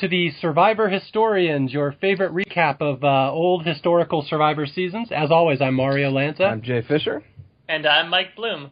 welcome 0.00 0.08
to 0.08 0.16
the 0.16 0.30
Survivor 0.40 0.88
Historians, 0.88 1.72
your 1.72 1.92
favorite 2.00 2.32
recap 2.32 2.80
of 2.80 3.04
uh, 3.04 3.30
old 3.32 3.66
historical 3.66 4.22
Survivor 4.22 4.66
seasons. 4.66 5.08
As 5.10 5.30
always, 5.30 5.60
I'm 5.60 5.74
Mario 5.74 6.10
Lanza. 6.10 6.44
I'm 6.44 6.62
Jay 6.62 6.82
Fisher. 6.82 7.22
And 7.68 7.86
I'm 7.86 8.08
Mike 8.08 8.34
Bloom. 8.34 8.70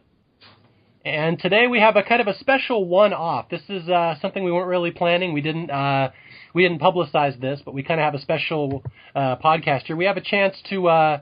And 1.05 1.37
today 1.37 1.67
we 1.67 1.79
have 1.79 1.95
a 1.97 2.03
kind 2.03 2.21
of 2.21 2.27
a 2.27 2.37
special 2.39 2.85
one-off. 2.85 3.49
This 3.49 3.61
is 3.69 3.87
uh, 3.89 4.15
something 4.21 4.43
we 4.43 4.51
weren't 4.51 4.69
really 4.69 4.91
planning. 4.91 5.33
We 5.33 5.41
didn't 5.41 5.69
uh, 5.69 6.11
we 6.53 6.63
didn't 6.63 6.79
publicize 6.79 7.39
this, 7.39 7.61
but 7.63 7.73
we 7.73 7.83
kind 7.83 7.99
of 7.99 8.05
have 8.05 8.15
a 8.15 8.21
special 8.21 8.83
uh, 9.13 9.35
podcast 9.37 9.83
here. 9.83 9.95
We 9.95 10.05
have 10.05 10.17
a 10.17 10.21
chance 10.21 10.55
to 10.69 10.87
uh, 10.87 11.19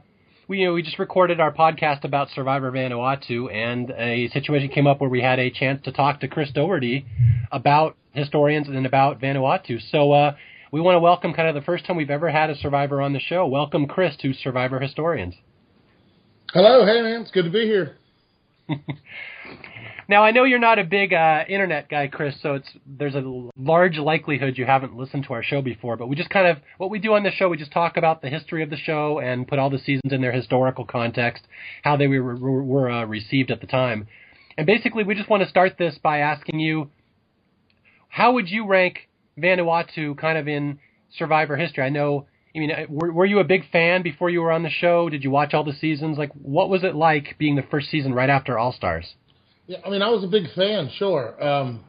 we 0.48 0.60
you 0.60 0.68
know 0.68 0.74
we 0.74 0.84
just 0.84 1.00
recorded 1.00 1.42
our 1.42 1.54
podcast 1.54 2.06
about 2.06 2.30
Survivor 2.30 2.72
Vanuatu, 2.72 3.54
and 3.54 3.92
a 3.92 4.30
situation 4.30 4.70
came 4.70 4.88
up 4.88 5.02
where 5.02 5.10
we 5.10 5.22
had 5.22 5.40
a 5.40 5.50
chance 5.50 5.84
to 5.84 5.92
talk 5.92 6.22
to 6.22 6.28
Chris 6.28 6.52
Daugherty 6.54 7.06
about 7.52 7.98
historians 8.18 8.68
and 8.68 8.86
about 8.86 9.22
Vanuatu. 9.22 9.80
So 9.92 10.12
uh, 10.12 10.36
we 10.72 10.82
want 10.82 10.96
to 10.96 11.00
welcome 11.00 11.34
kind 11.34 11.48
of 11.48 11.56
the 11.56 11.62
first 11.62 11.86
time 11.86 11.96
we've 11.96 12.10
ever 12.10 12.30
had 12.30 12.50
a 12.50 12.56
survivor 12.56 13.02
on 13.02 13.14
the 13.14 13.20
show. 13.20 13.48
Welcome, 13.48 13.86
Chris, 13.86 14.16
to 14.18 14.34
Survivor 14.34 14.80
Historians. 14.80 15.36
Hello, 16.52 16.86
hey 16.86 17.02
man, 17.02 17.22
it's 17.22 17.32
good 17.32 17.44
to 17.44 17.52
be 17.52 17.66
here. 17.66 17.98
now 20.10 20.24
I 20.24 20.32
know 20.32 20.46
you're 20.46 20.60
not 20.60 20.80
a 20.80 20.84
big 20.84 21.14
uh, 21.14 21.44
internet 21.48 21.90
guy, 21.90 22.08
Chris, 22.08 22.36
so 22.42 22.56
it's 22.56 22.70
there's 22.86 23.16
a 23.16 23.50
large 23.58 23.98
likelihood 23.98 24.58
you 24.58 24.66
haven't 24.66 24.96
listened 24.96 25.26
to 25.26 25.34
our 25.34 25.44
show 25.44 25.62
before. 25.62 25.96
But 25.98 26.08
we 26.08 26.16
just 26.16 26.30
kind 26.30 26.48
of 26.48 26.58
what 26.78 26.90
we 26.90 27.00
do 27.00 27.14
on 27.14 27.24
the 27.24 27.32
show, 27.32 27.50
we 27.50 27.58
just 27.58 27.72
talk 27.72 27.98
about 27.98 28.22
the 28.22 28.30
history 28.30 28.64
of 28.64 28.70
the 28.70 28.78
show 28.78 29.20
and 29.20 29.48
put 29.48 29.60
all 29.60 29.70
the 29.70 29.80
seasons 29.80 30.12
in 30.12 30.22
their 30.22 30.32
historical 30.32 30.86
context, 30.86 31.46
how 31.84 31.98
they 31.98 32.08
were 32.08 32.36
were, 32.36 32.90
uh, 32.90 33.06
received 33.06 33.52
at 33.52 33.62
the 33.62 33.68
time, 33.68 34.08
and 34.58 34.66
basically 34.66 35.04
we 35.04 35.16
just 35.16 35.30
want 35.30 35.44
to 35.44 35.50
start 35.50 35.78
this 35.78 35.98
by 36.02 36.20
asking 36.20 36.60
you 36.60 36.90
how 38.18 38.32
would 38.32 38.50
you 38.50 38.66
rank 38.66 39.08
Vanuatu 39.38 40.18
kind 40.18 40.40
of 40.40 40.48
in 40.48 40.80
Survivor 41.20 41.56
history? 41.56 41.84
I 41.84 41.90
know. 41.90 42.26
I 42.56 42.60
mean, 42.60 42.72
were, 42.90 43.12
were 43.14 43.26
you 43.28 43.38
a 43.38 43.44
big 43.44 43.70
fan 43.70 44.02
before 44.02 44.32
you 44.32 44.42
were 44.42 44.52
on 44.52 44.64
the 44.64 44.72
show? 44.72 45.08
Did 45.08 45.24
you 45.24 45.30
watch 45.30 45.54
all 45.54 45.64
the 45.64 45.74
seasons? 45.80 46.18
Like, 46.18 46.32
what 46.34 46.68
was 46.68 46.84
it 46.84 46.96
like 46.96 47.36
being 47.38 47.56
the 47.56 47.62
first 47.70 47.92
season 47.92 48.16
right 48.16 48.32
after 48.32 48.58
All 48.58 48.74
Stars? 48.74 49.06
Yeah, 49.68 49.78
I 49.86 49.92
mean, 49.92 50.02
I 50.02 50.10
was 50.10 50.24
a 50.24 50.28
big 50.28 50.46
fan. 50.56 50.90
Sure, 50.98 51.44
um, 51.44 51.84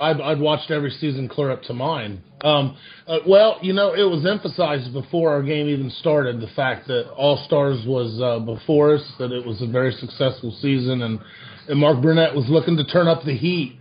I'd, 0.00 0.20
I'd 0.20 0.40
watched 0.40 0.72
every 0.72 0.90
season 0.90 1.28
clear 1.28 1.52
up 1.52 1.62
to 1.64 1.74
mine. 1.74 2.24
Um, 2.40 2.76
uh, 3.06 3.18
well, 3.24 3.60
you 3.62 3.72
know, 3.72 3.94
it 3.94 4.02
was 4.02 4.26
emphasized 4.26 4.92
before 4.92 5.30
our 5.30 5.44
game 5.44 5.68
even 5.68 5.90
started 5.90 6.40
the 6.40 6.50
fact 6.56 6.88
that 6.88 7.08
All 7.12 7.36
Stars 7.46 7.84
was 7.86 8.20
uh, 8.20 8.40
before 8.44 8.96
us, 8.96 9.12
that 9.20 9.30
it 9.30 9.46
was 9.46 9.62
a 9.62 9.68
very 9.68 9.92
successful 9.92 10.50
season, 10.60 11.02
and 11.02 11.20
and 11.68 11.78
Mark 11.78 12.02
Burnett 12.02 12.34
was 12.34 12.46
looking 12.48 12.76
to 12.78 12.84
turn 12.84 13.06
up 13.06 13.22
the 13.24 13.36
heat 13.36 13.78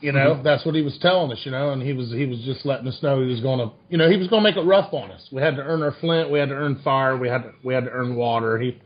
you 0.00 0.12
know, 0.12 0.34
mm-hmm. 0.34 0.42
that's 0.42 0.64
what 0.64 0.74
he 0.74 0.82
was 0.82 0.96
telling 1.00 1.32
us, 1.32 1.40
you 1.44 1.50
know, 1.50 1.72
and 1.72 1.82
he 1.82 1.92
was 1.92 2.10
he 2.10 2.26
was 2.26 2.40
just 2.40 2.64
letting 2.64 2.86
us 2.86 2.98
know 3.02 3.20
he 3.20 3.30
was 3.30 3.40
going 3.40 3.58
to, 3.58 3.74
you 3.88 3.98
know, 3.98 4.08
he 4.10 4.16
was 4.16 4.28
going 4.28 4.42
to 4.44 4.48
make 4.48 4.56
it 4.56 4.66
rough 4.66 4.92
on 4.92 5.10
us. 5.10 5.28
We 5.32 5.42
had 5.42 5.56
to 5.56 5.62
earn 5.62 5.82
our 5.82 5.94
flint, 6.00 6.30
we 6.30 6.38
had 6.38 6.50
to 6.50 6.54
earn 6.54 6.80
fire, 6.84 7.16
we 7.16 7.28
had 7.28 7.42
to 7.42 7.52
we 7.64 7.74
had 7.74 7.84
to 7.84 7.90
earn 7.90 8.14
water. 8.14 8.58
He 8.58 8.80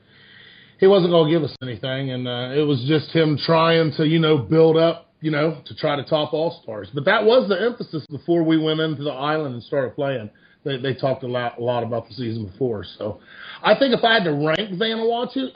he 0.80 0.86
wasn't 0.86 1.12
going 1.12 1.32
to 1.32 1.38
give 1.38 1.44
us 1.44 1.54
anything, 1.62 2.10
and 2.10 2.26
uh, 2.26 2.50
it 2.54 2.66
was 2.66 2.84
just 2.88 3.10
him 3.10 3.38
trying 3.38 3.92
to, 3.98 4.06
you 4.06 4.18
know, 4.18 4.38
build 4.38 4.76
up, 4.76 5.12
you 5.20 5.30
know, 5.30 5.60
to 5.66 5.76
try 5.76 5.94
to 5.94 6.02
top 6.04 6.32
all 6.32 6.60
stars. 6.62 6.88
But 6.92 7.04
that 7.04 7.24
was 7.24 7.48
the 7.48 7.60
emphasis 7.60 8.04
before 8.10 8.42
we 8.42 8.58
went 8.58 8.80
into 8.80 9.04
the 9.04 9.10
island 9.10 9.54
and 9.54 9.62
started 9.62 9.94
playing. 9.94 10.30
They 10.64 10.78
they 10.78 10.94
talked 10.94 11.24
a 11.24 11.28
lot 11.28 11.58
a 11.58 11.62
lot 11.62 11.82
about 11.82 12.08
the 12.08 12.14
season 12.14 12.46
before, 12.46 12.84
so 12.98 13.20
I 13.62 13.78
think 13.78 13.94
if 13.94 14.02
I 14.02 14.14
had 14.14 14.24
to 14.24 14.32
rank 14.32 14.78
Vanuatu. 14.80 15.50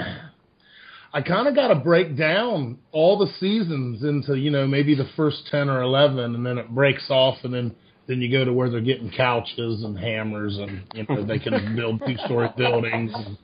I 1.17 1.23
kind 1.23 1.49
of 1.49 1.55
got 1.55 1.69
to 1.69 1.77
break 1.77 2.15
down 2.15 2.77
all 2.93 3.17
the 3.17 3.33
seasons 3.41 4.03
into 4.03 4.35
you 4.35 4.51
know 4.51 4.67
maybe 4.67 4.95
the 4.95 5.09
first 5.17 5.49
ten 5.51 5.71
or 5.71 5.81
eleven, 5.81 6.35
and 6.35 6.45
then 6.45 6.59
it 6.59 6.69
breaks 6.69 7.07
off, 7.09 7.39
and 7.43 7.55
then 7.55 7.75
then 8.07 8.21
you 8.21 8.31
go 8.31 8.45
to 8.45 8.53
where 8.53 8.69
they're 8.69 8.83
getting 8.83 9.11
couches 9.11 9.83
and 9.83 9.99
hammers, 9.99 10.59
and 10.59 10.83
you 10.93 11.07
know 11.09 11.25
they 11.25 11.39
can 11.39 11.75
build 11.75 12.03
two 12.07 12.19
story 12.27 12.51
buildings. 12.59 13.13
And 13.15 13.39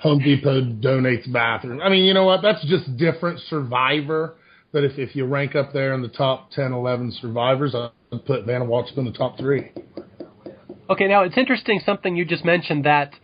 Home 0.00 0.18
Depot 0.18 0.60
donates 0.60 1.32
bathrooms. 1.32 1.80
I 1.82 1.88
mean, 1.88 2.04
you 2.04 2.12
know 2.12 2.26
what? 2.26 2.42
That's 2.42 2.62
just 2.66 2.94
different 2.98 3.40
Survivor. 3.48 4.34
But 4.70 4.84
if 4.84 4.98
if 4.98 5.16
you 5.16 5.24
rank 5.24 5.56
up 5.56 5.72
there 5.72 5.94
in 5.94 6.02
the 6.02 6.08
top 6.08 6.50
10, 6.50 6.70
11 6.74 7.12
survivors, 7.22 7.74
I'd 7.74 8.26
put 8.26 8.46
Vanuatu 8.46 8.98
in 8.98 9.06
the 9.06 9.12
top 9.12 9.38
three. 9.38 9.72
Okay, 10.90 11.08
now 11.08 11.22
it's 11.22 11.38
interesting 11.38 11.80
something 11.86 12.14
you 12.14 12.26
just 12.26 12.44
mentioned 12.44 12.84
that 12.84 13.14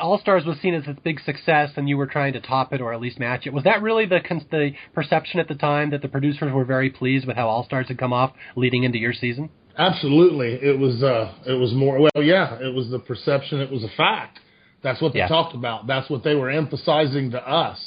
all 0.00 0.18
Stars 0.18 0.44
was 0.44 0.58
seen 0.58 0.74
as 0.74 0.84
a 0.86 0.96
big 1.04 1.20
success, 1.20 1.70
and 1.76 1.88
you 1.88 1.96
were 1.96 2.06
trying 2.06 2.32
to 2.34 2.40
top 2.40 2.72
it 2.72 2.80
or 2.80 2.92
at 2.92 3.00
least 3.00 3.18
match 3.18 3.46
it. 3.46 3.52
Was 3.52 3.64
that 3.64 3.82
really 3.82 4.06
the 4.06 4.20
the 4.50 4.72
perception 4.94 5.40
at 5.40 5.48
the 5.48 5.54
time 5.54 5.90
that 5.90 6.02
the 6.02 6.08
producers 6.08 6.52
were 6.52 6.64
very 6.64 6.90
pleased 6.90 7.26
with 7.26 7.36
how 7.36 7.48
All 7.48 7.64
Stars 7.64 7.88
had 7.88 7.98
come 7.98 8.12
off 8.12 8.32
leading 8.56 8.84
into 8.84 8.98
your 8.98 9.12
season? 9.12 9.50
Absolutely, 9.78 10.54
it 10.54 10.78
was. 10.78 11.02
Uh, 11.02 11.34
it 11.46 11.52
was 11.52 11.72
more. 11.74 11.98
Well, 12.00 12.24
yeah, 12.24 12.58
it 12.60 12.74
was 12.74 12.90
the 12.90 12.98
perception. 12.98 13.60
It 13.60 13.70
was 13.70 13.84
a 13.84 13.90
fact. 13.96 14.38
That's 14.82 15.02
what 15.02 15.12
they 15.12 15.18
yeah. 15.20 15.28
talked 15.28 15.54
about. 15.54 15.86
That's 15.86 16.08
what 16.08 16.24
they 16.24 16.34
were 16.34 16.50
emphasizing 16.50 17.32
to 17.32 17.48
us. 17.48 17.78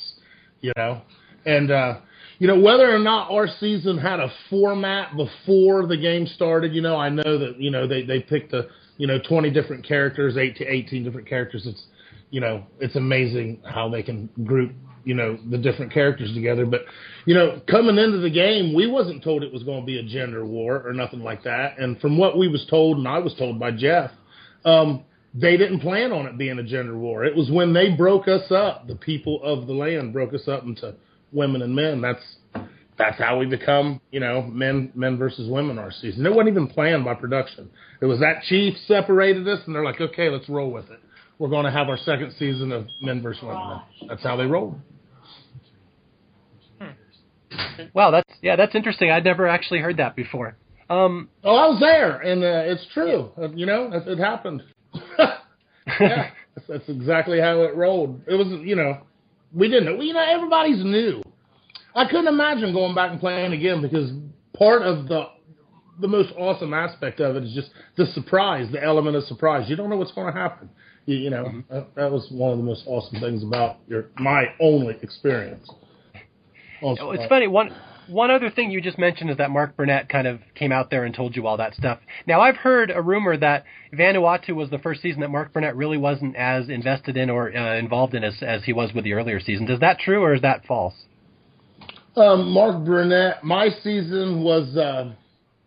You 0.62 0.74
know, 0.78 1.02
and 1.46 1.72
uh, 1.72 1.98
you 2.38 2.48
know 2.48 2.60
whether 2.60 2.94
or 2.94 3.00
not 3.00 3.32
our 3.32 3.48
season 3.60 3.98
had 3.98 4.20
a 4.20 4.32
format 4.50 5.16
before 5.16 5.88
the 5.88 5.98
game 5.98 6.28
started. 6.28 6.74
You 6.74 6.82
know, 6.82 6.96
I 6.96 7.10
know 7.10 7.38
that 7.40 7.56
you 7.60 7.72
know 7.72 7.88
they 7.88 8.04
they 8.04 8.20
picked 8.20 8.54
a 8.54 8.68
you 8.98 9.08
know 9.08 9.18
20 9.28 9.50
different 9.50 9.88
characters, 9.88 10.38
eight 10.38 10.58
to 10.58 10.66
18 10.66 11.04
different 11.04 11.28
characters. 11.28 11.66
It's 11.66 11.84
you 12.32 12.42
know, 12.42 12.64
it's 12.80 12.96
amazing 12.96 13.62
how 13.66 13.90
they 13.90 14.04
can 14.04 14.30
group, 14.44 14.72
you 15.04 15.14
know, 15.14 15.38
the 15.50 15.58
different 15.58 15.92
characters 15.92 16.34
together. 16.34 16.66
But, 16.66 16.82
you 17.26 17.34
know, 17.34 17.62
coming 17.70 17.98
into 17.98 18.20
the 18.20 18.30
game, 18.30 18.74
we 18.74 18.88
wasn't 18.88 19.24
told 19.24 19.44
it 19.44 19.52
was 19.52 19.64
going 19.64 19.82
to 19.82 19.86
be 19.86 20.00
a 20.00 20.04
gender 20.04 20.46
war 20.46 20.84
or 20.86 20.94
nothing 20.94 21.22
like 21.22 21.44
that. 21.44 21.80
And 21.80 22.00
from 22.00 22.18
what 22.18 22.38
we 22.38 22.48
was 22.48 22.66
told, 22.70 22.98
and 22.98 23.08
I 23.08 23.20
was 23.20 23.34
told 23.36 23.60
by 23.60 23.72
Jeff, 23.72 24.12
um, 24.66 25.04
they 25.34 25.58
didn't 25.58 25.80
plan 25.80 26.12
on 26.12 26.26
it 26.26 26.38
being 26.38 26.60
a 26.60 26.64
gender 26.64 26.98
war. 26.98 27.24
It 27.24 27.36
was 27.36 27.50
when 27.52 27.74
they 27.74 27.90
broke 27.90 28.28
us 28.28 28.52
up, 28.52 28.88
the 28.88 28.96
people 28.96 29.42
of 29.44 29.68
the 29.68 29.74
land 29.74 30.14
broke 30.14 30.34
us 30.34 30.48
up 30.48 30.64
into 30.64 30.96
women 31.32 31.62
and 31.62 31.76
men. 31.76 32.02
That's 32.02 32.24
that's 32.98 33.18
how 33.18 33.38
we 33.40 33.46
become, 33.46 34.02
you 34.12 34.20
know, 34.20 34.42
men 34.42 34.92
men 34.96 35.18
versus 35.18 35.48
women 35.48 35.78
our 35.78 35.92
season. 35.92 36.26
It 36.26 36.34
wasn't 36.34 36.50
even 36.50 36.68
planned 36.68 37.06
by 37.06 37.14
production. 37.14 37.70
It 38.02 38.08
was 38.08 38.20
that 38.20 38.42
chief 38.44 38.76
separated 38.88 39.48
us, 39.48 39.60
and 39.66 39.76
they're 39.76 39.86
like, 39.86 40.02
okay, 40.02 40.30
let's 40.30 40.50
roll 40.50 40.72
with 40.72 40.90
it 40.90 41.00
we're 41.40 41.50
going 41.50 41.66
to 41.66 41.72
have 41.72 41.90
our 41.90 41.98
second 41.98 42.34
season 42.38 42.72
of 42.72 42.88
Men 43.02 43.22
versus 43.22 43.42
Women. 43.42 43.82
That's 44.08 44.22
how 44.22 44.36
they 44.36 44.46
roll. 44.46 44.78
Wow, 47.94 48.12
that's 48.12 48.30
yeah, 48.42 48.56
that's 48.56 48.76
interesting. 48.76 49.10
I'd 49.10 49.24
never 49.24 49.48
actually 49.48 49.80
heard 49.80 49.98
that 49.98 50.16
before. 50.16 50.58
Um, 50.90 51.30
oh, 51.44 51.56
I 51.56 51.68
was 51.68 51.80
there, 51.80 52.20
and 52.20 52.44
uh, 52.44 52.72
it's 52.72 52.86
true. 52.94 53.32
Uh, 53.38 53.50
you 53.52 53.66
know, 53.66 53.90
it, 53.94 54.08
it 54.08 54.18
happened. 54.20 54.64
yeah, 56.00 56.30
that's, 56.56 56.68
that's 56.68 56.90
exactly 56.90 57.40
how 57.40 57.62
it 57.62 57.76
rolled. 57.76 58.22
It 58.28 58.36
was, 58.36 58.48
you 58.64 58.76
know, 58.76 59.00
we 59.54 59.70
didn't. 59.70 60.02
You 60.02 60.14
know, 60.14 60.26
everybody's 60.28 60.84
new. 60.84 61.22
I 61.96 62.06
couldn't 62.06 62.28
imagine 62.28 62.74
going 62.74 62.96
back 62.96 63.12
and 63.12 63.20
playing 63.20 63.54
again 63.54 63.82
because 63.82 64.12
part 64.58 64.82
of 64.82 65.08
the 65.08 65.28
the 66.02 66.08
most 66.08 66.32
awesome 66.38 66.74
aspect 66.74 67.20
of 67.20 67.36
it 67.36 67.44
is 67.44 67.54
just 67.54 67.70
the 67.98 68.06
surprise, 68.08 68.72
the 68.72 68.84
element 68.84 69.16
of 69.16 69.24
surprise. 69.26 69.70
You 69.70 69.76
don't 69.76 69.90
know 69.90 69.98
what's 69.98 70.14
going 70.14 70.34
to 70.34 70.40
happen. 70.40 70.70
You, 71.10 71.30
know, 71.32 71.46
mm-hmm. 71.46 71.74
that, 71.74 71.96
that, 71.96 72.12
was 72.12 72.28
one 72.30 72.52
of 72.52 72.58
the 72.58 72.64
most 72.64 72.84
awesome 72.86 73.20
things 73.20 73.44
about 73.44 73.78
your 73.88 74.06
my 74.20 74.46
only 74.60 74.96
experience. 75.02 75.68
Also, 76.82 77.12
it's 77.12 77.26
funny 77.28 77.48
one. 77.48 77.76
One 78.08 78.32
other 78.32 78.50
thing 78.50 78.72
you 78.72 78.82
just 78.82 78.98
mentioned 78.98 79.30
is 79.30 79.38
that 79.38 79.52
Mark 79.52 79.76
Burnett 79.76 80.10
kind 80.10 80.26
of 80.26 80.40
came 80.56 80.72
out 80.72 80.90
there 80.90 81.06
and 81.06 81.14
told 81.14 81.36
you 81.36 81.46
all 81.46 81.58
that 81.58 81.76
stuff. 81.76 82.00
Now, 82.26 82.42
I've 82.42 82.56
heard 82.56 82.92
a 82.92 83.02
rumor 83.02 83.38
that 83.38 83.66
Vanuatu 83.94 84.56
was 84.56 84.72
the 84.72 84.80
first 84.80 85.02
season 85.02 85.22
that 85.22 85.30
Mark 85.30 85.54
Burnett 85.54 85.76
really 85.76 85.98
wasn't 85.98 86.36
as 86.36 86.70
invested 86.70 87.18
in 87.18 87.30
or 87.30 87.56
uh, 87.56 87.78
involved 87.78 88.16
in 88.16 88.24
as, 88.24 88.42
as 88.42 88.64
he 88.64 88.74
was 88.74 88.94
with 88.94 89.04
the 89.04 89.14
earlier 89.14 89.40
seasons. 89.40 89.70
Is 89.70 89.80
that 89.82 90.00
true 90.00 90.24
or 90.24 90.34
is 90.34 90.42
that 90.42 90.66
false? 90.66 90.96
Um, 92.16 92.50
Mark 92.52 92.84
Burnett, 92.84 93.44
my 93.44 93.70
season 93.84 94.44
was 94.44 94.76
uh, 94.76 95.14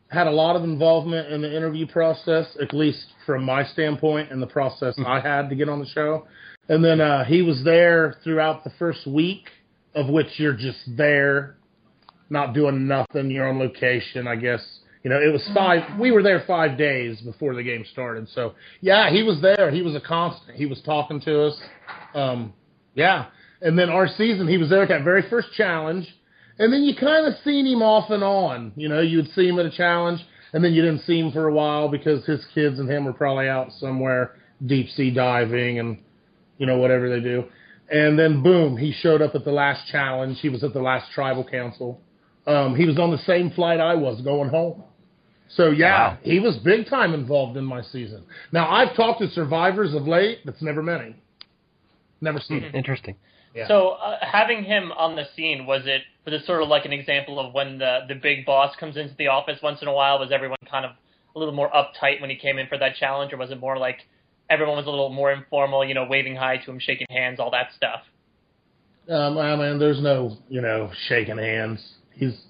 had 0.08 0.26
a 0.26 0.32
lot 0.32 0.56
of 0.56 0.64
involvement 0.64 1.32
in 1.32 1.42
the 1.42 1.56
interview 1.56 1.86
process, 1.86 2.46
at 2.60 2.74
least 2.74 3.06
from 3.26 3.44
my 3.44 3.64
standpoint, 3.64 4.30
and 4.30 4.42
the 4.42 4.46
process 4.46 4.94
I 5.06 5.20
had 5.20 5.48
to 5.50 5.54
get 5.54 5.68
on 5.68 5.78
the 5.78 5.86
show. 5.86 6.26
And 6.68 6.84
then 6.84 7.00
uh, 7.00 7.24
he 7.24 7.42
was 7.42 7.62
there 7.64 8.16
throughout 8.22 8.64
the 8.64 8.70
first 8.78 9.06
week, 9.06 9.48
of 9.94 10.08
which 10.08 10.26
you're 10.36 10.56
just 10.56 10.78
there, 10.96 11.56
not 12.30 12.54
doing 12.54 12.86
nothing. 12.86 13.30
You're 13.30 13.48
on 13.48 13.58
location, 13.58 14.26
I 14.26 14.36
guess. 14.36 14.62
You 15.02 15.10
know, 15.10 15.20
it 15.20 15.32
was 15.32 15.48
five. 15.52 15.98
We 15.98 16.12
were 16.12 16.22
there 16.22 16.44
five 16.46 16.78
days 16.78 17.20
before 17.20 17.54
the 17.54 17.62
game 17.62 17.84
started. 17.92 18.28
So 18.28 18.54
yeah, 18.80 19.10
he 19.10 19.22
was 19.22 19.40
there. 19.42 19.70
He 19.70 19.82
was 19.82 19.96
a 19.96 20.00
constant. 20.00 20.56
He 20.56 20.66
was 20.66 20.80
talking 20.82 21.20
to 21.22 21.46
us. 21.46 21.60
Um, 22.14 22.52
yeah, 22.94 23.26
and 23.60 23.76
then 23.76 23.88
our 23.88 24.06
season, 24.06 24.46
he 24.46 24.58
was 24.58 24.70
there 24.70 24.82
at 24.82 24.88
that 24.88 25.02
very 25.02 25.28
first 25.28 25.48
challenge 25.56 26.06
and 26.58 26.72
then 26.72 26.82
you 26.82 26.94
kind 26.94 27.26
of 27.26 27.34
seen 27.44 27.66
him 27.66 27.82
off 27.82 28.10
and 28.10 28.22
on. 28.22 28.72
You 28.76 28.88
know, 28.88 29.00
you'd 29.00 29.30
see 29.30 29.48
him 29.48 29.58
at 29.58 29.66
a 29.66 29.70
challenge, 29.70 30.20
and 30.52 30.62
then 30.64 30.72
you 30.72 30.82
didn't 30.82 31.02
see 31.02 31.18
him 31.18 31.32
for 31.32 31.48
a 31.48 31.52
while 31.52 31.88
because 31.88 32.24
his 32.24 32.44
kids 32.54 32.78
and 32.78 32.90
him 32.90 33.04
were 33.04 33.12
probably 33.12 33.48
out 33.48 33.72
somewhere 33.72 34.36
deep 34.66 34.88
sea 34.90 35.10
diving 35.10 35.78
and 35.78 35.98
you 36.58 36.66
know 36.66 36.78
whatever 36.78 37.08
they 37.08 37.20
do. 37.20 37.44
And 37.90 38.18
then 38.18 38.42
boom, 38.42 38.76
he 38.76 38.92
showed 38.92 39.20
up 39.20 39.34
at 39.34 39.44
the 39.44 39.52
last 39.52 39.86
challenge. 39.90 40.40
He 40.40 40.48
was 40.48 40.62
at 40.64 40.72
the 40.72 40.80
last 40.80 41.10
tribal 41.12 41.44
council. 41.44 42.00
Um, 42.46 42.74
he 42.74 42.86
was 42.86 42.98
on 42.98 43.10
the 43.10 43.18
same 43.18 43.50
flight 43.50 43.80
I 43.80 43.94
was 43.94 44.20
going 44.22 44.48
home. 44.50 44.82
So 45.48 45.70
yeah, 45.70 46.12
Wow. 46.12 46.18
he 46.22 46.40
was 46.40 46.56
big 46.58 46.86
time 46.88 47.12
involved 47.12 47.56
in 47.58 47.64
my 47.64 47.82
season. 47.82 48.24
Now 48.52 48.70
I've 48.70 48.96
talked 48.96 49.20
to 49.20 49.28
survivors 49.30 49.94
of 49.94 50.06
late. 50.08 50.38
That's 50.44 50.62
never 50.62 50.82
many. 50.82 51.16
Never 52.20 52.40
seen 52.40 52.62
him. 52.62 52.74
Interesting. 52.74 53.16
Yeah. 53.54 53.68
So 53.68 53.90
uh, 53.90 54.18
having 54.22 54.64
him 54.64 54.92
on 54.92 55.16
the 55.16 55.24
scene 55.36 55.66
was 55.66 55.82
it 55.84 56.02
was 56.24 56.34
it 56.34 56.46
sort 56.46 56.62
of 56.62 56.68
like 56.68 56.84
an 56.84 56.92
example 56.92 57.38
of 57.38 57.52
when 57.52 57.78
the 57.78 58.00
the 58.08 58.14
big 58.14 58.46
boss 58.46 58.74
comes 58.76 58.96
into 58.96 59.14
the 59.16 59.28
office 59.28 59.58
once 59.62 59.82
in 59.82 59.88
a 59.88 59.92
while? 59.92 60.18
Was 60.18 60.30
everyone 60.32 60.58
kind 60.70 60.84
of 60.84 60.92
a 61.34 61.38
little 61.38 61.54
more 61.54 61.70
uptight 61.70 62.20
when 62.20 62.30
he 62.30 62.36
came 62.36 62.58
in 62.58 62.66
for 62.66 62.78
that 62.78 62.96
challenge, 62.96 63.32
or 63.32 63.36
was 63.36 63.50
it 63.50 63.60
more 63.60 63.76
like 63.78 64.00
everyone 64.50 64.76
was 64.76 64.86
a 64.86 64.90
little 64.90 65.08
more 65.08 65.32
informal, 65.32 65.84
you 65.84 65.94
know, 65.94 66.06
waving 66.08 66.36
hi 66.36 66.56
to 66.58 66.70
him, 66.70 66.78
shaking 66.78 67.06
hands, 67.10 67.40
all 67.40 67.50
that 67.50 67.68
stuff? 67.76 68.02
Um, 69.08 69.38
I 69.38 69.56
mean, 69.56 69.78
there's 69.78 70.00
no, 70.00 70.36
you 70.48 70.60
know, 70.60 70.90
shaking 71.08 71.38
hands. 71.38 71.82
He's, 72.12 72.40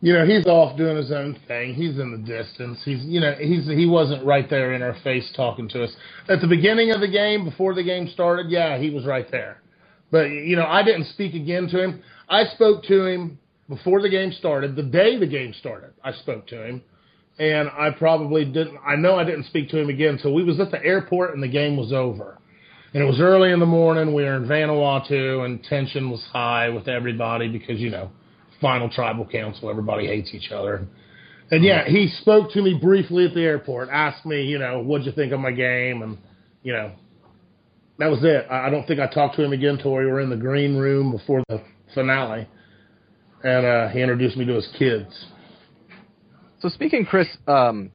you 0.00 0.12
know, 0.12 0.24
he's 0.24 0.46
off 0.46 0.76
doing 0.76 0.96
his 0.96 1.10
own 1.10 1.38
thing. 1.48 1.74
He's 1.74 1.98
in 1.98 2.12
the 2.12 2.18
distance. 2.18 2.78
He's, 2.84 3.02
you 3.04 3.20
know, 3.20 3.34
he's 3.38 3.66
he 3.66 3.86
wasn't 3.86 4.24
right 4.24 4.48
there 4.48 4.72
in 4.74 4.82
our 4.82 4.96
face 5.02 5.30
talking 5.34 5.68
to 5.70 5.84
us 5.84 5.90
at 6.28 6.40
the 6.40 6.46
beginning 6.46 6.92
of 6.92 7.00
the 7.00 7.08
game 7.08 7.44
before 7.44 7.74
the 7.74 7.82
game 7.82 8.08
started. 8.08 8.50
Yeah, 8.50 8.78
he 8.78 8.90
was 8.90 9.04
right 9.04 9.28
there, 9.30 9.60
but 10.10 10.24
you 10.24 10.56
know, 10.56 10.66
I 10.66 10.82
didn't 10.82 11.06
speak 11.06 11.34
again 11.34 11.68
to 11.68 11.82
him. 11.82 12.02
I 12.28 12.44
spoke 12.54 12.84
to 12.84 13.06
him 13.06 13.38
before 13.68 14.02
the 14.02 14.08
game 14.08 14.32
started. 14.32 14.76
The 14.76 14.82
day 14.82 15.18
the 15.18 15.26
game 15.26 15.54
started, 15.58 15.92
I 16.04 16.12
spoke 16.12 16.46
to 16.48 16.66
him, 16.66 16.82
and 17.38 17.68
I 17.68 17.90
probably 17.90 18.44
didn't. 18.44 18.78
I 18.86 18.96
know 18.96 19.16
I 19.16 19.24
didn't 19.24 19.44
speak 19.46 19.70
to 19.70 19.78
him 19.78 19.88
again 19.88 20.14
until 20.14 20.34
we 20.34 20.44
was 20.44 20.60
at 20.60 20.70
the 20.70 20.84
airport 20.84 21.34
and 21.34 21.42
the 21.42 21.48
game 21.48 21.76
was 21.76 21.92
over. 21.92 22.38
And 22.92 23.02
it 23.02 23.06
was 23.06 23.20
early 23.20 23.52
in 23.52 23.60
the 23.60 23.66
morning. 23.66 24.14
We 24.14 24.24
were 24.24 24.34
in 24.34 24.48
Vanuatu, 24.48 25.44
and 25.44 25.62
tension 25.62 26.10
was 26.10 26.22
high 26.32 26.68
with 26.70 26.88
everybody 26.88 27.48
because 27.48 27.78
you 27.78 27.90
know, 27.90 28.10
final 28.60 28.90
tribal 28.90 29.26
council. 29.26 29.70
Everybody 29.70 30.06
hates 30.06 30.34
each 30.34 30.50
other. 30.50 30.86
And 31.52 31.64
yeah, 31.64 31.84
he 31.86 32.08
spoke 32.20 32.52
to 32.52 32.62
me 32.62 32.78
briefly 32.80 33.26
at 33.26 33.34
the 33.34 33.42
airport, 33.42 33.88
asked 33.90 34.24
me, 34.24 34.42
you 34.42 34.58
know, 34.58 34.82
what'd 34.82 35.06
you 35.06 35.12
think 35.12 35.32
of 35.32 35.40
my 35.40 35.50
game, 35.50 36.02
and 36.02 36.18
you 36.62 36.72
know, 36.72 36.92
that 38.00 38.10
was 38.10 38.24
it. 38.24 38.46
I 38.50 38.66
I 38.66 38.70
don't 38.70 38.86
think 38.86 38.98
I 38.98 39.06
talked 39.06 39.36
to 39.36 39.44
him 39.44 39.52
again 39.52 39.76
until 39.76 39.92
we 39.94 40.06
were 40.06 40.20
in 40.20 40.30
the 40.30 40.36
green 40.36 40.76
room 40.76 41.12
before 41.12 41.42
the 41.48 41.62
finale, 41.94 42.48
and 43.44 43.66
uh, 43.66 43.88
he 43.88 44.00
introduced 44.00 44.36
me 44.36 44.44
to 44.46 44.54
his 44.54 44.68
kids. 44.78 45.26
So 46.60 46.68
speaking, 46.68 47.04
Chris, 47.06 47.28
um, 47.46 47.92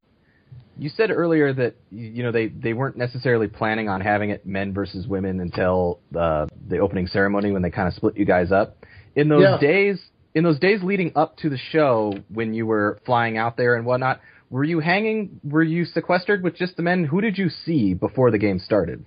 you 0.77 0.89
said 0.89 1.09
earlier 1.11 1.53
that 1.53 1.75
you 1.91 2.07
you 2.07 2.23
know 2.23 2.31
they 2.31 2.47
they 2.47 2.73
weren't 2.73 2.97
necessarily 2.97 3.47
planning 3.47 3.89
on 3.89 3.99
having 4.01 4.29
it 4.29 4.45
men 4.45 4.73
versus 4.73 5.07
women 5.07 5.39
until 5.39 5.99
uh, 6.17 6.45
the 6.67 6.77
opening 6.79 7.07
ceremony 7.07 7.51
when 7.51 7.61
they 7.61 7.71
kind 7.71 7.87
of 7.87 7.93
split 7.93 8.15
you 8.17 8.25
guys 8.25 8.51
up. 8.51 8.77
In 9.15 9.27
those 9.29 9.41
Yeah. 9.43 9.57
days, 9.59 9.99
in 10.35 10.43
those 10.43 10.59
days 10.59 10.83
leading 10.83 11.13
up 11.15 11.37
to 11.37 11.49
the 11.49 11.57
show, 11.57 12.13
when 12.29 12.53
you 12.53 12.65
were 12.67 12.99
flying 13.05 13.37
out 13.37 13.57
there 13.57 13.75
and 13.75 13.85
whatnot, 13.85 14.19
were 14.49 14.63
you 14.63 14.79
hanging? 14.81 15.39
Were 15.43 15.63
you 15.63 15.85
sequestered 15.85 16.43
with 16.43 16.55
just 16.55 16.77
the 16.77 16.83
men? 16.83 17.05
Who 17.05 17.21
did 17.21 17.37
you 17.37 17.49
see 17.49 17.93
before 17.93 18.29
the 18.29 18.37
game 18.37 18.59
started? 18.59 19.05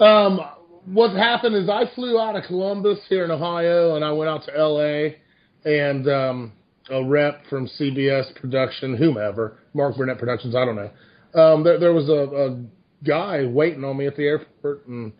Um, 0.00 0.40
what 0.86 1.10
happened 1.10 1.54
is 1.56 1.68
I 1.68 1.84
flew 1.94 2.18
out 2.18 2.34
of 2.34 2.44
Columbus 2.44 2.98
here 3.08 3.24
in 3.24 3.30
Ohio, 3.30 3.96
and 3.96 4.04
I 4.04 4.12
went 4.12 4.30
out 4.30 4.44
to 4.44 4.56
L.A. 4.56 5.18
and 5.64 6.08
um, 6.08 6.52
a 6.90 7.04
rep 7.04 7.42
from 7.48 7.68
CBS 7.68 8.34
Production, 8.34 8.96
whomever, 8.96 9.58
Mark 9.74 9.96
Burnett 9.96 10.18
Productions, 10.18 10.54
I 10.54 10.64
don't 10.64 10.76
know. 10.76 10.90
Um, 11.34 11.62
there, 11.62 11.78
there 11.78 11.92
was 11.92 12.08
a, 12.08 12.12
a 12.12 12.64
guy 13.06 13.44
waiting 13.44 13.84
on 13.84 13.96
me 13.96 14.06
at 14.06 14.16
the 14.16 14.24
airport, 14.24 14.86
and 14.86 15.12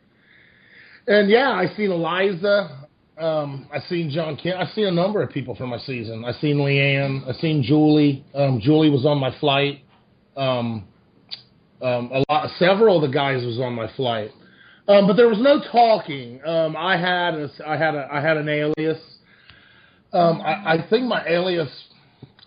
and 1.07 1.31
yeah, 1.31 1.51
I 1.51 1.67
seen 1.77 1.91
Eliza. 1.91 2.87
Um, 3.19 3.69
I 3.73 3.81
seen 3.81 4.11
John 4.11 4.37
Kent. 4.37 4.57
I 4.57 4.67
seen 4.75 4.87
a 4.87 4.91
number 4.91 5.23
of 5.23 5.31
people 5.31 5.55
from 5.55 5.69
my 5.71 5.79
season. 5.79 6.25
I 6.25 6.33
seen 6.41 6.57
Leanne. 6.57 7.29
I 7.29 7.39
seen 7.39 7.63
Julie. 7.63 8.25
Um, 8.35 8.61
Julie 8.61 8.91
was 8.91 9.05
on 9.05 9.19
my 9.19 9.39
flight. 9.39 9.85
Um, 10.37 10.89
um, 11.83 12.11
a 12.13 12.25
lot, 12.29 12.51
several 12.59 12.97
of 12.97 13.09
the 13.09 13.15
guys 13.15 13.45
was 13.45 13.59
on 13.61 13.75
my 13.75 13.91
flight. 13.95 14.31
Um, 14.91 15.07
but 15.07 15.15
there 15.17 15.29
was 15.29 15.39
no 15.39 15.61
talking. 15.71 16.45
Um, 16.45 16.75
I 16.77 16.97
had 16.97 17.35
a, 17.35 17.49
I 17.65 17.77
had 17.77 17.95
a, 17.95 18.09
I 18.11 18.21
had 18.21 18.37
an 18.37 18.49
alias. 18.49 18.99
Um, 20.13 20.41
I, 20.41 20.75
I 20.75 20.87
think 20.91 21.07
my 21.07 21.25
alias, 21.29 21.69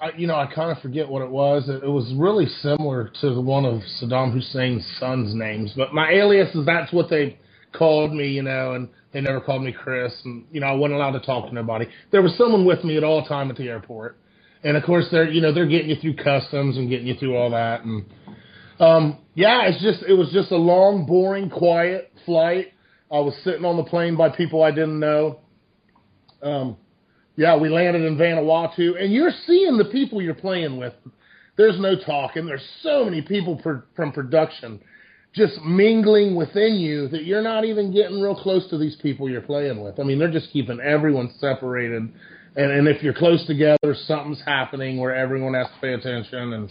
I, 0.01 0.09
you 0.17 0.27
know, 0.27 0.35
I 0.35 0.53
kind 0.53 0.69
of 0.69 0.81
forget 0.81 1.07
what 1.07 1.21
it 1.21 1.29
was. 1.29 1.69
It, 1.69 1.85
it 1.85 1.89
was 1.89 2.13
really 2.17 2.47
similar 2.61 3.09
to 3.21 3.33
the 3.33 3.39
one 3.39 3.63
of 3.63 3.79
Saddam 4.01 4.33
Hussein's 4.33 4.85
sons' 4.99 5.33
names. 5.33 5.71
But 5.77 5.93
my 5.93 6.11
alias 6.11 6.53
is 6.53 6.65
that's 6.65 6.91
what 6.91 7.09
they 7.09 7.39
called 7.71 8.13
me, 8.13 8.27
you 8.27 8.43
know, 8.43 8.73
and 8.73 8.89
they 9.13 9.21
never 9.21 9.39
called 9.39 9.63
me 9.63 9.71
Chris. 9.71 10.11
And 10.25 10.43
you 10.51 10.59
know, 10.59 10.67
I 10.67 10.73
wasn't 10.73 10.95
allowed 10.95 11.11
to 11.11 11.25
talk 11.25 11.47
to 11.47 11.55
nobody. 11.55 11.85
There 12.11 12.21
was 12.21 12.37
someone 12.37 12.65
with 12.65 12.83
me 12.83 12.97
at 12.97 13.05
all 13.05 13.25
time 13.25 13.51
at 13.51 13.55
the 13.55 13.69
airport. 13.69 14.17
And 14.65 14.75
of 14.75 14.83
course, 14.83 15.05
they're 15.11 15.29
you 15.29 15.39
know 15.39 15.53
they're 15.53 15.65
getting 15.65 15.91
you 15.91 15.95
through 15.95 16.17
customs 16.17 16.75
and 16.75 16.89
getting 16.89 17.07
you 17.07 17.15
through 17.15 17.37
all 17.37 17.51
that. 17.51 17.85
And 17.85 18.03
um, 18.81 19.19
yeah, 19.33 19.61
it's 19.67 19.81
just 19.81 20.03
it 20.03 20.13
was 20.13 20.29
just 20.33 20.51
a 20.51 20.57
long, 20.57 21.05
boring, 21.05 21.49
quiet 21.49 22.12
flight. 22.25 22.73
I 23.11 23.19
was 23.19 23.35
sitting 23.43 23.65
on 23.65 23.77
the 23.77 23.83
plane 23.83 24.15
by 24.15 24.29
people 24.29 24.63
I 24.63 24.71
didn't 24.71 24.99
know. 24.99 25.39
Um, 26.41 26.77
yeah, 27.35 27.57
we 27.57 27.69
landed 27.69 28.03
in 28.03 28.17
Vanuatu, 28.17 29.01
and 29.01 29.11
you're 29.11 29.31
seeing 29.45 29.77
the 29.77 29.85
people 29.85 30.21
you're 30.21 30.33
playing 30.33 30.77
with. 30.77 30.93
There's 31.57 31.79
no 31.79 31.95
talking. 31.95 32.45
There's 32.45 32.67
so 32.81 33.05
many 33.05 33.21
people 33.21 33.57
per, 33.57 33.85
from 33.95 34.11
production 34.11 34.79
just 35.33 35.59
mingling 35.61 36.35
within 36.35 36.75
you 36.75 37.07
that 37.07 37.23
you're 37.23 37.41
not 37.41 37.65
even 37.65 37.91
getting 37.91 38.21
real 38.21 38.35
close 38.35 38.69
to 38.69 38.77
these 38.77 38.95
people 39.01 39.27
you're 39.29 39.41
playing 39.41 39.83
with. 39.83 39.99
I 39.99 40.03
mean, 40.03 40.19
they're 40.19 40.31
just 40.31 40.51
keeping 40.51 40.79
everyone 40.79 41.33
separated. 41.39 42.03
And, 42.55 42.71
and 42.71 42.87
if 42.87 43.01
you're 43.01 43.15
close 43.15 43.45
together, 43.47 43.95
something's 44.05 44.41
happening 44.45 44.99
where 44.99 45.15
everyone 45.15 45.55
has 45.55 45.67
to 45.67 45.81
pay 45.81 45.93
attention. 45.93 46.53
And 46.53 46.69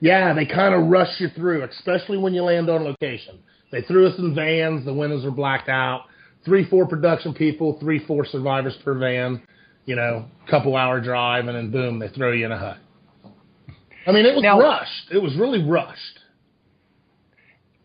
yeah, 0.00 0.34
they 0.34 0.46
kind 0.46 0.74
of 0.74 0.88
rush 0.88 1.20
you 1.20 1.28
through, 1.28 1.62
especially 1.62 2.18
when 2.18 2.34
you 2.34 2.42
land 2.42 2.68
on 2.68 2.82
location. 2.82 3.38
They 3.72 3.82
threw 3.82 4.06
us 4.06 4.16
in 4.18 4.34
vans. 4.34 4.84
The 4.84 4.94
windows 4.94 5.24
were 5.24 5.30
blacked 5.32 5.68
out. 5.68 6.04
Three, 6.44 6.64
four 6.68 6.86
production 6.86 7.34
people, 7.34 7.78
three, 7.80 8.04
four 8.06 8.24
survivors 8.24 8.76
per 8.84 8.94
van. 8.98 9.42
You 9.86 9.96
know, 9.96 10.26
couple 10.48 10.76
hour 10.76 11.00
drive, 11.00 11.48
and 11.48 11.56
then 11.56 11.72
boom, 11.72 11.98
they 11.98 12.08
throw 12.08 12.30
you 12.30 12.46
in 12.46 12.52
a 12.52 12.58
hut. 12.58 12.76
I 14.06 14.12
mean, 14.12 14.26
it 14.26 14.34
was 14.34 14.42
Now- 14.42 14.60
rushed. 14.60 15.10
It 15.10 15.18
was 15.18 15.34
really 15.34 15.64
rushed. 15.64 16.18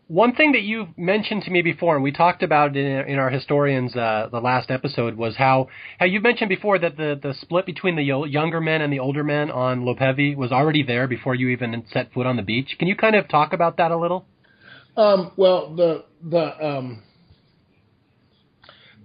One 0.06 0.34
thing 0.34 0.52
that 0.52 0.62
you 0.62 0.88
mentioned 0.96 1.42
to 1.42 1.50
me 1.50 1.60
before, 1.60 1.94
and 1.94 2.02
we 2.02 2.12
talked 2.12 2.42
about 2.42 2.74
it 2.74 2.80
in, 2.80 3.12
in 3.12 3.18
our 3.18 3.28
historians 3.28 3.94
uh, 3.94 4.28
the 4.32 4.40
last 4.40 4.70
episode, 4.70 5.16
was 5.16 5.36
how 5.36 5.68
how 5.98 6.06
you 6.06 6.20
mentioned 6.20 6.48
before 6.48 6.78
that 6.78 6.96
the 6.96 7.18
the 7.22 7.34
split 7.34 7.66
between 7.66 7.94
the 7.96 8.02
younger 8.02 8.60
men 8.60 8.80
and 8.80 8.90
the 8.90 9.00
older 9.00 9.22
men 9.22 9.50
on 9.50 9.82
Lopevi 9.82 10.34
was 10.34 10.50
already 10.50 10.82
there 10.82 11.08
before 11.08 11.34
you 11.34 11.48
even 11.48 11.84
set 11.92 12.10
foot 12.14 12.26
on 12.26 12.36
the 12.36 12.42
beach. 12.42 12.76
Can 12.78 12.88
you 12.88 12.96
kind 12.96 13.16
of 13.16 13.28
talk 13.28 13.52
about 13.52 13.76
that 13.76 13.90
a 13.90 13.98
little? 13.98 14.24
Um, 14.98 15.30
well, 15.36 15.76
the 15.76 16.04
the 16.28 16.66
um, 16.66 17.02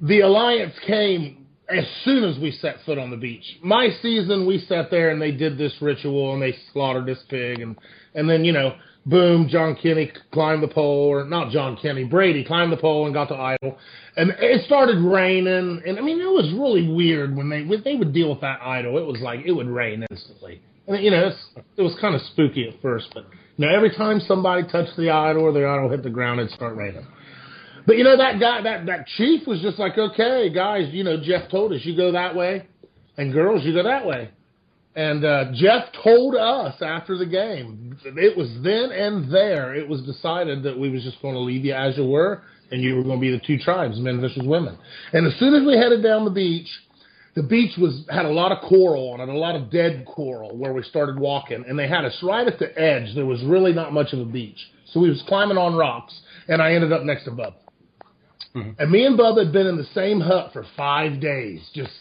the 0.01 0.21
alliance 0.21 0.73
came 0.87 1.45
as 1.69 1.85
soon 2.03 2.23
as 2.23 2.37
we 2.39 2.51
set 2.51 2.77
foot 2.83 2.97
on 2.97 3.11
the 3.11 3.17
beach. 3.17 3.59
My 3.61 3.89
season, 4.01 4.47
we 4.47 4.57
sat 4.67 4.89
there 4.89 5.11
and 5.11 5.21
they 5.21 5.31
did 5.31 5.55
this 5.57 5.73
ritual 5.81 6.33
and 6.33 6.41
they 6.41 6.55
slaughtered 6.73 7.05
this 7.05 7.19
pig 7.29 7.59
and 7.59 7.77
and 8.15 8.27
then 8.27 8.43
you 8.43 8.53
know, 8.53 8.75
boom, 9.05 9.47
John 9.47 9.75
Kenney 9.75 10.11
climbed 10.31 10.63
the 10.63 10.67
pole 10.67 11.09
or 11.09 11.25
not 11.25 11.51
John 11.51 11.77
Kenney, 11.79 12.05
Brady 12.05 12.43
climbed 12.43 12.71
the 12.71 12.77
pole 12.77 13.05
and 13.05 13.13
got 13.13 13.29
the 13.29 13.35
idol, 13.35 13.77
and 14.17 14.31
it 14.39 14.65
started 14.65 14.97
raining 14.97 15.79
and 15.85 15.99
I 15.99 16.01
mean 16.01 16.19
it 16.19 16.25
was 16.25 16.51
really 16.53 16.91
weird 16.91 17.35
when 17.35 17.49
they 17.49 17.61
when 17.61 17.83
they 17.83 17.95
would 17.95 18.13
deal 18.13 18.31
with 18.31 18.41
that 18.41 18.61
idol. 18.63 18.97
It 18.97 19.05
was 19.05 19.21
like 19.21 19.41
it 19.45 19.51
would 19.51 19.67
rain 19.67 20.03
instantly. 20.09 20.59
And 20.87 21.03
you 21.03 21.11
know, 21.11 21.31
it 21.77 21.83
was 21.83 21.95
kind 22.01 22.15
of 22.15 22.21
spooky 22.33 22.67
at 22.67 22.81
first, 22.81 23.11
but 23.13 23.27
know, 23.57 23.73
every 23.73 23.95
time 23.95 24.19
somebody 24.21 24.63
touched 24.63 24.97
the 24.97 25.09
idol 25.09 25.43
or 25.43 25.51
the 25.51 25.67
idol 25.67 25.89
hit 25.89 26.03
the 26.03 26.09
ground, 26.09 26.39
it'd 26.39 26.51
start 26.51 26.75
raining. 26.75 27.05
But 27.85 27.97
you 27.97 28.03
know, 28.03 28.17
that 28.17 28.39
guy, 28.39 28.61
that 28.61 28.85
that 28.85 29.07
chief 29.17 29.45
was 29.45 29.61
just 29.61 29.77
like, 29.77 29.97
okay, 29.97 30.49
guys, 30.53 30.89
you 30.91 31.03
know, 31.03 31.21
Jeff 31.21 31.49
told 31.51 31.73
us 31.73 31.81
you 31.83 31.95
go 31.95 32.11
that 32.13 32.35
way, 32.35 32.67
and 33.17 33.33
girls, 33.33 33.63
you 33.63 33.73
go 33.73 33.83
that 33.83 34.05
way. 34.05 34.29
And 34.95 35.25
uh, 35.25 35.45
Jeff 35.55 35.85
told 36.03 36.35
us 36.35 36.75
after 36.81 37.17
the 37.17 37.25
game, 37.25 37.97
it 38.05 38.37
was 38.37 38.47
then 38.63 38.91
and 38.91 39.31
there, 39.33 39.73
it 39.73 39.87
was 39.87 40.03
decided 40.03 40.61
that 40.63 40.77
we 40.77 40.89
was 40.89 41.03
just 41.03 41.19
going 41.21 41.33
to 41.33 41.39
leave 41.39 41.65
you 41.65 41.73
as 41.73 41.97
you 41.97 42.05
were, 42.05 42.43
and 42.71 42.81
you 42.81 42.95
were 42.95 43.03
going 43.03 43.17
to 43.17 43.21
be 43.21 43.31
the 43.31 43.41
two 43.45 43.57
tribes, 43.57 43.99
men 43.99 44.21
versus 44.21 44.43
women. 44.45 44.77
And 45.11 45.25
as 45.25 45.37
soon 45.39 45.55
as 45.55 45.65
we 45.65 45.75
headed 45.75 46.03
down 46.03 46.25
the 46.25 46.31
beach, 46.31 46.67
the 47.35 47.43
beach 47.43 47.77
was 47.77 48.05
had 48.09 48.25
a 48.25 48.29
lot 48.29 48.51
of 48.51 48.59
coral 48.67 49.11
on 49.11 49.19
it, 49.19 49.29
a 49.29 49.37
lot 49.37 49.55
of 49.55 49.71
dead 49.71 50.05
coral 50.05 50.55
where 50.55 50.73
we 50.73 50.83
started 50.83 51.17
walking, 51.17 51.63
and 51.67 51.77
they 51.77 51.87
had 51.87 52.05
us 52.05 52.17
right 52.21 52.47
at 52.47 52.59
the 52.59 52.79
edge. 52.79 53.15
There 53.15 53.25
was 53.25 53.43
really 53.43 53.73
not 53.73 53.93
much 53.93 54.13
of 54.13 54.19
a 54.19 54.25
beach, 54.25 54.59
so 54.91 54.99
we 54.99 55.09
was 55.09 55.23
climbing 55.27 55.57
on 55.57 55.75
rocks, 55.75 56.19
and 56.47 56.61
I 56.61 56.73
ended 56.73 56.91
up 56.91 57.03
next 57.03 57.25
to 57.25 57.31
Bubba. 57.31 57.55
Mm-hmm. 58.55 58.71
And 58.79 58.91
me 58.91 59.05
and 59.05 59.17
Bubba 59.17 59.45
had 59.45 59.53
been 59.53 59.67
in 59.67 59.77
the 59.77 59.87
same 59.95 60.19
hut 60.19 60.51
for 60.53 60.65
five 60.77 61.19
days, 61.19 61.67
just 61.73 61.91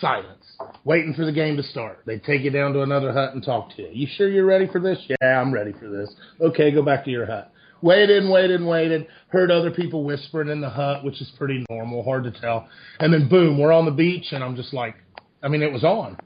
silence, 0.00 0.44
waiting 0.84 1.14
for 1.14 1.24
the 1.24 1.32
game 1.32 1.56
to 1.56 1.62
start. 1.62 2.00
They'd 2.04 2.24
take 2.24 2.42
you 2.42 2.50
down 2.50 2.72
to 2.74 2.82
another 2.82 3.12
hut 3.12 3.34
and 3.34 3.42
talk 3.42 3.74
to 3.76 3.82
you. 3.82 3.88
You 3.92 4.06
sure 4.16 4.28
you're 4.28 4.44
ready 4.44 4.66
for 4.66 4.80
this? 4.80 4.98
Yeah, 5.08 5.40
I'm 5.40 5.52
ready 5.52 5.72
for 5.72 5.88
this. 5.88 6.12
Okay, 6.40 6.70
go 6.70 6.82
back 6.82 7.04
to 7.04 7.10
your 7.10 7.24
hut. 7.24 7.51
Waited 7.82 8.22
and 8.22 8.30
waited 8.30 8.60
and 8.60 8.68
waited. 8.68 9.06
Heard 9.28 9.50
other 9.50 9.70
people 9.70 10.04
whispering 10.04 10.48
in 10.48 10.60
the 10.60 10.70
hut, 10.70 11.04
which 11.04 11.20
is 11.20 11.30
pretty 11.36 11.66
normal, 11.68 12.04
hard 12.04 12.24
to 12.24 12.30
tell. 12.30 12.68
And 13.00 13.12
then 13.12 13.28
boom, 13.28 13.58
we're 13.58 13.72
on 13.72 13.84
the 13.84 13.90
beach, 13.90 14.26
and 14.30 14.42
I'm 14.42 14.54
just 14.54 14.72
like, 14.72 14.94
I 15.42 15.48
mean, 15.48 15.62
it 15.62 15.72
was 15.72 15.82
on. 15.82 16.16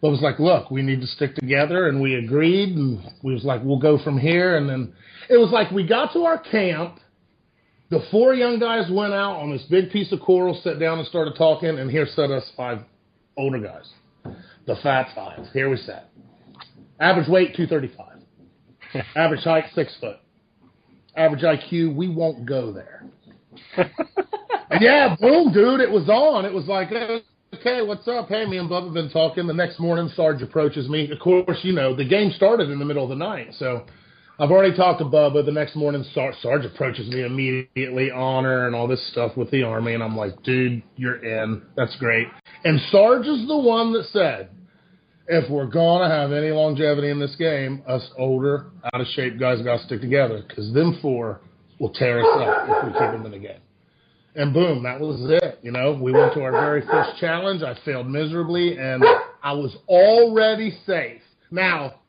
But 0.00 0.08
it 0.08 0.10
was 0.10 0.20
like, 0.20 0.38
look, 0.38 0.70
we 0.70 0.82
need 0.82 1.00
to 1.00 1.06
stick 1.06 1.36
together, 1.36 1.88
and 1.88 2.02
we 2.02 2.16
agreed, 2.16 2.76
and 2.76 3.00
we 3.22 3.32
was 3.32 3.44
like, 3.44 3.62
we'll 3.64 3.78
go 3.78 4.02
from 4.02 4.18
here, 4.18 4.56
and 4.56 4.68
then 4.68 4.92
it 5.30 5.36
was 5.36 5.50
like 5.50 5.70
we 5.70 5.86
got 5.86 6.12
to 6.12 6.24
our 6.24 6.38
camp. 6.38 6.98
The 7.88 8.00
four 8.10 8.34
young 8.34 8.58
guys 8.58 8.90
went 8.90 9.12
out 9.12 9.36
on 9.36 9.52
this 9.52 9.62
big 9.70 9.90
piece 9.90 10.12
of 10.12 10.20
coral, 10.20 10.60
sat 10.64 10.80
down 10.80 10.98
and 10.98 11.06
started 11.06 11.36
talking, 11.38 11.78
and 11.78 11.88
here 11.88 12.06
sat 12.06 12.32
us 12.32 12.50
five 12.56 12.80
older 13.36 13.60
guys, 13.60 13.88
the 14.66 14.74
fat 14.82 15.08
five. 15.14 15.46
Here 15.52 15.70
we 15.70 15.76
sat. 15.76 16.10
Average 16.98 17.28
weight 17.28 17.54
two 17.56 17.68
thirty 17.68 17.90
five. 17.96 19.04
Average 19.16 19.44
height 19.44 19.66
six 19.74 19.96
foot. 20.00 20.16
Average 21.16 21.42
IQ 21.42 21.94
we 21.94 22.08
won't 22.08 22.46
go 22.46 22.72
there. 22.72 23.04
And 24.70 24.82
yeah, 24.82 25.16
boom, 25.20 25.52
dude, 25.52 25.80
it 25.80 25.90
was 25.90 26.08
on. 26.08 26.44
It 26.44 26.52
was 26.52 26.66
like, 26.66 26.88
okay, 27.54 27.82
what's 27.82 28.06
up? 28.08 28.28
Hey, 28.28 28.46
me 28.46 28.58
and 28.58 28.68
Bubba 28.68 28.92
been 28.92 29.10
talking. 29.10 29.46
The 29.46 29.54
next 29.54 29.78
morning, 29.78 30.10
Sarge 30.16 30.42
approaches 30.42 30.88
me. 30.88 31.10
Of 31.10 31.20
course, 31.20 31.58
you 31.62 31.72
know, 31.72 31.94
the 31.94 32.04
game 32.04 32.32
started 32.32 32.70
in 32.70 32.78
the 32.78 32.84
middle 32.84 33.04
of 33.04 33.08
the 33.08 33.16
night. 33.16 33.54
So 33.58 33.86
I've 34.40 34.50
already 34.50 34.76
talked 34.76 34.98
to 34.98 35.04
Bubba. 35.04 35.44
The 35.44 35.52
next 35.52 35.76
morning, 35.76 36.04
Sarge, 36.12 36.34
Sarge 36.42 36.64
approaches 36.64 37.08
me 37.08 37.22
immediately, 37.24 38.10
honor 38.10 38.66
and 38.66 38.74
all 38.74 38.88
this 38.88 39.06
stuff 39.12 39.36
with 39.36 39.50
the 39.50 39.62
Army. 39.62 39.94
And 39.94 40.02
I'm 40.02 40.16
like, 40.16 40.42
dude, 40.42 40.82
you're 40.96 41.24
in. 41.24 41.62
That's 41.76 41.94
great. 41.96 42.26
And 42.64 42.80
Sarge 42.90 43.26
is 43.26 43.46
the 43.46 43.56
one 43.56 43.92
that 43.92 44.06
said, 44.12 44.50
if 45.28 45.50
we're 45.50 45.66
going 45.66 46.08
to 46.08 46.14
have 46.14 46.32
any 46.32 46.50
longevity 46.50 47.10
in 47.10 47.18
this 47.18 47.34
game, 47.36 47.82
us 47.86 48.08
older, 48.18 48.66
out 48.92 49.00
of 49.00 49.06
shape 49.08 49.38
guys 49.38 49.60
got 49.62 49.78
to 49.78 49.84
stick 49.84 50.00
together 50.00 50.44
because 50.46 50.72
them 50.72 50.98
four 51.02 51.40
will 51.78 51.92
tear 51.92 52.20
us 52.20 52.40
up 52.40 52.68
if 52.68 52.84
we 52.86 52.92
keep 52.92 53.12
them 53.12 53.26
in 53.26 53.32
the 53.32 53.38
game 53.38 53.60
and 54.36 54.52
boom, 54.52 54.82
that 54.82 55.00
was 55.00 55.18
it. 55.42 55.58
You 55.62 55.72
know, 55.72 55.98
we 56.00 56.12
went 56.12 56.34
to 56.34 56.42
our 56.42 56.52
very 56.52 56.82
first 56.82 57.18
challenge. 57.18 57.62
I 57.62 57.76
failed 57.84 58.06
miserably, 58.08 58.78
and 58.78 59.02
I 59.42 59.52
was 59.52 59.74
already 59.88 60.78
safe. 60.86 61.22
Now, 61.50 62.00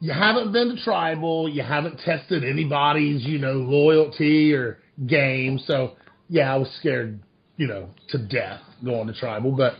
you 0.00 0.12
haven't 0.12 0.52
been 0.52 0.74
to 0.74 0.82
tribal, 0.82 1.48
you 1.48 1.62
haven't 1.62 2.00
tested 2.00 2.42
anybody's, 2.42 3.24
you 3.24 3.38
know, 3.38 3.54
loyalty 3.54 4.54
or 4.54 4.78
game. 5.06 5.58
So, 5.58 5.96
yeah, 6.28 6.52
I 6.52 6.56
was 6.56 6.70
scared, 6.80 7.20
you 7.56 7.66
know, 7.66 7.90
to 8.10 8.18
death 8.18 8.60
going 8.82 9.08
to 9.08 9.12
tribal. 9.12 9.52
But 9.52 9.74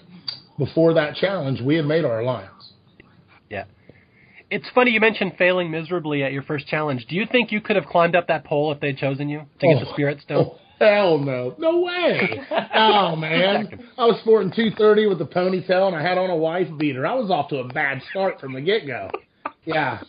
before 0.58 0.94
that 0.94 1.14
challenge, 1.14 1.60
we 1.62 1.76
had 1.76 1.86
made 1.86 2.04
our 2.04 2.20
alliance. 2.20 2.52
It's 4.50 4.66
funny 4.74 4.92
you 4.92 5.00
mentioned 5.00 5.32
failing 5.36 5.70
miserably 5.70 6.22
at 6.22 6.32
your 6.32 6.42
first 6.42 6.66
challenge. 6.68 7.06
Do 7.06 7.16
you 7.16 7.26
think 7.30 7.52
you 7.52 7.60
could 7.60 7.76
have 7.76 7.86
climbed 7.86 8.16
up 8.16 8.28
that 8.28 8.44
pole 8.44 8.72
if 8.72 8.80
they'd 8.80 8.96
chosen 8.96 9.28
you 9.28 9.40
to 9.60 9.66
get 9.66 9.80
the 9.80 9.88
Oh. 9.88 9.92
spirit 9.92 10.20
stone? 10.22 10.46
Oh, 10.50 10.58
hell 10.78 11.18
no. 11.18 11.54
No 11.58 11.80
way. 11.82 12.40
oh, 12.74 13.14
man. 13.16 13.84
I 13.98 14.06
was 14.06 14.18
sporting 14.20 14.50
230 14.50 15.06
with 15.06 15.20
a 15.20 15.26
ponytail, 15.26 15.88
and 15.88 15.96
I 15.96 16.00
had 16.02 16.16
on 16.16 16.30
a 16.30 16.36
wife 16.36 16.68
beater. 16.78 17.06
I 17.06 17.14
was 17.14 17.30
off 17.30 17.48
to 17.50 17.58
a 17.58 17.68
bad 17.68 18.00
start 18.10 18.40
from 18.40 18.54
the 18.54 18.60
get 18.62 18.86
go. 18.86 19.10
Yeah. 19.66 20.00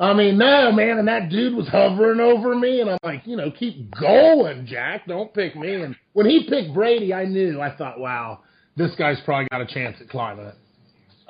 I 0.00 0.12
mean, 0.14 0.36
no, 0.36 0.72
man. 0.72 0.98
And 0.98 1.06
that 1.06 1.28
dude 1.28 1.54
was 1.54 1.68
hovering 1.68 2.18
over 2.18 2.56
me, 2.56 2.80
and 2.80 2.90
I'm 2.90 2.98
like, 3.04 3.22
you 3.24 3.36
know, 3.36 3.52
keep 3.52 3.92
going, 4.00 4.66
Jack. 4.66 5.06
Don't 5.06 5.32
pick 5.32 5.54
me. 5.54 5.74
And 5.82 5.94
when 6.14 6.26
he 6.26 6.48
picked 6.48 6.74
Brady, 6.74 7.14
I 7.14 7.24
knew. 7.26 7.60
I 7.60 7.76
thought, 7.76 8.00
wow, 8.00 8.40
this 8.76 8.90
guy's 8.98 9.20
probably 9.24 9.46
got 9.52 9.60
a 9.60 9.66
chance 9.66 9.96
at 10.00 10.08
climbing 10.08 10.46
it. 10.46 10.56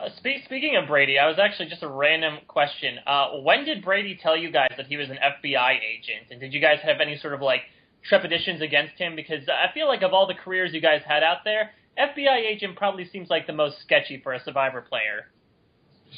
Uh, 0.04 0.08
speak, 0.16 0.44
speaking 0.44 0.76
of 0.76 0.88
Brady, 0.88 1.18
I 1.18 1.26
was 1.28 1.38
actually 1.38 1.68
just 1.68 1.82
a 1.82 1.88
random 1.88 2.38
question. 2.48 2.96
Uh, 3.06 3.30
when 3.42 3.64
did 3.64 3.84
Brady 3.84 4.18
tell 4.20 4.36
you 4.36 4.50
guys 4.50 4.70
that 4.76 4.86
he 4.86 4.96
was 4.96 5.08
an 5.08 5.16
FBI 5.16 5.78
agent, 5.78 6.30
and 6.30 6.40
did 6.40 6.52
you 6.52 6.60
guys 6.60 6.78
have 6.82 7.00
any 7.00 7.16
sort 7.18 7.34
of 7.34 7.40
like 7.40 7.62
trepidations 8.08 8.60
against 8.60 8.94
him? 8.98 9.16
Because 9.16 9.48
I 9.48 9.72
feel 9.72 9.86
like 9.86 10.02
of 10.02 10.12
all 10.12 10.26
the 10.26 10.34
careers 10.34 10.72
you 10.72 10.80
guys 10.80 11.00
had 11.06 11.22
out 11.22 11.38
there, 11.44 11.70
FBI 11.98 12.36
agent 12.46 12.76
probably 12.76 13.08
seems 13.12 13.30
like 13.30 13.46
the 13.46 13.52
most 13.52 13.80
sketchy 13.82 14.20
for 14.22 14.32
a 14.34 14.42
Survivor 14.42 14.82
player. 14.82 15.30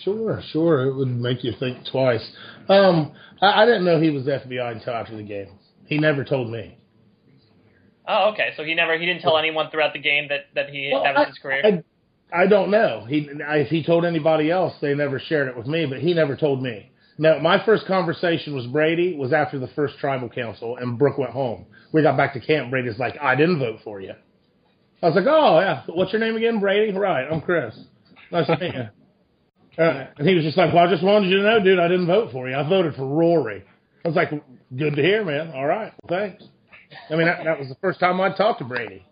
Sure, 0.04 0.42
sure. 0.52 0.82
It 0.86 0.94
would 0.94 1.08
make 1.08 1.42
you 1.44 1.52
think 1.58 1.78
twice. 1.90 2.26
Um, 2.68 3.12
I, 3.40 3.62
I 3.62 3.66
didn't 3.66 3.84
know 3.84 4.00
he 4.00 4.10
was 4.10 4.24
FBI 4.24 4.72
until 4.72 4.94
after 4.94 5.16
the 5.16 5.22
game. 5.22 5.48
He 5.86 5.98
never 5.98 6.24
told 6.24 6.50
me. 6.50 6.76
Oh, 8.08 8.30
okay. 8.32 8.50
So 8.56 8.64
he 8.64 8.74
never 8.74 8.98
he 8.98 9.06
didn't 9.06 9.22
tell 9.22 9.36
anyone 9.38 9.70
throughout 9.70 9.92
the 9.92 9.98
game 9.98 10.28
that 10.28 10.46
that 10.54 10.70
he 10.70 10.90
Well, 10.92 11.02
that 11.04 11.14
was 11.14 11.24
I- 11.26 11.28
his 11.28 11.38
career. 11.38 11.62
I, 11.64 11.82
I 12.32 12.46
don't 12.46 12.70
know. 12.70 13.04
He 13.08 13.28
if 13.30 13.68
he 13.68 13.84
told 13.84 14.04
anybody 14.04 14.50
else, 14.50 14.74
they 14.80 14.94
never 14.94 15.18
shared 15.18 15.48
it 15.48 15.56
with 15.56 15.66
me, 15.66 15.86
but 15.86 16.00
he 16.00 16.12
never 16.12 16.36
told 16.36 16.62
me. 16.62 16.90
No, 17.18 17.38
my 17.40 17.64
first 17.64 17.86
conversation 17.86 18.54
with 18.54 18.70
Brady 18.70 19.16
was 19.16 19.32
after 19.32 19.58
the 19.58 19.68
first 19.68 19.98
tribal 19.98 20.28
council, 20.28 20.76
and 20.76 20.98
Brook 20.98 21.16
went 21.16 21.30
home. 21.30 21.66
We 21.92 22.02
got 22.02 22.16
back 22.16 22.34
to 22.34 22.40
camp. 22.40 22.70
Brady's 22.70 22.98
like, 22.98 23.16
"I 23.20 23.34
didn't 23.36 23.58
vote 23.58 23.78
for 23.84 24.00
you." 24.00 24.12
I 25.02 25.06
was 25.06 25.14
like, 25.14 25.26
"Oh 25.28 25.60
yeah, 25.60 25.82
what's 25.86 26.12
your 26.12 26.20
name 26.20 26.36
again, 26.36 26.60
Brady?" 26.60 26.92
Right, 26.96 27.26
I'm 27.30 27.40
Chris. 27.40 27.78
Nice 28.30 28.46
to 28.46 28.58
meet 28.58 28.74
you. 28.74 28.88
Uh, 29.78 30.06
and 30.16 30.26
he 30.26 30.34
was 30.34 30.42
just 30.42 30.56
like, 30.56 30.72
"Well, 30.72 30.88
I 30.88 30.90
just 30.90 31.02
wanted 31.02 31.28
you 31.28 31.36
to 31.36 31.42
know, 31.42 31.62
dude, 31.62 31.78
I 31.78 31.86
didn't 31.86 32.06
vote 32.06 32.32
for 32.32 32.48
you. 32.48 32.56
I 32.56 32.66
voted 32.66 32.94
for 32.94 33.06
Rory." 33.06 33.62
I 34.06 34.08
was 34.08 34.16
like, 34.16 34.30
"Good 34.74 34.96
to 34.96 35.02
hear, 35.02 35.22
man. 35.22 35.52
All 35.54 35.66
right, 35.66 35.92
thanks." 36.08 36.42
I 37.10 37.16
mean, 37.16 37.26
that, 37.26 37.44
that 37.44 37.58
was 37.58 37.68
the 37.68 37.74
first 37.82 38.00
time 38.00 38.18
I 38.18 38.34
talked 38.34 38.60
to 38.60 38.64
Brady. 38.64 39.04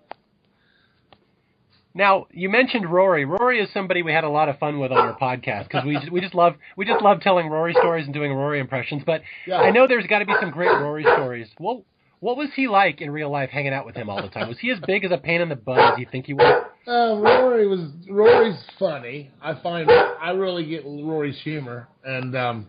Now 1.94 2.26
you 2.32 2.48
mentioned 2.48 2.90
Rory. 2.90 3.24
Rory 3.24 3.60
is 3.60 3.68
somebody 3.72 4.02
we 4.02 4.12
had 4.12 4.24
a 4.24 4.28
lot 4.28 4.48
of 4.48 4.58
fun 4.58 4.80
with 4.80 4.90
on 4.90 4.98
our 4.98 5.16
podcast 5.16 5.64
because 5.64 5.84
we 5.84 5.96
we 6.10 6.20
just 6.20 6.34
love 6.34 6.54
we 6.76 6.84
just 6.84 7.02
love 7.02 7.20
telling 7.20 7.48
Rory 7.48 7.72
stories 7.74 8.04
and 8.04 8.12
doing 8.12 8.32
Rory 8.32 8.58
impressions. 8.58 9.02
But 9.06 9.22
Yeah. 9.46 9.58
I 9.60 9.70
know 9.70 9.86
there's 9.86 10.06
got 10.08 10.18
to 10.18 10.26
be 10.26 10.34
some 10.40 10.50
great 10.50 10.72
Rory 10.72 11.04
stories. 11.04 11.48
What 11.58 11.82
what 12.18 12.36
was 12.36 12.48
he 12.56 12.68
like 12.68 13.00
in 13.00 13.10
real 13.10 13.30
life, 13.30 13.50
hanging 13.50 13.72
out 13.74 13.86
with 13.86 13.94
him 13.94 14.08
all 14.08 14.20
the 14.22 14.28
time? 14.28 14.48
Was 14.48 14.58
he 14.58 14.70
as 14.70 14.78
big 14.86 15.04
as 15.04 15.12
a 15.12 15.18
pain 15.18 15.40
in 15.40 15.48
the 15.50 15.56
butt 15.56 15.78
as 15.78 15.98
you 15.98 16.06
think 16.10 16.26
he 16.26 16.32
was? 16.32 16.64
Uh, 16.86 17.16
Rory 17.20 17.68
was 17.68 17.90
Rory's 18.10 18.58
funny. 18.78 19.30
I 19.40 19.54
find 19.62 19.88
I 19.90 20.30
really 20.30 20.64
get 20.66 20.84
Rory's 20.84 21.38
humor, 21.42 21.86
and 22.02 22.34
um, 22.34 22.68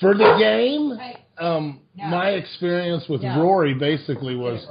for 0.00 0.14
the 0.14 0.36
game, 0.38 0.98
um, 1.38 1.80
my 1.96 2.30
experience 2.30 3.04
with 3.08 3.22
No. 3.22 3.42
Rory 3.42 3.74
basically 3.74 4.36
was 4.36 4.66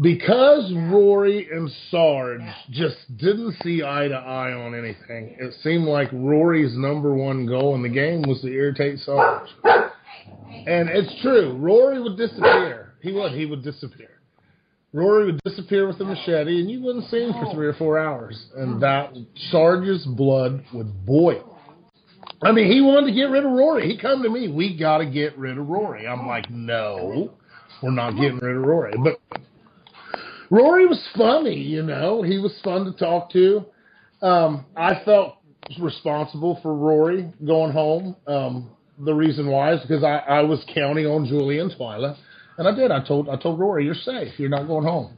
because 0.00 0.72
Rory 0.74 1.48
and 1.50 1.70
Sarge 1.90 2.42
just 2.70 2.96
didn't 3.16 3.56
see 3.62 3.82
eye 3.82 4.08
to 4.08 4.14
eye 4.14 4.52
on 4.52 4.74
anything. 4.74 5.36
It 5.38 5.54
seemed 5.62 5.84
like 5.84 6.08
Rory's 6.12 6.76
number 6.76 7.14
one 7.14 7.46
goal 7.46 7.74
in 7.74 7.82
the 7.82 7.88
game 7.88 8.22
was 8.22 8.40
to 8.42 8.48
irritate 8.48 8.98
Sarge, 9.00 9.48
and 9.64 10.88
it's 10.88 11.22
true. 11.22 11.56
Rory 11.56 12.02
would 12.02 12.16
disappear. 12.16 12.94
He 13.00 13.12
would. 13.12 13.32
He 13.32 13.46
would 13.46 13.62
disappear. 13.62 14.10
Rory 14.92 15.26
would 15.26 15.40
disappear 15.44 15.86
with 15.86 15.98
the 15.98 16.04
machete, 16.04 16.60
and 16.60 16.70
you 16.70 16.82
wouldn't 16.82 17.10
see 17.10 17.22
him 17.22 17.32
for 17.32 17.52
three 17.52 17.66
or 17.66 17.74
four 17.74 17.98
hours. 17.98 18.46
And 18.56 18.80
that 18.82 19.12
Sarge's 19.50 20.06
blood 20.06 20.64
would 20.72 21.04
boil. 21.04 21.58
I 22.42 22.52
mean, 22.52 22.70
he 22.70 22.80
wanted 22.80 23.08
to 23.08 23.12
get 23.12 23.24
rid 23.24 23.44
of 23.44 23.50
Rory. 23.50 23.88
He 23.90 23.98
come 23.98 24.22
to 24.22 24.30
me, 24.30 24.48
we 24.48 24.76
got 24.76 24.98
to 24.98 25.06
get 25.06 25.36
rid 25.38 25.58
of 25.58 25.66
Rory. 25.68 26.06
I'm 26.06 26.26
like, 26.26 26.50
no, 26.50 27.34
we're 27.82 27.90
not 27.90 28.12
getting 28.12 28.38
rid 28.38 28.56
of 28.56 28.62
Rory. 28.62 28.94
But 29.02 29.20
Rory 30.50 30.86
was 30.86 31.02
funny, 31.16 31.58
you 31.58 31.82
know. 31.82 32.22
He 32.22 32.38
was 32.38 32.52
fun 32.62 32.84
to 32.84 32.92
talk 32.92 33.30
to. 33.32 33.64
Um, 34.22 34.64
I 34.76 35.02
felt 35.04 35.36
responsible 35.80 36.58
for 36.62 36.74
Rory 36.74 37.32
going 37.44 37.72
home. 37.72 38.16
Um, 38.26 38.70
the 38.98 39.12
reason 39.12 39.48
why 39.50 39.74
is 39.74 39.80
because 39.80 40.04
I, 40.04 40.18
I 40.18 40.42
was 40.42 40.64
counting 40.74 41.06
on 41.06 41.26
Julie 41.26 41.58
and 41.58 41.70
Twyla. 41.72 42.16
And 42.58 42.66
I 42.66 42.74
did. 42.74 42.90
I 42.90 43.04
told 43.04 43.28
I 43.28 43.36
told 43.36 43.58
Rory, 43.58 43.84
you're 43.84 43.94
safe. 43.94 44.38
You're 44.38 44.48
not 44.48 44.66
going 44.66 44.84
home. 44.84 45.16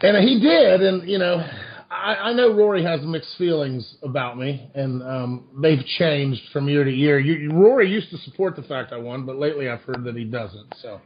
And 0.00 0.16
he 0.28 0.40
did. 0.40 0.82
And 0.82 1.08
you 1.08 1.18
know, 1.18 1.42
I, 1.90 2.14
I 2.14 2.32
know 2.32 2.52
Rory 2.52 2.84
has 2.84 3.00
mixed 3.02 3.36
feelings 3.38 3.96
about 4.02 4.38
me, 4.38 4.68
and 4.74 5.02
um, 5.02 5.48
they've 5.62 5.84
changed 5.98 6.42
from 6.52 6.68
year 6.68 6.84
to 6.84 6.90
year. 6.90 7.18
You, 7.18 7.50
Rory 7.50 7.90
used 7.90 8.10
to 8.10 8.18
support 8.18 8.56
the 8.56 8.62
fact 8.62 8.92
I 8.92 8.98
won, 8.98 9.24
but 9.24 9.36
lately 9.36 9.68
I've 9.68 9.80
heard 9.82 10.04
that 10.04 10.16
he 10.16 10.24
doesn't. 10.24 10.74
So 10.82 11.00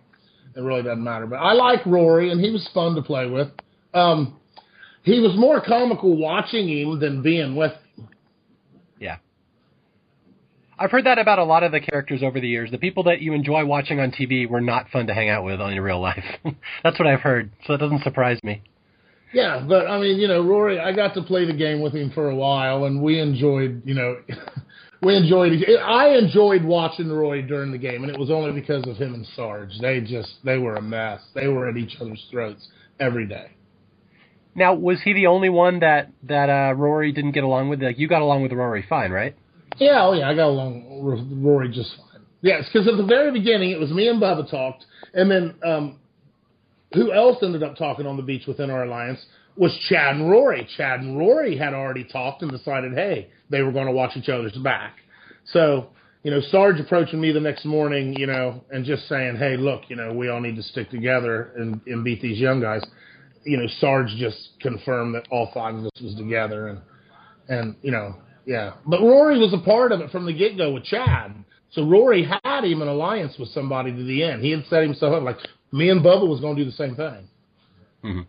it 0.57 0.61
really 0.61 0.83
doesn't 0.83 1.05
matter. 1.05 1.27
But 1.27 1.37
I 1.37 1.53
like 1.53 1.85
Rory, 1.85 2.31
and 2.31 2.41
he 2.41 2.51
was 2.51 2.67
fun 2.73 2.95
to 2.95 3.03
play 3.03 3.27
with. 3.29 3.49
Um, 3.93 4.39
he 5.03 5.21
was 5.21 5.37
more 5.37 5.61
comical 5.61 6.17
watching 6.17 6.69
him 6.69 6.99
than 6.99 7.23
being 7.23 7.55
with 7.55 7.73
him. 7.97 8.09
Yeah. 8.99 9.19
I've 10.79 10.91
heard 10.91 11.05
that 11.07 11.19
about 11.19 11.39
a 11.39 11.45
lot 11.45 11.63
of 11.63 11.73
the 11.73 11.81
characters 11.81 12.23
over 12.23 12.41
the 12.41 12.49
years. 12.49 12.71
The 12.71 12.79
people 12.79 13.05
that 13.05 13.21
you 13.21 13.35
enjoy 13.35 13.65
watching 13.65 14.01
on 14.01 14.11
TV 14.11 14.49
were 14.49 14.61
not 14.61 14.89
fun 14.91 15.07
to 15.07 15.15
hang 15.15 15.29
out 15.29 15.45
with 15.45 15.61
in 15.61 15.81
real 15.81 16.01
life. 16.01 16.25
That's 16.83 16.99
what 16.99 17.07
I've 17.07 17.21
heard, 17.21 17.51
so 17.67 17.75
it 17.75 17.79
doesn't 17.79 18.03
surprise 18.03 18.39
me. 18.43 18.63
Yeah, 19.33 19.65
but 19.67 19.87
I 19.87 20.01
mean, 20.01 20.19
you 20.19 20.29
know, 20.29 20.43
Rory, 20.43 20.79
I 20.79 20.93
got 20.93 21.15
to 21.15 21.23
play 21.23 21.45
the 21.45 21.53
game 21.53 21.83
with 21.83 21.93
him 21.93 22.11
for 22.15 22.31
a 22.31 22.35
while, 22.35 22.85
and 22.85 23.03
we 23.03 23.21
enjoyed, 23.21 23.83
you 23.85 23.95
know, 23.95 24.17
we 25.03 25.17
enjoyed. 25.17 25.53
it. 25.53 25.79
I 25.79 26.17
enjoyed 26.17 26.65
watching 26.65 27.11
Roy 27.11 27.43
during 27.43 27.71
the 27.71 27.79
game, 27.79 28.03
and 28.03 28.11
it 28.11 28.19
was 28.19 28.31
only 28.31 28.59
because 28.59 28.87
of 28.87 28.97
him 28.97 29.15
and 29.15 29.26
Sarge. 29.35 29.73
They 29.81 30.00
just, 30.00 30.35
they 30.45 30.59
were 30.59 30.76
a 30.76 30.83
mess. 30.83 31.21
They 31.35 31.49
were 31.49 31.69
at 31.69 31.76
each 31.76 31.97
other's 32.00 32.25
throats 32.31 32.67
every 32.99 33.26
day. 33.26 33.50
Now, 34.55 34.75
was 34.75 35.03
he 35.03 35.12
the 35.12 35.26
only 35.26 35.50
one 35.50 35.81
that 35.81 36.11
that 36.25 36.49
uh, 36.49 36.75
Rory 36.75 37.12
didn't 37.12 37.33
get 37.33 37.45
along 37.45 37.69
with? 37.69 37.83
Like 37.83 37.99
you 37.99 38.09
got 38.09 38.23
along 38.23 38.43
with 38.43 38.53
Rory 38.53 38.85
fine, 38.88 39.11
right? 39.11 39.37
Yeah, 39.76 40.07
oh 40.07 40.15
yeah, 40.15 40.31
I 40.31 40.35
got 40.35 40.47
along 40.47 41.03
with 41.05 41.45
Rory 41.45 41.69
just 41.69 41.95
fine. 41.97 42.23
Yes, 42.41 42.65
because 42.73 42.88
at 42.88 42.97
the 42.97 43.05
very 43.05 43.31
beginning, 43.33 43.71
it 43.71 43.79
was 43.79 43.91
me 43.91 44.09
and 44.09 44.21
Bubba 44.21 44.50
talked, 44.50 44.85
and 45.12 45.31
then 45.31 45.55
um, 45.62 45.99
who 46.95 47.12
else 47.12 47.37
ended 47.43 47.62
up 47.62 47.76
talking 47.76 48.07
on 48.07 48.17
the 48.17 48.23
beach 48.23 48.47
within 48.47 48.71
our 48.71 48.85
alliance 48.85 49.19
was 49.57 49.77
Chad 49.89 50.17
and 50.17 50.31
Rory. 50.31 50.69
Chad 50.77 51.01
and 51.01 51.19
Rory 51.19 51.57
had 51.57 51.75
already 51.75 52.05
talked 52.05 52.43
and 52.43 52.51
decided, 52.51 52.93
hey, 52.93 53.29
they 53.51 53.63
were 53.63 53.73
going 53.73 53.87
to 53.87 53.93
watch 53.93 54.17
each 54.17 54.29
other's 54.29 54.57
back. 54.59 54.95
So, 55.53 55.89
you 56.23 56.31
know, 56.31 56.41
Sarge 56.51 56.81
approaching 56.81 57.21
me 57.21 57.33
the 57.33 57.41
next 57.41 57.65
morning, 57.65 58.15
you 58.19 58.27
know, 58.27 58.65
and 58.71 58.85
just 58.85 59.09
saying, 59.09 59.37
hey, 59.37 59.57
look, 59.57 59.83
you 59.89 59.97
know, 59.97 60.13
we 60.13 60.29
all 60.29 60.41
need 60.41 60.57
to 60.57 60.63
stick 60.63 60.91
together 60.91 61.53
and, 61.57 61.81
and 61.87 62.05
beat 62.05 62.21
these 62.21 62.39
young 62.39 62.61
guys. 62.61 62.83
You 63.45 63.59
know, 63.59 63.67
Sarge 63.79 64.09
just 64.17 64.51
confirmed 64.61 65.15
that 65.15 65.29
all 65.31 65.51
five 65.55 65.75
of 65.75 65.85
us 65.85 66.03
was 66.03 66.17
together 66.17 66.69
and, 66.69 66.81
and, 67.49 67.77
you 67.83 67.93
know, 67.93 68.17
yeah. 68.45 68.75
But 68.87 69.01
Rory 69.01 69.39
was 69.39 69.55
a 69.55 69.65
part 69.65 69.93
of 69.93 70.01
it 70.01 70.11
from 70.11 70.27
the 70.27 70.33
get 70.33 70.57
go 70.57 70.73
with 70.73 70.85
Chad. 70.85 71.45
So 71.71 71.85
Rory 71.85 72.25
had 72.25 72.65
him 72.65 72.83
an 72.83 72.89
alliance 72.89 73.35
with 73.39 73.51
somebody 73.51 73.93
to 73.93 74.05
the 74.05 74.23
end. 74.23 74.43
He 74.43 74.51
had 74.51 74.65
set 74.67 74.83
himself 74.83 75.15
up 75.15 75.23
like 75.23 75.39
me 75.73 75.91
and 75.91 76.01
Bubba 76.01 76.27
was 76.27 76.41
going 76.41 76.57
to 76.57 76.65
do 76.65 76.71
the 76.71 76.77
same 76.77 76.97
thing. 76.97 77.29
Mm-hmm. 78.05 78.21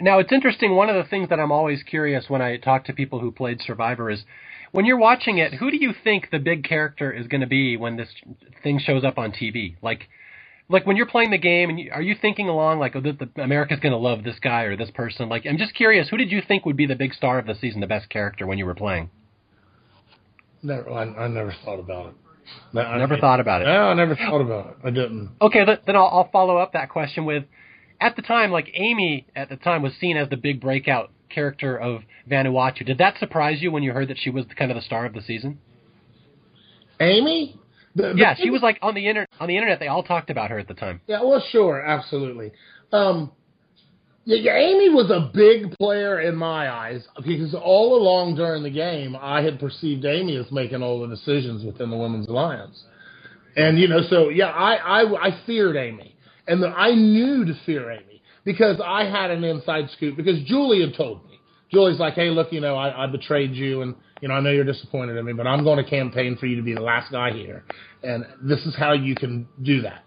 Now 0.00 0.18
it's 0.18 0.32
interesting. 0.32 0.74
One 0.74 0.88
of 0.88 0.96
the 0.96 1.08
things 1.08 1.28
that 1.28 1.40
I'm 1.40 1.52
always 1.52 1.82
curious 1.82 2.24
when 2.28 2.40
I 2.40 2.56
talk 2.56 2.84
to 2.84 2.92
people 2.92 3.18
who 3.18 3.32
played 3.32 3.60
Survivor 3.60 4.10
is 4.10 4.22
when 4.70 4.84
you're 4.84 4.98
watching 4.98 5.38
it, 5.38 5.54
who 5.54 5.70
do 5.70 5.76
you 5.76 5.92
think 6.04 6.30
the 6.30 6.38
big 6.38 6.64
character 6.64 7.12
is 7.12 7.26
going 7.26 7.42
to 7.42 7.46
be 7.46 7.76
when 7.76 7.96
this 7.96 8.08
thing 8.62 8.78
shows 8.78 9.04
up 9.04 9.18
on 9.18 9.32
TV? 9.32 9.76
Like, 9.82 10.08
like 10.68 10.86
when 10.86 10.96
you're 10.96 11.06
playing 11.06 11.30
the 11.30 11.38
game, 11.38 11.68
and 11.68 11.78
you, 11.78 11.90
are 11.92 12.00
you 12.00 12.16
thinking 12.20 12.48
along 12.48 12.78
like, 12.78 12.96
oh, 12.96 13.00
the, 13.00 13.12
the, 13.12 13.42
America's 13.42 13.80
going 13.80 13.92
to 13.92 13.98
love 13.98 14.24
this 14.24 14.38
guy 14.40 14.62
or 14.62 14.76
this 14.76 14.90
person? 14.90 15.28
Like, 15.28 15.44
I'm 15.46 15.58
just 15.58 15.74
curious, 15.74 16.08
who 16.08 16.16
did 16.16 16.32
you 16.32 16.40
think 16.46 16.64
would 16.64 16.76
be 16.76 16.86
the 16.86 16.96
big 16.96 17.12
star 17.12 17.38
of 17.38 17.46
the 17.46 17.54
season, 17.54 17.80
the 17.80 17.86
best 17.86 18.08
character 18.08 18.46
when 18.46 18.56
you 18.58 18.64
were 18.64 18.74
playing? 18.74 19.10
Never, 20.62 20.90
I, 20.90 21.02
I 21.02 21.28
never 21.28 21.54
thought 21.64 21.80
about 21.80 22.06
it. 22.06 22.14
No, 22.72 22.80
I 22.80 22.98
never 22.98 23.14
I, 23.14 23.20
thought 23.20 23.40
about 23.40 23.62
it. 23.62 23.66
No, 23.66 23.70
I 23.70 23.94
never 23.94 24.16
thought 24.16 24.40
about 24.40 24.66
it. 24.68 24.76
I 24.84 24.90
didn't. 24.90 25.30
Okay, 25.40 25.64
then 25.64 25.96
I'll, 25.96 26.08
I'll 26.08 26.30
follow 26.32 26.56
up 26.56 26.72
that 26.72 26.88
question 26.88 27.24
with 27.24 27.44
at 28.02 28.16
the 28.16 28.22
time, 28.22 28.50
like 28.50 28.68
Amy 28.74 29.26
at 29.36 29.48
the 29.48 29.56
time 29.56 29.80
was 29.82 29.92
seen 30.00 30.16
as 30.16 30.28
the 30.28 30.36
big 30.36 30.60
breakout 30.60 31.10
character 31.30 31.78
of 31.78 32.02
Vanuatu. 32.28 32.84
Did 32.84 32.98
that 32.98 33.18
surprise 33.18 33.62
you 33.62 33.70
when 33.70 33.82
you 33.82 33.92
heard 33.92 34.08
that 34.08 34.18
she 34.18 34.28
was 34.28 34.44
kind 34.58 34.70
of 34.70 34.76
the 34.76 34.82
star 34.82 35.06
of 35.06 35.14
the 35.14 35.22
season? 35.22 35.58
Amy? 37.00 37.58
The, 37.94 38.08
the 38.08 38.14
yeah, 38.16 38.34
she 38.34 38.50
was 38.50 38.60
like 38.60 38.78
on 38.82 38.94
the 38.94 39.06
inter- 39.06 39.26
on 39.38 39.48
the 39.48 39.56
internet. 39.56 39.78
They 39.78 39.86
all 39.86 40.02
talked 40.02 40.30
about 40.30 40.50
her 40.50 40.58
at 40.58 40.66
the 40.66 40.74
time. 40.74 41.00
Yeah, 41.06 41.22
well, 41.22 41.42
sure, 41.52 41.80
absolutely. 41.80 42.52
Um, 42.90 43.30
yeah, 44.24 44.38
yeah, 44.38 44.56
Amy 44.56 44.90
was 44.90 45.10
a 45.10 45.30
big 45.32 45.76
player 45.78 46.20
in 46.20 46.34
my 46.34 46.70
eyes 46.70 47.06
because 47.24 47.54
all 47.54 47.96
along 47.96 48.36
during 48.36 48.62
the 48.62 48.70
game, 48.70 49.16
I 49.20 49.42
had 49.42 49.60
perceived 49.60 50.04
Amy 50.04 50.36
as 50.36 50.50
making 50.50 50.82
all 50.82 51.00
the 51.00 51.14
decisions 51.14 51.64
within 51.64 51.90
the 51.90 51.96
Women's 51.96 52.28
Alliance, 52.28 52.82
and 53.56 53.78
you 53.78 53.88
know, 53.88 54.00
so 54.08 54.28
yeah, 54.28 54.46
I 54.46 55.02
I, 55.02 55.28
I 55.28 55.46
feared 55.46 55.76
Amy. 55.76 56.11
And 56.46 56.62
the, 56.62 56.68
I 56.68 56.94
knew 56.94 57.44
to 57.44 57.54
fear 57.64 57.90
Amy 57.90 58.22
because 58.44 58.80
I 58.84 59.04
had 59.04 59.30
an 59.30 59.44
inside 59.44 59.88
scoop 59.96 60.16
because 60.16 60.42
Julie 60.44 60.80
had 60.80 60.96
told 60.96 61.24
me. 61.24 61.40
Julie's 61.70 61.98
like, 61.98 62.14
hey, 62.14 62.28
look, 62.28 62.52
you 62.52 62.60
know, 62.60 62.76
I, 62.76 63.04
I 63.04 63.06
betrayed 63.06 63.52
you 63.52 63.80
and, 63.82 63.94
you 64.20 64.28
know, 64.28 64.34
I 64.34 64.40
know 64.40 64.50
you're 64.50 64.64
disappointed 64.64 65.16
in 65.16 65.24
me, 65.24 65.32
but 65.32 65.46
I'm 65.46 65.64
going 65.64 65.82
to 65.82 65.88
campaign 65.88 66.36
for 66.36 66.46
you 66.46 66.56
to 66.56 66.62
be 66.62 66.74
the 66.74 66.82
last 66.82 67.10
guy 67.10 67.32
here. 67.32 67.64
And 68.02 68.26
this 68.42 68.60
is 68.66 68.76
how 68.76 68.92
you 68.92 69.14
can 69.14 69.48
do 69.62 69.80
that. 69.82 70.02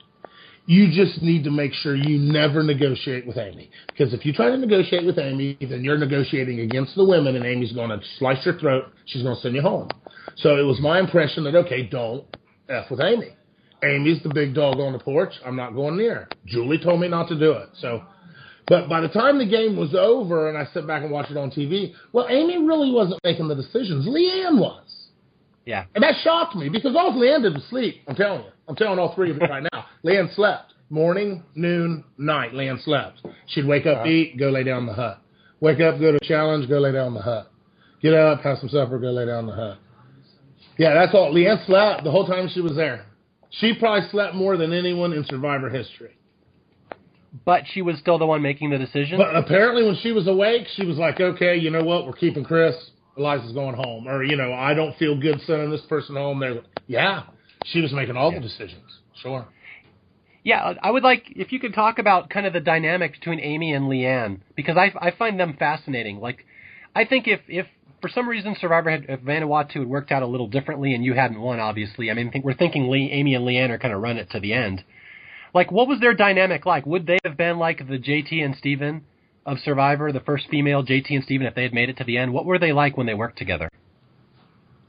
You 0.68 0.92
just 0.92 1.22
need 1.22 1.44
to 1.44 1.52
make 1.52 1.74
sure 1.74 1.96
you 1.96 2.18
never 2.18 2.64
negotiate 2.64 3.26
with 3.26 3.38
Amy. 3.38 3.70
Because 3.88 4.14
if 4.14 4.26
you 4.26 4.34
try 4.34 4.50
to 4.50 4.58
negotiate 4.58 5.06
with 5.06 5.18
Amy, 5.18 5.58
then 5.60 5.84
you're 5.84 5.98
negotiating 5.98 6.60
against 6.60 6.96
the 6.96 7.06
women 7.06 7.36
and 7.36 7.46
Amy's 7.46 7.72
going 7.72 7.90
to 7.90 8.00
slice 8.18 8.44
your 8.46 8.58
throat. 8.60 8.86
She's 9.06 9.24
going 9.24 9.36
to 9.36 9.42
send 9.42 9.56
you 9.56 9.62
home. 9.62 9.90
So 10.38 10.58
it 10.58 10.64
was 10.64 10.80
my 10.80 11.00
impression 11.00 11.44
that, 11.46 11.56
okay, 11.56 11.84
don't 11.84 12.26
F 12.70 12.90
with 12.90 13.00
Amy. 13.00 13.36
Amy's 13.86 14.22
the 14.24 14.34
big 14.34 14.54
dog 14.54 14.80
on 14.80 14.94
the 14.94 15.00
porch. 15.00 15.34
I'm 15.46 15.56
not 15.56 15.74
going 15.74 15.98
near. 15.98 16.28
Julie 16.46 16.80
told 16.80 17.00
me 17.02 17.08
not 17.08 17.28
to 17.30 17.40
do 17.40 17.52
it. 17.52 17.70
So, 17.80 18.04
but 18.68 18.90
by 18.90 19.02
the 19.02 19.08
time 19.08 19.38
the 19.38 19.46
game 19.46 19.78
was 19.78 19.94
over 19.94 20.50
and 20.50 20.58
I 20.58 20.66
sat 20.74 20.88
back 20.88 21.04
and 21.04 21.12
watched 21.12 21.32
it 21.32 21.38
on 21.38 21.52
TV, 21.52 21.94
well, 22.12 22.28
Amy 22.30 22.58
really 22.58 22.92
wasn't 22.92 23.20
making 23.24 23.48
the 23.48 23.56
decisions. 23.56 24.08
Leanne 24.08 24.60
was. 24.60 24.82
Yeah. 25.66 25.86
And 25.96 26.04
that 26.04 26.16
shocked 26.24 26.56
me 26.56 26.70
because 26.70 26.96
all 26.96 27.14
Leanne 27.14 27.42
did 27.42 27.54
was 27.54 27.64
sleep. 27.70 28.02
I'm 28.08 28.16
telling 28.16 28.44
you. 28.44 28.50
I'm 28.68 28.76
telling 28.76 29.00
all 29.00 29.14
three 29.16 29.32
of 29.32 29.38
you 29.38 29.48
right 29.48 29.64
now. 29.72 29.86
Leanne 30.06 30.34
slept. 30.36 30.74
Morning, 30.90 31.44
noon, 31.56 32.04
night. 32.18 32.54
Leanne 32.54 32.84
slept. 32.84 33.22
She'd 33.48 33.66
wake 33.66 33.88
up, 33.88 34.00
uh-huh. 34.00 34.08
eat, 34.08 34.38
go 34.38 34.50
lay 34.50 34.64
down 34.64 34.82
in 34.82 34.86
the 34.86 34.94
hut. 34.94 35.20
Wake 35.60 35.80
up, 35.80 36.00
go 36.00 36.12
to 36.12 36.20
challenge, 36.24 36.70
go 36.70 36.80
lay 36.80 36.92
down 36.92 37.08
in 37.08 37.14
the 37.16 37.22
hut. 37.22 37.52
Get 38.02 38.14
up, 38.14 38.42
have 38.42 38.60
some 38.60 38.70
supper, 38.70 39.00
go 39.00 39.12
lay 39.12 39.26
down 39.26 39.46
in 39.46 39.46
the 39.48 39.56
hut. 39.56 39.78
Yeah, 40.78 40.94
that's 40.94 41.14
all. 41.16 41.34
Leanne 41.34 41.66
slept 41.66 42.04
the 42.04 42.12
whole 42.12 42.28
time 42.28 42.50
she 42.54 42.62
was 42.62 42.76
there. 42.76 43.06
She 43.50 43.74
probably 43.74 44.10
slept 44.10 44.36
more 44.36 44.58
than 44.58 44.74
anyone 44.74 45.14
in 45.14 45.26
Survivor 45.26 45.70
history. 45.70 46.18
But 47.44 47.64
she 47.74 47.82
was 47.82 47.98
still 48.00 48.18
the 48.18 48.26
one 48.26 48.42
making 48.42 48.70
the 48.70 48.78
decision. 48.78 49.18
But 49.18 49.36
apparently, 49.36 49.84
when 49.84 49.98
she 49.98 50.12
was 50.12 50.28
awake, 50.28 50.68
she 50.76 50.86
was 50.86 50.98
like, 50.98 51.20
"Okay, 51.20 51.58
you 51.58 51.70
know 51.70 51.84
what? 51.84 52.06
We're 52.06 52.14
keeping 52.14 52.46
Chris. 52.46 52.76
Eliza's 53.18 53.52
going 53.52 53.76
home." 53.76 54.08
Or 54.08 54.24
you 54.24 54.38
know, 54.38 54.54
I 54.54 54.74
don't 54.74 54.96
feel 54.98 55.20
good 55.20 55.42
sending 55.46 55.70
this 55.70 55.82
person 55.90 56.16
home. 56.16 56.40
There, 56.40 56.62
yeah, 56.88 57.24
she 57.66 57.82
was 57.82 57.92
making 57.92 58.16
all 58.16 58.32
yeah. 58.32 58.40
the 58.40 58.48
decisions. 58.48 59.00
Sure. 59.22 59.46
Yeah, 60.44 60.76
I 60.82 60.92
would 60.92 61.04
like 61.04 61.24
if 61.36 61.52
you 61.52 61.60
could 61.60 61.74
talk 61.74 61.98
about 61.98 62.30
kind 62.30 62.46
of 62.46 62.54
the 62.54 62.60
dynamic 62.60 63.14
between 63.14 63.40
Amy 63.40 63.74
and 63.74 63.86
Leanne 63.86 64.42
because 64.56 64.78
I 64.78 64.94
I 65.00 65.12
find 65.12 65.40
them 65.40 65.56
fascinating. 65.58 66.20
Like, 66.20 66.46
I 66.96 67.04
think 67.04 67.28
if 67.28 67.42
if 67.48 67.66
for 68.06 68.10
some 68.10 68.30
reason 68.30 68.56
Survivor 68.62 68.92
had 68.92 69.06
if 69.10 69.22
Vanuatu 69.22 69.80
had 69.80 69.88
worked 69.88 70.12
out 70.12 70.22
a 70.22 70.28
little 70.28 70.48
differently 70.48 70.94
and 70.94 71.04
you 71.04 71.16
hadn't 71.16 71.42
won, 71.42 71.60
obviously. 71.60 72.12
I 72.12 72.14
mean, 72.14 72.30
think, 72.30 72.46
we're 72.46 72.54
thinking 72.54 72.88
Lee, 72.88 73.10
Amy 73.12 73.34
and 73.34 73.44
Leanne 73.44 73.72
are 73.72 73.80
kind 73.80 73.96
of 73.96 74.00
run 74.00 74.18
it 74.18 74.30
to 74.30 74.40
the 74.40 74.54
end. 74.54 74.84
Like, 75.56 75.72
what 75.72 75.88
was 75.88 76.00
their 76.00 76.14
dynamic 76.14 76.68
like? 76.68 76.86
Would 76.86 77.08
they 77.08 77.18
have 77.26 77.36
been 77.36 77.58
like 77.58 77.80
the 77.80 77.98
JT 77.98 78.46
and 78.46 78.56
Stephen 78.56 79.06
of 79.44 79.58
Survivor, 79.58 80.12
the 80.12 80.20
first 80.20 80.48
female 80.52 80.86
JT 80.86 81.10
and 81.10 81.24
Stephen, 81.24 81.48
if 81.48 81.56
they 81.56 81.64
had 81.64 81.74
made 81.74 81.90
it 81.90 81.98
to 81.98 82.04
the 82.04 82.20
end? 82.20 82.32
What 82.32 82.46
were 82.46 82.60
they 82.60 82.74
like 82.74 82.96
when 82.96 83.08
they 83.08 83.16
worked 83.16 83.40
together? 83.40 83.72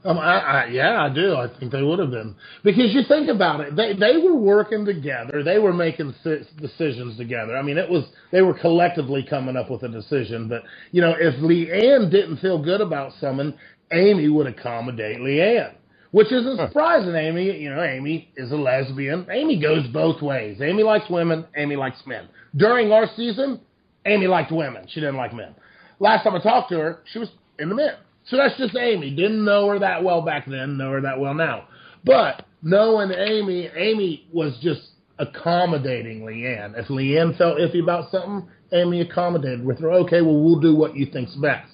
Um, 0.07 0.19
I, 0.19 0.39
I, 0.39 0.65
yeah, 0.67 1.03
I 1.03 1.13
do. 1.13 1.35
I 1.35 1.49
think 1.59 1.73
they 1.73 1.81
would 1.81 1.99
have 1.99 2.11
been 2.11 2.33
because 2.63 2.93
you 2.93 3.01
think 3.09 3.29
about 3.29 3.59
it. 3.59 3.75
They 3.75 3.93
they 3.93 4.17
were 4.17 4.37
working 4.37 4.85
together. 4.85 5.43
They 5.43 5.59
were 5.59 5.73
making 5.73 6.15
decisions 6.61 7.17
together. 7.17 7.57
I 7.57 7.61
mean, 7.61 7.77
it 7.77 7.89
was 7.89 8.05
they 8.31 8.41
were 8.41 8.53
collectively 8.57 9.27
coming 9.29 9.57
up 9.57 9.69
with 9.69 9.83
a 9.83 9.89
decision. 9.89 10.47
But 10.47 10.63
you 10.93 11.01
know, 11.01 11.13
if 11.19 11.35
Leanne 11.41 12.09
didn't 12.09 12.37
feel 12.37 12.63
good 12.63 12.79
about 12.79 13.11
someone, 13.19 13.53
Amy 13.91 14.29
would 14.29 14.47
accommodate 14.47 15.17
Leanne, 15.17 15.73
which 16.11 16.31
isn't 16.31 16.57
surprising. 16.57 17.13
Amy, 17.13 17.59
you 17.59 17.69
know, 17.69 17.83
Amy 17.83 18.31
is 18.37 18.53
a 18.53 18.57
lesbian. 18.57 19.27
Amy 19.29 19.59
goes 19.61 19.85
both 19.87 20.21
ways. 20.21 20.61
Amy 20.61 20.83
likes 20.83 21.09
women. 21.09 21.45
Amy 21.57 21.75
likes 21.75 22.01
men. 22.07 22.29
During 22.55 22.93
our 22.93 23.07
season, 23.17 23.59
Amy 24.05 24.27
liked 24.27 24.53
women. 24.53 24.87
She 24.87 25.01
didn't 25.01 25.17
like 25.17 25.33
men. 25.33 25.53
Last 25.99 26.23
time 26.23 26.35
I 26.35 26.39
talked 26.39 26.69
to 26.71 26.79
her, 26.79 26.99
she 27.11 27.19
was 27.19 27.29
in 27.59 27.67
the 27.67 27.75
men. 27.75 27.95
So 28.29 28.37
that's 28.37 28.57
just 28.57 28.75
Amy. 28.75 29.11
Didn't 29.11 29.43
know 29.43 29.67
her 29.69 29.79
that 29.79 30.03
well 30.03 30.21
back 30.21 30.45
then, 30.45 30.77
know 30.77 30.91
her 30.91 31.01
that 31.01 31.19
well 31.19 31.33
now. 31.33 31.67
But 32.03 32.45
knowing 32.61 33.11
Amy, 33.11 33.69
Amy 33.75 34.27
was 34.31 34.57
just 34.61 34.81
accommodating 35.19 36.21
Leanne. 36.21 36.77
If 36.77 36.87
Leanne 36.87 37.37
felt 37.37 37.57
iffy 37.57 37.81
about 37.81 38.11
something, 38.11 38.47
Amy 38.71 39.01
accommodated 39.01 39.65
with 39.65 39.79
her. 39.79 39.91
Okay, 39.91 40.21
well, 40.21 40.43
we'll 40.43 40.59
do 40.59 40.75
what 40.75 40.95
you 40.95 41.05
think's 41.05 41.35
best. 41.35 41.71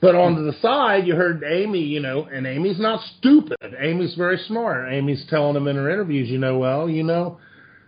But 0.00 0.16
on 0.16 0.46
the 0.46 0.52
side, 0.54 1.06
you 1.06 1.14
heard 1.14 1.44
Amy, 1.48 1.78
you 1.78 2.00
know, 2.00 2.24
and 2.24 2.44
Amy's 2.44 2.80
not 2.80 3.00
stupid. 3.18 3.56
Amy's 3.78 4.16
very 4.16 4.38
smart. 4.48 4.92
Amy's 4.92 5.24
telling 5.30 5.54
them 5.54 5.68
in 5.68 5.76
her 5.76 5.88
interviews, 5.88 6.28
you 6.28 6.38
know, 6.38 6.58
well, 6.58 6.88
you 6.88 7.04
know, 7.04 7.38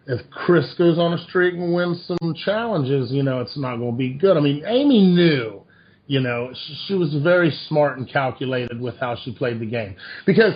if 0.07 0.21
Chris 0.31 0.73
goes 0.79 0.97
on 0.97 1.15
a 1.15 1.19
streak 1.25 1.55
and 1.55 1.75
wins 1.75 2.05
some 2.07 2.35
challenges, 2.45 3.11
you 3.11 3.25
know, 3.25 3.41
it's 3.41 3.59
not 3.59 3.79
going 3.79 3.93
to 3.93 3.99
be 3.99 4.15
good. 4.15 4.37
I 4.37 4.41
mean, 4.41 4.63
Amy 4.65 5.03
knew 5.03 5.64
you 6.07 6.21
know, 6.21 6.53
she 6.87 6.95
was 6.95 7.15
very 7.23 7.51
smart 7.69 7.99
and 7.99 8.09
calculated 8.11 8.81
with 8.81 8.97
how 8.99 9.17
she 9.25 9.33
played 9.33 9.61
the 9.61 9.67
game. 9.67 9.97
Because 10.27 10.55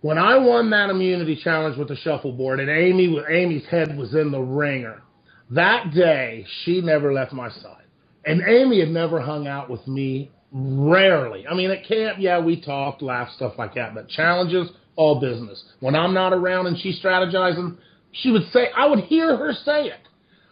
when 0.00 0.18
I 0.18 0.36
won 0.36 0.70
that 0.70 0.90
immunity 0.90 1.36
challenge 1.42 1.76
with 1.76 1.88
the 1.88 1.96
shuffleboard 1.96 2.58
and 2.60 2.70
Amy 2.70 3.16
Amy's 3.28 3.66
head 3.66 3.96
was 3.96 4.14
in 4.14 4.30
the 4.30 4.40
ringer, 4.40 5.02
that 5.50 5.92
day 5.92 6.46
she 6.64 6.80
never 6.80 7.12
left 7.12 7.32
my 7.32 7.50
side. 7.50 7.84
And 8.24 8.42
Amy 8.46 8.80
had 8.80 8.90
never 8.90 9.20
hung 9.20 9.46
out 9.46 9.68
with 9.68 9.86
me 9.86 10.30
rarely. 10.52 11.46
I 11.46 11.54
mean 11.54 11.70
at 11.70 11.86
camp, 11.86 12.16
yeah, 12.18 12.40
we 12.40 12.60
talked, 12.60 13.02
laughed, 13.02 13.32
stuff 13.32 13.54
like 13.58 13.74
that, 13.74 13.94
but 13.94 14.08
challenges, 14.08 14.68
all 14.96 15.20
business. 15.20 15.62
When 15.80 15.94
I'm 15.94 16.14
not 16.14 16.32
around 16.32 16.66
and 16.66 16.78
she's 16.78 17.00
strategizing, 17.00 17.76
she 18.12 18.30
would 18.30 18.50
say 18.52 18.68
I 18.74 18.86
would 18.86 19.00
hear 19.00 19.36
her 19.36 19.52
say 19.52 19.86
it. 19.86 20.00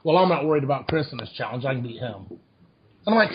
Well, 0.05 0.17
I'm 0.17 0.29
not 0.29 0.47
worried 0.47 0.65
about 0.65 0.89
Chris 0.89 1.11
in 1.13 1.19
this 1.19 1.31
challenge. 1.37 1.65
I 1.65 1.75
can 1.75 1.83
beat 1.83 2.01
him. 2.01 2.27
And 2.31 2.39
I'm 3.07 3.15
like, 3.15 3.31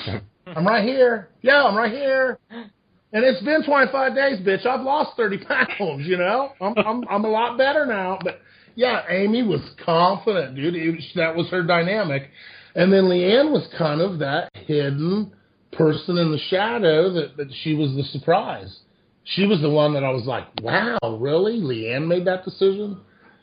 I'm 0.48 0.66
right 0.66 0.84
here. 0.84 1.30
Yeah, 1.42 1.64
I'm 1.64 1.76
right 1.76 1.92
here. 1.92 2.40
And 2.50 3.24
it's 3.24 3.44
been 3.44 3.64
25 3.64 4.16
days, 4.16 4.40
bitch. 4.40 4.66
I've 4.66 4.82
lost 4.82 5.16
30 5.18 5.38
pounds. 5.46 6.06
You 6.06 6.18
know, 6.18 6.52
I'm 6.62 6.74
I'm 6.78 7.08
I'm 7.10 7.26
a 7.26 7.30
lot 7.30 7.58
better 7.58 7.86
now. 7.86 8.20
But 8.24 8.40
yeah, 8.76 9.04
Amy 9.10 9.44
was 9.44 9.62
confident, 9.84 10.56
dude. 10.56 11.00
That 11.16 11.36
was 11.36 11.50
her 11.50 11.64
dynamic. 11.64 12.30
And 12.76 12.92
then 12.92 13.06
Leanne 13.06 13.52
was 13.52 13.66
kind 13.78 14.02
of 14.02 14.20
that 14.20 14.52
hidden 14.54 15.34
person 15.72 16.18
in 16.18 16.32
the 16.32 16.40
shadow 16.50 17.14
that, 17.14 17.38
that 17.38 17.48
she 17.64 17.74
was 17.74 17.96
the 17.96 18.04
surprise. 18.04 18.80
She 19.24 19.46
was 19.46 19.62
the 19.62 19.70
one 19.70 19.94
that 19.94 20.04
I 20.04 20.10
was 20.10 20.26
like, 20.26 20.46
wow, 20.62 21.00
really? 21.20 21.60
Leanne 21.62 22.08
made 22.08 22.26
that 22.26 22.44
decision? 22.44 23.00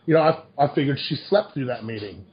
You 0.06 0.14
know, 0.14 0.20
I 0.20 0.64
I 0.64 0.74
figured 0.74 0.98
she 1.08 1.16
slept 1.28 1.54
through 1.54 1.66
that 1.66 1.84
meeting. 1.84 2.26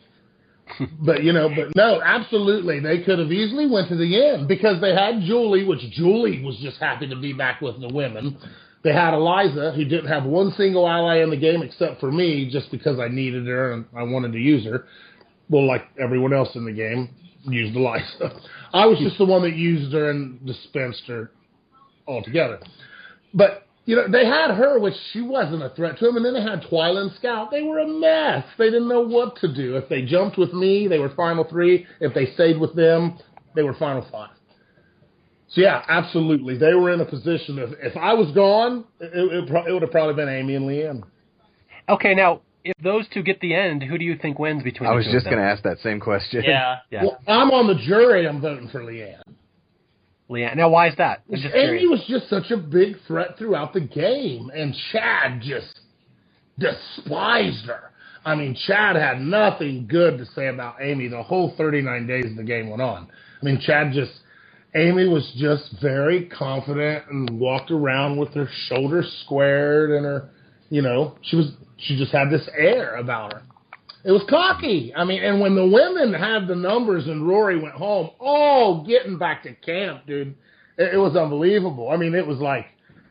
But 0.99 1.23
you 1.23 1.33
know, 1.33 1.49
but 1.49 1.75
no, 1.75 2.01
absolutely, 2.01 2.79
they 2.79 3.01
could 3.03 3.19
have 3.19 3.31
easily 3.31 3.67
went 3.67 3.89
to 3.89 3.95
the 3.95 4.23
end 4.23 4.47
because 4.47 4.79
they 4.81 4.93
had 4.93 5.21
Julie, 5.21 5.65
which 5.65 5.81
Julie 5.91 6.43
was 6.43 6.57
just 6.57 6.77
happy 6.77 7.07
to 7.07 7.15
be 7.15 7.33
back 7.33 7.61
with 7.61 7.79
the 7.79 7.93
women. 7.93 8.37
They 8.83 8.93
had 8.93 9.13
Eliza, 9.13 9.73
who 9.75 9.83
didn't 9.83 10.07
have 10.07 10.23
one 10.23 10.53
single 10.55 10.87
ally 10.87 11.21
in 11.21 11.29
the 11.29 11.37
game 11.37 11.61
except 11.61 11.99
for 11.99 12.11
me, 12.11 12.49
just 12.49 12.71
because 12.71 12.97
I 12.99 13.09
needed 13.09 13.45
her 13.47 13.73
and 13.73 13.85
I 13.95 14.03
wanted 14.03 14.31
to 14.33 14.39
use 14.39 14.63
her. 14.65 14.85
Well, 15.49 15.67
like 15.67 15.83
everyone 16.01 16.33
else 16.33 16.55
in 16.55 16.63
the 16.63 16.71
game, 16.71 17.09
used 17.43 17.75
Eliza. 17.75 18.39
I 18.73 18.85
was 18.85 18.99
just 18.99 19.17
the 19.17 19.25
one 19.25 19.41
that 19.41 19.55
used 19.55 19.91
her 19.93 20.11
and 20.11 20.45
dispensed 20.45 21.03
her 21.07 21.31
altogether. 22.07 22.59
But 23.33 23.67
you 23.89 23.95
know, 23.95 24.07
they 24.07 24.23
had 24.23 24.51
her, 24.51 24.77
which 24.77 24.93
she 25.11 25.19
wasn't 25.21 25.63
a 25.63 25.69
threat 25.69 25.97
to 25.97 26.05
them, 26.05 26.15
and 26.15 26.23
then 26.23 26.35
they 26.35 26.43
had 26.43 26.61
Twyla 26.61 27.01
and 27.01 27.11
Scout. 27.17 27.49
They 27.49 27.63
were 27.63 27.79
a 27.79 27.87
mess. 27.87 28.45
They 28.59 28.65
didn't 28.65 28.87
know 28.87 29.01
what 29.01 29.35
to 29.37 29.51
do. 29.51 29.77
If 29.77 29.89
they 29.89 30.03
jumped 30.03 30.37
with 30.37 30.53
me, 30.53 30.87
they 30.87 30.99
were 30.99 31.09
final 31.09 31.43
three. 31.43 31.87
If 31.99 32.13
they 32.13 32.27
stayed 32.35 32.59
with 32.59 32.75
them, 32.75 33.17
they 33.55 33.63
were 33.63 33.73
final 33.73 34.05
five. 34.11 34.29
So 35.47 35.61
yeah, 35.61 35.83
absolutely, 35.89 36.55
they 36.59 36.75
were 36.75 36.93
in 36.93 37.01
a 37.01 37.05
position. 37.05 37.57
If 37.57 37.71
if 37.81 37.97
I 37.97 38.13
was 38.13 38.31
gone, 38.35 38.85
it, 38.99 39.11
it, 39.11 39.49
it 39.67 39.73
would 39.73 39.81
have 39.81 39.89
probably 39.89 40.13
been 40.13 40.29
Amy 40.29 40.53
and 40.53 40.69
Leanne. 40.69 41.01
Okay, 41.89 42.13
now 42.13 42.41
if 42.63 42.77
those 42.83 43.07
two 43.11 43.23
get 43.23 43.39
the 43.41 43.55
end, 43.55 43.81
who 43.81 43.97
do 43.97 44.05
you 44.05 44.15
think 44.21 44.37
wins 44.37 44.61
between? 44.61 44.87
I 44.87 44.91
the 44.91 44.97
was 44.97 45.05
two 45.05 45.13
just 45.13 45.25
of 45.25 45.31
them? 45.31 45.39
going 45.39 45.47
to 45.47 45.51
ask 45.51 45.63
that 45.63 45.79
same 45.79 45.99
question. 45.99 46.43
Yeah. 46.45 46.77
Yeah, 46.91 47.05
Well, 47.05 47.19
I'm 47.27 47.49
on 47.49 47.65
the 47.65 47.73
jury. 47.83 48.27
I'm 48.27 48.39
voting 48.39 48.69
for 48.69 48.81
Leanne. 48.83 49.23
Leanne. 50.29 50.55
Now, 50.55 50.69
why 50.69 50.89
is 50.89 50.95
that? 50.97 51.23
Amy 51.31 51.49
curious. 51.49 51.89
was 51.89 52.05
just 52.07 52.29
such 52.29 52.51
a 52.51 52.57
big 52.57 52.97
threat 53.07 53.37
throughout 53.37 53.73
the 53.73 53.81
game, 53.81 54.51
and 54.53 54.75
Chad 54.91 55.41
just 55.41 55.79
despised 56.59 57.65
her. 57.65 57.91
I 58.23 58.35
mean, 58.35 58.55
Chad 58.67 58.95
had 58.95 59.21
nothing 59.21 59.87
good 59.87 60.17
to 60.19 60.25
say 60.25 60.47
about 60.47 60.75
Amy 60.81 61.07
the 61.07 61.23
whole 61.23 61.53
39 61.57 62.05
days 62.05 62.25
the 62.35 62.43
game 62.43 62.69
went 62.69 62.81
on. 62.81 63.09
I 63.41 63.45
mean, 63.45 63.59
Chad 63.59 63.93
just, 63.93 64.11
Amy 64.75 65.07
was 65.07 65.31
just 65.37 65.81
very 65.81 66.25
confident 66.27 67.05
and 67.09 67.39
walked 67.39 67.71
around 67.71 68.17
with 68.17 68.33
her 68.33 68.47
shoulders 68.67 69.11
squared 69.25 69.91
and 69.91 70.05
her, 70.05 70.29
you 70.69 70.81
know, 70.81 71.17
she 71.21 71.37
was, 71.37 71.51
she 71.77 71.97
just 71.97 72.11
had 72.11 72.29
this 72.29 72.47
air 72.55 72.97
about 72.97 73.33
her. 73.33 73.41
It 74.03 74.11
was 74.11 74.23
cocky. 74.29 74.93
I 74.95 75.03
mean, 75.03 75.21
and 75.23 75.41
when 75.41 75.55
the 75.55 75.65
women 75.65 76.13
had 76.13 76.47
the 76.47 76.55
numbers 76.55 77.07
and 77.07 77.27
Rory 77.27 77.59
went 77.59 77.75
home, 77.75 78.11
oh, 78.19 78.83
getting 78.87 79.17
back 79.17 79.43
to 79.43 79.53
camp, 79.53 80.05
dude, 80.07 80.35
it, 80.77 80.93
it 80.93 80.97
was 80.97 81.15
unbelievable. 81.15 81.89
I 81.89 81.97
mean, 81.97 82.15
it 82.15 82.25
was 82.25 82.39
like 82.39 82.65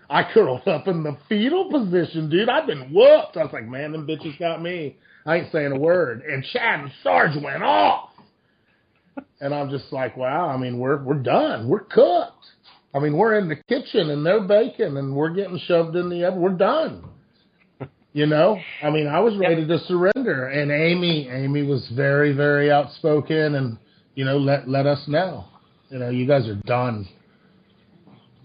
I 0.08 0.24
curled 0.32 0.66
up 0.66 0.88
in 0.88 1.02
the 1.02 1.16
fetal 1.28 1.70
position, 1.70 2.30
dude. 2.30 2.48
I've 2.48 2.66
been 2.66 2.92
whooped. 2.92 3.36
I 3.36 3.44
was 3.44 3.52
like, 3.52 3.66
man, 3.66 3.92
them 3.92 4.06
bitches 4.06 4.38
got 4.38 4.62
me. 4.62 4.96
I 5.26 5.36
ain't 5.36 5.52
saying 5.52 5.72
a 5.72 5.78
word. 5.78 6.22
And 6.22 6.42
Chad 6.52 6.80
and 6.80 6.90
Sarge 7.02 7.36
went 7.42 7.62
off, 7.62 8.10
and 9.40 9.54
I'm 9.54 9.68
just 9.68 9.92
like, 9.92 10.16
wow. 10.16 10.48
I 10.48 10.56
mean, 10.56 10.78
we're 10.78 11.02
we're 11.02 11.22
done. 11.22 11.68
We're 11.68 11.80
cooked. 11.80 12.46
I 12.94 13.00
mean, 13.00 13.16
we're 13.16 13.38
in 13.38 13.48
the 13.48 13.56
kitchen 13.56 14.10
and 14.10 14.24
they're 14.24 14.40
baking 14.40 14.96
and 14.96 15.14
we're 15.14 15.34
getting 15.34 15.58
shoved 15.66 15.94
in 15.94 16.08
the 16.08 16.24
oven. 16.24 16.40
We're 16.40 16.50
done. 16.50 17.04
You 18.18 18.26
know, 18.26 18.58
I 18.82 18.90
mean, 18.90 19.06
I 19.06 19.20
was 19.20 19.36
ready 19.36 19.64
to 19.64 19.78
surrender, 19.86 20.48
and 20.48 20.72
Amy, 20.72 21.28
Amy 21.28 21.62
was 21.62 21.88
very, 21.94 22.32
very 22.32 22.68
outspoken, 22.68 23.54
and 23.54 23.78
you 24.16 24.24
know, 24.24 24.38
let 24.38 24.68
let 24.68 24.86
us 24.86 25.04
know, 25.06 25.44
you 25.88 26.00
know, 26.00 26.10
you 26.10 26.26
guys 26.26 26.48
are 26.48 26.56
done. 26.66 27.06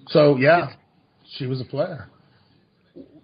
So 0.10 0.38
yeah, 0.38 0.74
she 1.38 1.48
was 1.48 1.60
a 1.60 1.66
player. 1.66 2.08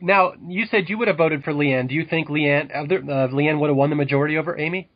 Now, 0.02 0.34
you 0.48 0.66
said 0.72 0.86
you 0.90 0.98
would 0.98 1.08
have 1.08 1.18
voted 1.18 1.44
for 1.44 1.54
Leanne. 1.54 1.88
Do 1.88 1.94
you 1.94 2.08
think 2.10 2.30
Leanne, 2.30 2.76
uh, 2.76 2.80
uh, 2.80 3.28
Leanne 3.28 3.60
would 3.60 3.68
have 3.68 3.78
won 3.78 3.92
the 3.92 3.96
majority 3.96 4.40
over 4.40 4.58
Amy? 4.58 4.90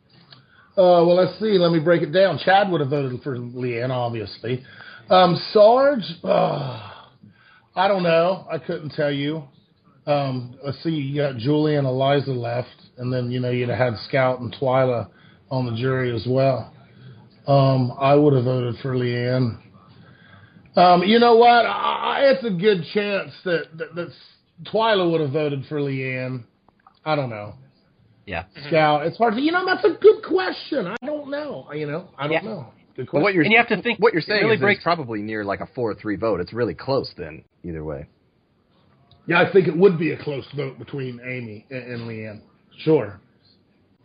Uh, 0.72 1.06
well, 1.06 1.14
let's 1.14 1.40
see. 1.40 1.60
Let 1.60 1.72
me 1.72 1.78
break 1.78 2.02
it 2.02 2.12
down. 2.12 2.40
Chad 2.44 2.72
would 2.72 2.82
have 2.82 2.90
voted 2.90 3.22
for 3.22 3.38
Leanne, 3.38 3.92
obviously. 3.92 4.64
Um, 5.08 5.40
Sarge, 5.52 6.16
uh, 6.24 6.90
I 7.76 7.88
don't 7.88 8.02
know. 8.02 8.48
I 8.52 8.58
couldn't 8.58 8.94
tell 8.94 9.12
you. 9.12 9.44
Um, 10.06 10.56
let's 10.66 10.82
see. 10.84 10.90
You 10.90 11.22
got 11.22 11.38
Julie 11.38 11.76
and 11.76 11.88
Eliza 11.88 12.32
left, 12.32 12.70
and 12.98 13.12
then 13.12 13.32
you 13.32 13.40
know 13.40 13.50
you'd 13.52 13.70
have 13.70 13.78
had 13.78 13.94
Scout 14.10 14.40
and 14.42 14.54
Twyla 14.54 15.08
on 15.50 15.66
the 15.66 15.76
jury 15.80 16.14
as 16.16 16.26
well. 16.28 16.74
Um, 17.48 17.94
I 18.00 18.16
would 18.16 18.34
have 18.34 18.46
voted 18.46 18.76
for 18.82 18.96
Leanne. 18.96 19.60
Um, 20.76 21.04
you 21.04 21.20
know 21.20 21.36
what? 21.38 21.66
I, 21.66 21.70
I, 21.70 22.20
it's 22.32 22.44
a 22.44 22.50
good 22.50 22.84
chance 22.94 23.32
that, 23.46 23.66
that 23.78 23.96
that 23.96 24.12
Twyla 24.74 25.10
would 25.12 25.22
have 25.22 25.32
voted 25.32 25.66
for 25.70 25.80
Leanne. 25.80 26.44
I 27.06 27.16
don't 27.16 27.30
know. 27.30 27.56
Yeah. 28.26 28.46
Scout. 28.68 29.06
It's 29.06 29.18
hard 29.18 29.36
to, 29.36 29.42
you 29.42 29.52
know, 29.52 29.66
that's 29.66 29.84
a 29.84 29.98
good 30.00 30.24
question. 30.24 30.88
I 30.88 30.96
don't 31.06 31.30
know. 31.30 31.68
You 31.74 31.86
know, 31.88 32.10
I 32.18 32.24
don't 32.28 32.32
Yeah. 32.34 32.42
know. 32.42 32.68
Good 32.96 33.08
Well, 33.12 33.22
question. 33.22 33.24
what 33.24 33.34
you're 33.34 33.44
And 33.44 33.52
you 33.52 33.58
have 33.58 33.68
to 33.70 33.82
think- 33.82 34.00
what 34.00 34.14
you're 34.14 34.22
saying 34.22 34.44
really 34.44 34.56
is 34.56 34.62
breaks- 34.62 34.78
it's 34.78 34.84
probably 34.84 35.22
near 35.22 35.44
like 35.44 35.60
a 35.60 35.66
four 35.76 35.92
or 35.92 35.96
three 35.96 36.16
vote. 36.16 36.40
It's 36.40 36.54
really 36.54 36.74
close 36.74 37.14
then, 37.18 37.44
either 37.64 37.84
way. 37.84 38.06
Yeah, 39.28 39.42
I 39.42 39.52
think 39.52 39.68
it 39.68 39.78
would 39.78 39.98
be 39.98 40.12
a 40.12 40.24
close 40.24 40.46
vote 40.56 40.78
between 40.80 41.20
Amy 41.26 41.66
and, 41.70 41.84
and 41.84 42.02
Leanne. 42.10 42.42
Sure. 42.80 43.20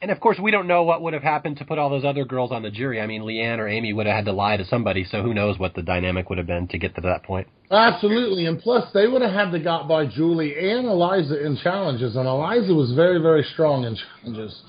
And 0.00 0.12
of 0.12 0.20
course, 0.20 0.38
we 0.40 0.52
don't 0.52 0.68
know 0.68 0.84
what 0.84 1.02
would 1.02 1.12
have 1.12 1.24
happened 1.24 1.56
to 1.56 1.64
put 1.64 1.76
all 1.76 1.90
those 1.90 2.04
other 2.04 2.24
girls 2.24 2.52
on 2.52 2.62
the 2.62 2.70
jury. 2.70 3.00
I 3.00 3.06
mean, 3.06 3.22
Leanne 3.22 3.58
or 3.58 3.66
Amy 3.66 3.92
would 3.92 4.06
have 4.06 4.14
had 4.14 4.24
to 4.26 4.32
lie 4.32 4.56
to 4.56 4.64
somebody, 4.64 5.04
so 5.04 5.22
who 5.22 5.34
knows 5.34 5.58
what 5.58 5.74
the 5.74 5.82
dynamic 5.82 6.28
would 6.28 6.38
have 6.38 6.46
been 6.46 6.68
to 6.68 6.78
get 6.78 6.94
to 6.94 7.00
that 7.00 7.24
point. 7.24 7.48
Absolutely. 7.70 8.46
And 8.46 8.60
plus, 8.60 8.92
they 8.94 9.08
would 9.08 9.22
have 9.22 9.32
had 9.32 9.50
to 9.50 9.58
got 9.58 9.88
by 9.88 10.06
Julie 10.06 10.54
and 10.56 10.86
Eliza 10.86 11.44
in 11.44 11.56
challenges, 11.56 12.14
and 12.14 12.28
Eliza 12.28 12.72
was 12.74 12.92
very, 12.92 13.20
very 13.20 13.42
strong 13.52 13.84
in 13.84 13.96
challenges. 13.96 14.62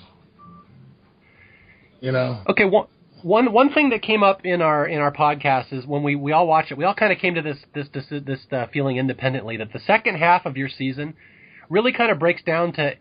You 2.01 2.12
know. 2.12 2.41
Okay, 2.47 2.65
one 2.65 2.88
one 3.21 3.51
one 3.51 3.73
thing 3.73 3.89
that 3.89 4.01
came 4.01 4.23
up 4.23 4.45
in 4.45 4.62
our 4.62 4.86
in 4.88 4.99
our 4.99 5.12
podcast 5.12 5.73
is 5.73 5.86
when 5.86 6.03
we 6.03 6.15
we 6.15 6.32
all 6.32 6.47
watched 6.47 6.71
it, 6.71 6.77
we 6.77 6.86
all 6.86 6.93
kind 6.93 7.12
of 7.12 7.19
came 7.19 7.36
to 7.36 7.41
this 7.41 7.58
this 7.73 7.88
this 7.93 8.05
this 8.10 8.39
uh, 8.51 8.67
feeling 8.71 8.97
independently 8.97 9.58
that 9.58 9.73
the 9.73 9.79
second 9.79 10.15
half 10.15 10.45
of 10.45 10.58
your 10.58 10.69
season 10.69 11.13
really 11.69 11.91
kind 11.93 12.12
of 12.12 12.19
breaks 12.19 12.41
down 12.43 12.73
to 12.73 12.93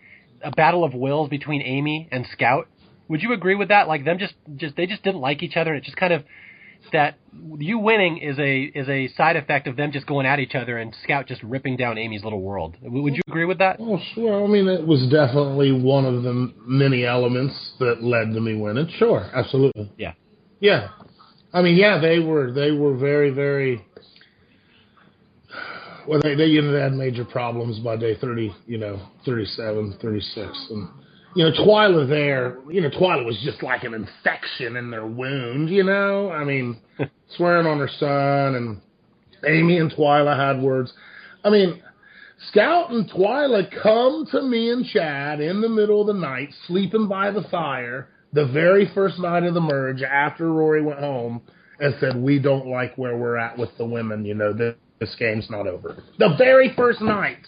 a 0.43 0.51
battle 0.53 0.85
of 0.85 0.95
wills 0.95 1.29
between 1.29 1.63
Amy 1.63 2.09
and 2.11 2.27
Scout. 2.33 2.69
Would 3.09 3.23
you 3.23 3.33
agree 3.33 3.55
with 3.55 3.69
that? 3.69 3.89
Like 3.89 4.05
them 4.05 4.19
just 4.19 4.35
just 4.57 4.77
they 4.77 4.87
just 4.87 5.03
didn't 5.03 5.21
like 5.21 5.43
each 5.43 5.57
other, 5.57 5.73
and 5.73 5.83
it 5.83 5.85
just 5.85 5.97
kind 5.97 6.13
of 6.13 6.25
that 6.93 7.19
you 7.59 7.79
winning 7.79 8.19
is 8.19 8.39
a 8.39 8.63
is 8.63 8.89
a 8.89 9.09
side 9.09 9.37
effect 9.37 9.67
of 9.67 9.77
them 9.77 9.93
just 9.93 10.07
going 10.07 10.27
at 10.27 10.39
each 10.39 10.55
other 10.55 10.79
and 10.79 10.95
Scout 11.05 11.27
just 11.27 11.43
ripping 11.43 11.77
down 11.77 11.99
Amy's 11.99 12.25
little 12.25 12.41
world. 12.41 12.77
Would 12.83 13.15
you 13.15 13.23
agree 13.29 13.45
with 13.45 13.59
that? 13.59 13.77
Oh, 13.81 14.01
sure. 14.15 14.45
I 14.45 14.47
mean, 14.47 14.69
it 14.69 14.87
was 14.87 15.03
definitely 15.11 15.73
one 15.73 16.05
of 16.05 16.23
the 16.23 16.53
many 16.65 17.05
elements 17.05 17.55
that 17.81 18.03
led 18.03 18.33
to 18.35 18.41
me 18.41 18.57
winning. 18.57 18.89
Sure, 18.99 19.29
absolutely. 19.35 19.91
Yeah. 19.97 20.15
Yeah. 20.61 20.89
I 21.53 21.63
mean, 21.63 21.77
yeah, 21.77 21.99
they 21.99 22.19
were 22.19 22.53
they 22.53 22.71
were 22.71 22.97
very 22.97 23.31
very. 23.31 23.85
Well, 26.07 26.21
they 26.23 26.35
they 26.35 26.47
you 26.47 26.63
know 26.63 26.73
they 26.73 26.81
had 26.81 26.93
major 26.93 27.25
problems 27.25 27.79
by 27.81 27.97
day 27.97 28.17
thirty, 28.19 28.55
you 28.67 28.79
know, 28.79 29.01
37, 29.25 29.99
36. 30.01 30.67
and 30.71 30.89
you 31.39 31.45
know 31.45 31.53
Twyla 31.53 32.09
there, 32.09 32.59
you 32.69 32.81
know 32.81 32.91
Twyla 32.91 33.25
was 33.25 33.41
just 33.45 33.63
like 33.63 33.85
an 33.85 33.95
infection 33.95 34.75
in 34.75 34.91
their 34.91 35.07
wound, 35.07 35.71
you 35.71 35.85
know. 35.85 36.33
I 36.33 36.43
mean, 36.43 36.81
swearing 37.37 37.65
on 37.65 37.79
her 37.79 37.89
son, 37.97 38.57
and 38.57 38.81
Amy 39.47 39.79
and 39.79 39.89
Twyla 39.93 40.37
had 40.37 40.61
words. 40.61 40.93
I 41.45 41.51
mean, 41.51 41.81
Scout 42.51 42.91
and 42.91 43.09
Twyla 43.09 43.71
come 43.81 44.27
to 44.33 44.43
me 44.43 44.73
and 44.73 44.85
Chad 44.85 45.41
in 45.41 45.61
the 45.61 45.69
middle 45.69 46.01
of 46.01 46.09
the 46.09 46.21
night, 46.21 46.49
sleeping 46.67 47.07
by 47.07 47.31
the 47.31 47.45
fire, 47.53 48.09
the 48.33 48.49
very 48.49 48.91
first 48.93 49.21
night 49.21 49.45
of 49.45 49.55
the 49.55 49.61
merge 49.61 50.03
after 50.03 50.53
Rory 50.53 50.83
went 50.83 50.99
home, 50.99 51.41
and 51.79 51.95
said, 52.01 52.17
We 52.17 52.41
don't 52.41 52.67
like 52.67 52.99
where 52.99 53.17
we're 53.17 53.37
at 53.37 53.57
with 53.57 53.71
the 53.79 53.87
women. 53.87 54.25
You 54.25 54.35
know, 54.35 54.53
this, 54.53 54.75
this 54.99 55.15
game's 55.17 55.49
not 55.49 55.69
over. 55.69 56.03
The 56.19 56.35
very 56.37 56.75
first 56.75 57.01
night. 57.01 57.47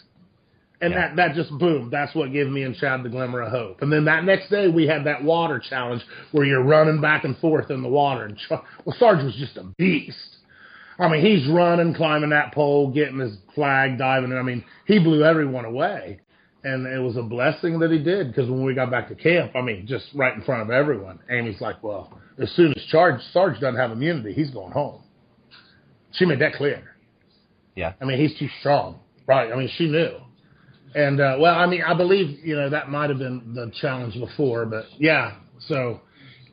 And 0.82 0.92
Yeah. 0.94 1.08
that, 1.08 1.16
that 1.16 1.34
just 1.34 1.50
boom, 1.58 1.90
that's 1.90 2.14
what 2.14 2.32
gave 2.32 2.48
me 2.48 2.62
and 2.62 2.74
Chad 2.74 3.02
the 3.02 3.08
glimmer 3.10 3.42
of 3.42 3.50
hope. 3.50 3.82
And 3.82 3.92
then 3.92 4.04
that 4.06 4.24
next 4.24 4.48
day 4.48 4.68
we 4.68 4.86
had 4.86 5.04
that 5.04 5.22
water 5.22 5.58
challenge 5.58 6.02
where 6.32 6.44
you're 6.46 6.62
running 6.62 7.00
back 7.00 7.24
and 7.24 7.36
forth 7.38 7.70
in 7.70 7.82
the 7.82 7.88
water. 7.88 8.24
And 8.24 8.38
well, 8.50 8.96
Sarge 8.98 9.22
was 9.22 9.34
just 9.36 9.56
a 9.58 9.64
beast. 9.76 10.16
I 10.98 11.08
mean, 11.08 11.24
he's 11.24 11.48
running, 11.48 11.94
climbing 11.94 12.30
that 12.30 12.52
pole, 12.52 12.90
getting 12.92 13.18
his 13.18 13.36
flag, 13.54 13.98
diving. 13.98 14.32
I 14.32 14.42
mean, 14.42 14.64
he 14.86 14.98
blew 14.98 15.24
everyone 15.24 15.64
away. 15.64 16.20
And 16.62 16.86
it 16.86 16.98
was 16.98 17.16
a 17.16 17.22
blessing 17.22 17.78
that 17.78 17.90
he 17.90 17.98
did 17.98 18.28
because 18.28 18.50
when 18.50 18.62
we 18.64 18.74
got 18.74 18.90
back 18.90 19.08
to 19.08 19.14
camp, 19.14 19.52
I 19.56 19.62
mean, 19.62 19.86
just 19.86 20.04
right 20.14 20.34
in 20.34 20.42
front 20.42 20.60
of 20.60 20.70
everyone, 20.70 21.18
Amy's 21.30 21.58
like, 21.60 21.82
well, 21.82 22.20
as 22.38 22.50
soon 22.52 22.72
as 22.76 22.82
Sarge, 22.90 23.18
Sarge 23.32 23.54
doesn't 23.60 23.76
have 23.76 23.90
immunity, 23.92 24.34
he's 24.34 24.50
going 24.50 24.72
home. 24.72 25.00
She 26.12 26.26
made 26.26 26.40
that 26.40 26.52
clear. 26.54 26.82
Yeah. 27.76 27.94
I 28.00 28.04
mean, 28.04 28.18
he's 28.18 28.38
too 28.38 28.48
strong. 28.60 28.98
Right. 29.26 29.50
I 29.50 29.56
mean, 29.56 29.70
she 29.76 29.88
knew. 29.88 30.16
And, 30.94 31.20
uh, 31.20 31.36
well, 31.38 31.54
I 31.54 31.66
mean, 31.66 31.82
I 31.82 31.94
believe, 31.94 32.44
you 32.44 32.56
know, 32.56 32.68
that 32.68 32.90
might 32.90 33.10
have 33.10 33.18
been 33.18 33.54
the 33.54 33.70
challenge 33.80 34.14
before, 34.14 34.66
but 34.66 34.86
yeah. 34.98 35.36
So 35.68 36.00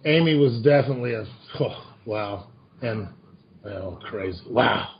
Amy 0.05 0.35
was 0.35 0.61
definitely 0.61 1.13
a, 1.13 1.25
oh, 1.59 1.93
wow. 2.05 2.47
And, 2.81 3.09
well, 3.63 3.99
crazy. 4.03 4.41
Wow. 4.49 4.93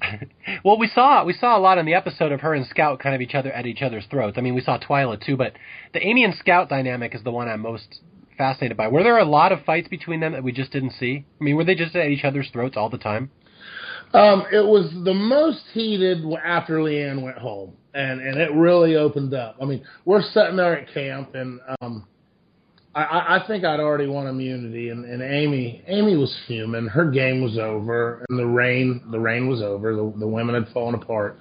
Well, 0.64 0.78
we 0.78 0.88
saw 0.88 1.24
we 1.24 1.32
saw 1.32 1.56
a 1.56 1.60
lot 1.60 1.78
in 1.78 1.86
the 1.86 1.94
episode 1.94 2.32
of 2.32 2.40
her 2.40 2.54
and 2.54 2.66
Scout 2.66 2.98
kind 2.98 3.14
of 3.14 3.20
each 3.20 3.34
other 3.34 3.52
at 3.52 3.66
each 3.66 3.82
other's 3.82 4.04
throats. 4.10 4.36
I 4.36 4.40
mean, 4.40 4.54
we 4.54 4.60
saw 4.60 4.78
Twyla 4.78 5.24
too, 5.24 5.36
but 5.36 5.52
the 5.92 6.04
Amy 6.04 6.24
and 6.24 6.34
Scout 6.34 6.68
dynamic 6.68 7.14
is 7.14 7.22
the 7.22 7.30
one 7.30 7.48
I'm 7.48 7.60
most 7.60 8.00
fascinated 8.36 8.76
by. 8.76 8.88
Were 8.88 9.02
there 9.04 9.18
a 9.18 9.24
lot 9.24 9.52
of 9.52 9.64
fights 9.64 9.88
between 9.88 10.20
them 10.20 10.32
that 10.32 10.42
we 10.42 10.52
just 10.52 10.72
didn't 10.72 10.92
see? 10.98 11.24
I 11.40 11.44
mean, 11.44 11.56
were 11.56 11.64
they 11.64 11.76
just 11.76 11.94
at 11.94 12.08
each 12.08 12.24
other's 12.24 12.50
throats 12.52 12.76
all 12.76 12.90
the 12.90 12.98
time? 12.98 13.30
Um, 14.14 14.44
it 14.52 14.64
was 14.64 14.90
the 15.04 15.14
most 15.14 15.62
heated 15.72 16.22
after 16.44 16.78
Leanne 16.78 17.22
went 17.22 17.38
home, 17.38 17.72
and 17.94 18.20
and 18.20 18.38
it 18.38 18.52
really 18.52 18.96
opened 18.96 19.32
up. 19.34 19.56
I 19.60 19.64
mean, 19.64 19.84
we're 20.04 20.22
sitting 20.22 20.56
there 20.56 20.78
at 20.78 20.92
camp, 20.92 21.34
and 21.34 21.60
um, 21.80 22.06
I, 22.94 23.38
I 23.38 23.44
think 23.46 23.64
I'd 23.64 23.80
already 23.80 24.06
won 24.06 24.26
immunity, 24.26 24.90
and, 24.90 25.06
and 25.06 25.22
Amy 25.22 25.82
Amy 25.86 26.16
was 26.16 26.34
fuming. 26.46 26.86
Her 26.86 27.10
game 27.10 27.42
was 27.42 27.56
over, 27.56 28.24
and 28.28 28.38
the 28.38 28.46
reign 28.46 29.02
the 29.10 29.18
reign 29.18 29.48
was 29.48 29.62
over. 29.62 29.94
The, 29.94 30.12
the 30.18 30.26
women 30.28 30.54
had 30.62 30.72
fallen 30.74 30.94
apart, 30.94 31.38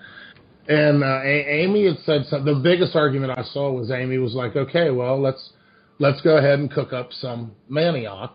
and 0.69 1.03
uh, 1.03 1.19
a- 1.23 1.63
Amy 1.63 1.85
had 1.87 1.97
said 2.05 2.25
something. 2.29 2.53
The 2.53 2.61
biggest 2.61 2.95
argument 2.95 3.37
I 3.37 3.43
saw 3.43 3.69
was 3.71 3.91
Amy 3.91 4.17
was 4.17 4.33
like, 4.33 4.55
"Okay, 4.55 4.91
well 4.91 5.19
let's 5.21 5.51
let's 5.99 6.21
go 6.21 6.37
ahead 6.37 6.59
and 6.59 6.71
cook 6.71 6.93
up 6.93 7.11
some 7.11 7.51
manioc." 7.69 8.31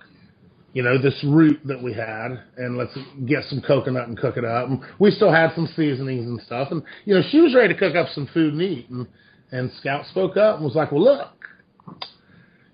You 0.77 0.83
know, 0.83 1.01
this 1.01 1.19
root 1.25 1.59
that 1.65 1.83
we 1.83 1.95
had, 1.95 2.39
and 2.59 2.77
let's 2.77 2.95
get 3.25 3.45
some 3.45 3.63
coconut 3.63 4.09
and 4.09 4.19
cook 4.19 4.37
it 4.37 4.45
up. 4.45 4.69
And 4.69 4.83
we 4.99 5.11
still 5.11 5.33
had 5.33 5.55
some 5.55 5.67
seasonings 5.69 6.27
and 6.27 6.39
stuff, 6.43 6.69
and 6.71 6.83
you 7.07 7.15
know, 7.15 7.23
she 7.31 7.41
was 7.41 7.55
ready 7.55 7.73
to 7.73 7.81
cook 7.81 7.97
up 7.97 8.09
some 8.11 8.29
food 8.35 8.53
and 8.53 8.61
eat. 8.61 8.91
And 8.91 9.07
and 9.53 9.73
Scout 9.81 10.05
spoke 10.05 10.37
up 10.37 10.57
and 10.57 10.67
was 10.67 10.75
like, 10.75 10.93
"Well, 10.93 11.03
look, 11.03 11.47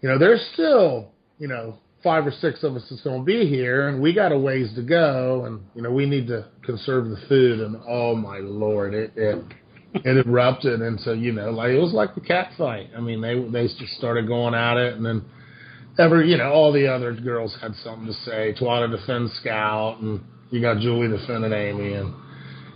you 0.00 0.08
know, 0.08 0.18
there's 0.18 0.44
still, 0.52 1.12
you 1.38 1.46
know, 1.46 1.78
five 2.02 2.26
or 2.26 2.32
six 2.32 2.64
of 2.64 2.74
us 2.74 2.84
that's 2.90 3.02
going 3.02 3.20
to 3.20 3.24
be 3.24 3.48
here, 3.48 3.86
and 3.86 4.02
we 4.02 4.12
got 4.12 4.32
a 4.32 4.36
ways 4.36 4.74
to 4.74 4.82
go, 4.82 5.44
and 5.44 5.60
you 5.76 5.82
know, 5.82 5.92
we 5.92 6.04
need 6.04 6.26
to 6.26 6.48
conserve 6.64 7.08
the 7.08 7.20
food." 7.28 7.60
And 7.60 7.76
oh 7.88 8.16
my 8.16 8.38
lord, 8.38 8.94
it 8.94 9.12
it 9.14 9.44
it 9.94 10.26
erupted, 10.26 10.82
and 10.82 10.98
so 10.98 11.12
you 11.12 11.30
know, 11.30 11.52
like 11.52 11.70
it 11.70 11.78
was 11.78 11.92
like 11.92 12.16
the 12.16 12.20
cat 12.20 12.50
fight. 12.58 12.90
I 12.96 13.00
mean, 13.00 13.20
they 13.20 13.40
they 13.48 13.68
just 13.68 13.92
started 13.96 14.26
going 14.26 14.54
at 14.54 14.76
it, 14.76 14.96
and 14.96 15.06
then 15.06 15.24
ever, 15.98 16.22
you 16.22 16.36
know, 16.36 16.50
all 16.52 16.72
the 16.72 16.86
other 16.86 17.14
girls 17.14 17.56
had 17.60 17.74
something 17.84 18.06
to 18.06 18.14
say. 18.24 18.54
Twyla 18.60 18.90
defends 18.90 19.32
Scout, 19.40 20.00
and 20.00 20.20
you 20.50 20.60
got 20.60 20.78
Julie 20.80 21.08
defending 21.08 21.52
Amy, 21.52 21.94
and 21.94 22.14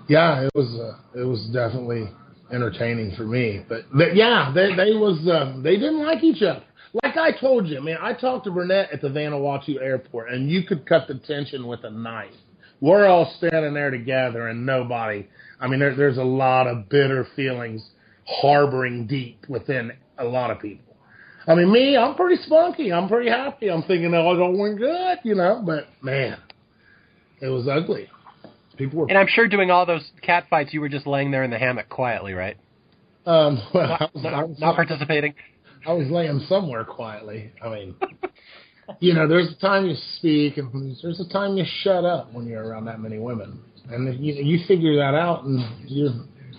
yeah, 0.08 0.42
it 0.42 0.50
was 0.54 0.68
uh, 0.80 1.20
it 1.20 1.24
was 1.24 1.46
definitely 1.52 2.08
entertaining 2.52 3.14
for 3.16 3.24
me. 3.24 3.64
But, 3.68 3.82
but 3.92 4.14
yeah, 4.14 4.52
they 4.54 4.74
they 4.74 4.92
was 4.92 5.26
uh, 5.26 5.60
they 5.62 5.76
didn't 5.76 6.04
like 6.04 6.22
each 6.22 6.42
other. 6.42 6.62
Like 7.02 7.16
I 7.16 7.38
told 7.38 7.66
you, 7.66 7.80
man, 7.82 7.98
I 8.00 8.12
talked 8.14 8.44
to 8.44 8.50
Burnett 8.50 8.90
at 8.92 9.02
the 9.02 9.08
Vanuatu 9.08 9.80
airport, 9.82 10.30
and 10.30 10.48
you 10.50 10.62
could 10.62 10.86
cut 10.86 11.08
the 11.08 11.14
tension 11.14 11.66
with 11.66 11.84
a 11.84 11.90
knife. 11.90 12.32
We're 12.80 13.06
all 13.06 13.32
standing 13.38 13.74
there 13.74 13.90
together, 13.90 14.48
and 14.48 14.64
nobody. 14.64 15.26
I 15.60 15.66
mean, 15.66 15.80
there, 15.80 15.94
there's 15.94 16.18
a 16.18 16.24
lot 16.24 16.66
of 16.66 16.88
bitter 16.88 17.26
feelings 17.34 17.86
harboring 18.26 19.06
deep 19.06 19.44
within 19.48 19.92
a 20.18 20.24
lot 20.24 20.50
of 20.50 20.60
people. 20.60 20.85
I 21.48 21.54
mean, 21.54 21.72
me, 21.72 21.96
I'm 21.96 22.14
pretty 22.14 22.42
spunky. 22.42 22.92
I'm 22.92 23.08
pretty 23.08 23.30
happy. 23.30 23.68
I'm 23.68 23.82
thinking, 23.82 24.12
oh, 24.14 24.34
I 24.34 24.36
don't 24.36 24.58
win 24.58 24.76
good, 24.76 25.18
you 25.22 25.34
know. 25.34 25.62
But 25.64 25.86
man, 26.02 26.38
it 27.40 27.48
was 27.48 27.68
ugly. 27.68 28.08
People 28.76 29.00
were. 29.00 29.08
And 29.08 29.16
I'm 29.16 29.28
sure 29.28 29.46
doing 29.46 29.70
all 29.70 29.86
those 29.86 30.04
cat 30.22 30.46
fights, 30.50 30.74
you 30.74 30.80
were 30.80 30.88
just 30.88 31.06
laying 31.06 31.30
there 31.30 31.44
in 31.44 31.50
the 31.50 31.58
hammock 31.58 31.88
quietly, 31.88 32.32
right? 32.32 32.56
Um, 33.26 33.62
well, 33.74 33.92
I 33.92 33.98
Not, 34.00 34.14
was, 34.14 34.24
I 34.24 34.30
not, 34.30 34.48
was, 34.48 34.60
not 34.60 34.74
participating. 34.76 35.34
I 35.86 35.92
was 35.92 36.08
laying 36.08 36.44
somewhere 36.48 36.84
quietly. 36.84 37.52
I 37.62 37.68
mean, 37.68 37.94
you 38.98 39.14
know, 39.14 39.28
there's 39.28 39.52
a 39.52 39.60
time 39.60 39.86
you 39.86 39.94
speak, 40.18 40.56
and 40.56 40.96
there's 41.02 41.20
a 41.20 41.28
time 41.32 41.56
you 41.56 41.64
shut 41.82 42.04
up 42.04 42.32
when 42.32 42.46
you're 42.46 42.66
around 42.66 42.86
that 42.86 43.00
many 43.00 43.18
women, 43.18 43.60
and 43.88 44.18
you 44.24 44.34
you 44.34 44.66
figure 44.66 44.96
that 44.96 45.14
out, 45.14 45.44
and 45.44 45.88
you 45.88 46.10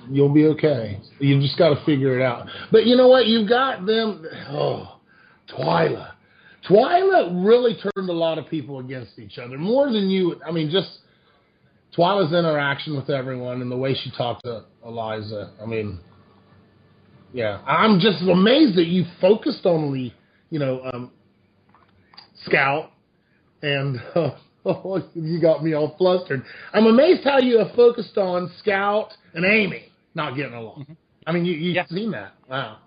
you'll 0.09 0.33
be 0.33 0.45
okay. 0.47 0.99
You 1.19 1.39
just 1.41 1.57
got 1.57 1.69
to 1.69 1.85
figure 1.85 2.19
it 2.19 2.23
out. 2.23 2.47
But 2.71 2.85
you 2.85 2.95
know 2.95 3.07
what? 3.07 3.27
You've 3.27 3.49
got 3.49 3.85
them. 3.85 4.25
Oh, 4.49 4.99
Twyla. 5.49 6.11
Twyla 6.69 7.45
really 7.45 7.75
turned 7.75 8.09
a 8.09 8.13
lot 8.13 8.37
of 8.37 8.47
people 8.47 8.79
against 8.79 9.17
each 9.19 9.37
other 9.37 9.57
more 9.57 9.85
than 9.87 10.09
you. 10.09 10.39
I 10.45 10.51
mean, 10.51 10.69
just 10.69 10.89
Twyla's 11.97 12.33
interaction 12.33 12.95
with 12.95 13.09
everyone 13.09 13.61
and 13.61 13.71
the 13.71 13.77
way 13.77 13.93
she 13.93 14.11
talked 14.11 14.43
to 14.43 14.65
Eliza. 14.85 15.53
I 15.61 15.65
mean, 15.65 15.99
yeah, 17.33 17.61
I'm 17.65 17.99
just 17.99 18.21
amazed 18.21 18.77
that 18.77 18.87
you 18.87 19.05
focused 19.21 19.65
on 19.65 19.91
Lee, 19.91 20.13
you 20.49 20.59
know, 20.59 20.81
um, 20.91 21.11
Scout, 22.43 22.91
and 23.61 24.01
uh, 24.15 24.31
you 25.13 25.39
got 25.41 25.63
me 25.63 25.73
all 25.73 25.95
flustered. 25.97 26.43
I'm 26.73 26.85
amazed 26.85 27.23
how 27.23 27.39
you 27.39 27.59
have 27.59 27.75
focused 27.75 28.17
on 28.17 28.51
Scout 28.59 29.13
and 29.33 29.45
Amy 29.45 29.91
not 30.17 30.35
getting 30.35 30.53
along. 30.53 30.81
Mm-hmm. 30.81 30.93
I 31.25 31.31
mean, 31.31 31.45
you, 31.45 31.53
you've 31.53 31.75
Yeah. 31.75 31.85
seen 31.87 32.11
that. 32.11 32.33
Wow. 32.49 32.79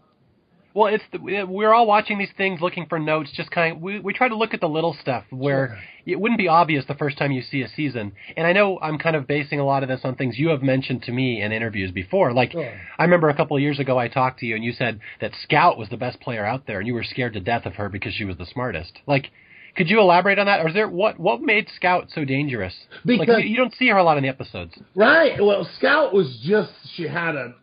Well, 0.73 0.87
it's 0.95 1.03
the, 1.11 1.19
we're 1.45 1.73
all 1.73 1.87
watching 1.87 2.17
these 2.19 2.31
things, 2.37 2.61
looking 2.61 2.87
for 2.87 2.99
notes. 3.01 3.33
Just 3.33 3.51
kind 3.51 3.75
of 3.75 3.83
we 3.83 3.99
we 3.99 4.13
try 4.13 4.29
to 4.29 4.37
look 4.37 4.55
at 4.55 4.61
the 4.61 4.69
little 4.69 4.95
stuff 5.01 5.25
where 5.31 5.77
it 6.07 6.21
wouldn't 6.21 6.39
be 6.39 6.47
obvious 6.47 6.85
the 6.87 6.95
first 6.95 7.19
time 7.19 7.33
you 7.33 7.43
see 7.43 7.63
a 7.63 7.69
season. 7.69 8.13
And 8.37 8.47
I 8.47 8.53
know 8.53 8.79
I'm 8.81 8.97
kind 8.97 9.17
of 9.17 9.27
basing 9.27 9.59
a 9.59 9.65
lot 9.65 9.83
of 9.83 9.89
this 9.89 10.03
on 10.05 10.15
things 10.15 10.39
you 10.39 10.49
have 10.51 10.63
mentioned 10.63 11.03
to 11.05 11.13
me 11.13 11.43
in 11.43 11.51
interviews 11.51 11.91
before. 11.91 12.33
Like 12.33 12.53
Sure. 12.53 12.73
I 12.99 13.03
remember 13.03 13.29
a 13.31 13.35
couple 13.35 13.57
of 13.57 13.63
years 13.63 13.81
ago 13.81 13.99
I 13.99 14.07
talked 14.07 14.39
to 14.41 14.47
you 14.47 14.55
and 14.55 14.63
you 14.63 14.73
said 14.73 15.01
that 15.21 15.33
Scout 15.43 15.77
was 15.77 15.89
the 15.89 15.97
best 15.97 16.21
player 16.21 16.47
out 16.47 16.67
there, 16.69 16.79
and 16.79 16.87
you 16.87 16.95
were 16.95 17.03
scared 17.05 17.33
to 17.35 17.41
death 17.41 17.67
of 17.67 17.75
her 17.75 17.89
because 17.89 18.15
she 18.15 18.25
was 18.25 18.37
the 18.37 18.47
smartest. 18.47 18.93
Like. 19.09 19.31
Could 19.77 19.89
you 19.89 20.01
elaborate 20.01 20.39
on 20.39 20.47
that, 20.47 20.61
or 20.61 20.69
is 20.69 20.75
there 20.75 20.89
what 20.89 21.19
what 21.19 21.41
made 21.41 21.69
Scout 21.77 22.09
so 22.15 22.25
dangerous? 22.25 22.75
like 23.05 23.21
Because- 23.21 23.43
you, 23.43 23.51
you 23.51 23.57
don't 23.57 23.75
see 23.75 23.89
her 23.89 23.97
a 23.97 24.03
lot 24.03 24.17
in 24.17 24.23
the 24.23 24.29
episodes. 24.29 24.75
Right. 24.95 25.43
Well, 25.43 25.69
Scout 25.79 26.13
was 26.13 26.39
just 26.43 26.73
she 26.95 27.05
had 27.07 27.37
a, 27.37 27.55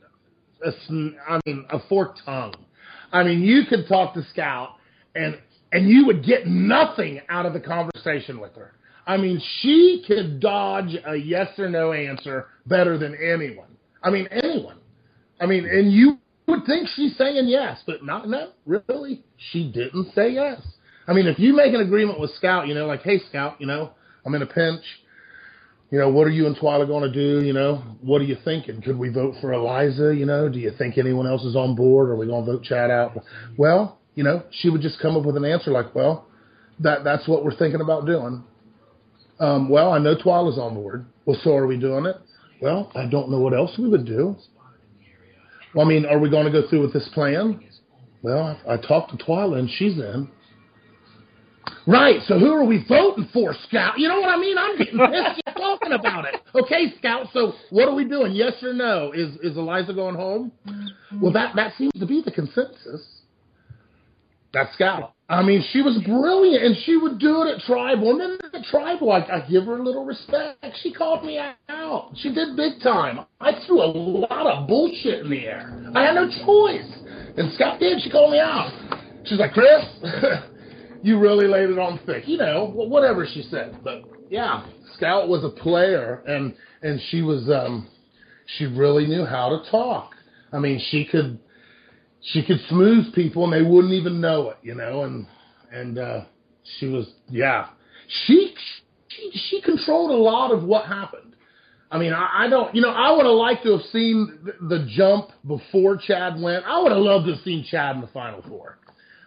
a 0.65 0.71
I 1.27 1.39
mean, 1.45 1.65
a 1.69 1.79
forked 1.87 2.21
tongue. 2.25 2.55
I 3.11 3.23
mean, 3.23 3.41
you 3.41 3.63
could 3.69 3.87
talk 3.87 4.13
to 4.15 4.23
Scout 4.31 4.75
and 5.15 5.37
and 5.71 5.89
you 5.89 6.05
would 6.05 6.23
get 6.23 6.47
nothing 6.47 7.21
out 7.29 7.45
of 7.45 7.53
the 7.53 7.59
conversation 7.59 8.39
with 8.39 8.55
her. 8.55 8.73
I 9.05 9.17
mean, 9.17 9.41
she 9.61 10.03
could 10.05 10.39
dodge 10.39 10.95
a 11.05 11.15
yes 11.15 11.57
or 11.57 11.69
no 11.69 11.93
answer 11.93 12.47
better 12.65 12.97
than 12.97 13.15
anyone. 13.15 13.77
I 14.03 14.09
mean, 14.09 14.27
anyone. 14.31 14.77
I 15.39 15.45
mean, 15.45 15.65
and 15.65 15.91
you 15.91 16.17
would 16.47 16.65
think 16.65 16.87
she's 16.95 17.17
saying 17.17 17.47
yes, 17.47 17.79
but 17.85 18.03
not 18.03 18.27
no, 18.27 18.49
really, 18.65 19.23
she 19.51 19.71
didn't 19.71 20.13
say 20.13 20.29
yes. 20.31 20.61
I 21.07 21.13
mean, 21.13 21.27
if 21.27 21.39
you 21.39 21.55
make 21.55 21.73
an 21.73 21.81
agreement 21.81 22.19
with 22.19 22.31
Scout, 22.35 22.67
you 22.67 22.73
know, 22.73 22.85
like, 22.85 23.01
hey, 23.01 23.19
Scout, 23.29 23.55
you 23.59 23.67
know, 23.67 23.91
I'm 24.25 24.35
in 24.35 24.41
a 24.41 24.47
pinch 24.47 24.83
you 25.89 25.97
know, 25.97 26.09
what 26.09 26.27
are 26.27 26.31
you 26.31 26.47
and 26.47 26.55
Twyla 26.55 26.85
going 26.85 27.09
to 27.09 27.11
do? 27.11 27.45
You 27.45 27.53
know, 27.53 27.77
what 28.01 28.19
are 28.19 28.25
you 28.25 28.35
thinking? 28.43 28.81
Could 28.81 28.97
we 28.97 29.09
vote 29.09 29.35
for 29.39 29.53
Eliza? 29.53 30.13
You 30.13 30.25
know, 30.25 30.49
do 30.49 30.59
you 30.59 30.71
think 30.77 30.97
anyone 30.97 31.27
else 31.27 31.43
is 31.43 31.55
on 31.55 31.75
board? 31.75 32.09
Are 32.09 32.15
we 32.15 32.27
going 32.27 32.45
to 32.45 32.51
vote 32.51 32.63
Chad 32.63 32.91
out? 32.91 33.17
Well, 33.57 33.99
you 34.15 34.23
know, 34.23 34.43
she 34.51 34.69
would 34.69 34.81
just 34.81 34.99
come 34.99 35.15
up 35.15 35.23
with 35.23 35.37
an 35.37 35.45
answer 35.45 35.71
like, 35.71 35.95
well, 35.95 36.27
that 36.79 37.03
that's 37.03 37.27
what 37.27 37.45
we're 37.45 37.55
thinking 37.55 37.81
about 37.81 38.05
doing. 38.05 38.43
Um, 39.39 39.69
well, 39.69 39.93
I 39.93 39.99
know 39.99 40.15
Twyla's 40.15 40.57
on 40.57 40.73
board. 40.73 41.05
Well, 41.25 41.39
so 41.43 41.55
are 41.55 41.67
we 41.67 41.77
doing 41.77 42.05
it? 42.05 42.17
Well, 42.61 42.91
I 42.95 43.05
don't 43.05 43.29
know 43.29 43.39
what 43.39 43.53
else 43.53 43.77
we 43.77 43.87
would 43.87 44.05
do. 44.05 44.35
Well, 45.73 45.85
I 45.85 45.89
mean, 45.89 46.05
are 46.05 46.19
we 46.19 46.29
going 46.29 46.45
to 46.45 46.51
go 46.51 46.67
through 46.67 46.81
with 46.81 46.93
this 46.93 47.07
plan? 47.13 47.63
Well, 48.23 48.57
I, 48.67 48.73
I 48.73 48.77
talked 48.77 49.17
to 49.17 49.23
Twyla 49.23 49.59
and 49.59 49.69
she's 49.69 49.93
in. 49.93 50.29
Right. 51.85 52.19
So 52.27 52.37
who 52.37 52.51
are 52.53 52.65
we 52.65 52.85
voting 52.87 53.29
for, 53.33 53.55
Scout? 53.67 53.97
You 53.97 54.07
know 54.07 54.19
what 54.19 54.29
I 54.29 54.37
mean? 54.37 54.57
I'm 54.57 54.77
getting 54.77 54.97
pissed 55.11 55.41
just 55.45 55.57
talking 55.57 55.93
about 55.93 56.25
it. 56.25 56.35
Okay, 56.55 56.93
Scout. 56.97 57.27
So 57.33 57.53
what 57.69 57.87
are 57.87 57.95
we 57.95 58.05
doing? 58.05 58.33
Yes 58.33 58.53
or 58.61 58.73
no? 58.73 59.11
Is 59.13 59.35
is 59.43 59.57
Eliza 59.57 59.93
going 59.93 60.15
home? 60.15 60.51
Well, 61.21 61.31
that 61.33 61.55
that 61.55 61.73
seems 61.77 61.93
to 61.99 62.05
be 62.05 62.21
the 62.23 62.31
consensus. 62.31 63.05
That's 64.53 64.73
Scout. 64.73 65.13
I 65.29 65.43
mean, 65.43 65.63
she 65.71 65.81
was 65.81 66.01
brilliant, 66.05 66.63
and 66.63 66.75
she 66.85 66.95
would 66.95 67.19
do 67.19 67.43
it 67.43 67.55
at 67.55 67.61
tribal. 67.63 68.11
And 68.11 68.21
then 68.21 68.37
at 68.53 68.63
tribal, 68.67 69.11
I, 69.11 69.19
I 69.19 69.45
give 69.49 69.65
her 69.65 69.77
a 69.77 69.83
little 69.83 70.05
respect. 70.05 70.65
She 70.81 70.93
called 70.93 71.25
me 71.25 71.37
out. 71.37 72.11
She 72.15 72.33
did 72.33 72.55
big 72.55 72.81
time. 72.81 73.19
I 73.41 73.51
threw 73.65 73.81
a 73.83 73.91
lot 73.91 74.47
of 74.47 74.67
bullshit 74.67 75.25
in 75.25 75.29
the 75.29 75.45
air. 75.45 75.91
I 75.93 76.03
had 76.05 76.15
no 76.15 76.29
choice, 76.29 76.89
and 77.37 77.53
Scout 77.53 77.79
did. 77.79 78.01
She 78.01 78.09
called 78.09 78.31
me 78.31 78.39
out. 78.39 78.71
She's 79.25 79.37
like, 79.37 79.51
Chris, 79.51 79.83
you 81.03 81.19
really 81.19 81.47
laid 81.47 81.69
it 81.69 81.79
on 81.79 81.99
thick. 82.05 82.27
You 82.27 82.37
know, 82.37 82.71
whatever 82.73 83.25
she 83.25 83.43
said. 83.43 83.79
But 83.83 84.03
yeah, 84.29 84.65
Scout 84.95 85.27
was 85.27 85.43
a 85.43 85.49
player, 85.49 86.23
and 86.27 86.55
and 86.81 86.99
she 87.09 87.21
was 87.21 87.49
um, 87.49 87.89
she 88.57 88.65
really 88.65 89.07
knew 89.07 89.25
how 89.25 89.49
to 89.49 89.69
talk. 89.69 90.11
I 90.51 90.59
mean, 90.59 90.81
she 90.89 91.05
could 91.05 91.39
she 92.21 92.43
could 92.43 92.59
smooth 92.69 93.13
people 93.13 93.43
and 93.43 93.53
they 93.53 93.67
wouldn't 93.67 93.93
even 93.93 94.19
know 94.19 94.49
it, 94.49 94.57
you 94.61 94.75
know, 94.75 95.03
and 95.03 95.27
and 95.71 95.97
uh 95.97 96.21
she 96.79 96.87
was 96.87 97.07
yeah. 97.29 97.67
She 98.25 98.53
she 99.07 99.31
she 99.49 99.61
controlled 99.61 100.11
a 100.11 100.15
lot 100.15 100.51
of 100.51 100.63
what 100.63 100.85
happened. 100.85 101.35
I 101.89 101.97
mean, 101.97 102.11
I, 102.11 102.45
I 102.45 102.49
don't, 102.49 102.75
you 102.75 102.81
know, 102.81 102.89
I 102.89 103.15
would 103.15 103.25
have 103.25 103.35
liked 103.35 103.63
to 103.63 103.77
have 103.77 103.85
seen 103.93 104.39
the, 104.43 104.67
the 104.67 104.87
jump 104.89 105.29
before 105.47 105.95
Chad 105.95 106.39
went. 106.39 106.65
I 106.65 106.81
would 106.81 106.91
have 106.91 107.01
loved 107.01 107.27
to 107.27 107.35
have 107.35 107.43
seen 107.43 107.65
Chad 107.69 107.95
in 107.95 108.01
the 108.01 108.07
final 108.07 108.41
four. 108.41 108.77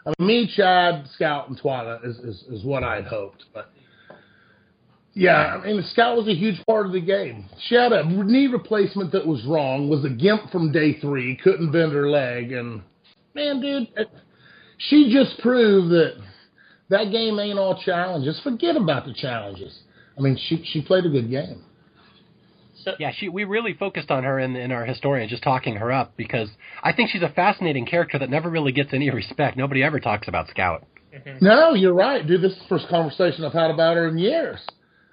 I 0.07 0.13
mean, 0.19 0.29
me, 0.29 0.53
Chad, 0.57 1.07
Scout, 1.15 1.49
and 1.49 1.61
Twila 1.61 2.05
is, 2.07 2.17
is, 2.19 2.45
is 2.51 2.65
what 2.65 2.83
I 2.83 2.97
had 2.97 3.05
hoped. 3.05 3.45
But 3.53 3.71
yeah, 5.13 5.61
I 5.63 5.67
mean, 5.67 5.85
Scout 5.93 6.17
was 6.17 6.29
a 6.29 6.35
huge 6.35 6.65
part 6.67 6.87
of 6.87 6.93
the 6.93 7.01
game. 7.01 7.47
She 7.69 7.75
had 7.75 7.93
a 7.93 8.05
knee 8.05 8.47
replacement 8.47 9.13
that 9.13 9.27
was 9.27 9.45
wrong, 9.45 9.89
was 9.89 10.05
a 10.05 10.09
gimp 10.09 10.51
from 10.51 10.73
day 10.73 10.99
three, 11.01 11.39
couldn't 11.43 11.73
bend 11.73 11.93
her 11.93 12.09
leg, 12.09 12.53
and 12.53 12.83
man, 13.35 13.61
dude, 13.61 13.89
she 14.79 15.13
just 15.13 15.41
proved 15.41 15.91
that 15.91 16.23
that 16.89 17.11
game 17.11 17.39
ain't 17.39 17.59
all 17.59 17.81
challenges. 17.83 18.41
Forget 18.43 18.77
about 18.77 19.05
the 19.05 19.15
challenges. 19.15 19.79
I 20.17 20.23
mean, 20.23 20.39
she 20.49 20.65
she 20.65 20.83
played 20.83 21.05
a 21.05 21.11
good 21.11 21.31
game. 21.31 21.65
So, 22.85 22.93
Yeah, 22.99 23.13
she 23.17 23.29
we 23.29 23.45
really 23.45 23.75
focused 23.75 24.11
on 24.11 24.25
her 24.25 24.39
in 24.39 24.57
in 24.57 24.73
our 24.73 24.85
historian, 24.85 25.29
just 25.29 25.43
talking 25.43 25.77
her 25.77 25.93
up 25.93 26.17
because 26.17 26.49
I 26.83 26.93
think 26.93 27.11
she's 27.11 27.23
a 27.23 27.29
fascinating 27.29 27.87
character 27.87 28.19
that 28.19 28.31
never 28.31 28.51
really 28.51 28.73
gets 28.73 28.93
any 28.93 29.11
respect. 29.21 29.57
Nobody 29.57 29.83
ever 29.83 30.01
talks 30.01 30.29
about 30.29 30.49
Scout. 30.49 30.87
No, 31.41 31.75
you're 31.75 31.95
right, 31.95 32.25
dude. 32.25 32.41
This 32.41 32.53
is 32.53 32.59
the 32.59 32.69
first 32.69 32.89
conversation 32.89 33.45
I've 33.45 33.53
had 33.53 33.71
about 33.71 33.97
her 33.97 34.09
in 34.09 34.19
years. 34.19 34.61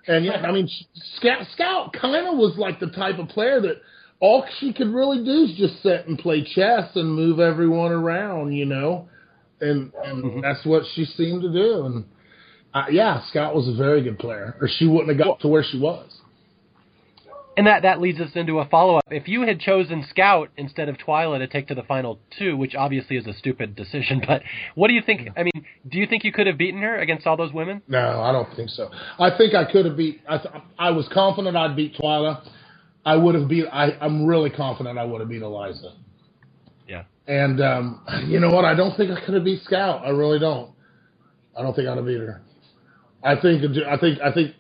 And 0.08 0.23
yeah, 0.23 0.38
I 0.38 0.51
mean, 0.51 0.69
Scout 1.17 1.45
Scout 1.53 1.93
kind 1.93 2.27
of 2.27 2.38
was 2.38 2.56
like 2.58 2.80
the 2.80 2.88
type 2.88 3.19
of 3.19 3.27
player 3.30 3.60
that 3.62 3.82
all 4.19 4.45
she 4.60 4.73
could 4.73 4.88
really 4.88 5.23
do 5.23 5.51
is 5.51 5.58
just 5.58 5.82
sit 5.84 6.08
and 6.08 6.17
play 6.17 6.43
chess 6.43 6.89
and 6.95 7.13
move 7.13 7.39
everyone 7.39 7.91
around, 7.91 8.53
you 8.53 8.65
know, 8.65 9.10
and 9.60 9.91
and 10.03 10.43
that's 10.43 10.65
what 10.65 10.84
she 10.93 11.06
seemed 11.06 11.41
to 11.41 11.51
do. 11.51 11.86
And 11.86 12.06
uh, 12.73 12.86
yeah, 12.91 13.21
Scout 13.30 13.56
was 13.56 13.67
a 13.67 13.75
very 13.75 14.01
good 14.03 14.19
player, 14.19 14.56
or 14.62 14.69
she 14.77 14.88
wouldn't 14.88 15.10
have 15.10 15.17
got 15.17 15.39
to 15.41 15.47
where 15.47 15.63
she 15.63 15.80
was. 15.80 16.10
And 17.57 17.65
that 17.65 17.81
that 17.81 17.99
leads 17.99 18.21
us 18.21 18.29
into 18.35 18.59
a 18.59 18.65
follow 18.65 18.97
up. 18.97 19.03
If 19.09 19.27
you 19.27 19.41
had 19.41 19.59
chosen 19.59 20.05
Scout 20.09 20.51
instead 20.57 20.89
of 20.89 20.97
Twila 20.97 21.39
to 21.39 21.47
take 21.47 21.67
to 21.69 21.75
the 21.75 21.81
final 21.81 22.19
two, 22.37 22.55
which 22.55 22.75
obviously 22.75 23.17
is 23.17 23.25
a 23.25 23.33
stupid 23.33 23.75
decision, 23.75 24.21
but 24.27 24.43
what 24.75 24.89
do 24.89 24.93
you 24.93 25.01
think? 25.01 25.29
I 25.35 25.43
mean, 25.43 25.65
do 25.89 25.97
you 25.97 26.05
think 26.05 26.23
you 26.23 26.31
could 26.31 26.45
have 26.45 26.57
beaten 26.57 26.81
her 26.81 26.97
against 26.97 27.25
all 27.25 27.35
those 27.35 27.51
women? 27.51 27.81
No, 27.87 28.21
I 28.21 28.31
don't 28.31 28.55
think 28.55 28.69
so. 28.69 28.91
I 29.19 29.35
think 29.35 29.55
I 29.55 29.69
could 29.69 29.85
have 29.85 29.97
beat. 29.97 30.21
I, 30.29 30.37
th- 30.37 30.53
I 30.77 30.91
was 30.91 31.09
confident 31.11 31.57
I'd 31.57 31.75
beat 31.75 31.95
Twila. 31.95 32.47
I 33.03 33.15
would 33.15 33.35
have 33.35 33.47
beat. 33.47 33.65
I, 33.71 33.91
I'm 33.99 34.25
really 34.25 34.51
confident 34.51 34.99
I 34.99 35.05
would 35.05 35.21
have 35.21 35.29
beat 35.29 35.41
Eliza. 35.41 35.93
Yeah. 36.87 37.03
And 37.27 37.59
um, 37.61 38.05
you 38.27 38.39
know 38.39 38.51
what? 38.51 38.65
I 38.65 38.75
don't 38.75 38.95
think 38.95 39.11
I 39.11 39.19
could 39.25 39.33
have 39.33 39.43
beat 39.43 39.63
Scout. 39.63 40.05
I 40.05 40.09
really 40.09 40.39
don't. 40.39 40.71
I 41.57 41.63
don't 41.63 41.75
think 41.75 41.87
I'd 41.87 41.97
have 41.97 42.05
beat 42.05 42.19
her. 42.19 42.41
I 43.23 43.35
think. 43.35 43.63
I 43.63 43.97
think. 43.97 44.19
I 44.21 44.31
think. 44.31 44.55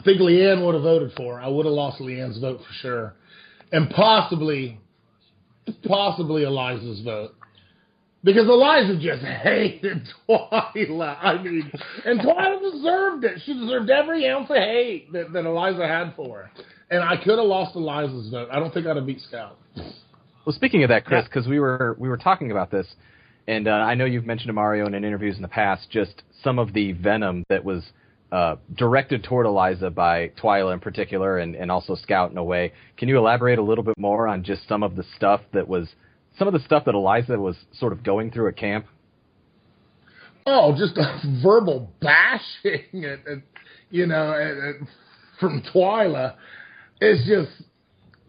I 0.00 0.02
think 0.02 0.20
Leann 0.20 0.64
would 0.64 0.74
have 0.74 0.82
voted 0.82 1.12
for. 1.16 1.36
her. 1.36 1.40
I 1.42 1.48
would 1.48 1.66
have 1.66 1.74
lost 1.74 2.00
Leann's 2.00 2.38
vote 2.40 2.58
for 2.60 2.72
sure, 2.80 3.14
and 3.70 3.90
possibly, 3.90 4.80
possibly 5.86 6.44
Eliza's 6.44 7.00
vote. 7.02 7.34
Because 8.22 8.46
Eliza 8.48 8.98
just 9.00 9.22
hated 9.42 10.02
Twila. 10.28 11.16
I 11.22 11.42
mean, 11.42 11.70
and 12.04 12.20
Twila 12.20 12.60
deserved 12.72 13.24
it. 13.24 13.40
She 13.44 13.54
deserved 13.54 13.88
every 13.88 14.28
ounce 14.28 14.50
of 14.50 14.56
hate 14.56 15.10
that, 15.12 15.32
that 15.32 15.46
Eliza 15.46 15.86
had 15.86 16.14
for 16.16 16.38
her. 16.38 16.50
And 16.90 17.02
I 17.02 17.16
could 17.16 17.38
have 17.38 17.46
lost 17.46 17.76
Eliza's 17.76 18.28
vote. 18.30 18.48
I 18.52 18.58
don't 18.58 18.74
think 18.74 18.86
I'd 18.86 18.96
have 18.96 19.06
beat 19.06 19.20
Scout. 19.22 19.56
Well, 20.44 20.54
speaking 20.54 20.82
of 20.82 20.88
that, 20.90 21.04
Chris, 21.06 21.22
Yeah. 21.22 21.28
because 21.28 21.48
we 21.48 21.60
were 21.60 21.96
we 21.98 22.08
were 22.08 22.16
talking 22.18 22.50
about 22.50 22.70
this, 22.70 22.86
and 23.46 23.66
uh, 23.68 23.70
I 23.72 23.94
know 23.94 24.04
you've 24.04 24.26
mentioned 24.26 24.48
to 24.48 24.52
Mario 24.54 24.86
in 24.86 24.94
interviews 24.94 25.36
in 25.36 25.42
the 25.42 25.48
past 25.48 25.88
just 25.90 26.22
some 26.42 26.58
of 26.58 26.72
the 26.74 26.92
venom 26.92 27.44
that 27.48 27.64
was 27.64 27.84
uh, 28.32 28.56
directed 28.76 29.24
toward 29.24 29.46
Eliza 29.46 29.90
by 29.90 30.30
Twila 30.42 30.72
in 30.72 30.80
particular, 30.80 31.38
and, 31.38 31.54
and 31.54 31.70
also 31.70 31.94
Scout 31.96 32.30
in 32.30 32.38
a 32.38 32.44
way. 32.44 32.72
Can 32.96 33.08
you 33.08 33.18
elaborate 33.18 33.58
a 33.58 33.62
little 33.62 33.84
bit 33.84 33.98
more 33.98 34.28
on 34.28 34.44
just 34.44 34.68
some 34.68 34.82
of 34.82 34.96
the 34.96 35.04
stuff 35.16 35.40
that 35.52 35.66
was 35.66 35.88
some 36.38 36.46
of 36.46 36.54
the 36.54 36.60
stuff 36.60 36.84
that 36.84 36.94
Eliza 36.94 37.38
was 37.38 37.56
sort 37.72 37.92
of 37.92 38.02
going 38.02 38.30
through 38.30 38.48
at 38.48 38.56
camp? 38.56 38.86
Oh, 40.46 40.74
just 40.76 40.96
a 40.96 41.20
verbal 41.42 41.90
bashing, 42.00 43.04
and, 43.04 43.42
you 43.90 44.06
know, 44.06 44.74
from 45.38 45.62
Twila. 45.74 46.34
It's 47.00 47.26
just 47.26 47.50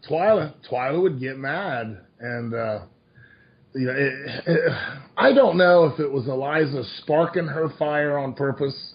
Twila. 0.10 0.54
Twila 0.70 1.02
would 1.02 1.20
get 1.20 1.38
mad, 1.38 2.00
and 2.20 2.54
uh, 2.54 2.80
you 3.74 3.88
know, 3.88 3.94
it, 3.94 4.44
it, 4.48 4.74
I 5.18 5.34
don't 5.34 5.58
know 5.58 5.86
if 5.86 6.00
it 6.00 6.12
was 6.12 6.28
Eliza 6.28 6.84
sparking 7.02 7.48
her 7.48 7.70
fire 7.78 8.18
on 8.18 8.34
purpose, 8.34 8.91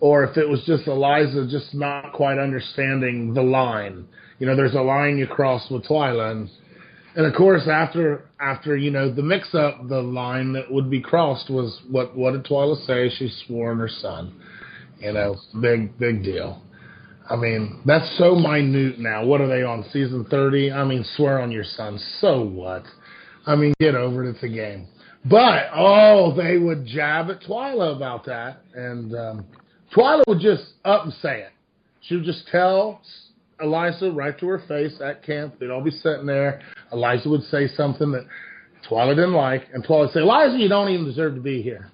or 0.00 0.24
if 0.24 0.36
it 0.36 0.48
was 0.48 0.62
just 0.64 0.86
Eliza 0.86 1.46
just 1.48 1.74
not 1.74 2.12
quite 2.12 2.38
understanding 2.38 3.34
the 3.34 3.42
line. 3.42 4.06
You 4.38 4.46
know, 4.46 4.56
there's 4.56 4.74
a 4.74 4.80
line 4.80 5.18
you 5.18 5.26
cross 5.26 5.70
with 5.70 5.84
Twila, 5.84 6.30
and 6.32 6.50
and 7.14 7.26
of 7.26 7.34
course, 7.34 7.68
after 7.70 8.24
after 8.40 8.76
you 8.76 8.90
know 8.90 9.12
the 9.12 9.22
mix 9.22 9.54
up, 9.54 9.88
the 9.88 10.00
line 10.00 10.52
that 10.54 10.70
would 10.70 10.90
be 10.90 11.00
crossed 11.00 11.50
was 11.50 11.80
what 11.90 12.16
what 12.16 12.32
did 12.32 12.44
Twila 12.44 12.86
say? 12.86 13.10
She 13.10 13.30
swore 13.46 13.72
on 13.72 13.78
her 13.78 13.88
son. 13.88 14.40
You 14.98 15.12
know, 15.12 15.36
big 15.60 15.98
big 15.98 16.22
deal. 16.22 16.62
I 17.28 17.36
mean, 17.36 17.80
that's 17.86 18.18
so 18.18 18.34
minute 18.34 18.98
now. 18.98 19.24
What 19.24 19.40
are 19.40 19.48
they 19.48 19.62
on 19.62 19.84
season 19.92 20.26
thirty? 20.30 20.72
I 20.72 20.84
mean, 20.84 21.04
swear 21.16 21.40
on 21.40 21.52
your 21.52 21.64
son. 21.64 21.98
So 22.20 22.42
what? 22.42 22.84
I 23.46 23.56
mean, 23.56 23.74
get 23.78 23.94
over 23.94 24.24
it. 24.24 24.30
It's 24.30 24.42
a 24.42 24.48
game. 24.48 24.88
But 25.24 25.66
oh, 25.74 26.34
they 26.34 26.56
would 26.56 26.86
jab 26.86 27.30
at 27.30 27.42
Twila 27.42 27.94
about 27.94 28.24
that, 28.24 28.62
and 28.74 29.14
um, 29.14 29.46
Twila 29.94 30.22
would 30.26 30.40
just 30.40 30.64
up 30.84 31.04
and 31.04 31.12
say 31.14 31.40
it. 31.40 31.50
She 32.02 32.14
would 32.16 32.24
just 32.24 32.46
tell 32.48 33.02
Eliza 33.60 34.10
right 34.10 34.38
to 34.38 34.46
her 34.46 34.62
face 34.66 35.00
at 35.04 35.22
camp. 35.24 35.58
They'd 35.58 35.70
all 35.70 35.82
be 35.82 35.90
sitting 35.90 36.26
there. 36.26 36.62
Eliza 36.92 37.28
would 37.28 37.42
say 37.44 37.68
something 37.68 38.12
that 38.12 38.26
Twila 38.88 39.14
didn't 39.14 39.34
like, 39.34 39.68
and 39.72 39.84
Twila 39.84 40.06
would 40.06 40.12
say, 40.12 40.20
Eliza, 40.20 40.58
you 40.58 40.68
don't 40.68 40.88
even 40.88 41.04
deserve 41.04 41.34
to 41.34 41.40
be 41.40 41.62
here. 41.62 41.90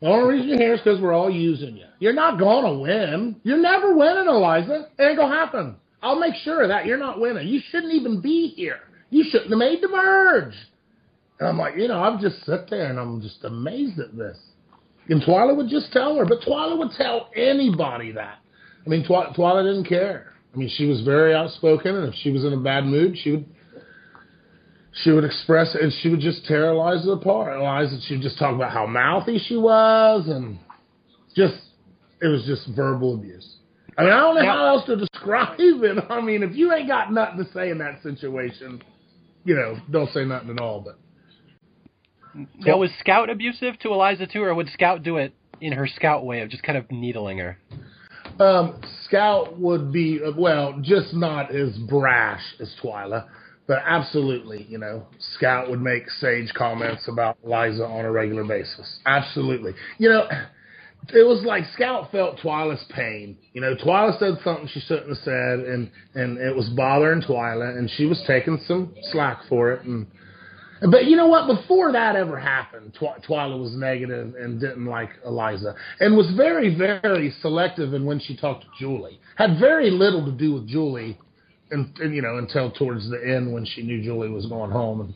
The 0.00 0.08
only 0.08 0.34
reason 0.34 0.48
you're 0.50 0.58
here 0.58 0.74
is 0.74 0.80
because 0.80 1.00
we're 1.00 1.14
all 1.14 1.30
using 1.30 1.76
you. 1.76 1.86
You're 1.98 2.12
not 2.12 2.38
going 2.38 2.64
to 2.64 2.78
win. 2.78 3.40
You're 3.42 3.60
never 3.60 3.96
winning, 3.96 4.26
Eliza. 4.28 4.88
It 4.98 5.02
ain't 5.02 5.16
going 5.16 5.30
to 5.30 5.36
happen. 5.36 5.76
I'll 6.02 6.18
make 6.18 6.34
sure 6.34 6.62
of 6.62 6.68
that. 6.68 6.84
You're 6.84 6.98
not 6.98 7.18
winning. 7.18 7.48
You 7.48 7.60
shouldn't 7.70 7.94
even 7.94 8.20
be 8.20 8.48
here. 8.48 8.80
You 9.08 9.24
shouldn't 9.24 9.50
have 9.50 9.58
made 9.58 9.80
the 9.82 9.88
merge. 9.88 10.54
And 11.40 11.48
I'm 11.48 11.58
like, 11.58 11.76
you 11.76 11.88
know, 11.88 12.02
I'm 12.02 12.20
just 12.20 12.44
sit 12.44 12.68
there 12.68 12.90
and 12.90 12.98
I'm 12.98 13.22
just 13.22 13.42
amazed 13.44 13.98
at 13.98 14.14
this. 14.16 14.36
And 15.08 15.20
Twila 15.22 15.56
would 15.56 15.68
just 15.68 15.92
tell 15.92 16.16
her, 16.16 16.24
but 16.24 16.40
Twila 16.40 16.78
would 16.78 16.92
tell 16.96 17.28
anybody 17.36 18.12
that. 18.12 18.38
I 18.86 18.88
mean, 18.88 19.04
Twy- 19.06 19.32
Twila 19.36 19.62
didn't 19.62 19.88
care. 19.88 20.32
I 20.54 20.56
mean, 20.56 20.70
she 20.74 20.86
was 20.86 21.00
very 21.02 21.34
outspoken, 21.34 21.94
and 21.96 22.08
if 22.08 22.14
she 22.22 22.30
was 22.30 22.44
in 22.44 22.52
a 22.52 22.56
bad 22.60 22.84
mood, 22.84 23.16
she 23.22 23.32
would 23.32 23.44
she 25.02 25.10
would 25.10 25.24
express 25.24 25.74
it, 25.74 25.80
and 25.82 25.92
she 26.00 26.08
would 26.08 26.20
just 26.20 26.46
tear 26.46 26.66
Eliza 26.70 27.10
apart. 27.12 27.58
Eliza, 27.58 27.98
she 28.06 28.14
would 28.14 28.22
just 28.22 28.38
talk 28.38 28.54
about 28.54 28.70
how 28.72 28.86
mouthy 28.86 29.38
she 29.38 29.56
was, 29.56 30.28
and 30.28 30.58
just 31.34 31.56
it 32.22 32.28
was 32.28 32.44
just 32.46 32.68
verbal 32.76 33.14
abuse. 33.14 33.56
I 33.98 34.04
mean, 34.04 34.12
I 34.12 34.20
don't 34.20 34.36
know 34.36 34.42
Now- 34.42 34.52
how 34.56 34.66
else 34.66 34.86
to 34.86 34.96
describe 34.96 35.58
it. 35.58 36.04
I 36.10 36.20
mean, 36.20 36.42
if 36.44 36.54
you 36.54 36.72
ain't 36.72 36.86
got 36.88 37.12
nothing 37.12 37.44
to 37.44 37.52
say 37.52 37.70
in 37.70 37.78
that 37.78 38.02
situation, 38.04 38.82
you 39.44 39.54
know, 39.56 39.76
don't 39.90 40.10
say 40.10 40.24
nothing 40.24 40.50
at 40.50 40.60
all. 40.60 40.80
But 40.80 40.98
Now, 42.34 42.78
was 42.78 42.90
Scout 43.00 43.30
abusive 43.30 43.78
to 43.80 43.92
Eliza 43.92 44.26
too, 44.26 44.42
or 44.42 44.54
would 44.54 44.68
Scout 44.70 45.02
do 45.02 45.18
it 45.18 45.34
in 45.60 45.72
her 45.72 45.86
Scout 45.86 46.24
way 46.24 46.40
of 46.40 46.48
just 46.48 46.62
kind 46.62 46.76
of 46.76 46.90
needling 46.90 47.38
her? 47.38 47.58
Um, 48.40 48.80
Scout 49.04 49.58
would 49.58 49.92
be 49.92 50.20
uh, 50.24 50.32
well, 50.36 50.78
just 50.82 51.14
not 51.14 51.54
as 51.54 51.76
brash 51.88 52.42
as 52.60 52.74
Twila, 52.82 53.26
but 53.68 53.78
absolutely, 53.84 54.66
you 54.68 54.78
know, 54.78 55.06
Scout 55.36 55.70
would 55.70 55.80
make 55.80 56.10
sage 56.10 56.52
comments 56.54 57.06
about 57.08 57.38
Eliza 57.44 57.84
on 57.84 58.04
a 58.04 58.10
regular 58.10 58.44
basis. 58.44 58.98
Absolutely, 59.06 59.72
you 59.98 60.08
know, 60.08 60.26
it 61.10 61.26
was 61.26 61.44
like 61.44 61.64
Scout 61.74 62.10
felt 62.10 62.38
Twila's 62.38 62.84
pain. 62.90 63.36
You 63.52 63.60
know, 63.60 63.76
Twila 63.76 64.18
said 64.18 64.34
something 64.42 64.68
she 64.72 64.80
shouldn't 64.80 65.08
have 65.08 65.18
said, 65.18 65.60
and 65.60 65.90
and 66.14 66.38
it 66.38 66.56
was 66.56 66.68
bothering 66.70 67.22
Twila, 67.22 67.78
and 67.78 67.88
she 67.96 68.06
was 68.06 68.20
taking 68.26 68.58
some 68.66 68.94
slack 69.12 69.42
for 69.48 69.72
it, 69.72 69.84
and. 69.84 70.08
But 70.90 71.06
you 71.06 71.16
know 71.16 71.28
what? 71.28 71.46
Before 71.46 71.92
that 71.92 72.14
ever 72.14 72.38
happened, 72.38 72.94
Tw- 72.94 73.24
Twila 73.26 73.58
was 73.58 73.74
negative 73.74 74.34
and 74.38 74.60
didn't 74.60 74.84
like 74.84 75.10
Eliza, 75.24 75.74
and 76.00 76.16
was 76.16 76.30
very, 76.36 76.74
very 76.74 77.34
selective 77.40 77.94
in 77.94 78.04
when 78.04 78.20
she 78.20 78.36
talked 78.36 78.64
to 78.64 78.68
Julie. 78.78 79.18
Had 79.36 79.58
very 79.58 79.90
little 79.90 80.24
to 80.26 80.32
do 80.32 80.52
with 80.52 80.68
Julie, 80.68 81.18
and, 81.70 81.96
and 81.98 82.14
you 82.14 82.20
know 82.20 82.36
until 82.36 82.70
towards 82.70 83.08
the 83.08 83.18
end 83.26 83.52
when 83.52 83.64
she 83.64 83.82
knew 83.82 84.02
Julie 84.02 84.28
was 84.28 84.46
going 84.46 84.70
home. 84.70 85.00
And 85.00 85.14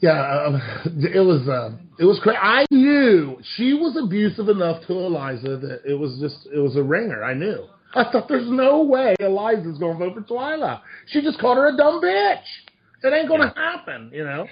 yeah, 0.00 0.46
um, 0.46 0.60
it 0.96 1.24
was 1.24 1.46
uh, 1.48 1.76
it 2.00 2.04
was 2.04 2.18
crazy. 2.20 2.38
I 2.38 2.64
knew 2.70 3.38
she 3.56 3.74
was 3.74 3.96
abusive 3.96 4.48
enough 4.48 4.84
to 4.88 4.92
Eliza 4.92 5.56
that 5.58 5.82
it 5.86 5.94
was 5.94 6.18
just 6.20 6.48
it 6.52 6.58
was 6.58 6.74
a 6.76 6.82
ringer. 6.82 7.22
I 7.22 7.34
knew. 7.34 7.66
I 7.94 8.10
thought 8.10 8.26
there's 8.26 8.50
no 8.50 8.82
way 8.82 9.14
Eliza's 9.20 9.78
going 9.78 9.98
to 9.98 10.04
vote 10.04 10.14
for 10.14 10.22
Twila. 10.22 10.80
She 11.06 11.20
just 11.20 11.38
called 11.38 11.58
her 11.58 11.68
a 11.68 11.76
dumb 11.76 12.00
bitch. 12.00 12.40
It 13.02 13.12
ain't 13.12 13.28
going 13.28 13.40
to 13.40 13.54
happen, 13.54 14.10
you 14.12 14.24
know. 14.24 14.46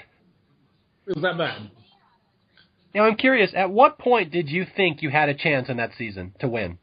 It 1.06 1.14
was 1.14 1.22
that 1.22 1.38
bad. 1.38 1.70
Now, 2.94 3.04
I'm 3.04 3.16
curious. 3.16 3.52
At 3.54 3.70
what 3.70 3.98
point 3.98 4.32
did 4.32 4.48
you 4.48 4.66
think 4.76 5.02
you 5.02 5.10
had 5.10 5.28
a 5.28 5.34
chance 5.34 5.68
in 5.68 5.76
that 5.76 5.90
season 5.96 6.34
to 6.40 6.48
win? 6.48 6.78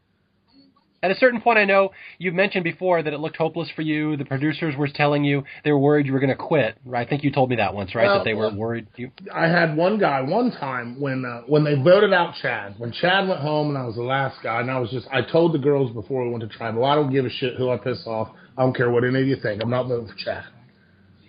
At 1.03 1.11
a 1.11 1.15
certain 1.15 1.41
point, 1.41 1.59
I 1.59 1.65
know 1.65 1.91
you've 2.17 2.33
mentioned 2.33 2.63
before 2.63 3.03
that 3.03 3.13
it 3.13 3.19
looked 3.19 3.37
hopeless 3.37 3.69
for 3.75 3.83
you. 3.83 4.17
The 4.17 4.25
producers 4.25 4.75
were 4.75 4.87
telling 4.87 5.23
you 5.23 5.43
they 5.63 5.71
were 5.71 5.77
worried 5.77 6.07
you 6.07 6.13
were 6.13 6.19
going 6.19 6.31
to 6.31 6.35
quit. 6.35 6.75
I 6.91 7.05
think 7.05 7.23
you 7.23 7.31
told 7.31 7.51
me 7.51 7.57
that 7.57 7.73
once, 7.75 7.93
right? 7.93 8.07
Well, 8.07 8.17
that 8.19 8.25
they 8.25 8.33
were 8.33 8.51
worried 8.51 8.87
you. 8.95 9.11
I 9.33 9.45
had 9.45 9.77
one 9.77 9.99
guy 9.99 10.21
one 10.21 10.51
time 10.51 10.99
when 10.99 11.23
uh, 11.23 11.41
when 11.45 11.63
they 11.63 11.75
voted 11.75 12.13
out 12.13 12.33
Chad. 12.41 12.75
When 12.79 12.91
Chad 12.91 13.27
went 13.27 13.41
home 13.41 13.69
and 13.69 13.77
I 13.77 13.85
was 13.85 13.95
the 13.95 14.01
last 14.01 14.41
guy, 14.41 14.59
and 14.59 14.71
I 14.71 14.79
was 14.79 14.89
just 14.89 15.07
I 15.11 15.21
told 15.21 15.53
the 15.53 15.59
girls 15.59 15.91
before 15.91 16.23
we 16.25 16.31
went 16.31 16.41
to 16.41 16.57
tribal, 16.57 16.83
I 16.83 16.95
don't 16.95 17.11
give 17.11 17.25
a 17.25 17.29
shit 17.29 17.57
who 17.57 17.69
I 17.69 17.77
piss 17.77 18.01
off. 18.07 18.29
I 18.57 18.63
don't 18.63 18.75
care 18.75 18.89
what 18.89 19.03
any 19.03 19.21
of 19.21 19.27
you 19.27 19.35
think. 19.35 19.61
I'm 19.61 19.69
not 19.69 19.87
voting 19.87 20.07
for 20.07 20.15
Chad. 20.15 20.45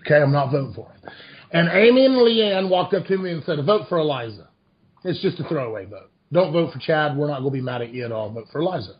Okay, 0.00 0.16
I'm 0.16 0.32
not 0.32 0.50
voting 0.50 0.74
for 0.74 0.90
him. 0.92 1.12
And 1.52 1.68
Ami 1.68 2.06
and 2.06 2.16
Leann 2.16 2.68
walked 2.68 2.94
up 2.94 3.06
to 3.06 3.18
me 3.18 3.32
and 3.32 3.42
said, 3.44 3.64
"Vote 3.64 3.88
for 3.88 3.98
Eliza. 3.98 4.48
It's 5.04 5.20
just 5.20 5.40
a 5.40 5.44
throwaway 5.44 5.86
vote." 5.86 6.10
don't 6.32 6.52
vote 6.52 6.72
for 6.72 6.78
Chad. 6.78 7.16
We're 7.16 7.28
not 7.28 7.40
going 7.40 7.52
to 7.52 7.58
be 7.58 7.62
mad 7.62 7.82
at 7.82 7.92
you 7.92 8.04
at 8.04 8.12
all. 8.12 8.30
Vote 8.30 8.48
for 8.52 8.60
Eliza. 8.60 8.92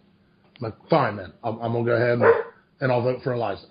I'm 0.57 0.63
like, 0.63 0.75
fine, 0.89 1.17
then. 1.17 1.33
I'm, 1.45 1.59
I'm 1.61 1.73
going 1.73 1.85
to 1.85 1.91
go 1.91 1.97
ahead 1.97 2.19
and, 2.19 2.25
and 2.81 2.93
I'll 2.93 3.03
vote 3.03 3.21
for 3.23 3.33
Eliza. 3.33 3.67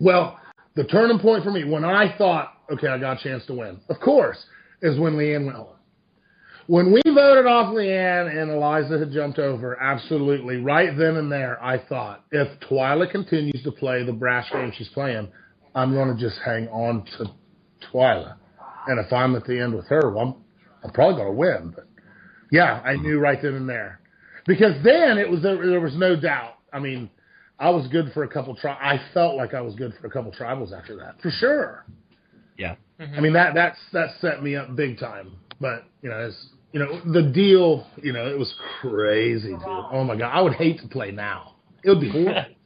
Well, 0.00 0.38
the 0.74 0.84
turning 0.84 1.18
point 1.18 1.44
for 1.44 1.50
me, 1.50 1.64
when 1.64 1.84
I 1.84 2.16
thought, 2.16 2.54
okay, 2.72 2.88
I 2.88 2.98
got 2.98 3.20
a 3.20 3.22
chance 3.22 3.44
to 3.46 3.54
win, 3.54 3.80
of 3.88 4.00
course, 4.00 4.38
is 4.80 4.98
when 4.98 5.16
Leann 5.16 5.44
went 5.44 5.56
home. 5.56 5.74
When 6.66 6.92
we 6.92 7.00
voted 7.06 7.46
off 7.46 7.74
Leann 7.74 8.28
and 8.28 8.50
Eliza 8.50 8.98
had 8.98 9.10
jumped 9.10 9.38
over, 9.38 9.80
absolutely, 9.80 10.58
right 10.58 10.96
then 10.96 11.16
and 11.16 11.32
there, 11.32 11.62
I 11.64 11.78
thought, 11.78 12.24
if 12.30 12.60
Twila 12.60 13.10
continues 13.10 13.62
to 13.64 13.72
play 13.72 14.04
the 14.04 14.12
brash 14.12 14.52
game 14.52 14.70
she's 14.76 14.88
playing, 14.88 15.28
I'm 15.78 15.92
going 15.92 16.14
to 16.14 16.20
just 16.20 16.38
hang 16.44 16.68
on 16.68 17.04
to 17.18 17.26
Twila. 17.86 18.36
And 18.88 18.98
if 18.98 19.12
I'm 19.12 19.36
at 19.36 19.44
the 19.44 19.60
end 19.60 19.74
with 19.74 19.86
her, 19.88 20.10
well, 20.10 20.26
I'm, 20.26 20.34
I'm 20.84 20.92
probably 20.92 21.16
going 21.16 21.28
to 21.28 21.32
win. 21.32 21.72
But 21.74 21.86
yeah, 22.50 22.80
I 22.84 22.96
knew 22.96 23.18
right 23.18 23.38
then 23.40 23.54
and 23.54 23.68
there. 23.68 24.00
Because 24.46 24.82
then 24.82 25.18
it 25.18 25.30
was 25.30 25.42
there, 25.42 25.64
there 25.64 25.80
was 25.80 25.94
no 25.96 26.16
doubt. 26.16 26.54
I 26.72 26.80
mean, 26.80 27.10
I 27.58 27.70
was 27.70 27.86
good 27.88 28.12
for 28.12 28.24
a 28.24 28.28
couple 28.28 28.56
tri- 28.56 28.72
I 28.72 29.00
felt 29.12 29.36
like 29.36 29.54
I 29.54 29.60
was 29.60 29.74
good 29.74 29.92
for 30.00 30.06
a 30.06 30.10
couple 30.10 30.32
tribals 30.32 30.72
after 30.72 30.96
that, 30.96 31.20
for 31.20 31.30
sure. 31.30 31.84
Yeah. 32.56 32.76
Mm-hmm. 33.00 33.14
I 33.14 33.20
mean 33.20 33.32
that 33.34 33.54
that's 33.54 33.78
that 33.92 34.10
set 34.20 34.42
me 34.42 34.56
up 34.56 34.74
big 34.74 34.98
time. 34.98 35.32
But 35.60 35.84
you 36.02 36.10
know, 36.10 36.18
it's 36.26 36.48
you 36.72 36.80
know 36.80 37.00
the 37.12 37.30
deal. 37.30 37.86
You 38.02 38.12
know, 38.12 38.26
it 38.26 38.38
was 38.38 38.52
crazy, 38.80 39.50
dude. 39.50 39.62
Oh 39.64 40.04
my 40.04 40.16
god, 40.16 40.30
I 40.32 40.40
would 40.40 40.54
hate 40.54 40.80
to 40.80 40.88
play 40.88 41.10
now. 41.10 41.56
It 41.84 41.90
would 41.90 42.00
be 42.00 42.10
horrible. 42.10 42.44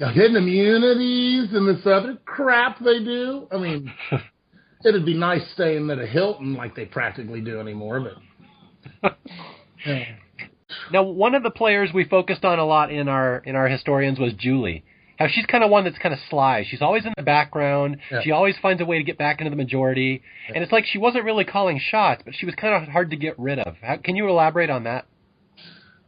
Now, 0.00 0.10
hidden 0.10 0.36
immunities 0.36 1.50
and 1.52 1.68
this 1.68 1.84
other 1.84 2.16
crap 2.24 2.78
they 2.78 3.04
do. 3.04 3.46
I 3.52 3.58
mean, 3.58 3.92
it'd 4.84 5.04
be 5.04 5.14
nice 5.14 5.42
staying 5.52 5.90
at 5.90 5.98
a 5.98 6.06
Hilton 6.06 6.54
like 6.54 6.74
they 6.74 6.86
practically 6.86 7.42
do 7.42 7.60
anymore, 7.60 8.14
but. 9.02 9.18
Yeah. 9.86 10.04
Now, 10.92 11.04
one 11.04 11.34
of 11.34 11.42
the 11.42 11.50
players 11.50 11.88
we 11.94 12.04
focused 12.04 12.44
on 12.44 12.58
a 12.58 12.66
lot 12.66 12.92
in 12.92 13.08
our 13.08 13.38
in 13.38 13.56
our 13.56 13.66
historians 13.66 14.18
was 14.18 14.34
Julie. 14.34 14.84
How 15.18 15.26
she's 15.26 15.46
kind 15.46 15.64
of 15.64 15.70
one 15.70 15.84
that's 15.84 15.96
kind 15.96 16.12
of 16.12 16.20
sly. 16.28 16.66
She's 16.68 16.82
always 16.82 17.06
in 17.06 17.14
the 17.16 17.22
background. 17.22 17.96
Yeah. 18.10 18.20
She 18.22 18.30
always 18.30 18.56
finds 18.60 18.82
a 18.82 18.84
way 18.84 18.98
to 18.98 19.04
get 19.04 19.16
back 19.16 19.40
into 19.40 19.48
the 19.48 19.56
majority. 19.56 20.22
And 20.54 20.62
it's 20.62 20.70
like 20.70 20.84
she 20.84 20.98
wasn't 20.98 21.24
really 21.24 21.44
calling 21.44 21.80
shots, 21.80 22.22
but 22.24 22.34
she 22.34 22.46
was 22.46 22.54
kind 22.54 22.82
of 22.82 22.90
hard 22.90 23.10
to 23.10 23.16
get 23.16 23.38
rid 23.38 23.58
of. 23.58 23.76
How, 23.82 23.96
can 23.96 24.16
you 24.16 24.28
elaborate 24.28 24.70
on 24.70 24.84
that? 24.84 25.06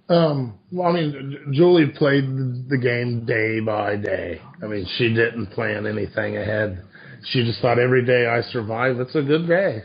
Um, 0.09 0.59
well, 0.71 0.89
I 0.89 0.93
mean, 0.93 1.53
Julie 1.53 1.93
played 1.97 2.25
the 2.69 2.79
game 2.79 3.25
day 3.25 3.61
by 3.61 3.97
day. 3.97 4.41
I 4.63 4.67
mean, 4.67 4.87
she 4.97 5.09
didn't 5.09 5.47
plan 5.49 5.87
anything 5.87 6.37
ahead. 6.37 6.83
She 7.31 7.45
just 7.45 7.61
thought 7.61 7.79
every 7.79 8.05
day 8.05 8.27
I 8.27 8.43
survive, 8.43 8.99
it's 8.99 9.15
a 9.15 9.23
good 9.23 9.47
day, 9.47 9.83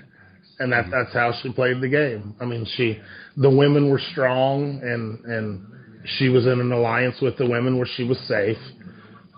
and 0.59 0.72
that 0.74 0.86
that's 0.91 1.13
how 1.13 1.32
she 1.41 1.53
played 1.53 1.82
the 1.82 1.88
game. 1.88 2.36
I 2.41 2.45
mean, 2.45 2.65
she 2.76 2.99
the 3.38 3.49
women 3.49 3.89
were 3.89 4.01
strong, 4.11 4.80
and 4.82 5.24
and 5.26 5.68
she 6.18 6.30
was 6.30 6.45
in 6.45 6.59
an 6.59 6.72
alliance 6.72 7.18
with 7.22 7.38
the 7.38 7.47
women 7.47 7.78
where 7.78 7.88
she 7.95 8.03
was 8.03 8.18
safe, 8.28 8.57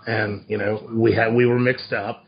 and 0.07 0.45
you 0.47 0.57
know 0.57 0.89
we 0.93 1.13
had 1.13 1.33
we 1.35 1.45
were 1.45 1.59
mixed 1.59 1.91
up. 1.91 2.23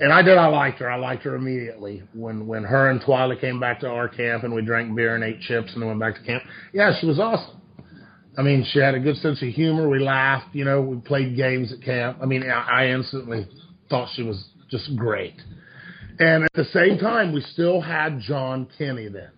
And 0.00 0.12
I 0.12 0.22
did. 0.22 0.36
I 0.36 0.48
liked 0.48 0.80
her. 0.80 0.90
I 0.90 0.96
liked 0.96 1.22
her 1.22 1.36
immediately 1.36 2.02
when 2.12 2.48
when 2.48 2.64
her 2.64 2.90
and 2.90 3.00
Twila 3.00 3.40
came 3.40 3.60
back 3.60 3.78
to 3.80 3.88
our 3.88 4.08
camp 4.08 4.42
and 4.42 4.52
we 4.52 4.62
drank 4.62 4.94
beer 4.96 5.14
and 5.14 5.22
ate 5.22 5.40
chips 5.42 5.72
and 5.72 5.82
then 5.82 5.88
went 5.88 6.00
back 6.00 6.16
to 6.16 6.22
camp. 6.26 6.42
Yeah, 6.72 6.92
she 7.00 7.06
was 7.06 7.20
awesome. 7.20 7.60
I 8.36 8.42
mean, 8.42 8.66
she 8.72 8.80
had 8.80 8.94
a 8.94 9.00
good 9.00 9.16
sense 9.16 9.42
of 9.42 9.48
humor. 9.48 9.88
We 9.88 10.00
laughed, 10.00 10.54
you 10.54 10.64
know, 10.64 10.80
we 10.80 10.96
played 10.96 11.36
games 11.36 11.72
at 11.72 11.82
camp. 11.82 12.18
I 12.20 12.26
mean, 12.26 12.42
I, 12.50 12.84
I 12.84 12.86
instantly 12.88 13.46
thought 13.88 14.08
she 14.14 14.22
was 14.22 14.44
just 14.70 14.96
great. 14.96 15.34
And 16.18 16.44
at 16.44 16.52
the 16.54 16.64
same 16.66 16.98
time, 16.98 17.32
we 17.32 17.40
still 17.40 17.80
had 17.80 18.20
John 18.20 18.68
Kenney 18.78 19.08
then. 19.08 19.30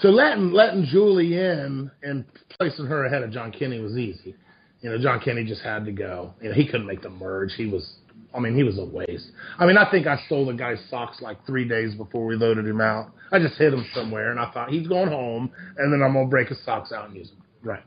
So 0.00 0.08
letting 0.08 0.52
letting 0.52 0.86
Julie 0.86 1.34
in 1.38 1.90
and 2.02 2.24
placing 2.58 2.86
her 2.86 3.04
ahead 3.04 3.22
of 3.22 3.30
John 3.30 3.52
Kenney 3.52 3.78
was 3.78 3.96
easy. 3.96 4.34
You 4.80 4.90
know, 4.90 4.98
John 4.98 5.20
Kenney 5.20 5.44
just 5.44 5.62
had 5.62 5.84
to 5.84 5.92
go. 5.92 6.34
You 6.40 6.48
know, 6.48 6.54
he 6.54 6.66
couldn't 6.66 6.86
make 6.86 7.02
the 7.02 7.10
merge. 7.10 7.52
He 7.56 7.66
was, 7.66 7.98
I 8.34 8.40
mean, 8.40 8.56
he 8.56 8.64
was 8.64 8.78
a 8.78 8.84
waste. 8.84 9.30
I 9.58 9.66
mean, 9.66 9.76
I 9.76 9.88
think 9.90 10.06
I 10.06 10.18
stole 10.26 10.46
the 10.46 10.54
guy's 10.54 10.82
socks 10.90 11.22
like 11.22 11.46
three 11.46 11.68
days 11.68 11.94
before 11.94 12.26
we 12.26 12.34
loaded 12.34 12.66
him 12.66 12.80
out. 12.80 13.10
I 13.30 13.38
just 13.38 13.54
hid 13.54 13.72
him 13.72 13.86
somewhere, 13.94 14.32
and 14.32 14.40
I 14.40 14.50
thought 14.50 14.70
he's 14.70 14.88
going 14.88 15.08
home, 15.08 15.52
and 15.76 15.92
then 15.92 16.02
I'm 16.02 16.14
gonna 16.14 16.26
break 16.26 16.48
his 16.48 16.62
socks 16.64 16.90
out 16.90 17.08
and 17.08 17.16
use 17.16 17.30
them. 17.30 17.41
Right. 17.62 17.82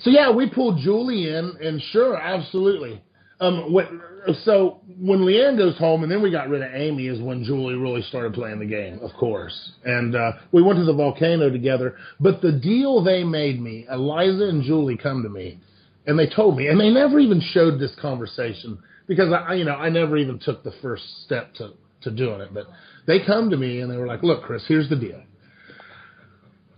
So 0.00 0.10
yeah, 0.10 0.30
we 0.30 0.50
pulled 0.50 0.78
Julie 0.80 1.28
in, 1.28 1.56
and 1.62 1.80
sure, 1.90 2.16
absolutely. 2.16 3.02
Um, 3.40 3.72
when, 3.72 4.00
so 4.44 4.80
when 5.00 5.24
Leann 5.24 5.56
goes 5.56 5.76
home, 5.78 6.02
and 6.02 6.12
then 6.12 6.22
we 6.22 6.30
got 6.30 6.48
rid 6.48 6.62
of 6.62 6.72
Ami, 6.72 7.08
is 7.08 7.20
when 7.20 7.42
Julie 7.42 7.74
really 7.74 8.02
started 8.02 8.34
playing 8.34 8.58
the 8.58 8.66
game, 8.66 8.98
of 9.00 9.12
course. 9.14 9.72
And 9.84 10.14
uh, 10.14 10.32
we 10.52 10.62
went 10.62 10.78
to 10.78 10.84
the 10.84 10.92
volcano 10.92 11.50
together. 11.50 11.96
But 12.20 12.42
the 12.42 12.52
deal 12.52 13.02
they 13.02 13.24
made 13.24 13.60
me, 13.60 13.86
Eliza 13.90 14.44
and 14.44 14.62
Julie 14.62 14.96
come 14.96 15.22
to 15.22 15.28
me, 15.28 15.58
and 16.06 16.18
they 16.18 16.28
told 16.28 16.56
me, 16.56 16.68
and 16.68 16.78
they 16.78 16.90
never 16.90 17.18
even 17.18 17.40
showed 17.40 17.80
this 17.80 17.94
conversation 18.00 18.78
because 19.06 19.32
I, 19.32 19.54
you 19.54 19.64
know, 19.64 19.74
I 19.74 19.88
never 19.88 20.16
even 20.16 20.38
took 20.38 20.62
the 20.62 20.72
first 20.82 21.02
step 21.24 21.54
to 21.54 21.72
to 22.02 22.10
doing 22.10 22.40
it. 22.40 22.52
But 22.52 22.66
they 23.06 23.24
come 23.24 23.50
to 23.50 23.56
me 23.56 23.80
and 23.80 23.90
they 23.90 23.96
were 23.96 24.06
like, 24.06 24.22
"Look, 24.22 24.42
Chris, 24.42 24.64
here's 24.68 24.88
the 24.88 24.96
deal. 24.96 25.22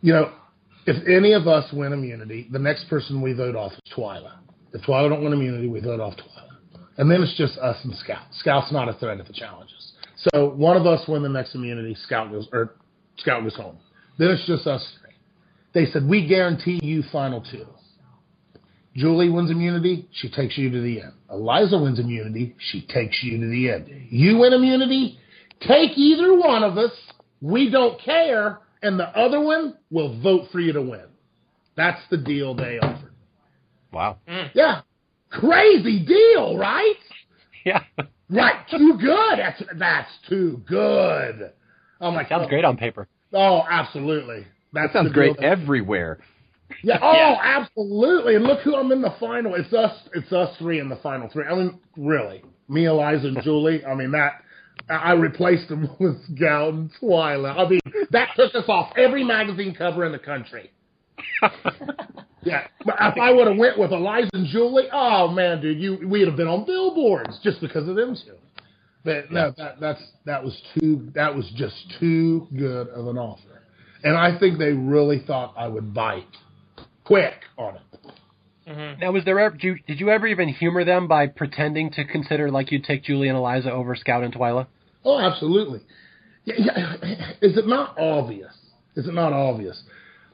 You 0.00 0.12
know, 0.12 0.32
if 0.86 1.06
any 1.08 1.32
of 1.32 1.46
us 1.46 1.70
win 1.72 1.92
immunity, 1.92 2.48
the 2.50 2.58
next 2.58 2.88
person 2.88 3.20
we 3.20 3.32
vote 3.32 3.56
off 3.56 3.72
is 3.72 3.92
Twila. 3.94 4.38
If 4.72 4.82
Twila 4.82 5.08
don't 5.10 5.24
win 5.24 5.32
immunity, 5.32 5.68
we 5.68 5.80
vote 5.80 6.00
off 6.00 6.14
Twila. 6.14 6.80
And 6.98 7.10
then 7.10 7.22
it's 7.22 7.36
just 7.36 7.58
us 7.58 7.76
and 7.84 7.94
Scout. 7.96 8.22
Scout's 8.32 8.72
not 8.72 8.88
a 8.88 8.94
threat 8.94 9.20
at 9.20 9.26
the 9.26 9.32
challenges. 9.32 9.92
So 10.32 10.50
one 10.50 10.76
of 10.76 10.86
us 10.86 11.06
win 11.06 11.22
the 11.22 11.28
next 11.28 11.54
immunity, 11.54 11.94
Scout 12.06 12.30
goes 12.30 12.48
or 12.52 12.74
Scout 13.18 13.42
goes 13.42 13.56
home. 13.56 13.78
Then 14.18 14.30
it's 14.30 14.46
just 14.46 14.66
us 14.66 14.86
three. 15.00 15.12
They 15.74 15.90
said 15.90 16.06
we 16.08 16.26
guarantee 16.26 16.80
you 16.82 17.02
final 17.12 17.44
two. 17.50 17.66
Julie 18.94 19.28
wins 19.28 19.50
immunity, 19.50 20.08
she 20.12 20.30
takes 20.30 20.56
you 20.56 20.70
to 20.70 20.80
the 20.80 21.02
end. 21.02 21.12
Eliza 21.30 21.76
wins 21.76 22.00
immunity, 22.00 22.56
she 22.58 22.86
takes 22.86 23.22
you 23.22 23.38
to 23.38 23.46
the 23.46 23.70
end. 23.70 24.06
You 24.08 24.38
win 24.38 24.54
immunity, 24.54 25.18
take 25.60 25.90
either 25.96 26.34
one 26.34 26.64
of 26.64 26.78
us. 26.78 26.92
We 27.42 27.70
don't 27.70 28.00
care, 28.00 28.60
and 28.82 28.98
the 28.98 29.08
other 29.18 29.40
one 29.40 29.76
will 29.90 30.20
vote 30.20 30.48
for 30.52 30.60
you 30.60 30.72
to 30.72 30.82
win. 30.82 31.06
That's 31.76 32.00
the 32.10 32.16
deal 32.16 32.54
they 32.54 32.78
offered. 32.78 33.12
Wow. 33.92 34.18
Mm. 34.28 34.50
Yeah. 34.54 34.80
Crazy 35.30 36.04
deal, 36.04 36.56
right? 36.56 36.94
Yeah. 37.64 37.82
Right. 38.30 38.66
Too 38.70 38.98
good. 39.00 39.38
That's 39.38 39.62
that's 39.78 40.10
too 40.28 40.62
good. 40.66 41.52
Oh 42.00 42.10
my 42.10 42.26
Sounds 42.28 42.48
great 42.48 42.64
on 42.64 42.76
paper. 42.76 43.08
Oh, 43.32 43.62
absolutely. 43.68 44.46
That's 44.72 44.92
That 44.92 44.98
sounds 45.00 45.12
great 45.12 45.36
deal 45.36 45.44
everywhere. 45.50 46.18
Yeah. 46.82 46.98
Oh, 47.02 47.12
Yeah. 47.12 47.36
absolutely. 47.60 48.34
And 48.36 48.44
look 48.44 48.60
who 48.60 48.74
I'm 48.76 48.90
in 48.92 49.00
the 49.02 49.14
final. 49.20 49.54
It's 49.54 49.72
us. 49.72 49.96
It's 50.14 50.32
us 50.32 50.56
three 50.58 50.80
in 50.80 50.88
the 50.88 50.96
final 50.96 51.28
three. 51.32 51.44
I 51.46 51.54
mean, 51.54 51.78
really, 51.96 52.42
me, 52.68 52.86
Eliza, 52.86 53.28
and 53.28 53.42
Julie. 53.42 53.84
I 53.84 53.94
mean 53.94 54.10
that. 54.12 54.42
I 54.88 55.12
replaced 55.12 55.68
them 55.68 55.88
with 56.00 56.16
and 56.28 56.90
Twila. 57.00 57.56
I 57.56 57.68
mean, 57.68 57.80
that 58.10 58.30
took 58.36 58.54
us 58.54 58.64
off 58.68 58.92
every 58.96 59.24
magazine 59.24 59.74
cover 59.74 60.04
in 60.04 60.12
the 60.12 60.18
country. 60.18 60.70
Yeah, 62.46 62.68
but 62.84 62.94
if 63.00 63.18
I 63.18 63.32
would 63.32 63.48
have 63.48 63.56
went 63.56 63.76
with 63.76 63.90
Eliza 63.90 64.30
and 64.32 64.46
Julie, 64.46 64.88
oh 64.92 65.26
man, 65.28 65.60
dude, 65.60 65.80
you 65.80 66.08
we'd 66.08 66.28
have 66.28 66.36
been 66.36 66.46
on 66.46 66.64
billboards 66.64 67.40
just 67.42 67.60
because 67.60 67.88
of 67.88 67.96
them 67.96 68.14
two. 68.14 68.34
But 69.04 69.32
no, 69.32 69.52
that 69.56 69.80
that's 69.80 70.00
that 70.26 70.44
was 70.44 70.56
too 70.78 71.10
that 71.16 71.34
was 71.34 71.50
just 71.56 71.74
too 71.98 72.46
good 72.56 72.88
of 72.88 73.08
an 73.08 73.18
offer, 73.18 73.62
and 74.04 74.16
I 74.16 74.38
think 74.38 74.58
they 74.58 74.70
really 74.70 75.24
thought 75.26 75.54
I 75.56 75.66
would 75.66 75.92
bite 75.92 76.24
quick 77.04 77.34
on 77.58 77.74
it. 77.74 77.82
Mm-hmm. 78.76 79.00
Now, 79.00 79.12
was 79.12 79.24
there 79.24 79.38
ever, 79.40 79.56
did 79.56 79.62
you, 79.62 79.76
did 79.86 80.00
you 80.00 80.10
ever 80.10 80.26
even 80.26 80.48
humor 80.48 80.84
them 80.84 81.08
by 81.08 81.28
pretending 81.28 81.90
to 81.92 82.04
consider 82.04 82.50
like 82.50 82.70
you'd 82.70 82.84
take 82.84 83.04
Julie 83.04 83.28
and 83.28 83.36
Eliza 83.36 83.72
over 83.72 83.96
Scout 83.96 84.22
and 84.22 84.34
Twila? 84.34 84.66
Oh, 85.04 85.18
absolutely. 85.18 85.80
Yeah, 86.44 86.54
yeah. 86.58 86.94
Is 87.40 87.56
it 87.56 87.66
not 87.66 87.98
obvious? 87.98 88.52
Is 88.94 89.08
it 89.08 89.14
not 89.14 89.32
obvious? 89.32 89.80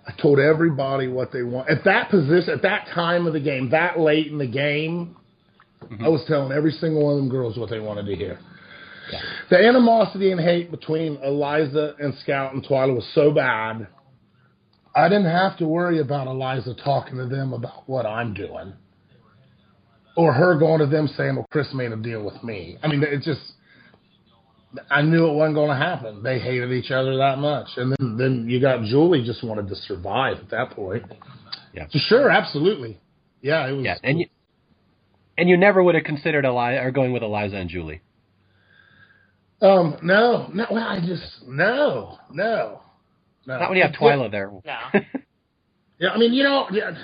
I 0.06 0.12
told 0.20 0.40
everybody 0.40 1.06
what 1.06 1.32
they 1.32 1.42
want 1.42 1.70
at 1.70 1.84
that 1.84 2.10
position, 2.10 2.50
at 2.54 2.62
that 2.62 2.88
time 2.92 3.26
of 3.26 3.32
the 3.32 3.40
game, 3.40 3.70
that 3.70 4.00
late 4.00 4.26
in 4.26 4.38
the 4.38 4.46
game. 4.46 5.16
Mm-hmm. 5.84 6.04
I 6.04 6.08
was 6.08 6.24
telling 6.26 6.52
every 6.52 6.72
single 6.72 7.04
one 7.04 7.14
of 7.14 7.18
them 7.20 7.28
girls 7.28 7.56
what 7.56 7.70
they 7.70 7.78
wanted 7.78 8.06
to 8.06 8.16
hear. 8.16 8.38
The 9.50 9.58
animosity 9.58 10.32
and 10.32 10.40
hate 10.40 10.70
between 10.70 11.18
Eliza 11.22 11.94
and 11.98 12.14
Scout 12.22 12.54
and 12.54 12.64
Twila 12.64 12.94
was 12.94 13.06
so 13.14 13.30
bad. 13.30 13.86
I 14.94 15.08
didn't 15.08 15.30
have 15.30 15.56
to 15.58 15.66
worry 15.66 16.00
about 16.00 16.26
Eliza 16.26 16.74
talking 16.74 17.16
to 17.16 17.26
them 17.26 17.52
about 17.52 17.88
what 17.88 18.04
I'm 18.04 18.34
doing, 18.34 18.74
or 20.16 20.32
her 20.32 20.58
going 20.58 20.80
to 20.80 20.86
them 20.86 21.08
saying, 21.08 21.36
"Well, 21.36 21.46
Chris 21.50 21.72
made 21.74 21.92
a 21.92 21.96
deal 21.96 22.22
with 22.22 22.42
me." 22.42 22.76
I 22.82 22.88
mean, 22.88 23.02
it 23.02 23.22
just 23.22 23.40
I 24.90 25.02
knew 25.02 25.26
it 25.28 25.34
wasn't 25.34 25.54
going 25.54 25.70
to 25.70 25.76
happen. 25.76 26.22
They 26.22 26.38
hated 26.38 26.72
each 26.72 26.90
other 26.90 27.16
that 27.18 27.38
much, 27.38 27.68
and 27.76 27.92
then 27.92 28.16
then 28.16 28.46
you 28.48 28.60
got 28.60 28.84
Julie 28.84 29.24
just 29.24 29.42
wanted 29.42 29.68
to 29.68 29.76
survive 29.76 30.38
at 30.38 30.50
that 30.50 30.70
point. 30.70 31.04
Yeah. 31.74 31.86
So 31.90 31.98
sure, 32.08 32.30
absolutely, 32.30 32.98
yeah, 33.40 33.66
it 33.68 33.72
was. 33.72 33.84
Yeah, 33.84 33.96
and 34.02 34.20
you, 34.20 34.26
and 35.38 35.48
you 35.48 35.56
never 35.56 35.82
would 35.82 35.94
have 35.94 36.04
considered 36.04 36.44
Eli 36.44 36.74
or 36.74 36.90
going 36.90 37.12
with 37.12 37.22
Eliza 37.22 37.56
and 37.56 37.70
Julie. 37.70 38.02
um, 39.62 39.96
no, 40.02 40.50
no, 40.52 40.66
well, 40.70 40.86
I 40.86 41.00
just 41.00 41.46
no, 41.46 42.18
no. 42.30 42.81
No. 43.46 43.58
Not 43.58 43.68
when 43.70 43.78
you 43.78 43.84
have 43.84 43.92
Twila 43.92 44.30
there. 44.30 44.50
No. 44.64 45.00
Yeah, 45.98 46.08
I 46.10 46.18
mean, 46.18 46.32
you 46.32 46.42
know, 46.42 46.66
yeah, 46.72 46.96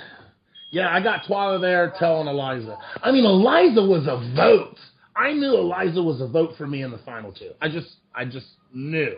yeah, 0.71 0.93
I 0.93 1.01
got 1.01 1.23
Twila 1.23 1.61
there 1.61 1.93
telling 1.97 2.27
Eliza. 2.27 2.77
I 3.01 3.11
mean, 3.11 3.23
Eliza 3.23 3.81
was 3.81 4.05
a 4.07 4.17
vote. 4.35 4.75
I 5.15 5.31
knew 5.31 5.55
Eliza 5.55 6.03
was 6.03 6.19
a 6.19 6.27
vote 6.27 6.55
for 6.57 6.67
me 6.67 6.81
in 6.83 6.91
the 6.91 6.97
final 6.99 7.31
two. 7.31 7.51
I 7.61 7.69
just, 7.69 7.87
I 8.13 8.25
just 8.25 8.47
knew. 8.73 9.15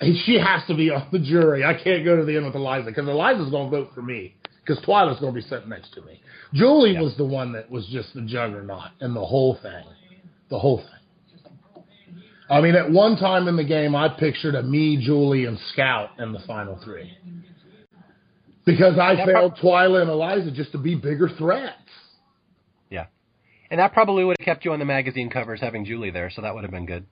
And 0.00 0.16
she 0.26 0.40
has 0.40 0.66
to 0.66 0.74
be 0.74 0.90
on 0.90 1.06
the 1.12 1.20
jury. 1.20 1.64
I 1.64 1.74
can't 1.74 2.04
go 2.04 2.16
to 2.16 2.24
the 2.24 2.36
end 2.36 2.46
with 2.46 2.56
Eliza 2.56 2.86
because 2.86 3.06
Eliza's 3.06 3.50
going 3.50 3.70
to 3.70 3.76
vote 3.76 3.90
for 3.94 4.02
me 4.02 4.34
because 4.66 4.84
Twila's 4.84 5.20
going 5.20 5.34
to 5.34 5.40
be 5.40 5.46
sitting 5.46 5.68
next 5.68 5.94
to 5.94 6.02
me. 6.02 6.20
Julie 6.52 6.98
was 6.98 7.16
the 7.16 7.24
one 7.24 7.52
that 7.52 7.70
was 7.70 7.86
just 7.86 8.12
the 8.12 8.22
juggernaut 8.22 8.90
in 9.00 9.14
the 9.14 9.24
whole 9.24 9.56
thing, 9.62 9.84
the 10.50 10.58
whole 10.58 10.78
thing. 10.78 10.86
I 12.52 12.60
mean, 12.60 12.74
at 12.74 12.90
one 12.90 13.16
time 13.16 13.48
in 13.48 13.56
the 13.56 13.64
game, 13.64 13.96
I 13.96 14.08
pictured 14.10 14.54
a 14.54 14.62
me, 14.62 14.98
Julie, 15.02 15.46
and 15.46 15.58
Scout 15.72 16.10
in 16.18 16.32
the 16.32 16.40
final 16.40 16.78
three. 16.84 17.10
Because 18.66 18.98
I 18.98 19.16
That 19.16 19.26
felt 19.26 19.56
Twila 19.56 20.02
and 20.02 20.10
Eliza 20.10 20.50
just 20.50 20.70
to 20.72 20.78
be 20.78 20.94
bigger 20.94 21.30
threats. 21.38 21.78
yeah. 22.90 23.06
And 23.70 23.80
that 23.80 23.94
probably 23.94 24.22
would 24.24 24.36
have 24.38 24.44
kept 24.44 24.66
you 24.66 24.72
on 24.72 24.78
the 24.78 24.84
magazine 24.84 25.30
covers 25.30 25.60
having 25.60 25.86
Julie 25.86 26.10
there, 26.10 26.30
so 26.30 26.42
that 26.42 26.54
would 26.54 26.62
have 26.62 26.70
been 26.70 26.84
good. 26.84 27.06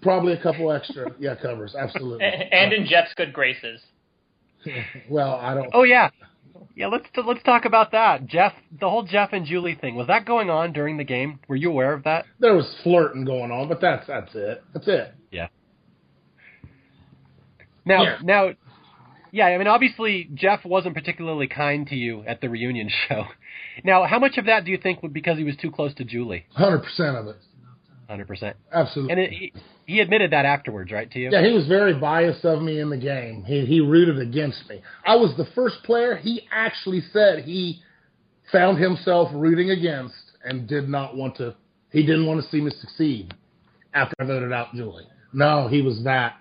Probably 0.00 0.32
a 0.32 0.42
couple 0.42 0.72
extra, 0.72 1.14
yeah, 1.18 1.34
covers, 1.34 1.74
absolutely. 1.78 2.24
and 2.52 2.72
in 2.72 2.86
Jeff's 2.86 3.12
good 3.14 3.34
graces. 3.34 3.82
well, 5.10 5.34
I 5.34 5.52
don't. 5.54 5.68
Oh 5.74 5.82
yeah, 5.82 6.08
yeah. 6.76 6.86
Let's 6.88 7.06
let's 7.26 7.42
talk 7.42 7.64
about 7.64 7.92
that. 7.92 8.26
Jeff, 8.26 8.52
the 8.78 8.88
whole 8.88 9.02
Jeff 9.02 9.30
and 9.32 9.46
Julie 9.46 9.74
thing 9.74 9.94
was 9.96 10.06
that 10.08 10.24
going 10.26 10.50
on 10.50 10.72
during 10.72 10.96
the 10.96 11.04
game? 11.04 11.40
Were 11.48 11.56
you 11.56 11.70
aware 11.70 11.92
of 11.92 12.04
that? 12.04 12.26
There 12.38 12.54
was 12.54 12.72
flirting 12.82 13.24
going 13.24 13.50
on, 13.50 13.68
but 13.68 13.80
that's 13.80 14.06
that's 14.06 14.34
it. 14.34 14.62
That's 14.72 14.88
it. 14.88 15.14
Yeah. 15.30 15.48
Now, 17.84 18.02
Yeah. 18.02 18.18
now, 18.22 18.50
yeah. 19.32 19.46
I 19.46 19.58
mean, 19.58 19.66
obviously, 19.66 20.28
Jeff 20.34 20.64
wasn't 20.64 20.94
particularly 20.94 21.46
kind 21.46 21.86
to 21.88 21.96
you 21.96 22.22
at 22.26 22.40
the 22.40 22.48
reunion 22.48 22.90
show. 23.08 23.24
Now, 23.84 24.04
how 24.04 24.18
much 24.18 24.36
of 24.38 24.46
that 24.46 24.64
do 24.64 24.70
you 24.70 24.78
think 24.78 25.02
was 25.02 25.12
because 25.12 25.38
he 25.38 25.44
was 25.44 25.56
too 25.56 25.70
close 25.70 25.94
to 25.94 26.04
Julie? 26.04 26.46
Hundred 26.54 26.82
percent 26.82 27.16
of 27.16 27.26
it, 27.28 27.36
Hundred 28.10 28.26
percent. 28.26 28.56
absolutely. 28.72 29.12
And 29.12 29.20
it, 29.20 29.30
he, 29.30 29.52
he 29.86 30.00
admitted 30.00 30.32
that 30.32 30.44
afterwards, 30.44 30.90
right? 30.90 31.08
To 31.12 31.18
you? 31.20 31.30
Yeah, 31.30 31.46
he 31.46 31.52
was 31.52 31.68
very 31.68 31.94
biased 31.94 32.44
of 32.44 32.60
me 32.60 32.80
in 32.80 32.90
the 32.90 32.96
game. 32.96 33.44
He 33.44 33.64
he 33.66 33.78
rooted 33.78 34.18
against 34.18 34.68
me. 34.68 34.82
I 35.06 35.14
was 35.14 35.32
the 35.36 35.46
first 35.54 35.76
player 35.84 36.16
he 36.16 36.42
actually 36.50 37.02
said 37.12 37.44
he 37.44 37.80
found 38.50 38.78
himself 38.78 39.30
rooting 39.32 39.70
against 39.70 40.16
and 40.44 40.66
did 40.68 40.88
not 40.88 41.16
want 41.16 41.36
to. 41.36 41.54
He 41.92 42.02
didn't 42.04 42.26
want 42.26 42.42
to 42.42 42.50
see 42.50 42.60
me 42.60 42.72
succeed 42.80 43.32
after 43.94 44.16
I 44.18 44.24
voted 44.24 44.52
out 44.52 44.74
Julie. 44.74 45.06
No, 45.32 45.68
he 45.68 45.80
was 45.80 46.02
that. 46.02 46.34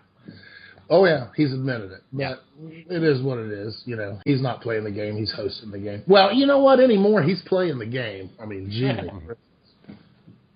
Oh 0.90 1.06
yeah, 1.06 1.28
he's 1.36 1.54
admitted 1.54 1.92
it. 1.92 2.02
But 2.12 2.42
it 2.90 3.04
is 3.04 3.22
what 3.22 3.38
it 3.38 3.52
is. 3.52 3.80
You 3.86 3.96
know, 3.96 4.20
he's 4.26 4.42
not 4.42 4.62
playing 4.62 4.86
the 4.86 4.92
game. 4.92 5.16
He's 5.18 5.32
hosting 5.32 5.70
the 5.70 5.78
game. 5.78 6.02
Well, 6.08 6.34
you 6.34 6.48
know 6.48 6.58
what? 6.58 6.80
Anymore, 6.80 7.22
he's 7.22 7.44
playing 7.44 7.78
the 7.78 7.86
game. 7.86 8.32
I 8.42 8.48
mean, 8.48 8.72
gee. 8.72 8.90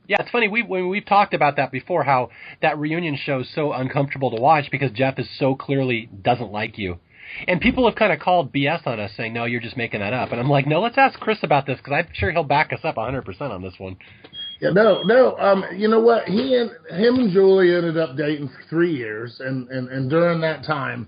Yeah, 0.07 0.21
it's 0.21 0.31
funny. 0.31 0.47
We 0.49 0.63
when 0.63 0.89
we've 0.89 1.05
talked 1.05 1.33
about 1.33 1.55
that 1.55 1.71
before, 1.71 2.03
how 2.03 2.29
that 2.61 2.77
reunion 2.77 3.17
show 3.17 3.39
is 3.39 3.49
so 3.55 3.71
uncomfortable 3.71 4.31
to 4.31 4.41
watch 4.41 4.69
because 4.69 4.91
Jeff 4.91 5.17
is 5.17 5.27
so 5.39 5.55
clearly 5.55 6.09
doesn't 6.21 6.51
like 6.51 6.77
you, 6.77 6.99
and 7.47 7.61
people 7.61 7.87
have 7.87 7.95
kind 7.95 8.11
of 8.11 8.19
called 8.19 8.51
BS 8.51 8.85
on 8.85 8.99
us, 8.99 9.11
saying, 9.15 9.33
"No, 9.33 9.45
you're 9.45 9.61
just 9.61 9.77
making 9.77 10.01
that 10.01 10.13
up." 10.13 10.31
And 10.31 10.41
I'm 10.41 10.49
like, 10.49 10.67
"No, 10.67 10.81
let's 10.81 10.97
ask 10.97 11.17
Chris 11.19 11.39
about 11.41 11.65
this 11.65 11.77
because 11.77 11.93
I'm 11.93 12.07
sure 12.13 12.31
he'll 12.31 12.43
back 12.43 12.73
us 12.73 12.81
up 12.83 12.97
100 12.97 13.23
percent 13.23 13.53
on 13.53 13.61
this 13.61 13.75
one." 13.77 13.95
Yeah, 14.59 14.71
no, 14.71 15.03
no. 15.03 15.37
Um, 15.37 15.65
you 15.75 15.87
know 15.87 15.99
what? 15.99 16.25
He 16.27 16.55
and 16.55 16.71
him 16.89 17.15
and 17.15 17.31
Julie 17.31 17.73
ended 17.73 17.97
up 17.97 18.17
dating 18.17 18.49
for 18.49 18.63
three 18.69 18.95
years, 18.95 19.39
and 19.39 19.69
and 19.69 19.87
and 19.89 20.09
during 20.09 20.41
that 20.41 20.65
time, 20.65 21.07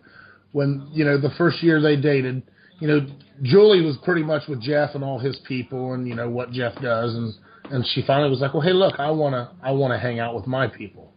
when 0.53 0.87
you 0.93 1.03
know 1.03 1.17
the 1.17 1.31
first 1.37 1.61
year 1.61 1.81
they 1.81 1.97
dated, 1.97 2.43
you 2.79 2.87
know, 2.87 3.05
Julie 3.43 3.81
was 3.81 3.97
pretty 4.03 4.23
much 4.23 4.47
with 4.47 4.61
Jeff 4.61 4.95
and 4.95 5.03
all 5.03 5.19
his 5.19 5.37
people, 5.47 5.93
and 5.93 6.07
you 6.07 6.15
know 6.15 6.29
what 6.29 6.51
Jeff 6.51 6.75
does, 6.81 7.13
and 7.13 7.33
and 7.71 7.85
she 7.93 8.03
finally 8.05 8.29
was 8.29 8.39
like, 8.39 8.53
well, 8.53 8.63
hey, 8.63 8.73
look, 8.73 8.99
I 8.99 9.11
wanna 9.11 9.55
I 9.61 9.71
wanna 9.71 9.99
hang 9.99 10.19
out 10.19 10.35
with 10.35 10.47
my 10.47 10.67
people. 10.67 11.13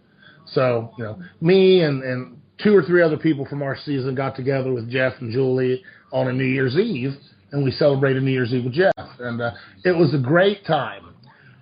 So 0.47 0.93
you 0.99 1.05
know, 1.05 1.19
me 1.41 1.83
and 1.83 2.03
and 2.03 2.41
two 2.63 2.75
or 2.75 2.83
three 2.83 3.03
other 3.03 3.17
people 3.17 3.47
from 3.47 3.63
our 3.63 3.77
season 3.77 4.15
got 4.15 4.35
together 4.37 4.73
with 4.73 4.91
Jeff 4.91 5.15
and 5.21 5.33
Julie 5.33 5.83
on 6.13 6.29
a 6.29 6.33
New 6.33 6.45
Year's 6.45 6.77
Eve, 6.77 7.15
and 7.53 7.65
we 7.65 7.71
celebrated 7.71 8.23
New 8.23 8.33
Year's 8.33 8.53
Eve 8.53 8.65
with 8.65 8.75
Jeff, 8.75 8.93
and 9.19 9.41
uh, 9.41 9.53
it 9.85 9.97
was 9.97 10.15
a 10.15 10.19
great 10.19 10.65
time 10.67 11.09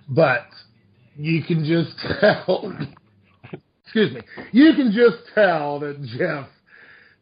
but 0.07 0.45
you 1.15 1.43
can 1.43 1.65
just 1.65 1.97
tell. 2.19 2.73
excuse 3.83 4.13
me. 4.13 4.21
You 4.51 4.73
can 4.75 4.91
just 4.91 5.17
tell 5.33 5.79
that 5.79 6.01
Jeff, 6.17 6.47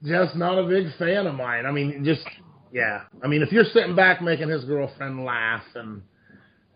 Jeff's 0.03 0.35
not 0.35 0.59
a 0.59 0.67
big 0.67 0.87
fan 0.97 1.27
of 1.27 1.35
mine. 1.35 1.65
I 1.65 1.71
mean, 1.71 2.03
just 2.03 2.25
yeah. 2.71 3.03
I 3.23 3.27
mean, 3.27 3.41
if 3.41 3.51
you're 3.51 3.65
sitting 3.65 3.95
back 3.95 4.21
making 4.21 4.49
his 4.49 4.65
girlfriend 4.65 5.23
laugh 5.23 5.63
and 5.75 6.01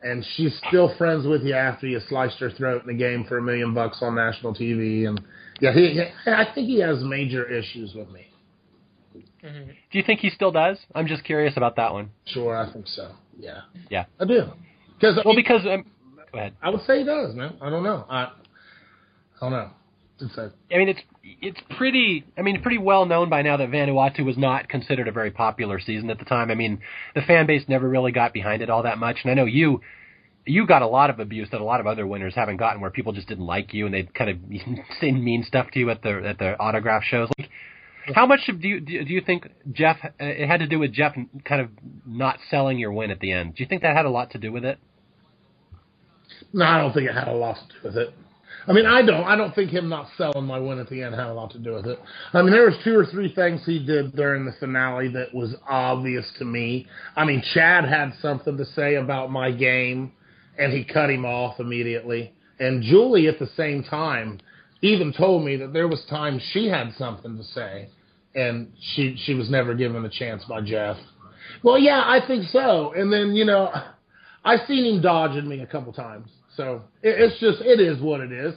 and 0.04 0.26
she's 0.36 0.60
still 0.68 0.96
friends 0.98 1.26
with 1.28 1.44
you 1.44 1.54
after 1.54 1.88
you 1.88 2.00
sliced 2.08 2.40
her 2.40 2.52
throat 2.52 2.84
in 2.84 2.90
a 2.90 2.94
game 2.94 3.26
for 3.26 3.38
a 3.38 3.42
million 3.42 3.74
bucks 3.74 3.98
on 4.02 4.16
national 4.16 4.54
TV, 4.54 5.08
and 5.08 5.20
yeah, 5.60 5.74
he, 5.74 5.92
he 5.92 6.32
I 6.32 6.46
think 6.54 6.68
he 6.68 6.80
has 6.80 7.04
major 7.04 7.46
issues 7.50 7.94
with 7.94 8.10
me. 8.10 8.28
Mhm. 9.44 9.68
Do 9.92 9.98
you 9.98 10.04
think 10.04 10.20
he 10.20 10.30
still 10.30 10.52
does? 10.52 10.78
I'm 10.94 11.08
just 11.08 11.24
curious 11.24 11.56
about 11.58 11.76
that 11.78 11.94
one. 11.94 12.12
Sure, 12.26 12.58
I 12.58 12.72
think 12.72 12.88
so. 12.88 13.12
Yeah, 13.38 13.62
Yeah. 13.90 14.06
I 14.20 14.26
do. 14.26 14.52
Because 15.00 15.20
Well, 15.24 15.36
because 15.36 15.62
um, 15.66 15.86
go 16.32 16.40
ahead. 16.40 16.54
I 16.62 16.70
would 16.70 16.82
say 16.82 17.00
he 17.00 17.06
does, 17.06 17.34
man. 17.36 17.56
I 17.62 17.70
don't 17.70 17.84
know. 17.84 18.06
I, 18.10 18.24
I 18.24 18.30
don't 19.40 19.52
know. 19.52 19.70
I 20.72 20.78
mean, 20.78 20.90
it's 20.90 21.02
it's 21.24 21.60
pretty. 21.78 22.26
I 22.38 22.42
mean, 22.42 22.62
pretty 22.62 22.78
well 22.78 23.06
known 23.06 23.30
by 23.30 23.42
now 23.42 23.58
that 23.58 23.70
Vanuatu 23.70 24.26
was 24.26 24.38
not 24.38 24.70
considered 24.70 25.08
a 25.08 25.12
very 25.12 25.32
popular 25.32 25.80
season 25.80 26.10
at 26.10 26.20
the 26.20 26.26
time. 26.26 26.52
I 26.52 26.56
mean, 26.56 26.82
the 27.16 27.22
fan 27.22 27.46
base 27.48 27.64
never 27.68 27.88
really 27.88 28.12
got 28.12 28.34
behind 28.34 28.62
it 28.62 28.70
all 28.70 28.84
that 28.84 28.98
much, 28.98 29.18
and 29.24 29.32
I 29.32 29.34
know 29.34 29.46
you 29.46 29.82
you 30.46 30.66
got 30.66 30.82
a 30.82 30.88
lot 30.88 31.10
of 31.10 31.20
abuse 31.20 31.48
that 31.52 31.62
a 31.62 31.64
lot 31.64 31.80
of 31.80 31.88
other 31.88 32.08
winners 32.08 32.34
haven't 32.36 32.58
gotten, 32.58 32.82
where 32.82 32.90
people 32.90 33.14
just 33.14 33.28
didn't 33.28 33.46
like 33.46 33.74
you 33.74 33.86
and 33.86 33.94
they'd 33.94 34.14
kind 34.14 34.30
of 34.30 34.38
say 35.02 35.12
mean 35.12 35.44
stuff 35.44 35.68
to 35.72 35.80
you 35.80 35.90
at 35.90 36.02
the 36.02 36.22
at 36.26 36.40
the 36.40 36.60
autograph 36.60 37.04
shows. 37.04 37.30
Like, 37.38 37.50
how 38.16 38.26
much 38.26 38.40
do 38.48 38.68
you 38.68 38.80
do 38.80 38.94
you 38.94 39.22
think 39.22 39.48
Jeff? 39.72 39.98
uh, 40.04 40.10
It 40.20 40.48
had 40.48 40.62
to 40.62 40.68
do 40.68 40.80
with 40.80 40.92
Jeff 40.92 41.16
kind 41.46 41.62
of 41.62 41.70
not 42.06 42.40
selling 42.50 42.80
your 42.80 42.92
win 42.92 43.12
at 43.12 43.20
the 43.20 43.32
end. 43.32 43.56
Do 43.56 43.64
you 43.64 43.68
think 43.70 43.84
that 43.84 43.96
had 43.96 44.06
a 44.06 44.10
lot 44.10 44.32
to 44.32 44.38
do 44.38 44.52
with 44.52 44.66
it? 44.66 44.80
No, 46.54 46.66
I 46.66 46.80
don't 46.80 46.94
think 46.94 47.08
it 47.10 47.14
had 47.14 47.28
a 47.28 47.34
lot 47.34 47.58
to 47.58 47.62
do 47.68 47.88
with 47.88 47.98
it. 47.98 48.14
I 48.68 48.74
mean, 48.74 48.86
I 48.86 49.02
don't. 49.02 49.24
I 49.24 49.36
don't 49.36 49.54
think 49.56 49.72
him 49.72 49.90
not 49.90 50.08
selling 50.18 50.46
my 50.46 50.60
win 50.60 50.80
at 50.80 50.90
the 50.90 51.02
end 51.02 51.16
had 51.16 51.28
a 51.28 51.34
lot 51.34 51.52
to 51.52 51.60
do 51.60 51.74
with 51.74 51.88
it. 51.88 52.00
I 52.34 52.42
mean, 52.42 52.52
there 52.52 52.66
was 52.66 52.76
two 52.84 52.98
or 52.98 53.06
three 53.06 53.34
things 53.34 53.62
he 53.66 53.84
did 53.84 54.16
during 54.16 54.46
the 54.46 54.52
finale 54.60 55.08
that 55.10 55.34
was 55.34 55.56
obvious 55.68 56.26
to 56.40 56.46
me. 56.46 56.88
I 57.16 57.26
mean, 57.26 57.42
Chad 57.54 57.86
had 57.86 58.14
something 58.22 58.58
to 58.58 58.66
say 58.66 58.96
about 58.96 59.32
my 59.32 59.52
game, 59.52 60.12
and 60.58 60.74
he 60.74 60.84
cut 60.84 61.10
him 61.10 61.26
off 61.26 61.60
immediately. 61.60 62.34
And 62.60 62.84
Julie, 62.84 63.28
at 63.28 63.40
the 63.40 63.50
same 63.56 63.84
time, 63.84 64.40
even 64.82 65.14
told 65.14 65.46
me 65.46 65.56
that 65.58 65.74
there 65.74 65.88
was 65.88 66.04
times 66.10 66.42
she 66.52 66.68
had 66.68 66.94
something 66.98 67.38
to 67.38 67.44
say, 67.44 67.90
and 68.36 68.72
she 68.94 69.16
she 69.26 69.34
was 69.34 69.50
never 69.50 69.74
given 69.74 70.04
a 70.06 70.10
chance 70.10 70.44
by 70.46 70.62
Jeff. 70.62 70.98
Well, 71.64 71.80
yeah, 71.80 72.04
I 72.06 72.26
think 72.26 72.46
so. 72.50 72.94
And 72.94 73.12
then 73.12 73.36
you 73.36 73.46
know, 73.46 73.72
I've 74.44 74.68
seen 74.68 74.86
him 74.86 75.02
dodging 75.02 75.48
me 75.48 75.62
a 75.62 75.68
couple 75.68 75.94
times. 75.94 76.30
So 76.56 76.84
it, 77.02 77.16
it's 77.20 77.40
just 77.40 77.62
it 77.62 77.80
is 77.80 78.02
what 78.02 78.22
it 78.22 78.32
is. 78.32 78.54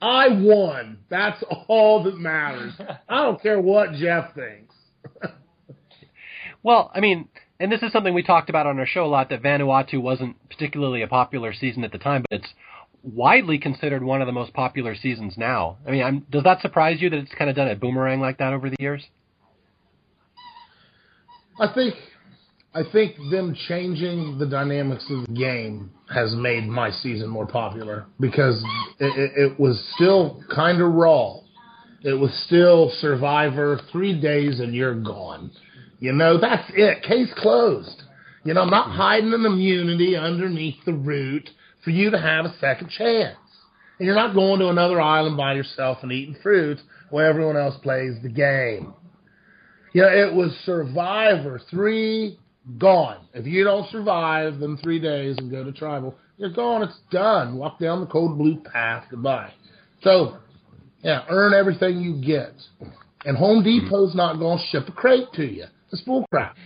I 0.00 0.28
won. 0.28 0.98
That's 1.10 1.42
all 1.68 2.02
that 2.04 2.18
matters. 2.18 2.72
I 3.08 3.22
don't 3.22 3.40
care 3.40 3.60
what 3.60 3.92
Jeff 3.92 4.34
thinks. 4.34 4.74
Well, 6.62 6.90
I 6.94 7.00
mean, 7.00 7.28
and 7.58 7.70
this 7.70 7.82
is 7.82 7.92
something 7.92 8.14
we 8.14 8.22
talked 8.22 8.48
about 8.48 8.66
on 8.66 8.78
our 8.78 8.86
show 8.86 9.04
a 9.04 9.06
lot 9.06 9.30
that 9.30 9.42
Vanuatu 9.42 10.00
wasn't 10.00 10.36
particularly 10.48 11.02
a 11.02 11.08
popular 11.08 11.52
season 11.52 11.84
at 11.84 11.92
the 11.92 11.98
time, 11.98 12.24
but 12.28 12.40
it's 12.40 12.54
widely 13.02 13.58
considered 13.58 14.02
one 14.02 14.20
of 14.22 14.26
the 14.26 14.32
most 14.32 14.52
popular 14.52 14.94
seasons 14.94 15.34
now. 15.36 15.78
I 15.86 15.90
mean, 15.90 16.04
I'm, 16.04 16.26
does 16.30 16.44
that 16.44 16.60
surprise 16.60 17.00
you 17.00 17.10
that 17.10 17.18
it's 17.18 17.34
kind 17.34 17.50
of 17.50 17.56
done 17.56 17.68
a 17.68 17.74
boomerang 17.74 18.20
like 18.20 18.38
that 18.38 18.52
over 18.52 18.70
the 18.70 18.76
years? 18.78 19.04
I 21.58 21.72
think 21.74 21.94
I 22.74 22.82
think 22.90 23.16
them 23.30 23.54
changing 23.68 24.38
the 24.38 24.46
dynamics 24.46 25.04
of 25.10 25.26
the 25.26 25.32
game 25.32 25.90
has 26.12 26.34
made 26.34 26.66
my 26.66 26.90
season 26.90 27.28
more 27.28 27.46
popular 27.46 28.06
because 28.18 28.64
it, 28.98 29.18
it, 29.18 29.32
it 29.36 29.60
was 29.60 29.82
still 29.94 30.42
kind 30.54 30.80
of 30.80 30.90
raw. 30.92 31.36
It 32.02 32.14
was 32.14 32.32
still 32.46 32.90
Survivor, 33.00 33.78
three 33.92 34.18
days 34.18 34.58
and 34.60 34.74
you're 34.74 34.94
gone. 34.94 35.50
You 36.00 36.12
know, 36.12 36.38
that's 36.40 36.68
it. 36.74 37.02
Case 37.02 37.32
closed. 37.36 38.02
You 38.42 38.54
know, 38.54 38.62
I'm 38.62 38.70
not 38.70 38.90
hiding 38.90 39.34
an 39.34 39.44
immunity 39.44 40.16
underneath 40.16 40.82
the 40.86 40.94
root 40.94 41.48
for 41.84 41.90
you 41.90 42.10
to 42.10 42.18
have 42.18 42.46
a 42.46 42.56
second 42.58 42.88
chance. 42.88 43.36
And 43.98 44.06
you're 44.06 44.16
not 44.16 44.34
going 44.34 44.60
to 44.60 44.68
another 44.68 45.00
island 45.00 45.36
by 45.36 45.52
yourself 45.54 45.98
and 46.02 46.10
eating 46.10 46.36
fruit 46.42 46.78
where 47.10 47.26
everyone 47.26 47.58
else 47.58 47.76
plays 47.82 48.14
the 48.22 48.30
game. 48.30 48.94
Yeah, 49.92 50.06
it 50.06 50.32
was 50.32 50.56
Survivor 50.64 51.60
three 51.70 52.38
gone. 52.78 53.26
If 53.34 53.46
you 53.46 53.64
don't 53.64 53.88
survive 53.90 54.58
them 54.58 54.78
three 54.82 54.98
days 54.98 55.36
and 55.38 55.50
go 55.50 55.64
to 55.64 55.72
tribal, 55.72 56.16
you're 56.36 56.52
gone. 56.52 56.82
It's 56.82 56.98
done. 57.10 57.56
Walk 57.56 57.78
down 57.78 58.00
the 58.00 58.06
cold 58.06 58.38
blue 58.38 58.60
path. 58.60 59.04
Goodbye. 59.10 59.52
So, 60.02 60.38
yeah, 61.02 61.24
earn 61.28 61.54
everything 61.54 62.00
you 62.00 62.20
get. 62.20 62.54
And 63.24 63.36
Home 63.36 63.62
Depot's 63.62 64.14
not 64.14 64.38
going 64.38 64.58
to 64.58 64.64
ship 64.66 64.88
a 64.88 64.92
crate 64.92 65.32
to 65.34 65.44
you. 65.44 65.66
It's 65.92 66.02
bull 66.02 66.26
crap. 66.30 66.56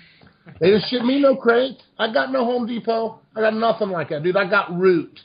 They 0.61 0.69
didn't 0.69 0.85
ship 0.89 1.03
me 1.03 1.21
no 1.21 1.37
crate. 1.37 1.83
I 1.99 2.13
got 2.13 2.33
no 2.33 2.45
Home 2.45 2.67
Depot. 2.67 3.21
I 3.35 3.41
got 3.41 3.55
nothing 3.55 3.91
like 3.91 4.11
that, 4.11 4.23
dude. 4.23 4.37
I 4.37 4.49
got 4.49 4.75
root. 4.75 5.21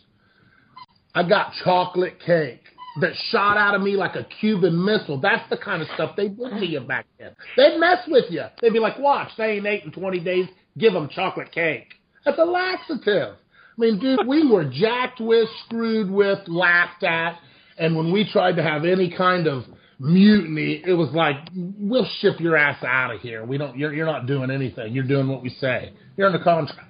I 1.14 1.28
got 1.28 1.54
chocolate 1.64 2.20
cake 2.26 2.64
that 3.00 3.12
shot 3.30 3.58
out 3.58 3.76
of 3.76 3.82
me 3.82 3.96
like 3.96 4.16
a 4.16 4.26
Cuban 4.40 4.84
missile. 4.84 5.20
That's 5.20 5.48
the 5.50 5.58
kind 5.58 5.82
of 5.82 5.88
stuff 5.94 6.16
they 6.18 6.28
did 6.28 6.60
to 6.60 6.66
you 6.66 6.82
back 6.82 7.06
then. 7.20 7.36
They'd 7.56 7.78
mess 7.78 8.00
with 8.08 8.26
you. 8.30 8.44
They'd 8.62 8.74
be 8.74 8.80
like, 8.80 9.00
watch, 9.00 9.30
they 9.38 9.52
ain't 9.52 9.66
eight 9.66 9.84
in 9.84 9.92
20 9.92 10.20
days. 10.20 10.48
Give 10.78 10.94
them 10.94 11.10
chocolate 11.10 11.52
cake. 11.52 11.94
That's 12.26 12.38
a 12.38 12.46
laxative. 12.46 13.36
I 13.36 13.82
mean, 13.82 14.00
dude, 14.00 14.28
we 14.28 14.50
were 14.50 14.66
jacked 14.66 15.20
with, 15.20 15.50
screwed 15.66 16.10
with, 16.10 16.40
laughed 16.48 17.04
at. 17.04 17.40
And 17.78 17.96
when 17.96 18.12
we 18.12 18.30
tried 18.32 18.58
to 18.58 18.64
have 18.64 18.86
any 18.86 19.10
kind 19.16 19.48
of 19.48 19.64
mutiny, 20.00 20.84
it 20.86 20.94
was 20.94 21.10
like, 21.14 21.36
we'll 21.56 22.08
ship 22.20 22.40
your 22.40 22.58
ass 22.58 22.84
out 22.84 23.14
of 23.14 23.22
here. 23.22 23.46
We 23.46 23.58
don't, 23.58 23.78
you're, 23.78 23.94
you're 23.94 24.06
not 24.06 24.28
doing 24.28 24.52
anything. 24.52 24.94
You're 24.94 25.08
doing 25.08 25.28
what 25.28 25.42
we 25.42 25.50
say. 25.50 25.94
You're 26.16 26.28
under 26.28 26.44
contract. 26.44 26.90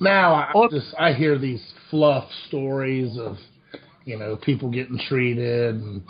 Now 0.00 0.34
I 0.34 0.52
just, 0.70 0.94
I 0.98 1.12
hear 1.12 1.38
these 1.38 1.62
fluff 1.90 2.24
stories 2.48 3.18
of, 3.18 3.36
you 4.04 4.18
know, 4.18 4.36
people 4.36 4.70
getting 4.70 4.98
treated 5.08 5.76
and, 5.76 6.02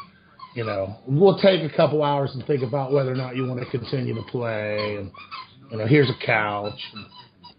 you 0.54 0.64
know, 0.64 0.96
we'll 1.06 1.38
take 1.38 1.70
a 1.70 1.76
couple 1.76 2.02
hours 2.02 2.30
and 2.34 2.46
think 2.46 2.62
about 2.62 2.92
whether 2.92 3.12
or 3.12 3.16
not 3.16 3.36
you 3.36 3.46
want 3.46 3.60
to 3.60 3.66
continue 3.70 4.14
to 4.14 4.22
play 4.22 4.96
and, 4.98 5.10
you 5.72 5.78
know, 5.78 5.86
here's 5.86 6.10
a 6.10 6.26
couch. 6.26 6.78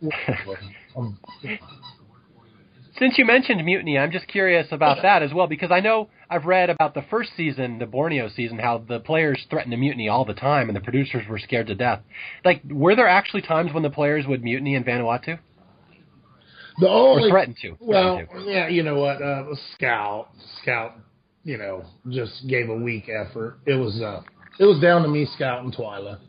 Since 2.99 3.17
you 3.17 3.25
mentioned 3.25 3.65
mutiny, 3.65 3.97
I'm 3.97 4.11
just 4.11 4.27
curious 4.27 4.67
about 4.71 5.01
that 5.01 5.23
as 5.23 5.33
well 5.33 5.47
because 5.47 5.71
I 5.71 5.79
know 5.79 6.09
I've 6.29 6.45
read 6.45 6.69
about 6.69 6.93
the 6.93 7.01
first 7.09 7.31
season, 7.35 7.79
the 7.79 7.87
Borneo 7.87 8.29
season, 8.29 8.59
how 8.59 8.77
the 8.87 8.99
players 8.99 9.43
threatened 9.49 9.71
to 9.71 9.77
mutiny 9.77 10.09
all 10.09 10.25
the 10.25 10.35
time 10.35 10.69
and 10.69 10.75
the 10.75 10.81
producers 10.81 11.27
were 11.27 11.39
scared 11.39 11.67
to 11.67 11.75
death. 11.75 12.01
Like, 12.45 12.61
were 12.69 12.95
there 12.95 13.07
actually 13.07 13.41
times 13.41 13.73
when 13.73 13.81
the 13.81 13.89
players 13.89 14.27
would 14.27 14.43
mutiny 14.43 14.75
in 14.75 14.83
Vanuatu? 14.83 15.39
The 16.79 16.87
only 16.87 17.29
or 17.29 17.31
threatened 17.31 17.57
to. 17.61 17.77
Well, 17.79 18.17
threatened 18.17 18.45
to. 18.45 18.51
yeah, 18.51 18.67
you 18.67 18.83
know 18.83 18.99
what? 18.99 19.21
Uh, 19.21 19.45
Scout, 19.73 20.29
Scout, 20.61 20.97
you 21.43 21.57
know, 21.57 21.85
just 22.09 22.47
gave 22.47 22.69
a 22.69 22.75
weak 22.75 23.09
effort. 23.09 23.57
It 23.65 23.75
was 23.75 24.01
uh, 24.01 24.21
it 24.59 24.65
was 24.65 24.79
down 24.79 25.01
to 25.03 25.07
me, 25.07 25.27
Scout, 25.35 25.63
and 25.63 25.75
Twyla, 25.75 26.19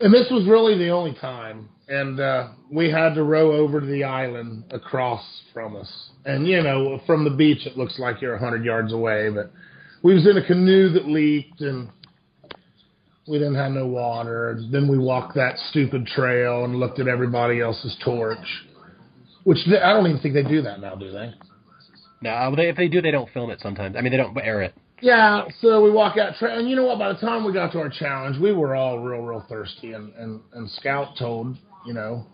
and 0.00 0.12
this 0.12 0.26
was 0.30 0.46
really 0.46 0.76
the 0.76 0.90
only 0.90 1.14
time. 1.20 1.68
And 1.88 2.20
uh, 2.20 2.48
we 2.70 2.90
had 2.90 3.14
to 3.14 3.22
row 3.22 3.52
over 3.52 3.80
to 3.80 3.86
the 3.86 4.04
island 4.04 4.64
across 4.70 5.24
from 5.54 5.76
us, 5.76 6.10
and 6.26 6.46
you 6.46 6.62
know, 6.62 7.00
from 7.06 7.24
the 7.24 7.30
beach, 7.30 7.66
it 7.66 7.78
looks 7.78 7.98
like 7.98 8.20
you're 8.20 8.34
a 8.34 8.38
hundred 8.38 8.64
yards 8.64 8.92
away, 8.92 9.30
but 9.30 9.50
we 10.02 10.14
was 10.14 10.26
in 10.26 10.36
a 10.36 10.46
canoe 10.46 10.90
that 10.90 11.06
leaked, 11.06 11.62
and 11.62 11.88
we 13.26 13.38
didn't 13.38 13.54
have 13.54 13.72
no 13.72 13.86
water. 13.86 14.50
And 14.50 14.72
Then 14.72 14.86
we 14.86 14.98
walked 14.98 15.34
that 15.36 15.56
stupid 15.70 16.06
trail 16.06 16.64
and 16.64 16.76
looked 16.76 17.00
at 17.00 17.08
everybody 17.08 17.60
else's 17.60 17.96
torch 18.04 18.46
which 19.48 19.58
I 19.66 19.94
don't 19.94 20.06
even 20.06 20.20
think 20.20 20.34
they 20.34 20.42
do 20.42 20.60
that 20.60 20.78
now, 20.78 20.94
do 20.94 21.10
they? 21.10 21.32
No, 22.20 22.54
if 22.58 22.76
they 22.76 22.88
do, 22.88 23.00
they 23.00 23.10
don't 23.10 23.30
film 23.30 23.48
it 23.48 23.60
sometimes. 23.62 23.96
I 23.96 24.02
mean, 24.02 24.12
they 24.12 24.18
don't 24.18 24.36
air 24.36 24.60
it. 24.60 24.74
Yeah, 25.00 25.44
so 25.60 25.82
we 25.82 25.90
walk 25.90 26.16
out, 26.18 26.34
tra- 26.38 26.58
and 26.58 26.68
you 26.68 26.74
know 26.74 26.84
what? 26.84 26.98
By 26.98 27.12
the 27.12 27.18
time 27.20 27.44
we 27.44 27.52
got 27.52 27.72
to 27.72 27.78
our 27.78 27.88
challenge, 27.88 28.36
we 28.40 28.52
were 28.52 28.74
all 28.74 28.98
real, 28.98 29.20
real 29.22 29.44
thirsty. 29.48 29.92
And, 29.92 30.12
and, 30.14 30.40
and 30.54 30.68
Scout 30.70 31.16
told, 31.18 31.56
you 31.86 31.92
know, 31.92 32.26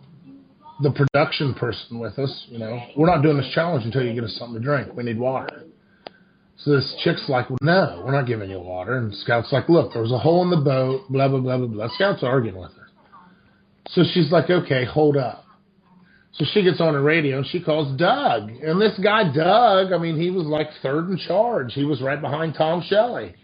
the 0.82 0.90
production 0.90 1.54
person 1.54 1.98
with 1.98 2.18
us, 2.18 2.46
you 2.48 2.58
know, 2.58 2.80
we're 2.96 3.06
not 3.06 3.22
doing 3.22 3.36
this 3.36 3.50
challenge 3.54 3.84
until 3.84 4.02
you 4.02 4.14
get 4.14 4.24
us 4.24 4.34
something 4.38 4.60
to 4.60 4.64
drink. 4.64 4.94
We 4.94 5.04
need 5.04 5.18
water. 5.18 5.64
So 6.56 6.70
this 6.72 6.94
chick's 7.04 7.28
like, 7.28 7.50
well, 7.50 7.58
no, 7.60 8.02
we're 8.04 8.12
not 8.12 8.26
giving 8.26 8.48
you 8.48 8.60
water. 8.60 8.96
And 8.96 9.14
Scout's 9.14 9.52
like, 9.52 9.68
look, 9.68 9.92
there 9.92 10.02
was 10.02 10.12
a 10.12 10.18
hole 10.18 10.42
in 10.42 10.50
the 10.50 10.64
boat, 10.64 11.02
blah, 11.10 11.28
blah, 11.28 11.40
blah, 11.40 11.58
blah, 11.58 11.66
blah. 11.66 11.88
Scout's 11.94 12.22
arguing 12.22 12.58
with 12.58 12.72
her. 12.72 12.86
So 13.88 14.02
she's 14.12 14.32
like, 14.32 14.48
okay, 14.48 14.84
hold 14.84 15.16
up. 15.16 15.43
So 16.36 16.44
she 16.52 16.62
gets 16.62 16.80
on 16.80 16.94
the 16.94 17.00
radio 17.00 17.38
and 17.38 17.46
she 17.46 17.60
calls 17.62 17.96
Doug. 17.96 18.50
And 18.50 18.80
this 18.80 18.98
guy, 19.02 19.32
Doug, 19.32 19.92
I 19.92 19.98
mean, 19.98 20.20
he 20.20 20.30
was 20.30 20.46
like 20.46 20.68
third 20.82 21.08
in 21.08 21.16
charge. 21.16 21.72
He 21.74 21.84
was 21.84 22.02
right 22.02 22.20
behind 22.20 22.54
Tom 22.54 22.82
Shelly. 22.86 23.34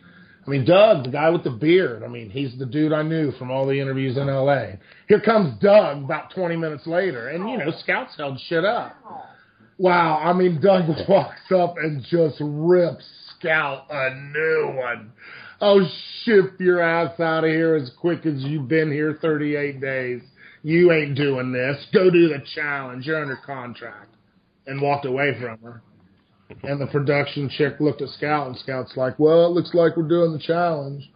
I 0.44 0.50
mean, 0.50 0.64
Doug, 0.64 1.04
the 1.04 1.10
guy 1.10 1.30
with 1.30 1.44
the 1.44 1.50
beard, 1.50 2.02
I 2.02 2.08
mean, 2.08 2.30
he's 2.30 2.58
the 2.58 2.66
dude 2.66 2.92
I 2.92 3.02
knew 3.02 3.30
from 3.32 3.50
all 3.50 3.66
the 3.66 3.78
interviews 3.78 4.16
in 4.16 4.26
LA. 4.26 4.72
Here 5.06 5.20
comes 5.20 5.56
Doug 5.60 6.04
about 6.04 6.34
20 6.34 6.56
minutes 6.56 6.86
later. 6.86 7.28
And, 7.28 7.48
you 7.48 7.58
know, 7.58 7.70
scouts 7.82 8.14
held 8.16 8.40
shit 8.48 8.64
up. 8.64 8.96
Wow. 9.78 10.18
I 10.18 10.32
mean, 10.32 10.60
Doug 10.60 10.88
walks 11.08 11.52
up 11.54 11.76
and 11.78 12.02
just 12.10 12.36
rips 12.40 13.04
Scout 13.38 13.86
a 13.88 14.14
new 14.14 14.74
one. 14.76 15.12
Oh, 15.60 15.80
ship 16.24 16.58
your 16.58 16.80
ass 16.80 17.20
out 17.20 17.44
of 17.44 17.50
here 17.50 17.74
as 17.76 17.90
quick 18.00 18.26
as 18.26 18.42
you've 18.42 18.68
been 18.68 18.90
here 18.90 19.18
38 19.20 19.80
days 19.80 20.22
you 20.62 20.92
ain't 20.92 21.16
doing 21.16 21.52
this. 21.52 21.86
Go 21.92 22.10
do 22.10 22.28
the 22.28 22.42
challenge. 22.54 23.06
You're 23.06 23.22
under 23.22 23.38
contract. 23.44 24.14
And 24.66 24.80
walked 24.80 25.06
away 25.06 25.36
from 25.40 25.58
her. 25.62 25.82
And 26.62 26.80
the 26.80 26.86
production 26.86 27.48
chick 27.48 27.74
looked 27.78 28.02
at 28.02 28.08
Scout, 28.10 28.48
and 28.48 28.56
Scout's 28.58 28.96
like, 28.96 29.18
well, 29.18 29.46
it 29.46 29.50
looks 29.50 29.72
like 29.72 29.96
we're 29.96 30.08
doing 30.08 30.32
the 30.32 30.38
challenge. 30.38 31.08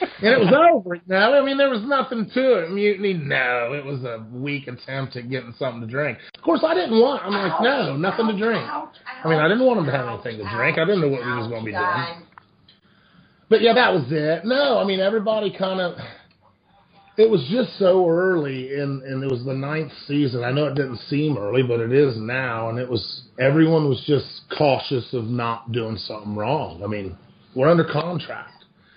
And 0.00 0.34
it 0.34 0.38
was 0.38 0.52
over. 0.52 0.98
Now, 1.06 1.32
I 1.40 1.44
mean, 1.44 1.56
there 1.56 1.70
was 1.70 1.82
nothing 1.82 2.28
to 2.34 2.64
it. 2.64 2.70
Mutiny, 2.70 3.14
no. 3.14 3.72
It 3.72 3.84
was 3.84 4.04
a 4.04 4.26
weak 4.30 4.68
attempt 4.68 5.16
at 5.16 5.30
getting 5.30 5.54
something 5.58 5.80
to 5.80 5.86
drink. 5.86 6.18
Of 6.34 6.42
course, 6.42 6.60
I 6.66 6.74
didn't 6.74 7.00
want, 7.00 7.24
I'm 7.24 7.32
like, 7.32 7.62
no, 7.62 7.96
nothing 7.96 8.26
to 8.26 8.36
drink. 8.36 8.62
I 8.68 9.28
mean, 9.28 9.38
I 9.38 9.48
didn't 9.48 9.64
want 9.64 9.78
them 9.78 9.86
to 9.86 9.92
have 9.92 10.08
anything 10.08 10.44
to 10.44 10.50
drink. 10.54 10.78
I 10.78 10.84
didn't 10.84 11.00
know 11.00 11.08
what 11.08 11.24
we 11.24 11.32
was 11.32 11.48
going 11.48 11.62
to 11.62 11.66
be 11.66 11.72
doing. 11.72 12.26
But 13.48 13.62
yeah, 13.62 13.72
that 13.74 13.94
was 13.94 14.04
it. 14.10 14.44
No, 14.44 14.78
I 14.78 14.84
mean, 14.84 15.00
everybody 15.00 15.56
kind 15.56 15.80
of 15.80 15.96
it 17.16 17.30
was 17.30 17.46
just 17.50 17.78
so 17.78 18.08
early 18.08 18.78
and 18.78 19.02
and 19.02 19.22
it 19.22 19.30
was 19.30 19.44
the 19.44 19.54
ninth 19.54 19.92
season. 20.06 20.44
I 20.44 20.52
know 20.52 20.66
it 20.66 20.74
didn't 20.74 21.00
seem 21.08 21.38
early, 21.38 21.62
but 21.62 21.80
it 21.80 21.92
is 21.92 22.16
now, 22.16 22.68
and 22.68 22.78
it 22.78 22.88
was 22.88 23.22
everyone 23.38 23.88
was 23.88 24.02
just 24.06 24.26
cautious 24.56 25.12
of 25.12 25.24
not 25.24 25.72
doing 25.72 25.96
something 25.96 26.34
wrong. 26.34 26.82
I 26.82 26.86
mean, 26.86 27.16
we're 27.54 27.70
under 27.70 27.84
contract. 27.84 28.52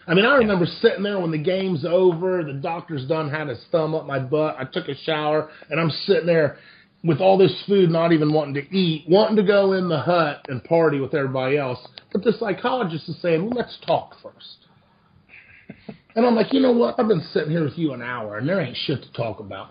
I 0.07 0.15
mean, 0.15 0.25
I 0.25 0.37
remember 0.37 0.65
sitting 0.65 1.03
there 1.03 1.19
when 1.19 1.29
the 1.31 1.37
game's 1.37 1.85
over, 1.85 2.43
the 2.43 2.53
doctor's 2.53 3.07
done 3.07 3.29
had 3.29 3.47
his 3.47 3.63
thumb 3.71 3.93
up 3.93 4.07
my 4.07 4.17
butt. 4.17 4.55
I 4.57 4.63
took 4.65 4.87
a 4.87 4.95
shower, 4.95 5.49
and 5.69 5.79
I'm 5.79 5.91
sitting 5.91 6.25
there 6.25 6.57
with 7.03 7.19
all 7.19 7.37
this 7.37 7.53
food, 7.67 7.89
not 7.89 8.11
even 8.11 8.33
wanting 8.33 8.55
to 8.55 8.75
eat, 8.75 9.05
wanting 9.07 9.35
to 9.37 9.43
go 9.43 9.73
in 9.73 9.87
the 9.87 9.99
hut 9.99 10.45
and 10.49 10.63
party 10.63 10.99
with 10.99 11.13
everybody 11.13 11.57
else. 11.57 11.79
But 12.11 12.23
the 12.23 12.33
psychologist 12.33 13.07
is 13.07 13.21
saying, 13.21 13.45
well, 13.45 13.55
let's 13.55 13.77
talk 13.85 14.15
first. 14.21 14.58
And 16.15 16.25
I'm 16.25 16.35
like, 16.35 16.53
you 16.53 16.59
know 16.59 16.71
what? 16.71 16.99
I've 16.99 17.07
been 17.07 17.25
sitting 17.33 17.51
here 17.51 17.63
with 17.63 17.77
you 17.77 17.93
an 17.93 18.01
hour, 18.01 18.37
and 18.37 18.49
there 18.49 18.59
ain't 18.59 18.77
shit 18.77 19.01
to 19.03 19.13
talk 19.13 19.39
about. 19.39 19.69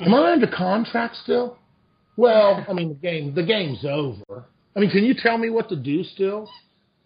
Am 0.00 0.14
I 0.14 0.32
under 0.32 0.46
contract 0.46 1.16
still? 1.16 1.58
Well, 2.16 2.64
I 2.68 2.72
mean, 2.72 2.88
the 2.88 2.94
game 2.94 3.34
the 3.34 3.42
game's 3.42 3.84
over. 3.84 4.44
I 4.76 4.80
mean, 4.80 4.90
can 4.90 5.04
you 5.04 5.14
tell 5.14 5.36
me 5.38 5.50
what 5.50 5.68
to 5.70 5.76
do 5.76 6.04
still? 6.04 6.48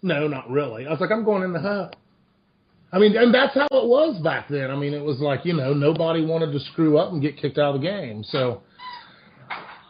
No, 0.03 0.29
not 0.29 0.51
really. 0.51 0.87
I 0.87 0.91
was 0.91 1.01
like, 1.01 1.11
I'm 1.11 1.25
going 1.25 1.43
in 1.43 1.53
the 1.53 1.61
hut. 1.61 1.97
I 2.93 2.99
mean, 2.99 3.17
and 3.17 3.35
that's 3.35 3.55
how 3.55 3.67
it 3.71 3.89
was 3.89 4.21
back 4.23 4.49
then. 4.49 4.71
I 4.71 4.77
mean, 4.77 4.95
it 4.95 5.03
was 5.03 5.19
like, 5.19 5.45
you 5.45 5.55
know, 5.55 5.73
nobody 5.73 6.25
wanted 6.25 6.53
to 6.53 6.61
screw 6.61 6.99
up 6.99 7.13
and 7.13 7.21
get 7.21 7.37
kicked 7.37 7.59
out 7.59 7.75
of 7.75 7.81
the 7.81 7.87
game. 7.87 8.23
So, 8.23 8.63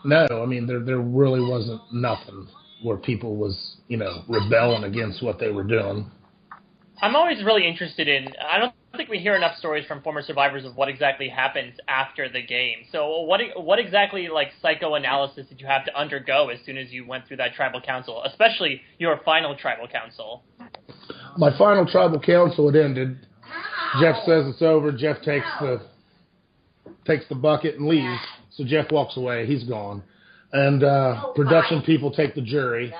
no, 0.04 0.26
I 0.30 0.46
mean, 0.46 0.66
there 0.66 0.80
there 0.80 1.00
really 1.00 1.40
wasn't 1.40 1.82
nothing 1.92 2.48
where 2.82 2.96
people 2.96 3.36
was, 3.36 3.76
you 3.88 3.96
know, 3.96 4.22
rebelling 4.28 4.84
against 4.84 5.22
what 5.22 5.38
they 5.38 5.50
were 5.50 5.64
doing. 5.64 6.10
I'm 7.04 7.16
always 7.16 7.44
really 7.44 7.68
interested 7.68 8.08
in. 8.08 8.28
I 8.50 8.58
don't 8.58 8.72
think 8.96 9.10
we 9.10 9.18
hear 9.18 9.36
enough 9.36 9.58
stories 9.58 9.84
from 9.84 10.00
former 10.00 10.22
survivors 10.22 10.64
of 10.64 10.74
what 10.74 10.88
exactly 10.88 11.28
happens 11.28 11.74
after 11.86 12.30
the 12.30 12.40
game. 12.40 12.78
So, 12.92 13.20
what 13.20 13.42
what 13.56 13.78
exactly 13.78 14.28
like 14.28 14.48
psychoanalysis 14.62 15.46
did 15.48 15.60
you 15.60 15.66
have 15.66 15.84
to 15.84 15.94
undergo 15.94 16.48
as 16.48 16.60
soon 16.64 16.78
as 16.78 16.90
you 16.90 17.06
went 17.06 17.28
through 17.28 17.36
that 17.36 17.52
tribal 17.52 17.82
council, 17.82 18.22
especially 18.24 18.80
your 18.96 19.20
final 19.22 19.54
tribal 19.54 19.86
council? 19.86 20.44
My 21.36 21.54
final 21.58 21.84
tribal 21.84 22.20
council 22.20 22.70
it 22.70 22.82
ended. 22.82 23.26
Jeff 24.00 24.16
says 24.24 24.46
it's 24.46 24.62
over. 24.62 24.90
Jeff 24.90 25.20
takes 25.20 25.46
the 25.60 25.82
takes 27.06 27.28
the 27.28 27.34
bucket 27.34 27.74
and 27.74 27.86
leaves. 27.86 28.22
So 28.52 28.64
Jeff 28.64 28.90
walks 28.90 29.18
away. 29.18 29.44
He's 29.44 29.64
gone. 29.64 30.02
And 30.54 30.82
uh, 30.82 31.32
production 31.34 31.82
people 31.82 32.10
take 32.10 32.34
the 32.34 32.40
jury 32.40 32.94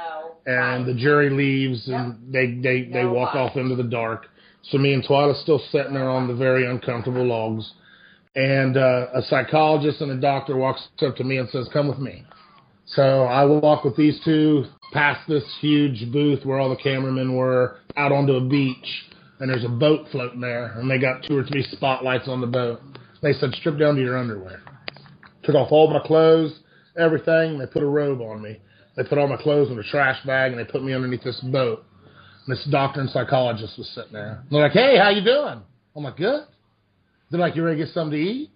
and 0.47 0.87
the 0.87 0.95
jury 0.95 1.31
leaves 1.31 1.89
and 1.89 2.33
they 2.33 2.55
they 2.55 2.85
they 2.93 3.05
walk 3.05 3.35
off 3.35 3.57
into 3.57 3.75
the 3.75 3.85
dark. 3.85 4.27
So 4.63 4.79
me 4.79 4.95
and 4.95 5.05
Twila's 5.05 5.41
still 5.41 5.61
sitting 5.71 5.95
there 5.95 6.09
on 6.09 6.27
the 6.27 6.35
very 6.35 6.67
uncomfortable 6.67 7.25
logs, 7.27 7.71
and 8.35 8.77
uh, 8.77 9.07
a 9.15 9.23
psychologist 9.23 10.01
and 10.01 10.11
a 10.11 10.21
doctor 10.21 10.57
walks 10.57 10.89
up 11.03 11.17
to 11.17 11.25
me 11.25 11.39
and 11.39 11.49
says, 11.51 11.69
"Come 11.73 11.89
with 11.89 11.99
me." 11.99 12.25
So 12.87 13.23
I 13.23 13.45
walk 13.45 13.85
with 13.85 13.97
these 13.97 14.21
two 14.25 14.65
past 14.93 15.27
this 15.29 15.45
huge 15.61 16.13
booth 16.13 16.45
where 16.45 16.59
all 16.59 16.71
the 16.71 16.77
cameramen 16.77 17.35
were 17.35 17.79
out 17.97 18.13
onto 18.13 18.35
a 18.35 18.41
beach, 18.41 19.05
and 19.41 19.51
there's 19.51 19.65
a 19.65 19.69
boat 19.69 20.07
floating 20.13 20.41
there, 20.41 20.79
and 20.79 20.91
they 20.91 20.99
got 20.99 21.23
two 21.25 21.37
or 21.37 21.45
three 21.45 21.63
spotlights 21.73 22.29
on 22.29 22.41
the 22.41 22.47
boat. 22.47 22.81
They 23.23 23.33
said, 23.33 23.55
"Strip 23.55 23.79
down 23.79 23.97
to 23.97 24.03
your 24.03 24.19
underwear." 24.19 24.63
Took 25.43 25.57
off 25.57 25.73
all 25.73 25.93
my 25.93 26.01
clothes, 26.07 26.59
everything. 26.97 27.59
They 27.59 27.67
put 27.67 27.83
a 27.83 27.87
robe 27.87 28.21
on 28.21 28.41
me. 28.41 28.59
They 28.97 29.05
put 29.05 29.19
all 29.19 29.29
my 29.29 29.37
clothes 29.37 29.71
in 29.71 29.79
a 29.79 29.83
trash 29.83 30.25
bag 30.25 30.53
and 30.53 30.61
they 30.61 30.65
put 30.65 30.83
me 30.83 30.93
underneath 30.93 31.25
this 31.25 31.41
boat. 31.41 31.85
And 32.47 32.57
this 32.57 32.65
doctor 32.71 33.01
and 33.01 33.11
psychologist 33.11 33.77
was 33.79 33.89
sitting 33.95 34.13
there. 34.13 34.43
They're 34.51 34.63
like, 34.63 34.73
"Hey, 34.73 34.99
how 34.99 35.09
you 35.09 35.23
doing?" 35.23 35.63
I'm 35.97 36.05
like, 36.05 36.17
"Good." 36.17 36.45
They're 37.31 37.41
like, 37.41 37.57
"You 37.57 37.65
ready 37.65 37.79
to 37.79 37.85
get 37.87 37.95
something 37.95 38.19
to 38.19 38.25
eat?" 38.25 38.51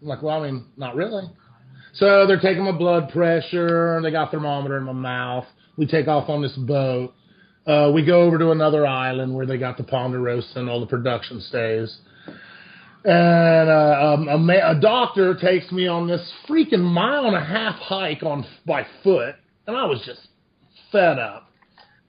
I'm 0.00 0.08
like, 0.08 0.22
"Well, 0.22 0.42
I 0.42 0.50
mean, 0.50 0.66
not 0.76 0.94
really." 0.96 1.24
So 1.94 2.26
they're 2.26 2.40
taking 2.40 2.64
my 2.64 2.72
blood 2.72 3.10
pressure, 3.10 3.96
and 3.96 4.04
they 4.04 4.10
got 4.10 4.30
thermometer 4.30 4.76
in 4.76 4.84
my 4.84 4.92
mouth. 4.92 5.46
We 5.76 5.86
take 5.86 6.08
off 6.08 6.28
on 6.28 6.42
this 6.42 6.56
boat. 6.56 7.14
Uh, 7.66 7.90
we 7.92 8.04
go 8.04 8.22
over 8.22 8.38
to 8.38 8.52
another 8.52 8.86
island 8.86 9.34
where 9.34 9.44
they 9.44 9.58
got 9.58 9.76
the 9.76 9.82
Ponderosa 9.82 10.60
and 10.60 10.68
all 10.68 10.80
the 10.80 10.86
production 10.86 11.40
stays. 11.40 11.98
And 13.04 13.68
uh, 13.68 14.14
um, 14.14 14.28
a, 14.28 14.38
ma- 14.38 14.70
a 14.70 14.80
doctor 14.80 15.34
takes 15.34 15.70
me 15.72 15.86
on 15.86 16.06
this 16.06 16.32
freaking 16.48 16.82
mile 16.82 17.26
and 17.26 17.36
a 17.36 17.44
half 17.44 17.76
hike 17.76 18.22
on 18.22 18.44
by 18.66 18.86
foot, 19.02 19.36
and 19.66 19.76
I 19.76 19.84
was 19.84 20.02
just 20.04 20.28
fed 20.92 21.18
up. 21.18 21.50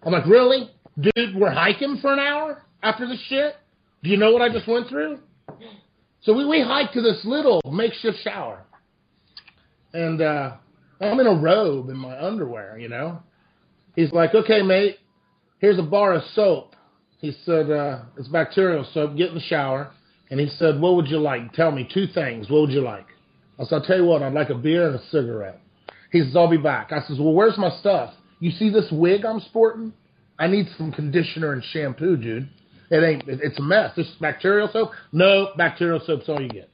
I'm 0.03 0.11
like, 0.11 0.25
really, 0.25 0.69
dude? 0.99 1.35
We're 1.35 1.51
hiking 1.51 1.97
for 2.01 2.13
an 2.13 2.19
hour 2.19 2.63
after 2.83 3.07
this 3.07 3.19
shit. 3.27 3.55
Do 4.03 4.09
you 4.09 4.17
know 4.17 4.31
what 4.31 4.41
I 4.41 4.49
just 4.49 4.67
went 4.67 4.87
through? 4.87 5.19
So 6.21 6.33
we 6.33 6.45
we 6.45 6.61
hiked 6.61 6.93
to 6.93 7.01
this 7.01 7.21
little 7.23 7.61
makeshift 7.71 8.17
shower, 8.23 8.63
and 9.93 10.21
uh, 10.21 10.55
I'm 10.99 11.19
in 11.19 11.27
a 11.27 11.35
robe 11.35 11.89
in 11.89 11.97
my 11.97 12.19
underwear, 12.19 12.77
you 12.77 12.89
know. 12.89 13.21
He's 13.95 14.11
like, 14.11 14.35
okay, 14.35 14.61
mate, 14.61 14.97
here's 15.59 15.79
a 15.79 15.83
bar 15.83 16.13
of 16.13 16.23
soap. 16.33 16.75
He 17.19 17.35
said, 17.45 17.71
uh, 17.71 18.03
it's 18.17 18.27
bacterial 18.27 18.85
soap. 18.93 19.17
Get 19.17 19.29
in 19.29 19.35
the 19.35 19.41
shower. 19.41 19.91
And 20.29 20.39
he 20.39 20.49
said, 20.49 20.79
what 20.79 20.95
would 20.95 21.07
you 21.07 21.17
like? 21.19 21.53
Tell 21.53 21.71
me 21.71 21.89
two 21.91 22.05
things. 22.07 22.49
What 22.49 22.61
would 22.61 22.71
you 22.71 22.81
like? 22.81 23.07
I 23.57 23.63
said, 23.63 23.75
I'll 23.75 23.81
tell 23.81 23.97
you 23.97 24.05
what, 24.05 24.21
I'd 24.21 24.33
like 24.33 24.49
a 24.49 24.55
beer 24.55 24.87
and 24.87 24.95
a 24.99 25.03
cigarette. 25.07 25.59
He 26.11 26.21
says, 26.21 26.35
I'll 26.35 26.49
be 26.49 26.57
back. 26.57 26.91
I 26.91 27.01
says, 27.07 27.19
well, 27.19 27.33
where's 27.33 27.57
my 27.57 27.69
stuff? 27.79 28.13
You 28.39 28.51
see 28.51 28.69
this 28.69 28.87
wig 28.91 29.25
I'm 29.25 29.39
sporting? 29.41 29.93
I 30.39 30.47
need 30.47 30.67
some 30.77 30.91
conditioner 30.91 31.53
and 31.53 31.63
shampoo, 31.63 32.17
dude. 32.17 32.49
It 32.89 33.03
ain't. 33.03 33.23
It's 33.27 33.59
a 33.59 33.61
mess. 33.61 33.91
This 33.95 34.07
is 34.07 34.15
bacterial 34.21 34.69
soap? 34.71 34.91
No, 35.11 35.49
bacterial 35.57 35.99
soap's 36.05 36.29
all 36.29 36.41
you 36.41 36.49
get. 36.49 36.69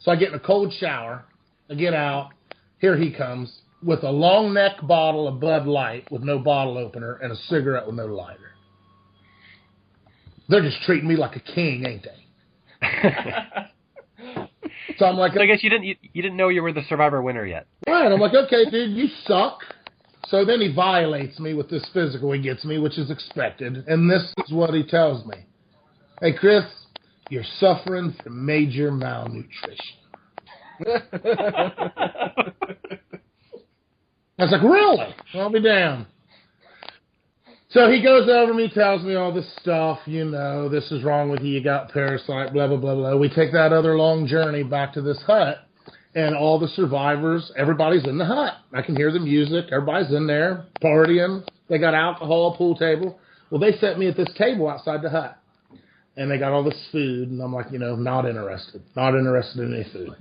So 0.00 0.10
I 0.10 0.16
get 0.16 0.28
in 0.28 0.34
a 0.34 0.40
cold 0.40 0.72
shower. 0.78 1.24
I 1.68 1.74
get 1.74 1.92
out. 1.92 2.30
Here 2.78 2.96
he 2.96 3.12
comes 3.12 3.52
with 3.82 4.02
a 4.02 4.10
long 4.10 4.54
neck 4.54 4.76
bottle 4.82 5.28
of 5.28 5.40
Bud 5.40 5.66
Light 5.66 6.10
with 6.10 6.22
no 6.22 6.38
bottle 6.38 6.78
opener 6.78 7.14
and 7.22 7.32
a 7.32 7.36
cigarette 7.36 7.86
with 7.86 7.96
no 7.96 8.06
lighter. 8.06 8.52
They're 10.48 10.62
just 10.62 10.82
treating 10.82 11.08
me 11.08 11.16
like 11.16 11.36
a 11.36 11.40
king, 11.40 11.84
ain't 11.86 12.04
they? 12.04 12.16
So 14.98 15.06
I'm 15.06 15.16
like, 15.16 15.34
So 15.34 15.42
I 15.42 15.46
guess 15.46 15.62
you 15.62 15.70
didn't 15.70 15.84
you, 15.84 15.96
you 16.12 16.22
didn't 16.22 16.36
know 16.36 16.48
you 16.48 16.62
were 16.62 16.72
the 16.72 16.82
Survivor 16.88 17.22
winner 17.22 17.46
yet. 17.46 17.66
Right. 17.86 18.10
I'm 18.10 18.20
like, 18.20 18.34
okay, 18.34 18.68
dude, 18.70 18.96
you 18.96 19.08
suck. 19.26 19.60
So 20.28 20.44
then 20.44 20.60
he 20.60 20.72
violates 20.72 21.40
me 21.40 21.54
with 21.54 21.68
this 21.70 21.84
physical 21.92 22.30
he 22.32 22.40
gets 22.40 22.64
me, 22.64 22.78
which 22.78 22.98
is 22.98 23.10
expected. 23.10 23.84
And 23.88 24.08
this 24.08 24.22
is 24.46 24.52
what 24.52 24.72
he 24.74 24.84
tells 24.84 25.26
me. 25.26 25.36
Hey, 26.20 26.34
Chris, 26.34 26.64
you're 27.30 27.44
suffering 27.58 28.14
from 28.22 28.44
major 28.44 28.90
malnutrition. 28.92 29.96
I 34.40 34.44
was 34.44 34.52
like, 34.52 34.62
really? 34.62 35.14
I'll 35.34 35.50
be 35.50 35.60
damned. 35.60 36.06
So 37.72 37.88
he 37.88 38.02
goes 38.02 38.28
over 38.28 38.52
me, 38.52 38.68
tells 38.68 39.04
me 39.04 39.14
all 39.14 39.32
this 39.32 39.48
stuff, 39.62 40.00
you 40.04 40.24
know, 40.24 40.68
this 40.68 40.90
is 40.90 41.04
wrong 41.04 41.30
with 41.30 41.40
you, 41.40 41.52
you 41.52 41.62
got 41.62 41.92
parasite, 41.92 42.52
blah, 42.52 42.66
blah, 42.66 42.76
blah, 42.76 42.96
blah. 42.96 43.16
We 43.16 43.28
take 43.28 43.52
that 43.52 43.72
other 43.72 43.96
long 43.96 44.26
journey 44.26 44.64
back 44.64 44.92
to 44.94 45.02
this 45.02 45.22
hut, 45.24 45.58
and 46.16 46.34
all 46.34 46.58
the 46.58 46.66
survivors, 46.66 47.52
everybody's 47.56 48.04
in 48.08 48.18
the 48.18 48.24
hut. 48.24 48.54
I 48.74 48.82
can 48.82 48.96
hear 48.96 49.12
the 49.12 49.20
music, 49.20 49.66
everybody's 49.70 50.12
in 50.12 50.26
there, 50.26 50.64
partying. 50.82 51.46
They 51.68 51.78
got 51.78 51.94
alcohol, 51.94 52.56
pool 52.56 52.74
table. 52.74 53.20
Well, 53.50 53.60
they 53.60 53.78
set 53.78 54.00
me 54.00 54.08
at 54.08 54.16
this 54.16 54.30
table 54.36 54.68
outside 54.68 55.00
the 55.02 55.10
hut, 55.10 55.38
and 56.16 56.28
they 56.28 56.38
got 56.38 56.50
all 56.50 56.64
this 56.64 56.88
food, 56.90 57.30
and 57.30 57.40
I'm 57.40 57.54
like, 57.54 57.70
you 57.70 57.78
know, 57.78 57.94
not 57.94 58.26
interested, 58.26 58.82
not 58.96 59.14
interested 59.14 59.60
in 59.60 59.74
any 59.74 59.88
food. 59.92 60.16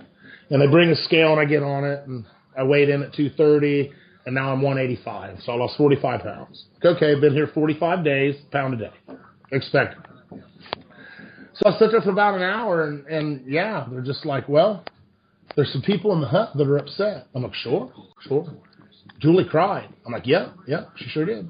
And 0.51 0.61
they 0.61 0.67
bring 0.67 0.91
a 0.91 0.95
scale, 0.95 1.31
and 1.31 1.41
I 1.41 1.45
get 1.45 1.63
on 1.63 1.83
it, 1.83 2.05
and 2.05 2.25
I 2.55 2.61
weighed 2.61 2.89
in 2.89 3.01
at 3.01 3.13
230 3.13 3.91
and 4.29 4.35
now 4.35 4.53
I'm 4.53 4.61
185. 4.61 5.39
So 5.43 5.53
I 5.53 5.55
lost 5.55 5.75
45 5.75 6.21
pounds. 6.21 6.65
Okay, 6.85 7.19
been 7.19 7.33
here 7.33 7.49
45 7.51 8.05
days, 8.05 8.35
pound 8.51 8.75
a 8.75 8.77
day. 8.77 8.91
Expected. 9.51 10.03
So 11.55 11.63
I 11.65 11.79
sit 11.79 11.89
there 11.89 12.01
for 12.01 12.11
about 12.11 12.35
an 12.35 12.43
hour, 12.43 12.83
and, 12.83 13.07
and 13.07 13.51
yeah, 13.51 13.87
they're 13.91 14.03
just 14.03 14.27
like, 14.27 14.47
well, 14.47 14.85
there's 15.55 15.73
some 15.73 15.81
people 15.81 16.13
in 16.13 16.21
the 16.21 16.27
hut 16.27 16.51
that 16.55 16.67
are 16.67 16.77
upset. 16.77 17.25
I'm 17.33 17.41
like, 17.41 17.55
sure, 17.55 17.91
sure. 18.21 18.47
Julie 19.17 19.47
cried. 19.49 19.89
I'm 20.05 20.13
like, 20.13 20.27
yeah, 20.27 20.51
yeah, 20.67 20.85
she 20.95 21.05
sure 21.09 21.25
did. 21.25 21.49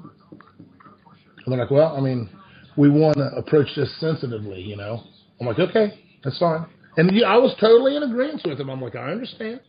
they're 1.46 1.58
like, 1.58 1.70
well, 1.70 1.94
I 1.94 2.00
mean, 2.00 2.30
we 2.78 2.88
want 2.88 3.18
to 3.18 3.24
approach 3.36 3.68
this 3.76 3.94
sensitively, 4.00 4.62
you 4.62 4.78
know. 4.78 5.02
I'm 5.38 5.46
like, 5.46 5.58
okay, 5.58 6.02
that's 6.24 6.38
fine. 6.38 6.64
And 6.96 7.10
I 7.26 7.36
was 7.36 7.54
totally 7.60 7.94
in 7.94 8.04
agreement 8.04 8.40
with 8.42 8.56
them. 8.56 8.70
I'm 8.70 8.80
like, 8.80 8.96
I 8.96 9.10
understand. 9.10 9.60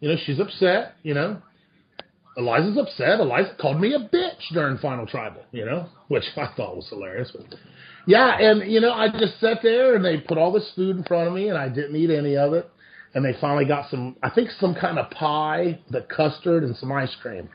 You 0.00 0.10
know, 0.10 0.16
she's 0.26 0.38
upset, 0.38 0.96
you 1.02 1.14
know. 1.14 1.40
Eliza's 2.36 2.78
upset. 2.78 3.20
Eliza 3.20 3.54
called 3.60 3.80
me 3.80 3.94
a 3.94 3.98
bitch 3.98 4.52
during 4.52 4.78
Final 4.78 5.06
Tribal, 5.06 5.42
you 5.52 5.64
know, 5.64 5.88
which 6.08 6.24
I 6.36 6.48
thought 6.56 6.76
was 6.76 6.88
hilarious. 6.88 7.32
But 7.34 7.58
yeah, 8.06 8.38
and 8.38 8.70
you 8.70 8.80
know, 8.80 8.92
I 8.92 9.08
just 9.08 9.40
sat 9.40 9.58
there 9.62 9.94
and 9.94 10.04
they 10.04 10.18
put 10.18 10.38
all 10.38 10.52
this 10.52 10.70
food 10.74 10.96
in 10.96 11.04
front 11.04 11.28
of 11.28 11.34
me 11.34 11.48
and 11.48 11.58
I 11.58 11.68
didn't 11.68 11.96
eat 11.96 12.10
any 12.10 12.36
of 12.36 12.52
it. 12.52 12.68
And 13.14 13.24
they 13.24 13.38
finally 13.40 13.64
got 13.64 13.90
some, 13.90 14.16
I 14.22 14.30
think 14.30 14.50
some 14.60 14.74
kind 14.74 14.98
of 14.98 15.10
pie, 15.10 15.80
the 15.90 16.02
custard 16.02 16.62
and 16.62 16.76
some 16.76 16.92
ice 16.92 17.14
cream. 17.22 17.48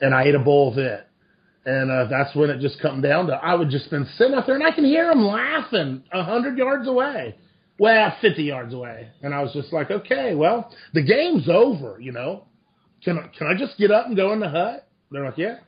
And 0.00 0.14
I 0.14 0.24
ate 0.24 0.34
a 0.34 0.38
bowl 0.38 0.72
of 0.72 0.78
it. 0.78 1.06
And 1.64 1.90
uh, 1.90 2.06
that's 2.08 2.34
when 2.36 2.50
it 2.50 2.60
just 2.60 2.80
come 2.80 3.00
down 3.02 3.26
to 3.26 3.34
I 3.34 3.54
would 3.54 3.70
just 3.70 3.90
been 3.90 4.06
sitting 4.16 4.34
out 4.34 4.46
there 4.46 4.54
and 4.54 4.64
I 4.64 4.70
can 4.70 4.84
hear 4.84 5.08
them 5.08 5.24
laughing 5.24 6.04
a 6.12 6.22
hundred 6.22 6.56
yards 6.56 6.86
away. 6.86 7.36
Well, 7.78 8.16
50 8.20 8.42
yards 8.42 8.74
away. 8.74 9.08
And 9.22 9.32
I 9.32 9.42
was 9.42 9.52
just 9.52 9.72
like, 9.72 9.90
okay, 9.90 10.34
well, 10.34 10.72
the 10.94 11.02
game's 11.02 11.48
over, 11.48 11.98
you 12.00 12.12
know. 12.12 12.44
Can 13.04 13.18
I, 13.18 13.28
can 13.36 13.46
I 13.46 13.54
just 13.54 13.78
get 13.78 13.90
up 13.90 14.06
and 14.06 14.16
go 14.16 14.32
in 14.32 14.40
the 14.40 14.48
hut? 14.48 14.88
They're 15.10 15.24
like, 15.24 15.38
yeah. 15.38 15.58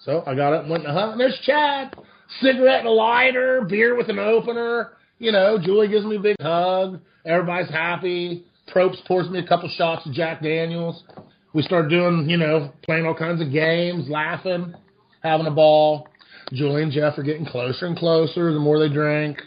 So 0.00 0.22
I 0.26 0.34
got 0.34 0.52
up 0.52 0.62
and 0.62 0.70
went 0.70 0.84
in 0.84 0.92
the 0.92 1.00
hut, 1.00 1.10
and 1.10 1.20
there's 1.20 1.38
Chad, 1.44 1.96
cigarette 2.40 2.80
and 2.80 2.88
a 2.88 2.92
lighter, 2.92 3.62
beer 3.68 3.96
with 3.96 4.08
an 4.08 4.18
opener. 4.18 4.92
You 5.18 5.32
know, 5.32 5.58
Julie 5.62 5.88
gives 5.88 6.04
me 6.04 6.16
a 6.16 6.20
big 6.20 6.36
hug. 6.40 7.00
Everybody's 7.24 7.70
happy. 7.70 8.44
Probst 8.74 9.04
pours 9.06 9.28
me 9.30 9.38
a 9.38 9.46
couple 9.46 9.68
shots 9.68 10.06
of 10.06 10.12
Jack 10.12 10.42
Daniels. 10.42 11.04
We 11.52 11.62
start 11.62 11.88
doing, 11.88 12.28
you 12.28 12.36
know, 12.36 12.72
playing 12.82 13.06
all 13.06 13.14
kinds 13.14 13.40
of 13.40 13.52
games, 13.52 14.08
laughing, 14.08 14.74
having 15.22 15.46
a 15.46 15.50
ball. 15.50 16.08
Julie 16.52 16.82
and 16.82 16.92
Jeff 16.92 17.16
are 17.18 17.22
getting 17.22 17.46
closer 17.46 17.86
and 17.86 17.96
closer 17.96 18.52
the 18.52 18.58
more 18.58 18.78
they 18.78 18.92
drink. 18.92 19.38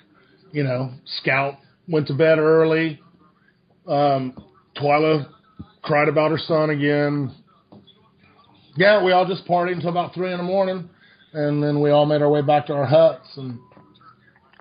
You 0.52 0.64
know, 0.64 0.92
Scout 1.20 1.56
went 1.88 2.08
to 2.08 2.14
bed 2.14 2.40
early. 2.40 3.02
Um, 3.88 4.38
Twila 4.78 5.28
cried 5.86 6.10
about 6.10 6.32
her 6.32 6.38
son 6.38 6.72
again. 6.72 7.32
Yeah, 8.76 9.04
we 9.04 9.12
all 9.12 9.26
just 9.26 9.46
partied 9.48 9.74
until 9.74 9.90
about 9.90 10.14
three 10.14 10.32
in 10.32 10.38
the 10.38 10.44
morning, 10.44 10.90
and 11.34 11.64
then 11.64 11.82
we 11.82 11.92
all 11.92 12.06
made 12.06 12.22
our 12.22 12.30
way 12.30 12.42
back 12.42 12.66
to 12.68 12.74
our 12.74 12.86
huts. 12.86 13.38
And 13.38 13.58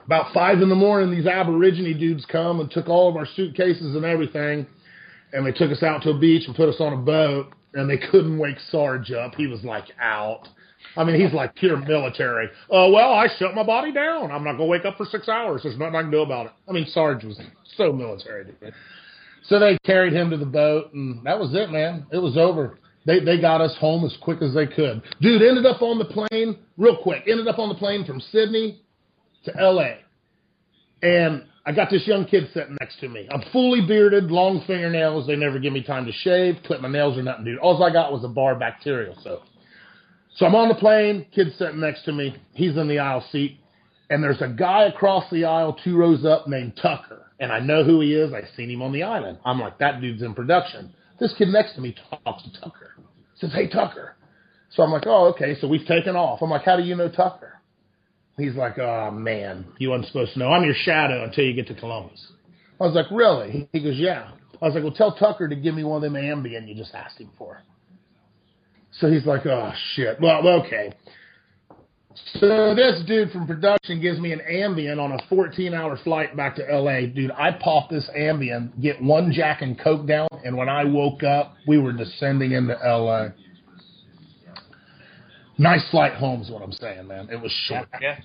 about 0.05 0.33
five 0.33 0.61
in 0.61 0.69
the 0.69 0.75
morning, 0.75 1.11
these 1.11 1.27
Aborigine 1.27 1.99
dudes 1.99 2.25
come 2.31 2.61
and 2.61 2.71
took 2.71 2.89
all 2.89 3.09
of 3.09 3.17
our 3.17 3.27
suitcases 3.35 3.97
and 3.97 4.05
everything, 4.05 4.67
and 5.33 5.45
they 5.45 5.53
took 5.53 5.73
us 5.73 5.83
out 5.83 6.03
to 6.03 6.11
a 6.11 6.19
beach 6.19 6.47
and 6.47 6.55
put 6.55 6.69
us 6.69 6.81
on 6.81 6.93
a 6.93 6.97
boat. 6.99 7.49
And 7.77 7.91
they 7.91 7.99
couldn't 7.99 8.39
wake 8.39 8.59
Sarge 8.71 9.11
up; 9.11 9.35
he 9.35 9.49
was 9.49 9.65
like 9.65 9.87
out. 10.01 10.47
I 10.97 11.03
mean, 11.03 11.21
he's 11.21 11.35
like 11.35 11.57
pure 11.57 11.77
military. 11.77 12.49
Oh 12.71 12.93
well, 12.93 13.13
I 13.13 13.27
shut 13.37 13.53
my 13.53 13.65
body 13.65 13.91
down. 13.91 14.31
I'm 14.31 14.45
not 14.45 14.53
gonna 14.53 14.67
wake 14.67 14.85
up 14.85 14.97
for 14.97 15.07
six 15.07 15.29
hours. 15.29 15.63
There's 15.65 15.77
nothing 15.77 15.97
I 15.97 16.03
can 16.03 16.13
do 16.13 16.23
about 16.23 16.47
it. 16.47 16.53
I 16.69 16.73
mean, 16.73 16.87
Sarge 16.87 17.25
was 17.25 17.41
so 17.77 17.93
military. 17.93 18.45
Dude. 18.45 18.73
So 19.49 19.59
they 19.59 19.79
carried 19.85 20.13
him 20.13 20.31
to 20.31 20.37
the 20.37 20.47
boat, 20.47 20.93
and 20.95 21.25
that 21.27 21.39
was 21.39 21.55
it, 21.55 21.71
man. 21.71 22.07
It 22.11 22.19
was 22.19 22.37
over. 22.37 22.79
They 23.07 23.21
they 23.21 23.41
got 23.41 23.61
us 23.61 23.77
home 23.79 24.05
as 24.05 24.17
quick 24.23 24.41
as 24.41 24.55
they 24.55 24.67
could. 24.67 25.03
Dude 25.21 25.43
ended 25.43 25.67
up 25.67 25.83
on 25.83 25.99
the 25.99 26.07
plane 26.07 26.59
real 26.77 26.97
quick. 26.97 27.25
Ended 27.29 27.49
up 27.49 27.59
on 27.59 27.69
the 27.69 27.75
plane 27.75 28.05
from 28.07 28.21
Sydney 28.21 28.81
to 29.45 29.57
L.A. 29.59 29.99
And 31.03 31.45
I 31.67 31.73
got 31.73 31.91
this 31.91 32.07
young 32.07 32.25
kid 32.25 32.49
sitting 32.55 32.77
next 32.81 33.01
to 33.01 33.09
me. 33.09 33.29
I'm 33.31 33.43
fully 33.53 33.87
bearded, 33.87 34.31
long 34.31 34.63
fingernails. 34.67 35.27
They 35.27 35.37
never 35.37 35.59
give 35.59 35.73
me 35.73 35.83
time 35.83 36.07
to 36.07 36.13
shave, 36.13 36.57
clip 36.65 36.81
my 36.81 36.89
nails 36.89 37.19
or 37.19 37.23
nothing, 37.23 37.45
dude. 37.45 37.59
All 37.59 37.83
I 37.83 37.93
got 37.93 38.13
was 38.13 38.25
a 38.25 38.29
bar 38.29 38.53
of 38.53 38.59
bacterial 38.59 39.17
soap. 39.23 39.43
So 40.37 40.47
I'm 40.47 40.55
on 40.55 40.69
the 40.69 40.75
plane. 40.75 41.27
kid 41.35 41.55
sitting 41.59 41.81
next 41.81 42.05
to 42.05 42.13
me. 42.13 42.37
He's 42.55 42.77
in 42.77 42.89
the 42.89 42.99
aisle 42.99 43.25
seat, 43.31 43.61
and 44.11 44.23
there's 44.23 44.43
a 44.43 44.49
guy 44.49 44.85
across 44.85 45.25
the 45.31 45.45
aisle, 45.45 45.77
two 45.85 45.97
rows 45.97 46.25
up, 46.25 46.47
named 46.49 46.79
Tucker 46.81 47.25
and 47.41 47.53
I 47.53 47.61
know 47.61 47.85
who 47.85 48.01
he 48.01 48.15
is. 48.15 48.33
I've 48.33 48.49
seen 48.57 48.71
him 48.71 48.83
on 48.83 48.93
the 48.93 49.03
island. 49.03 49.39
I'm 49.45 49.61
like, 49.61 49.79
that 49.79 50.01
dude's 50.01 50.23
in 50.23 50.35
production. 50.35 50.95
This 51.19 51.35
kid 51.37 51.49
next 51.49 51.75
to 51.75 51.81
me 51.81 51.95
talks 52.25 52.43
to 52.45 52.61
Tucker. 52.61 52.93
Says, 53.37 53.53
hey, 53.53 53.69
Tucker. 53.69 54.17
So 54.71 54.83
I'm 54.83 54.91
like, 54.91 55.05
oh, 55.07 55.33
okay. 55.35 55.57
So 55.61 55.69
we've 55.69 55.87
taken 55.87 56.17
off. 56.17 56.41
I'm 56.43 56.51
like, 56.51 56.65
how 56.65 56.77
do 56.77 56.83
you 56.83 56.97
know 56.97 57.09
Tucker? 57.09 57.61
He's 58.37 58.55
like, 58.55 58.79
oh, 58.79 59.11
man, 59.13 59.67
you 59.79 59.91
wasn't 59.91 60.09
supposed 60.09 60.33
to 60.33 60.39
know. 60.41 60.51
I'm 60.51 60.65
your 60.65 60.75
shadow 60.75 61.23
until 61.25 61.45
you 61.45 61.55
get 61.55 61.69
to 61.69 61.75
Columbus. 61.75 62.27
I 62.81 62.87
was 62.87 62.95
like, 62.95 63.07
really? 63.11 63.69
He 63.73 63.81
goes, 63.81 63.97
yeah. 63.97 64.31
I 64.61 64.67
was 64.67 64.75
like, 64.75 64.83
well, 64.83 64.93
tell 64.93 65.15
Tucker 65.15 65.49
to 65.49 65.57
give 65.57 65.75
me 65.75 65.85
one 65.85 66.03
of 66.05 66.13
them 66.13 66.21
Ambien 66.21 66.69
you 66.69 66.75
just 66.75 66.95
asked 66.95 67.21
him 67.21 67.31
for. 67.39 67.63
So 69.01 69.11
he's 69.11 69.27
like, 69.27 69.45
oh, 69.47 69.73
shit. 69.95 70.21
Well, 70.21 70.47
okay. 70.65 70.95
So 72.41 72.75
this 72.75 73.03
dude 73.07 73.31
from 73.33 73.47
production 73.47 74.01
gives 74.01 74.19
me 74.21 74.33
an 74.33 74.41
Ambien 74.41 75.03
on 75.03 75.13
a 75.13 75.19
14-hour 75.35 75.99
flight 76.05 76.37
back 76.37 76.57
to 76.57 76.63
LA. 76.63 77.07
Dude, 77.07 77.31
I 77.33 77.53
pop 77.53 77.91
this 77.91 78.09
Ambien, 78.17 78.71
get 78.81 79.03
one 79.03 79.33
Jack 79.33 79.63
and 79.63 79.79
Coke 79.79 80.07
down, 80.07 80.29
and 80.45 80.57
when 80.57 80.69
I 80.69 80.85
woke 80.85 81.23
up, 81.23 81.55
we 81.67 81.79
were 81.79 81.93
descending 81.93 82.53
into 82.53 82.75
LA. 82.75 83.29
Nice 85.59 85.89
flight 85.91 86.15
home 86.15 86.43
is 86.43 86.51
what 86.51 86.63
I'm 86.63 86.73
saying, 86.73 87.07
man. 87.07 87.29
It 87.31 87.41
was 87.41 87.53
short. 87.67 87.89
Yeah. 88.01 88.19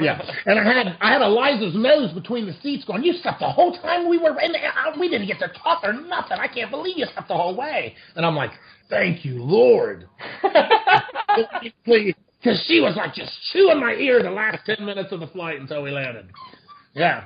Yeah, 0.00 0.18
and 0.46 0.58
I 0.58 0.64
had 0.64 0.96
I 1.02 1.12
had 1.12 1.20
Eliza's 1.20 1.74
nose 1.74 2.10
between 2.12 2.46
the 2.46 2.54
seats, 2.62 2.86
going, 2.86 3.04
"You 3.04 3.12
slept 3.22 3.40
the 3.40 3.50
whole 3.50 3.76
time 3.76 4.08
we 4.08 4.16
were 4.16 4.40
in 4.40 4.52
there. 4.52 4.72
Uh, 4.72 4.98
we 4.98 5.10
didn't 5.10 5.26
get 5.26 5.38
to 5.40 5.48
talk 5.62 5.84
or 5.84 5.92
nothing. 5.92 6.38
I 6.38 6.48
can't 6.48 6.70
believe 6.70 6.96
you 6.96 7.04
slept 7.12 7.28
the 7.28 7.36
whole 7.36 7.54
way." 7.54 7.94
And 8.16 8.24
I'm 8.24 8.34
like, 8.34 8.52
"Thank 8.88 9.26
you, 9.26 9.42
Lord." 9.42 10.08
Because 12.44 12.62
she 12.66 12.80
was 12.80 12.94
like 12.94 13.14
just 13.14 13.32
chewing 13.52 13.80
my 13.80 13.94
ear 13.94 14.22
the 14.22 14.30
last 14.30 14.66
ten 14.66 14.84
minutes 14.84 15.12
of 15.12 15.20
the 15.20 15.26
flight 15.28 15.58
until 15.58 15.82
we 15.82 15.90
landed. 15.90 16.26
Yeah, 16.92 17.24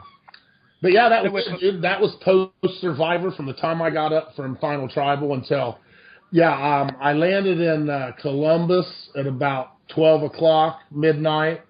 but 0.80 0.92
yeah, 0.92 1.08
that 1.08 1.32
was 1.32 1.48
dude, 1.60 1.82
that 1.82 2.00
was 2.00 2.14
post 2.22 2.80
Survivor 2.80 3.32
from 3.32 3.46
the 3.46 3.52
time 3.54 3.82
I 3.82 3.90
got 3.90 4.12
up 4.12 4.36
from 4.36 4.56
Final 4.58 4.88
Tribal 4.88 5.34
until 5.34 5.78
yeah, 6.30 6.52
um, 6.52 6.96
I 7.00 7.14
landed 7.14 7.60
in 7.60 7.90
uh, 7.90 8.12
Columbus 8.20 8.86
at 9.16 9.26
about 9.26 9.72
twelve 9.92 10.22
o'clock 10.22 10.80
midnight, 10.92 11.62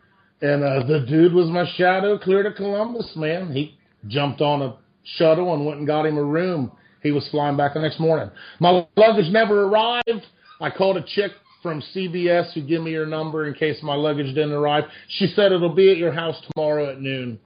and 0.43 0.63
uh, 0.63 0.87
the 0.87 1.07
dude 1.09 1.33
was 1.33 1.49
my 1.49 1.65
shadow 1.77 2.19
clear 2.19 2.43
to 2.43 2.53
Columbus. 2.53 3.11
Man, 3.17 3.53
he 3.53 3.79
jumped 4.09 4.43
on 4.43 4.61
a 4.61 4.77
shuttle 5.17 5.55
and 5.55 5.65
went 5.65 5.79
and 5.79 5.87
got 5.87 6.05
him 6.05 6.19
a 6.19 6.23
room. 6.23 6.71
He 7.03 7.13
was 7.13 7.27
flying 7.31 7.57
back 7.57 7.75
the 7.75 7.81
next 7.81 7.99
morning. 7.99 8.31
My 8.61 8.87
luggage 8.97 9.31
never 9.31 9.63
arrived. 9.63 10.27
I 10.61 10.69
called 10.71 10.99
a 10.99 11.03
chick 11.03 11.31
from 11.63 11.83
CBS 11.95 12.53
who 12.53 12.63
gave 12.63 12.81
me 12.81 12.91
your 12.91 13.07
number 13.07 13.47
in 13.47 13.55
case 13.55 13.79
my 13.83 13.95
luggage 13.95 14.27
didn't 14.35 14.53
arrive. 14.53 14.85
She 15.09 15.27
said 15.35 15.53
it'll 15.53 15.75
be 15.75 15.91
at 15.91 15.97
your 15.97 16.13
house 16.13 16.37
tomorrow 16.53 16.91
at 16.91 17.01
noon. 17.01 17.39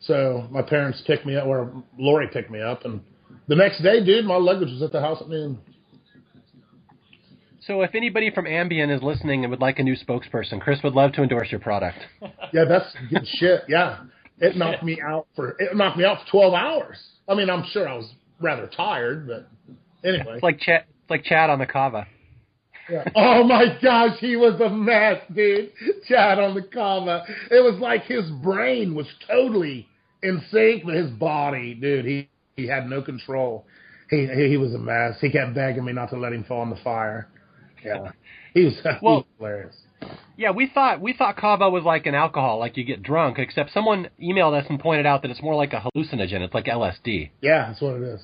So 0.00 0.46
my 0.50 0.62
parents 0.62 1.02
picked 1.06 1.26
me 1.26 1.36
up, 1.36 1.46
or 1.46 1.72
Lori 1.98 2.28
picked 2.32 2.50
me 2.50 2.60
up, 2.60 2.84
and 2.84 3.00
the 3.48 3.56
next 3.56 3.82
day, 3.82 4.04
dude, 4.04 4.24
my 4.24 4.36
luggage 4.36 4.70
was 4.70 4.82
at 4.82 4.92
the 4.92 5.00
house 5.00 5.20
at 5.20 5.28
noon. 5.28 5.58
So 7.66 7.82
if 7.82 7.94
anybody 7.94 8.30
from 8.30 8.44
Ambien 8.44 8.94
is 8.94 9.02
listening 9.02 9.42
and 9.42 9.50
would 9.50 9.60
like 9.60 9.78
a 9.80 9.82
new 9.82 9.96
spokesperson, 9.96 10.60
Chris 10.60 10.78
would 10.84 10.92
love 10.92 11.12
to 11.14 11.22
endorse 11.22 11.50
your 11.50 11.60
product. 11.60 11.98
Yeah, 12.52 12.64
that's 12.64 12.86
good 13.10 13.26
shit. 13.26 13.62
Yeah, 13.68 14.04
it 14.38 14.56
knocked 14.56 14.84
me 14.84 15.00
out 15.04 15.26
for 15.34 15.56
it 15.58 15.76
knocked 15.76 15.98
me 15.98 16.04
out 16.04 16.18
for 16.24 16.30
twelve 16.30 16.54
hours. 16.54 16.96
I 17.28 17.34
mean, 17.34 17.50
I'm 17.50 17.64
sure 17.72 17.88
I 17.88 17.96
was 17.96 18.08
rather 18.40 18.68
tired, 18.68 19.26
but 19.26 19.48
anyway. 20.08 20.34
It's 20.34 20.42
like 20.44 20.60
Chad, 20.60 20.84
it's 21.02 21.10
like 21.10 21.24
Chad 21.24 21.50
on 21.50 21.58
the 21.58 21.66
Kava. 21.66 22.06
Yeah. 22.90 23.04
Oh 23.16 23.42
my 23.44 23.76
gosh, 23.82 24.16
he 24.20 24.36
was 24.36 24.60
a 24.60 24.68
mess, 24.70 25.20
dude. 25.34 25.70
Chad 26.08 26.38
on 26.38 26.54
the 26.54 26.62
Kava. 26.62 27.24
It 27.50 27.62
was 27.64 27.78
like 27.80 28.04
his 28.04 28.30
brain 28.42 28.94
was 28.94 29.06
totally 29.28 29.88
in 30.22 30.42
sync 30.50 30.84
with 30.84 30.94
his 30.94 31.10
body, 31.10 31.74
dude. 31.74 32.04
He 32.04 32.28
he 32.56 32.66
had 32.66 32.88
no 32.88 33.02
control. 33.02 33.66
He 34.10 34.26
he, 34.26 34.48
he 34.50 34.56
was 34.56 34.72
a 34.74 34.78
mess. 34.78 35.16
He 35.20 35.30
kept 35.30 35.54
begging 35.54 35.84
me 35.84 35.92
not 35.92 36.10
to 36.10 36.16
let 36.18 36.32
him 36.32 36.44
fall 36.44 36.62
in 36.62 36.70
the 36.70 36.76
fire. 36.76 37.28
Yeah, 37.84 38.12
he 38.54 38.64
was, 38.64 38.74
he 38.82 38.88
Well- 39.02 39.14
was 39.16 39.24
hilarious. 39.38 39.76
Yeah, 40.36 40.50
we 40.50 40.66
thought 40.72 41.00
we 41.00 41.14
thought 41.14 41.36
kava 41.38 41.70
was 41.70 41.82
like 41.82 42.04
an 42.06 42.14
alcohol, 42.14 42.58
like 42.58 42.76
you 42.76 42.84
get 42.84 43.02
drunk. 43.02 43.38
Except 43.38 43.72
someone 43.72 44.10
emailed 44.22 44.52
us 44.56 44.66
and 44.68 44.78
pointed 44.78 45.06
out 45.06 45.22
that 45.22 45.30
it's 45.30 45.40
more 45.42 45.54
like 45.54 45.72
a 45.72 45.80
hallucinogen. 45.80 46.42
It's 46.42 46.52
like 46.54 46.66
LSD. 46.66 47.30
Yeah, 47.40 47.68
that's 47.68 47.80
what 47.80 47.94
it 47.96 48.02
is. 48.02 48.20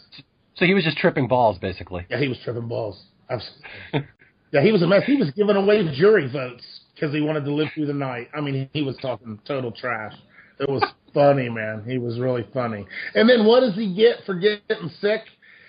So 0.55 0.67
he 0.67 0.75
was 0.75 0.85
just 0.85 0.99
tripping 0.99 1.27
balls, 1.29 1.59
basically. 1.59 2.07
Yeah, 2.11 2.19
he 2.21 2.29
was 2.29 2.37
tripping 2.45 2.69
balls. 2.69 3.03
Absolutely. 3.31 3.67
yeah, 4.53 4.63
he 4.63 4.71
was 4.71 4.83
a 4.83 4.87
mess. 4.87 5.03
He 5.07 5.17
was 5.17 5.31
giving 5.31 5.57
away 5.57 5.83
jury 5.95 6.31
votes 6.31 6.65
because 6.95 7.15
he 7.15 7.23
wanted 7.23 7.45
to 7.47 7.53
live 7.53 7.69
through 7.75 7.87
the 7.87 7.95
night. 7.95 8.29
I 8.35 8.41
mean, 8.41 8.69
he 8.73 8.83
was 8.83 8.97
talking 9.01 9.39
total 9.47 9.73
trash. 9.73 10.13
It 10.61 10.69
was 10.69 10.85
funny, 11.15 11.49
man. 11.49 11.85
He 11.87 11.99
was 11.99 12.19
really 12.21 12.47
funny. 12.53 12.87
And 13.15 13.29
then 13.29 13.47
what 13.47 13.61
does 13.61 13.75
he 13.75 13.95
get 13.95 14.19
for 14.27 14.35
getting 14.35 14.91
sick? 15.01 15.23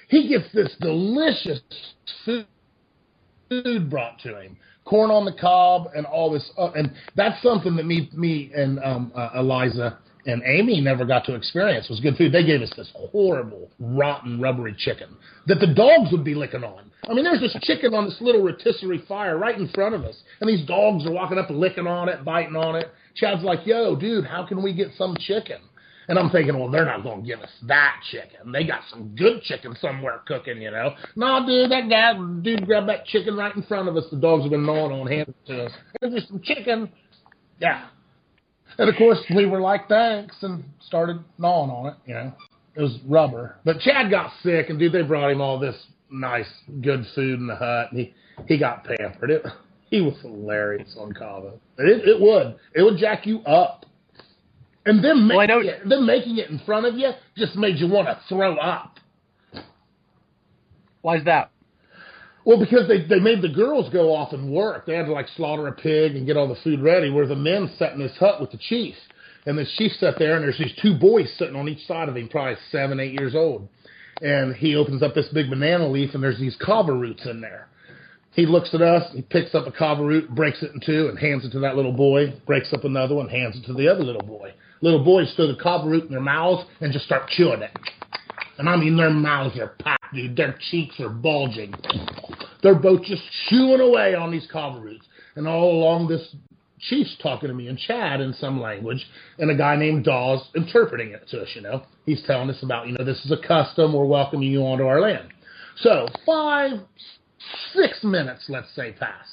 He 0.09 0.27
gets 0.27 0.51
this 0.53 0.75
delicious 0.81 1.61
food 2.25 3.89
brought 3.89 4.19
to 4.19 4.39
him, 4.41 4.57
corn 4.85 5.11
on 5.11 5.25
the 5.25 5.33
cob, 5.33 5.89
and 5.95 6.05
all 6.05 6.29
this. 6.29 6.51
Uh, 6.57 6.71
and 6.71 6.93
that's 7.15 7.41
something 7.41 7.75
that 7.77 7.85
me, 7.85 8.09
me, 8.13 8.51
and 8.53 8.79
um, 8.83 9.11
uh, 9.15 9.29
Eliza 9.35 9.97
and 10.25 10.41
Ami 10.43 10.81
never 10.81 11.05
got 11.05 11.25
to 11.25 11.35
experience. 11.35 11.89
Was 11.89 11.99
good 11.99 12.15
food. 12.15 12.31
They 12.31 12.45
gave 12.45 12.61
us 12.61 12.71
this 12.75 12.91
horrible, 12.95 13.69
rotten, 13.79 14.39
rubbery 14.39 14.75
chicken 14.77 15.15
that 15.47 15.59
the 15.59 15.73
dogs 15.73 16.11
would 16.11 16.23
be 16.23 16.35
licking 16.35 16.63
on. 16.63 16.91
I 17.09 17.13
mean, 17.13 17.25
there's 17.25 17.41
this 17.41 17.57
chicken 17.61 17.93
on 17.93 18.05
this 18.05 18.17
little 18.21 18.43
rotisserie 18.43 19.03
fire 19.07 19.37
right 19.37 19.57
in 19.57 19.67
front 19.69 19.95
of 19.95 20.03
us, 20.03 20.15
and 20.39 20.49
these 20.49 20.65
dogs 20.65 21.05
are 21.05 21.11
walking 21.11 21.37
up, 21.37 21.49
licking 21.49 21.87
on 21.87 22.09
it, 22.09 22.23
biting 22.23 22.55
on 22.55 22.75
it. 22.75 22.89
Chad's 23.15 23.43
like, 23.43 23.65
"Yo, 23.65 23.95
dude, 23.95 24.25
how 24.25 24.45
can 24.45 24.63
we 24.63 24.73
get 24.73 24.89
some 24.97 25.15
chicken?" 25.19 25.59
And 26.07 26.19
I'm 26.19 26.29
thinking, 26.29 26.57
well, 26.57 26.69
they're 26.69 26.85
not 26.85 27.03
going 27.03 27.21
to 27.21 27.27
give 27.27 27.39
us 27.39 27.49
that 27.63 27.95
chicken. 28.11 28.51
They 28.51 28.65
got 28.65 28.81
some 28.89 29.15
good 29.15 29.41
chicken 29.41 29.75
somewhere 29.79 30.21
cooking, 30.25 30.61
you 30.61 30.71
know. 30.71 30.95
No, 31.15 31.45
dude, 31.45 31.71
that 31.71 31.89
guy, 31.89 32.13
dude, 32.41 32.65
grabbed 32.65 32.89
that 32.89 33.05
chicken 33.05 33.37
right 33.37 33.55
in 33.55 33.63
front 33.63 33.87
of 33.87 33.95
us. 33.95 34.03
The 34.11 34.17
dogs 34.17 34.43
have 34.43 34.51
been 34.51 34.65
gnawing 34.65 34.91
on, 34.91 35.07
handed 35.07 35.35
to 35.47 35.65
us. 35.65 35.71
There's 36.01 36.13
just 36.13 36.27
some 36.27 36.41
chicken. 36.41 36.91
Yeah. 37.59 37.85
And 38.77 38.89
of 38.89 38.95
course, 38.95 39.19
we 39.35 39.45
were 39.45 39.61
like, 39.61 39.87
thanks, 39.87 40.35
and 40.41 40.63
started 40.85 41.19
gnawing 41.37 41.69
on 41.69 41.87
it, 41.87 41.95
you 42.05 42.13
know. 42.13 42.33
It 42.75 42.81
was 42.81 42.97
rubber. 43.07 43.57
But 43.65 43.79
Chad 43.79 44.09
got 44.09 44.31
sick, 44.41 44.69
and 44.69 44.79
dude, 44.79 44.93
they 44.93 45.03
brought 45.03 45.31
him 45.31 45.41
all 45.41 45.59
this 45.59 45.75
nice, 46.09 46.47
good 46.81 47.05
food 47.13 47.39
in 47.39 47.47
the 47.47 47.55
hut, 47.55 47.91
and 47.91 47.99
he, 47.99 48.13
he 48.47 48.57
got 48.57 48.83
pampered. 48.83 49.29
It, 49.29 49.43
he 49.89 50.01
was 50.01 50.15
hilarious 50.21 50.95
on 50.97 51.13
Kava. 51.13 51.53
It, 51.77 52.07
it 52.07 52.19
would. 52.19 52.55
It 52.73 52.81
would 52.81 52.97
jack 52.97 53.27
you 53.27 53.41
up. 53.41 53.85
And 54.85 55.03
then, 55.03 55.27
Well, 55.27 55.45
making 55.47 55.69
it, 55.69 55.87
them 55.87 56.05
making 56.05 56.37
it 56.39 56.49
in 56.49 56.59
front 56.65 56.85
of 56.87 56.95
you 56.95 57.11
just 57.37 57.55
made 57.55 57.77
you 57.77 57.87
want 57.87 58.07
to 58.07 58.19
throw 58.27 58.57
up. 58.57 58.99
Why 61.01 61.17
is 61.17 61.25
that? 61.25 61.51
Well, 62.45 62.59
because 62.59 62.87
they 62.87 63.01
they 63.03 63.19
made 63.19 63.41
the 63.41 63.49
girls 63.49 63.89
go 63.91 64.13
off 64.13 64.33
and 64.33 64.51
work. 64.51 64.85
They 64.85 64.95
had 64.95 65.05
to 65.05 65.13
like 65.13 65.27
slaughter 65.35 65.67
a 65.67 65.71
pig 65.71 66.15
and 66.15 66.25
get 66.25 66.37
all 66.37 66.47
the 66.47 66.59
food 66.63 66.81
ready. 66.81 67.09
Where 67.09 67.27
the 67.27 67.35
men 67.35 67.71
sat 67.77 67.93
in 67.93 67.99
this 67.99 68.15
hut 68.17 68.41
with 68.41 68.51
the 68.51 68.57
chief, 68.57 68.95
and 69.45 69.57
the 69.57 69.65
chief 69.77 69.91
sat 69.93 70.15
there, 70.19 70.35
and 70.35 70.43
there's 70.43 70.57
these 70.57 70.77
two 70.81 70.95
boys 70.97 71.31
sitting 71.37 71.55
on 71.55 71.69
each 71.69 71.85
side 71.85 72.09
of 72.09 72.17
him, 72.17 72.27
probably 72.27 72.57
seven, 72.71 72.99
eight 72.99 73.13
years 73.13 73.35
old. 73.35 73.67
And 74.21 74.55
he 74.55 74.75
opens 74.75 75.01
up 75.01 75.15
this 75.15 75.27
big 75.33 75.49
banana 75.49 75.87
leaf, 75.87 76.13
and 76.13 76.23
there's 76.23 76.39
these 76.39 76.55
kava 76.63 76.93
roots 76.93 77.25
in 77.25 77.41
there. 77.41 77.67
He 78.33 78.45
looks 78.45 78.73
at 78.73 78.81
us, 78.81 79.11
he 79.13 79.21
picks 79.21 79.53
up 79.53 79.67
a 79.67 79.71
kava 79.71 80.03
root, 80.03 80.33
breaks 80.33 80.63
it 80.63 80.71
in 80.73 80.79
two, 80.79 81.07
and 81.07 81.19
hands 81.19 81.45
it 81.45 81.51
to 81.51 81.59
that 81.59 81.75
little 81.75 81.93
boy. 81.93 82.33
Breaks 82.47 82.73
up 82.73 82.83
another 82.83 83.15
one, 83.15 83.29
hands 83.29 83.55
it 83.55 83.65
to 83.67 83.73
the 83.73 83.87
other 83.87 84.03
little 84.03 84.23
boy. 84.23 84.53
Little 84.81 85.03
boys 85.03 85.31
throw 85.35 85.47
the 85.47 85.61
kava 85.61 85.87
root 85.87 86.05
in 86.05 86.11
their 86.11 86.19
mouths 86.19 86.65
and 86.81 86.91
just 86.91 87.05
start 87.05 87.29
chewing 87.29 87.61
it. 87.61 87.71
And 88.63 88.69
I 88.69 88.77
mean, 88.77 88.95
their 88.95 89.09
mouths 89.09 89.59
are 89.59 89.75
packed, 89.77 90.13
dude. 90.13 90.37
Their 90.37 90.55
cheeks 90.71 90.97
are 91.01 91.09
bulging. 91.09 91.73
They're 92.61 92.73
both 92.73 93.03
just 93.03 93.21
chewing 93.49 93.81
away 93.81 94.15
on 94.15 94.31
these 94.31 94.47
kava 94.49 94.79
roots. 94.79 95.05
And 95.35 95.49
all 95.49 95.69
along, 95.69 96.07
this 96.07 96.33
chief's 96.79 97.13
talking 97.21 97.49
to 97.49 97.53
me 97.53 97.67
in 97.67 97.75
Chad 97.75 98.21
in 98.21 98.31
some 98.31 98.61
language, 98.61 99.05
and 99.37 99.51
a 99.51 99.57
guy 99.57 99.75
named 99.75 100.05
Dawes 100.05 100.47
interpreting 100.55 101.09
it 101.09 101.27
to 101.31 101.41
us, 101.41 101.49
you 101.55 101.61
know. 101.61 101.83
He's 102.05 102.23
telling 102.25 102.49
us 102.49 102.63
about, 102.63 102.87
you 102.87 102.93
know, 102.93 103.03
this 103.03 103.25
is 103.25 103.33
a 103.33 103.45
custom. 103.45 103.91
We're 103.91 104.05
welcoming 104.05 104.49
you 104.49 104.61
onto 104.61 104.85
our 104.85 105.01
land. 105.01 105.27
So, 105.81 106.07
five, 106.25 106.79
six 107.73 108.01
minutes, 108.01 108.45
let's 108.47 108.73
say, 108.73 108.93
pass. 108.93 109.25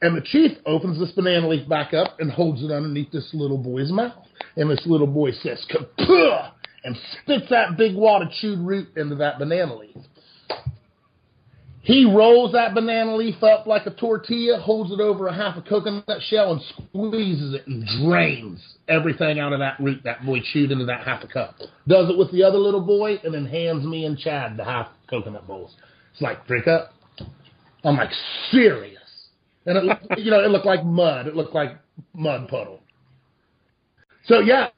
And 0.00 0.16
the 0.16 0.20
chief 0.20 0.58
opens 0.64 1.00
this 1.00 1.10
banana 1.10 1.48
leaf 1.48 1.68
back 1.68 1.92
up 1.92 2.20
and 2.20 2.30
holds 2.30 2.62
it 2.62 2.70
underneath 2.70 3.10
this 3.10 3.30
little 3.32 3.58
boy's 3.58 3.90
mouth. 3.90 4.14
And 4.54 4.70
this 4.70 4.86
little 4.86 5.08
boy 5.08 5.32
says, 5.32 5.66
Kapah! 5.68 6.52
And 6.84 6.96
spits 7.22 7.46
that 7.50 7.76
big 7.76 7.94
wad 7.94 8.22
of 8.22 8.30
chewed 8.40 8.58
root 8.58 8.88
into 8.96 9.16
that 9.16 9.38
banana 9.38 9.76
leaf. 9.76 9.96
He 11.82 12.04
rolls 12.04 12.52
that 12.52 12.74
banana 12.74 13.16
leaf 13.16 13.42
up 13.42 13.66
like 13.66 13.86
a 13.86 13.90
tortilla, 13.90 14.60
holds 14.60 14.92
it 14.92 15.00
over 15.00 15.28
a 15.28 15.34
half 15.34 15.56
a 15.56 15.62
coconut 15.62 16.20
shell, 16.28 16.52
and 16.52 16.60
squeezes 16.90 17.54
it 17.54 17.66
and 17.66 17.86
drains 18.02 18.60
everything 18.86 19.38
out 19.40 19.54
of 19.54 19.60
that 19.60 19.80
root 19.80 20.02
that 20.04 20.24
boy 20.24 20.40
chewed 20.52 20.70
into 20.70 20.84
that 20.84 21.04
half 21.06 21.24
a 21.24 21.26
cup. 21.26 21.56
Does 21.88 22.10
it 22.10 22.18
with 22.18 22.30
the 22.32 22.42
other 22.42 22.58
little 22.58 22.82
boy, 22.82 23.18
and 23.24 23.32
then 23.32 23.46
hands 23.46 23.84
me 23.84 24.04
and 24.04 24.18
Chad 24.18 24.56
the 24.58 24.64
half 24.64 24.88
coconut 25.08 25.46
bowls. 25.46 25.74
It's 26.12 26.20
like, 26.20 26.46
drink 26.46 26.66
up. 26.68 26.92
I'm 27.82 27.96
like, 27.96 28.10
serious. 28.50 28.98
And 29.64 29.78
it, 29.78 29.84
looked- 29.84 30.06
you 30.18 30.30
know, 30.30 30.44
it 30.44 30.50
looked 30.50 30.66
like 30.66 30.84
mud. 30.84 31.26
It 31.26 31.34
looked 31.34 31.54
like 31.54 31.70
mud 32.12 32.48
puddle. 32.48 32.80
So 34.26 34.40
yeah, 34.40 34.68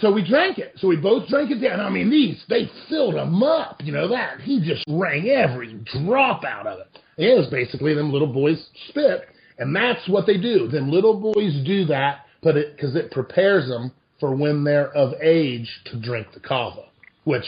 so 0.00 0.12
we 0.12 0.26
drank 0.26 0.58
it. 0.58 0.74
So 0.76 0.88
we 0.88 0.96
both 0.96 1.28
drank 1.28 1.50
it 1.50 1.60
down. 1.60 1.80
I 1.80 1.90
mean, 1.90 2.10
these 2.10 2.42
they 2.48 2.70
filled 2.88 3.14
him 3.14 3.42
up. 3.42 3.80
You 3.82 3.92
know 3.92 4.08
that 4.08 4.40
he 4.40 4.60
just 4.60 4.84
rang 4.88 5.28
every 5.28 5.74
drop 6.04 6.44
out 6.44 6.66
of 6.66 6.80
it. 6.80 6.98
It 7.16 7.38
was 7.38 7.48
basically 7.48 7.94
them 7.94 8.12
little 8.12 8.32
boys 8.32 8.62
spit, 8.88 9.22
and 9.58 9.74
that's 9.74 10.08
what 10.08 10.26
they 10.26 10.36
do. 10.38 10.68
Them 10.68 10.90
little 10.90 11.18
boys 11.18 11.54
do 11.64 11.84
that, 11.86 12.26
but 12.42 12.56
it 12.56 12.76
because 12.76 12.96
it 12.96 13.10
prepares 13.10 13.68
them 13.68 13.92
for 14.18 14.34
when 14.34 14.64
they're 14.64 14.92
of 14.92 15.14
age 15.22 15.68
to 15.86 15.98
drink 16.00 16.28
the 16.34 16.40
kava. 16.40 16.84
Which, 17.24 17.44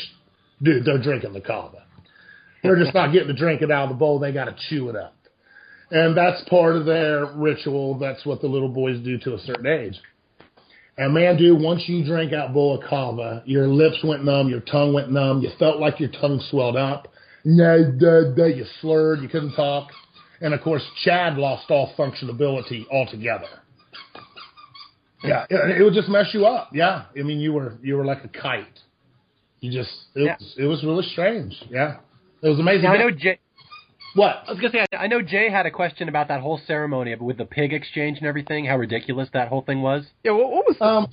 dude, 0.62 0.84
they're 0.84 1.02
drinking 1.02 1.32
the 1.34 1.40
kava. 1.40 1.84
They're 2.62 2.76
just 2.82 2.94
not 2.94 3.12
getting 3.12 3.28
to 3.28 3.34
drink 3.34 3.60
it 3.62 3.70
out 3.70 3.84
of 3.84 3.88
the 3.90 3.94
bowl. 3.96 4.18
They 4.18 4.32
got 4.32 4.44
to 4.44 4.56
chew 4.68 4.88
it 4.88 4.96
up. 4.96 5.14
and 5.90 6.16
that's 6.16 6.42
part 6.48 6.76
of 6.76 6.86
their 6.86 7.26
ritual. 7.26 7.98
That's 7.98 8.24
what 8.24 8.40
the 8.40 8.46
little 8.46 8.68
boys 8.68 8.98
do 9.04 9.18
to 9.18 9.34
a 9.34 9.38
certain 9.40 9.66
age. 9.66 9.94
And 10.98 11.14
man, 11.14 11.36
dude, 11.38 11.60
once 11.60 11.82
you 11.86 12.04
drank 12.04 12.32
out 12.32 12.52
bowl 12.52 12.78
of 12.78 12.88
kava, 12.88 13.42
your 13.46 13.66
lips 13.66 13.98
went 14.04 14.24
numb, 14.24 14.48
your 14.48 14.60
tongue 14.60 14.92
went 14.92 15.10
numb, 15.10 15.40
you 15.40 15.48
felt 15.58 15.80
like 15.80 15.98
your 15.98 16.10
tongue 16.10 16.40
swelled 16.50 16.76
up. 16.76 17.08
No, 17.44 17.90
duh, 17.98 18.34
duh, 18.34 18.44
you 18.44 18.64
slurred, 18.80 19.20
you 19.20 19.28
couldn't 19.28 19.54
talk. 19.54 19.88
And 20.40 20.52
of 20.54 20.60
course, 20.60 20.82
Chad 21.04 21.38
lost 21.38 21.70
all 21.70 21.94
functionability 21.96 22.84
altogether. 22.90 23.48
Yeah, 25.24 25.46
it, 25.48 25.80
it 25.80 25.84
would 25.84 25.94
just 25.94 26.08
mess 26.08 26.26
you 26.34 26.46
up. 26.46 26.70
Yeah, 26.74 27.04
I 27.16 27.22
mean, 27.22 27.38
you 27.38 27.52
were 27.52 27.74
you 27.80 27.96
were 27.96 28.04
like 28.04 28.24
a 28.24 28.28
kite. 28.28 28.66
You 29.60 29.70
just 29.72 29.90
it 30.16 30.24
Yeah. 30.24 30.34
was 30.38 30.54
it 30.58 30.64
was 30.64 30.82
really 30.84 31.06
strange. 31.12 31.54
Yeah, 31.70 31.98
it 32.42 32.48
was 32.48 32.58
amazing. 32.58 32.82
Now, 32.84 32.94
I 32.94 32.98
know. 32.98 33.10
What? 34.14 34.42
I 34.46 34.50
was 34.52 34.60
gonna 34.60 34.72
say 34.72 34.86
I 34.92 35.04
I 35.04 35.06
know 35.06 35.22
Jay 35.22 35.50
had 35.50 35.66
a 35.66 35.70
question 35.70 36.08
about 36.08 36.28
that 36.28 36.40
whole 36.40 36.60
ceremony 36.66 37.14
with 37.14 37.38
the 37.38 37.44
pig 37.44 37.72
exchange 37.72 38.18
and 38.18 38.26
everything. 38.26 38.64
How 38.66 38.76
ridiculous 38.76 39.28
that 39.32 39.48
whole 39.48 39.62
thing 39.62 39.82
was. 39.82 40.04
Yeah, 40.24 40.32
what, 40.32 40.50
what 40.50 40.64
was 40.66 40.76
Um, 40.80 41.06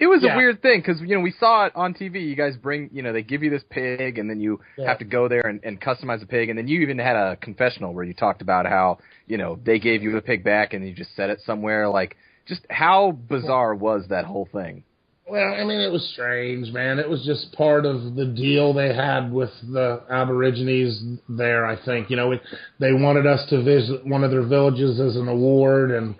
It 0.00 0.06
was 0.06 0.22
Yeah. 0.22 0.34
a 0.34 0.36
weird 0.36 0.60
thing 0.60 0.80
because 0.80 1.00
you 1.00 1.14
know 1.16 1.20
we 1.20 1.30
saw 1.30 1.64
it 1.66 1.72
on 1.74 1.94
TV. 1.94 2.20
You 2.28 2.36
guys 2.36 2.56
bring 2.56 2.90
you 2.92 3.02
know 3.02 3.12
they 3.12 3.22
give 3.22 3.42
you 3.42 3.48
this 3.50 3.62
pig 3.70 4.18
and 4.18 4.28
then 4.28 4.38
you 4.40 4.60
Yeah. 4.76 4.86
have 4.88 4.98
to 4.98 5.04
go 5.06 5.28
there 5.28 5.46
and, 5.46 5.60
and 5.64 5.80
customize 5.80 6.20
the 6.20 6.26
pig 6.26 6.50
and 6.50 6.58
then 6.58 6.68
you 6.68 6.80
even 6.82 6.98
had 6.98 7.16
a 7.16 7.36
confessional 7.36 7.94
where 7.94 8.04
you 8.04 8.12
talked 8.14 8.42
about 8.42 8.66
how 8.66 8.98
you 9.26 9.38
know 9.38 9.58
they 9.62 9.78
gave 9.78 10.02
you 10.02 10.12
the 10.12 10.20
pig 10.20 10.44
back 10.44 10.74
and 10.74 10.86
you 10.86 10.92
just 10.94 11.14
set 11.16 11.30
it 11.30 11.40
somewhere. 11.46 11.88
Like 11.88 12.16
just 12.46 12.66
how 12.70 13.12
bizarre 13.12 13.74
was 13.74 14.08
that 14.08 14.24
whole 14.26 14.48
thing? 14.52 14.84
Well, 15.28 15.52
I 15.52 15.62
mean, 15.64 15.78
it 15.78 15.92
was 15.92 16.08
strange, 16.14 16.72
man. 16.72 16.98
It 16.98 17.08
was 17.08 17.22
just 17.22 17.52
part 17.52 17.84
of 17.84 18.14
the 18.14 18.24
deal 18.24 18.72
they 18.72 18.94
had 18.94 19.30
with 19.30 19.50
the 19.62 20.00
Aborigines 20.08 21.20
there. 21.28 21.66
I 21.66 21.76
think 21.84 22.08
you 22.08 22.16
know 22.16 22.32
it, 22.32 22.40
they 22.80 22.94
wanted 22.94 23.26
us 23.26 23.44
to 23.50 23.62
visit 23.62 24.06
one 24.06 24.24
of 24.24 24.30
their 24.30 24.46
villages 24.46 24.98
as 24.98 25.16
an 25.16 25.28
award, 25.28 25.90
and 25.90 26.14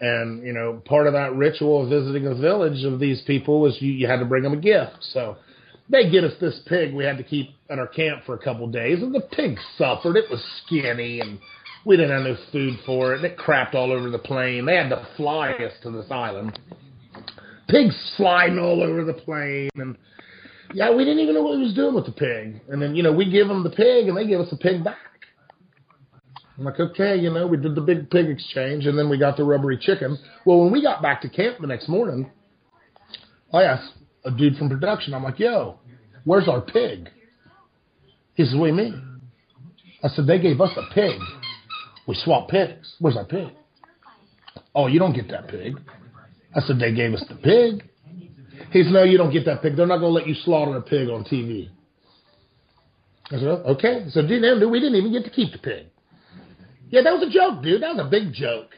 and 0.00 0.42
you 0.42 0.54
know 0.54 0.80
part 0.86 1.06
of 1.06 1.12
that 1.12 1.34
ritual 1.34 1.82
of 1.82 1.90
visiting 1.90 2.26
a 2.26 2.34
village 2.34 2.82
of 2.84 2.98
these 2.98 3.20
people 3.26 3.60
was 3.60 3.76
you, 3.80 3.92
you 3.92 4.06
had 4.06 4.20
to 4.20 4.24
bring 4.24 4.42
them 4.42 4.54
a 4.54 4.60
gift. 4.60 4.96
So 5.00 5.36
they 5.90 6.08
get 6.08 6.24
us 6.24 6.32
this 6.40 6.58
pig 6.66 6.94
we 6.94 7.04
had 7.04 7.18
to 7.18 7.24
keep 7.24 7.50
at 7.68 7.78
our 7.78 7.86
camp 7.86 8.22
for 8.24 8.34
a 8.36 8.42
couple 8.42 8.66
days, 8.68 9.02
and 9.02 9.14
the 9.14 9.20
pig 9.20 9.58
suffered. 9.76 10.16
It 10.16 10.30
was 10.30 10.42
skinny, 10.64 11.20
and 11.20 11.38
we 11.84 11.98
didn't 11.98 12.12
have 12.12 12.22
no 12.22 12.38
food 12.52 12.78
for 12.86 13.12
it, 13.12 13.16
and 13.16 13.26
it 13.26 13.36
crapped 13.36 13.74
all 13.74 13.92
over 13.92 14.08
the 14.08 14.18
plane. 14.18 14.64
They 14.64 14.76
had 14.76 14.88
to 14.88 15.06
fly 15.18 15.52
us 15.52 15.72
to 15.82 15.90
this 15.90 16.10
island 16.10 16.58
pigs 17.68 18.12
flying 18.16 18.58
all 18.58 18.82
over 18.82 19.04
the 19.04 19.12
plane 19.12 19.70
and 19.76 19.96
yeah 20.72 20.94
we 20.94 21.04
didn't 21.04 21.20
even 21.20 21.34
know 21.34 21.42
what 21.42 21.56
he 21.56 21.64
was 21.64 21.74
doing 21.74 21.94
with 21.94 22.06
the 22.06 22.12
pig. 22.12 22.60
And 22.68 22.80
then 22.80 22.94
you 22.94 23.02
know 23.02 23.12
we 23.12 23.30
give 23.30 23.48
them 23.48 23.62
the 23.62 23.70
pig 23.70 24.08
and 24.08 24.16
they 24.16 24.26
give 24.26 24.40
us 24.40 24.50
the 24.50 24.56
pig 24.56 24.84
back. 24.84 24.96
I'm 26.58 26.64
like 26.64 26.80
okay 26.80 27.16
you 27.16 27.30
know 27.30 27.46
we 27.46 27.56
did 27.56 27.74
the 27.74 27.80
big 27.80 28.10
pig 28.10 28.28
exchange 28.28 28.86
and 28.86 28.98
then 28.98 29.08
we 29.08 29.18
got 29.18 29.36
the 29.36 29.44
rubbery 29.44 29.78
chicken. 29.78 30.18
Well 30.44 30.60
when 30.60 30.72
we 30.72 30.82
got 30.82 31.02
back 31.02 31.20
to 31.22 31.28
camp 31.28 31.58
the 31.60 31.66
next 31.66 31.88
morning 31.88 32.30
i 33.52 33.62
asked 33.62 33.92
a 34.24 34.30
dude 34.30 34.56
from 34.56 34.68
production 34.68 35.14
i'm 35.14 35.22
like 35.22 35.38
yo 35.38 35.78
where's 36.24 36.48
our 36.48 36.60
pig? 36.60 37.08
He 38.34 38.44
says 38.44 38.54
what 38.56 38.66
do 38.66 38.72
you 38.72 38.76
mean? 38.76 39.20
I 40.02 40.08
said 40.08 40.26
they 40.26 40.38
gave 40.38 40.60
us 40.60 40.70
a 40.76 40.94
pig. 40.94 41.18
We 42.06 42.14
swapped 42.14 42.50
pigs. 42.50 42.94
Where's 43.00 43.16
our 43.16 43.24
pig? 43.24 43.48
Oh 44.74 44.86
you 44.86 44.98
don't 44.98 45.14
get 45.14 45.28
that 45.28 45.48
pig 45.48 45.76
I 46.56 46.60
said, 46.60 46.78
they 46.80 46.92
gave 46.94 47.12
us 47.14 47.22
the 47.28 47.34
pig. 47.36 47.88
He 48.72 48.82
said, 48.82 48.92
no, 48.92 49.02
you 49.04 49.18
don't 49.18 49.32
get 49.32 49.44
that 49.44 49.62
pig. 49.62 49.76
They're 49.76 49.86
not 49.86 49.98
going 49.98 50.10
to 50.10 50.18
let 50.18 50.26
you 50.26 50.34
slaughter 50.34 50.76
a 50.76 50.82
pig 50.82 51.08
on 51.08 51.22
TV. 51.24 51.68
I 53.26 53.30
said, 53.38 53.44
"Oh, 53.44 53.74
okay. 53.74 54.06
So, 54.10 54.22
we 54.22 54.28
didn't 54.80 54.94
even 54.94 55.12
get 55.12 55.24
to 55.24 55.30
keep 55.30 55.52
the 55.52 55.58
pig. 55.58 55.86
Yeah, 56.90 57.02
that 57.02 57.12
was 57.12 57.28
a 57.28 57.30
joke, 57.30 57.62
dude. 57.62 57.82
That 57.82 57.96
was 57.96 58.06
a 58.06 58.08
big 58.08 58.32
joke. 58.32 58.70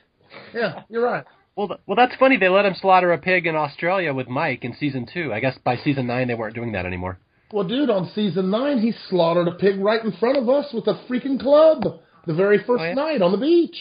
Yeah, 0.54 0.82
you're 0.88 1.04
right. 1.04 1.24
Well, 1.54 1.78
well, 1.86 1.96
that's 1.96 2.14
funny. 2.16 2.36
They 2.38 2.48
let 2.48 2.64
him 2.64 2.74
slaughter 2.80 3.12
a 3.12 3.18
pig 3.18 3.46
in 3.46 3.54
Australia 3.56 4.14
with 4.14 4.28
Mike 4.28 4.64
in 4.64 4.74
season 4.78 5.06
two. 5.12 5.32
I 5.34 5.40
guess 5.40 5.58
by 5.64 5.76
season 5.76 6.06
nine 6.06 6.28
they 6.28 6.34
weren't 6.34 6.54
doing 6.54 6.72
that 6.72 6.86
anymore. 6.86 7.18
Well, 7.52 7.66
dude, 7.66 7.90
on 7.90 8.10
season 8.14 8.50
nine, 8.50 8.78
he 8.78 8.92
slaughtered 9.08 9.48
a 9.48 9.52
pig 9.52 9.78
right 9.80 10.02
in 10.04 10.12
front 10.12 10.36
of 10.38 10.48
us 10.48 10.66
with 10.72 10.86
a 10.86 10.94
freaking 11.08 11.40
club 11.40 11.82
the 12.26 12.34
very 12.34 12.58
first 12.58 12.80
Oh, 12.80 12.84
yeah? 12.84 12.94
night 12.94 13.22
on 13.22 13.32
the 13.32 13.38
beach. 13.38 13.76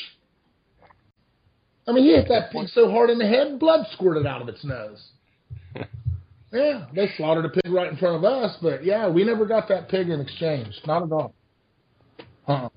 I 1.87 1.93
mean, 1.93 2.03
he 2.03 2.11
hit 2.11 2.27
that 2.29 2.51
pig 2.51 2.67
so 2.69 2.91
hard 2.91 3.09
in 3.09 3.17
the 3.17 3.27
head, 3.27 3.59
blood 3.59 3.85
squirted 3.93 4.25
out 4.25 4.41
of 4.41 4.49
its 4.49 4.63
nose. 4.63 5.01
yeah, 6.51 6.85
they 6.93 7.09
slaughtered 7.15 7.45
a 7.45 7.49
pig 7.49 7.71
right 7.71 7.89
in 7.89 7.97
front 7.97 8.17
of 8.17 8.23
us, 8.25 8.57
but 8.61 8.83
yeah, 8.83 9.07
we 9.07 9.23
never 9.23 9.45
got 9.45 9.69
that 9.69 9.87
pig 9.89 10.09
in 10.09 10.19
exchange. 10.19 10.73
Not 10.85 11.03
at 11.03 11.11
all. 11.11 11.33
Uh-uh. 12.47 12.69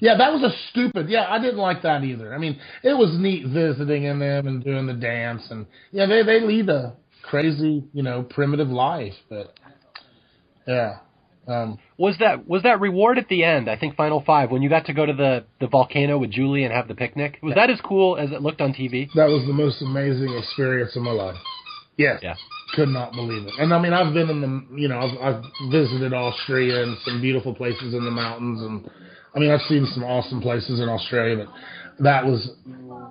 Yeah, 0.00 0.16
that 0.16 0.32
was 0.32 0.42
a 0.42 0.54
stupid. 0.70 1.08
Yeah, 1.08 1.26
I 1.28 1.40
didn't 1.40 1.58
like 1.58 1.82
that 1.82 2.04
either. 2.04 2.32
I 2.34 2.38
mean, 2.38 2.60
it 2.84 2.96
was 2.96 3.16
neat 3.18 3.46
visiting 3.46 4.04
in 4.04 4.20
them 4.20 4.46
and 4.46 4.62
doing 4.62 4.86
the 4.86 4.94
dance, 4.94 5.42
and 5.50 5.66
yeah, 5.90 6.06
they 6.06 6.22
they 6.22 6.40
lead 6.40 6.68
a 6.68 6.94
crazy, 7.22 7.84
you 7.92 8.02
know, 8.02 8.22
primitive 8.22 8.68
life, 8.68 9.14
but 9.28 9.54
yeah. 10.66 10.98
Um, 11.48 11.78
Was 11.96 12.16
that 12.20 12.46
was 12.46 12.62
that 12.64 12.78
reward 12.80 13.16
at 13.16 13.28
the 13.28 13.42
end? 13.42 13.70
I 13.70 13.76
think 13.76 13.96
final 13.96 14.22
five 14.24 14.50
when 14.50 14.60
you 14.60 14.68
got 14.68 14.84
to 14.86 14.92
go 14.92 15.06
to 15.06 15.14
the 15.14 15.44
the 15.60 15.66
volcano 15.66 16.18
with 16.18 16.30
Julie 16.30 16.64
and 16.64 16.72
have 16.72 16.88
the 16.88 16.94
picnic. 16.94 17.38
Was 17.42 17.54
that 17.54 17.70
as 17.70 17.80
cool 17.80 18.16
as 18.18 18.30
it 18.32 18.42
looked 18.42 18.60
on 18.60 18.74
TV? 18.74 19.08
that 19.14 19.28
was 19.28 19.46
the 19.46 19.52
most 19.54 19.80
amazing 19.80 20.36
experience 20.36 20.94
of 20.94 21.02
my 21.02 21.12
life. 21.12 21.36
Yes. 21.96 22.20
Yeah. 22.22 22.34
Could 22.74 22.90
not 22.90 23.12
believe 23.12 23.46
it. 23.46 23.54
And 23.58 23.72
I 23.72 23.80
mean, 23.80 23.94
I've 23.94 24.12
been 24.12 24.28
in 24.28 24.40
the, 24.42 24.80
you 24.80 24.88
know, 24.88 24.98
I've, 25.00 25.18
I've 25.18 25.42
visited 25.70 26.12
Austria 26.12 26.82
and 26.82 26.96
some 27.04 27.20
beautiful 27.20 27.54
places 27.54 27.94
in 27.94 28.04
the 28.04 28.10
mountains, 28.10 28.60
and 28.60 28.88
I 29.34 29.38
mean, 29.38 29.50
I've 29.50 29.62
seen 29.62 29.86
some 29.94 30.04
awesome 30.04 30.40
places 30.42 30.80
in 30.80 30.88
Australia, 30.88 31.46
but 31.46 32.04
that 32.04 32.26
was 32.26 32.50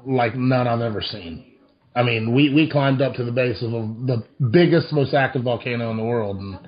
like 0.05 0.35
none 0.35 0.67
I've 0.67 0.81
ever 0.81 1.01
seen. 1.01 1.43
I 1.95 2.03
mean, 2.03 2.35
we 2.35 2.53
we 2.53 2.69
climbed 2.69 3.01
up 3.01 3.15
to 3.15 3.23
the 3.23 3.31
base 3.31 3.63
of 3.63 3.73
a, 3.73 3.81
the 4.05 4.23
biggest, 4.51 4.93
most 4.93 5.15
active 5.15 5.43
volcano 5.43 5.89
in 5.89 5.97
the 5.97 6.03
world, 6.03 6.37
and 6.37 6.59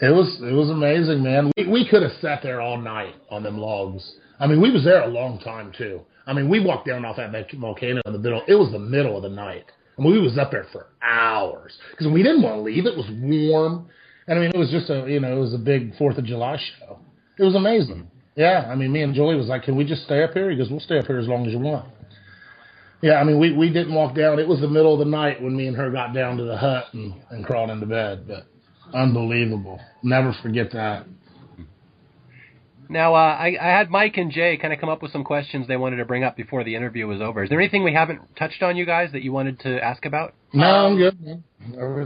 it 0.00 0.14
was 0.14 0.38
it 0.40 0.52
was 0.52 0.70
amazing, 0.70 1.22
man. 1.22 1.50
We 1.56 1.66
we 1.66 1.88
could 1.88 2.02
have 2.02 2.12
sat 2.20 2.42
there 2.42 2.60
all 2.60 2.78
night 2.78 3.14
on 3.30 3.42
them 3.42 3.58
logs. 3.58 4.14
I 4.40 4.46
mean, 4.46 4.60
we 4.60 4.70
was 4.70 4.84
there 4.84 5.02
a 5.02 5.08
long 5.08 5.40
time 5.40 5.72
too. 5.76 6.00
I 6.26 6.32
mean, 6.32 6.48
we 6.48 6.60
walked 6.60 6.86
down 6.86 7.04
off 7.04 7.16
that 7.16 7.32
volcano 7.58 8.00
in 8.06 8.12
the 8.12 8.18
middle. 8.18 8.42
It 8.46 8.54
was 8.54 8.70
the 8.70 8.78
middle 8.78 9.16
of 9.16 9.22
the 9.22 9.30
night. 9.30 9.64
I 9.98 10.02
mean, 10.02 10.12
we 10.12 10.20
was 10.20 10.38
up 10.38 10.50
there 10.50 10.66
for 10.72 10.86
hours 11.02 11.76
because 11.90 12.06
we 12.12 12.22
didn't 12.22 12.42
want 12.42 12.56
to 12.56 12.60
leave. 12.60 12.86
It 12.86 12.96
was 12.96 13.06
warm, 13.10 13.88
and 14.26 14.38
I 14.38 14.42
mean, 14.42 14.52
it 14.54 14.58
was 14.58 14.70
just 14.70 14.90
a 14.90 15.10
you 15.10 15.20
know 15.20 15.36
it 15.36 15.40
was 15.40 15.54
a 15.54 15.58
big 15.58 15.96
Fourth 15.96 16.18
of 16.18 16.24
July 16.24 16.56
show. 16.56 17.00
It 17.38 17.44
was 17.44 17.54
amazing. 17.54 18.10
Yeah, 18.36 18.68
I 18.70 18.76
mean, 18.76 18.92
me 18.92 19.02
and 19.02 19.14
Julie 19.14 19.34
was 19.34 19.48
like, 19.48 19.64
"Can 19.64 19.74
we 19.76 19.84
just 19.84 20.04
stay 20.04 20.22
up 20.22 20.32
here?" 20.32 20.50
He 20.50 20.56
goes, 20.56 20.70
"We'll 20.70 20.80
stay 20.80 20.98
up 20.98 21.06
here 21.06 21.18
as 21.18 21.26
long 21.26 21.46
as 21.46 21.52
you 21.52 21.58
want." 21.58 21.86
Yeah, 23.02 23.14
I 23.14 23.24
mean, 23.24 23.38
we 23.38 23.52
we 23.52 23.68
didn't 23.70 23.94
walk 23.94 24.14
down. 24.14 24.38
It 24.38 24.46
was 24.46 24.60
the 24.60 24.68
middle 24.68 24.92
of 24.92 25.00
the 25.00 25.10
night 25.10 25.42
when 25.42 25.56
me 25.56 25.66
and 25.66 25.76
her 25.76 25.90
got 25.90 26.14
down 26.14 26.36
to 26.36 26.44
the 26.44 26.56
hut 26.56 26.86
and, 26.92 27.14
and 27.30 27.44
crawled 27.44 27.70
into 27.70 27.86
bed. 27.86 28.26
But 28.28 28.46
unbelievable. 28.94 29.80
Never 30.02 30.34
forget 30.42 30.72
that. 30.72 31.06
Now, 32.90 33.14
uh, 33.14 33.18
I, 33.18 33.56
I 33.60 33.66
had 33.66 33.90
Mike 33.90 34.16
and 34.16 34.30
Jay 34.30 34.56
kind 34.56 34.72
of 34.72 34.80
come 34.80 34.88
up 34.88 35.02
with 35.02 35.12
some 35.12 35.22
questions 35.22 35.68
they 35.68 35.76
wanted 35.76 35.96
to 35.96 36.06
bring 36.06 36.24
up 36.24 36.36
before 36.36 36.64
the 36.64 36.74
interview 36.74 37.06
was 37.06 37.20
over. 37.20 37.42
Is 37.42 37.50
there 37.50 37.60
anything 37.60 37.84
we 37.84 37.92
haven't 37.92 38.20
touched 38.36 38.62
on, 38.62 38.76
you 38.76 38.86
guys, 38.86 39.12
that 39.12 39.22
you 39.22 39.30
wanted 39.30 39.60
to 39.60 39.82
ask 39.84 40.06
about? 40.06 40.34
No, 40.54 40.86
I'm 40.86 40.96
good. 40.96 41.20
Man. 41.20 41.44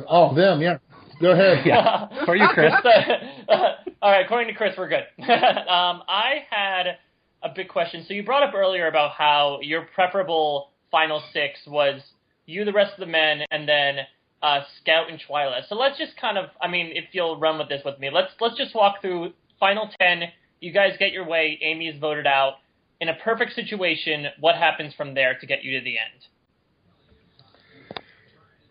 Oh, 0.09 0.35
them, 0.35 0.61
yeah. 0.61 0.79
Go 1.21 1.31
ahead. 1.31 1.65
Yeah, 1.65 2.09
for 2.25 2.35
you, 2.35 2.49
Chris. 2.49 2.73
All 3.49 4.11
right, 4.11 4.25
according 4.25 4.49
to 4.49 4.55
Chris, 4.55 4.75
we're 4.77 4.89
good. 4.89 5.05
um, 5.23 6.03
I 6.09 6.45
had 6.51 6.99
a 7.45 7.51
big 7.55 7.69
question. 7.69 8.05
So 8.09 8.15
you 8.15 8.25
brought 8.25 8.43
up 8.43 8.55
earlier 8.55 8.89
about 8.89 9.13
how 9.13 9.61
your 9.63 9.87
preferable 9.95 10.71
final 10.91 11.23
six 11.33 11.61
was 11.67 12.03
you, 12.45 12.65
the 12.65 12.73
rest 12.73 12.95
of 12.95 13.01
the 13.01 13.07
men, 13.07 13.43
and 13.53 13.69
then 13.69 13.99
uh, 14.43 14.61
Scout 14.81 15.09
and 15.09 15.21
Twila. 15.21 15.67
So 15.69 15.77
let's 15.77 15.99
just 15.99 16.17
kind 16.21 16.37
of, 16.37 16.47
I 16.61 16.69
mean, 16.69 16.91
if 16.95 17.07
you'll 17.13 17.39
run 17.39 17.59
with 17.59 17.69
this 17.69 17.83
with 17.85 17.99
me, 17.99 18.11
let's 18.13 18.33
let's 18.41 18.57
just 18.57 18.75
walk 18.75 19.01
through 19.01 19.33
final 19.61 19.89
ten. 20.01 20.25
You 20.61 20.73
guys 20.73 20.93
get 20.99 21.13
your 21.13 21.27
way. 21.27 21.59
Ami 21.65 21.89
is 21.89 21.99
voted 22.01 22.27
out. 22.27 22.55
In 23.01 23.09
a 23.09 23.15
perfect 23.15 23.55
situation, 23.55 24.27
what 24.39 24.55
happens 24.55 24.95
from 24.95 25.15
there 25.15 25.37
to 25.41 25.47
get 25.47 25.65
you 25.65 25.79
to 25.79 25.85
the 25.85 25.97
end? 25.99 26.23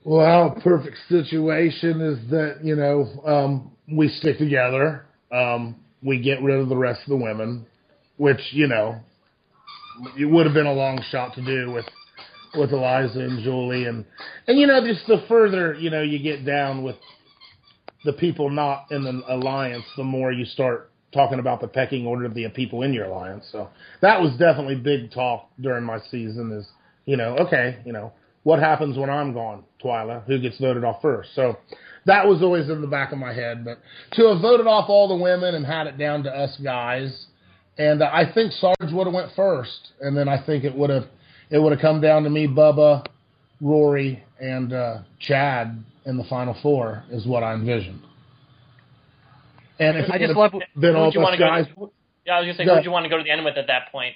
Well, 0.03 0.57
perfect 0.63 0.97
situation 1.09 2.01
is 2.01 2.29
that 2.29 2.59
you 2.63 2.75
know 2.75 3.21
um, 3.25 3.71
we 3.91 4.09
stick 4.09 4.37
together. 4.37 5.05
Um, 5.31 5.75
we 6.03 6.21
get 6.21 6.41
rid 6.41 6.59
of 6.59 6.69
the 6.69 6.77
rest 6.77 7.01
of 7.03 7.09
the 7.09 7.23
women, 7.23 7.65
which 8.17 8.41
you 8.51 8.67
know 8.67 8.99
it 10.17 10.25
would 10.25 10.45
have 10.45 10.55
been 10.55 10.65
a 10.65 10.73
long 10.73 11.01
shot 11.11 11.35
to 11.35 11.45
do 11.45 11.71
with 11.71 11.85
with 12.55 12.71
Eliza 12.71 13.19
and 13.19 13.43
Julie, 13.43 13.85
and 13.85 14.05
and 14.47 14.59
you 14.59 14.67
know 14.67 14.85
just 14.85 15.07
the 15.07 15.23
further 15.27 15.73
you 15.73 15.89
know 15.89 16.01
you 16.01 16.19
get 16.19 16.45
down 16.45 16.83
with 16.83 16.95
the 18.03 18.13
people 18.13 18.49
not 18.49 18.85
in 18.91 19.03
the 19.03 19.21
alliance, 19.27 19.85
the 19.95 20.03
more 20.03 20.31
you 20.31 20.45
start 20.45 20.91
talking 21.13 21.39
about 21.39 21.61
the 21.61 21.67
pecking 21.67 22.07
order 22.07 22.25
of 22.25 22.33
the 22.33 22.47
people 22.49 22.81
in 22.81 22.93
your 22.93 23.05
alliance. 23.05 23.47
So 23.51 23.69
that 24.01 24.19
was 24.19 24.31
definitely 24.37 24.75
big 24.75 25.11
talk 25.11 25.49
during 25.59 25.83
my 25.83 25.99
season. 26.09 26.51
Is 26.51 26.67
you 27.05 27.17
know 27.17 27.37
okay, 27.37 27.79
you 27.85 27.93
know 27.93 28.13
what 28.43 28.59
happens 28.59 28.97
when 28.97 29.09
I'm 29.09 29.33
gone, 29.33 29.63
Twila? 29.83 30.25
Who 30.25 30.39
gets 30.39 30.57
voted 30.59 30.83
off 30.83 31.01
first? 31.01 31.29
So 31.35 31.57
that 32.05 32.27
was 32.27 32.41
always 32.41 32.69
in 32.69 32.81
the 32.81 32.87
back 32.87 33.11
of 33.11 33.17
my 33.17 33.33
head. 33.33 33.63
But 33.63 33.79
to 34.13 34.29
have 34.29 34.41
voted 34.41 34.67
off 34.67 34.89
all 34.89 35.07
the 35.07 35.15
women 35.15 35.55
and 35.55 35.65
had 35.65 35.87
it 35.87 35.97
down 35.97 36.23
to 36.23 36.29
us 36.31 36.57
guys, 36.63 37.27
and 37.77 38.01
uh, 38.01 38.09
I 38.11 38.31
think 38.33 38.51
Sarge 38.53 38.91
would 38.91 39.07
have 39.07 39.13
went 39.13 39.31
first, 39.35 39.91
and 39.99 40.17
then 40.17 40.27
I 40.27 40.43
think 40.43 40.63
it 40.63 40.75
would 40.75 40.89
have 40.89 41.05
it 41.51 41.59
would 41.59 41.73
have 41.73 41.81
come 41.81 42.01
down 42.01 42.23
to 42.23 42.29
me, 42.29 42.47
Bubba, 42.47 43.05
Rory, 43.59 44.23
and 44.39 44.73
uh, 44.73 44.99
Chad 45.19 45.83
in 46.05 46.17
the 46.17 46.23
final 46.23 46.57
four 46.63 47.03
is 47.11 47.27
what 47.27 47.43
I 47.43 47.53
envisioned. 47.53 48.01
And 49.79 49.97
if 49.97 50.09
I 50.09 50.17
just 50.17 50.33
love. 50.35 50.53
been 50.79 50.95
all 50.95 51.11
those 51.11 51.15
want 51.17 51.33
to 51.33 51.37
go? 51.37 51.45
guys. 51.45 51.65
To, 51.75 51.91
yeah, 52.25 52.35
I 52.35 52.39
was 52.39 52.47
gonna 52.47 52.57
say, 52.57 52.65
who 52.65 52.71
would 52.71 52.85
you 52.85 52.91
want 52.91 53.03
to 53.03 53.09
go 53.09 53.17
to 53.17 53.23
the 53.23 53.31
end 53.31 53.43
with 53.43 53.57
at 53.57 53.67
that 53.67 53.91
point? 53.91 54.15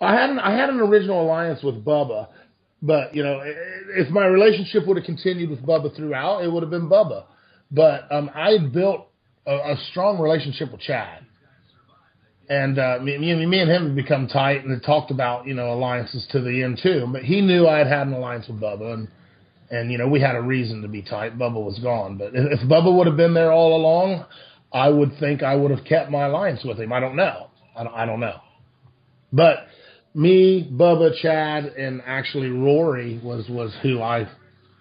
I 0.00 0.14
had 0.14 0.30
an 0.30 0.38
I 0.38 0.52
had 0.52 0.70
an 0.70 0.80
original 0.80 1.22
alliance 1.22 1.62
with 1.62 1.84
Bubba, 1.84 2.28
but 2.80 3.14
you 3.14 3.22
know, 3.22 3.40
if 3.44 4.08
my 4.10 4.26
relationship 4.26 4.86
would 4.86 4.96
have 4.96 5.04
continued 5.04 5.50
with 5.50 5.60
Bubba 5.60 5.94
throughout, 5.94 6.44
it 6.44 6.50
would 6.50 6.62
have 6.62 6.70
been 6.70 6.88
Bubba. 6.88 7.24
But 7.70 8.10
um, 8.10 8.30
I 8.34 8.52
had 8.52 8.72
built 8.72 9.08
a, 9.46 9.52
a 9.52 9.76
strong 9.90 10.18
relationship 10.18 10.72
with 10.72 10.80
Chad, 10.80 11.26
and 12.50 12.80
uh, 12.80 12.98
me, 13.00 13.16
me, 13.16 13.30
and 13.60 13.70
him 13.70 13.86
had 13.86 13.94
become 13.94 14.26
tight 14.26 14.64
and 14.64 14.72
had 14.72 14.82
talked 14.82 15.12
about 15.12 15.46
you 15.46 15.54
know 15.54 15.72
alliances 15.72 16.26
to 16.32 16.40
the 16.40 16.62
end 16.64 16.80
too. 16.82 17.06
But 17.10 17.22
he 17.22 17.40
knew 17.40 17.68
I 17.68 17.78
had 17.78 17.86
had 17.86 18.06
an 18.08 18.12
alliance 18.12 18.48
with 18.48 18.60
Bubba, 18.60 18.92
and 18.92 19.08
and 19.70 19.90
you 19.90 19.96
know 19.96 20.08
we 20.08 20.20
had 20.20 20.34
a 20.34 20.42
reason 20.42 20.82
to 20.82 20.88
be 20.88 21.00
tight. 21.00 21.38
Bubba 21.38 21.64
was 21.64 21.78
gone, 21.78 22.18
but 22.18 22.34
if, 22.34 22.60
if 22.60 22.68
Bubba 22.68 22.94
would 22.94 23.06
have 23.06 23.16
been 23.16 23.34
there 23.34 23.52
all 23.52 23.76
along, 23.76 24.26
I 24.72 24.88
would 24.88 25.12
think 25.20 25.44
I 25.44 25.54
would 25.54 25.70
have 25.70 25.84
kept 25.84 26.10
my 26.10 26.26
alliance 26.26 26.64
with 26.64 26.80
him. 26.80 26.92
I 26.92 26.98
don't 26.98 27.14
know. 27.14 27.46
I 27.76 27.84
don't, 27.84 27.94
I 27.94 28.04
don't 28.04 28.20
know. 28.20 28.40
But 29.32 29.58
me, 30.12 30.68
Bubba, 30.72 31.12
Chad, 31.22 31.66
and 31.66 32.02
actually 32.04 32.48
Rory 32.48 33.20
was 33.22 33.48
was 33.48 33.72
who 33.80 34.02
I 34.02 34.28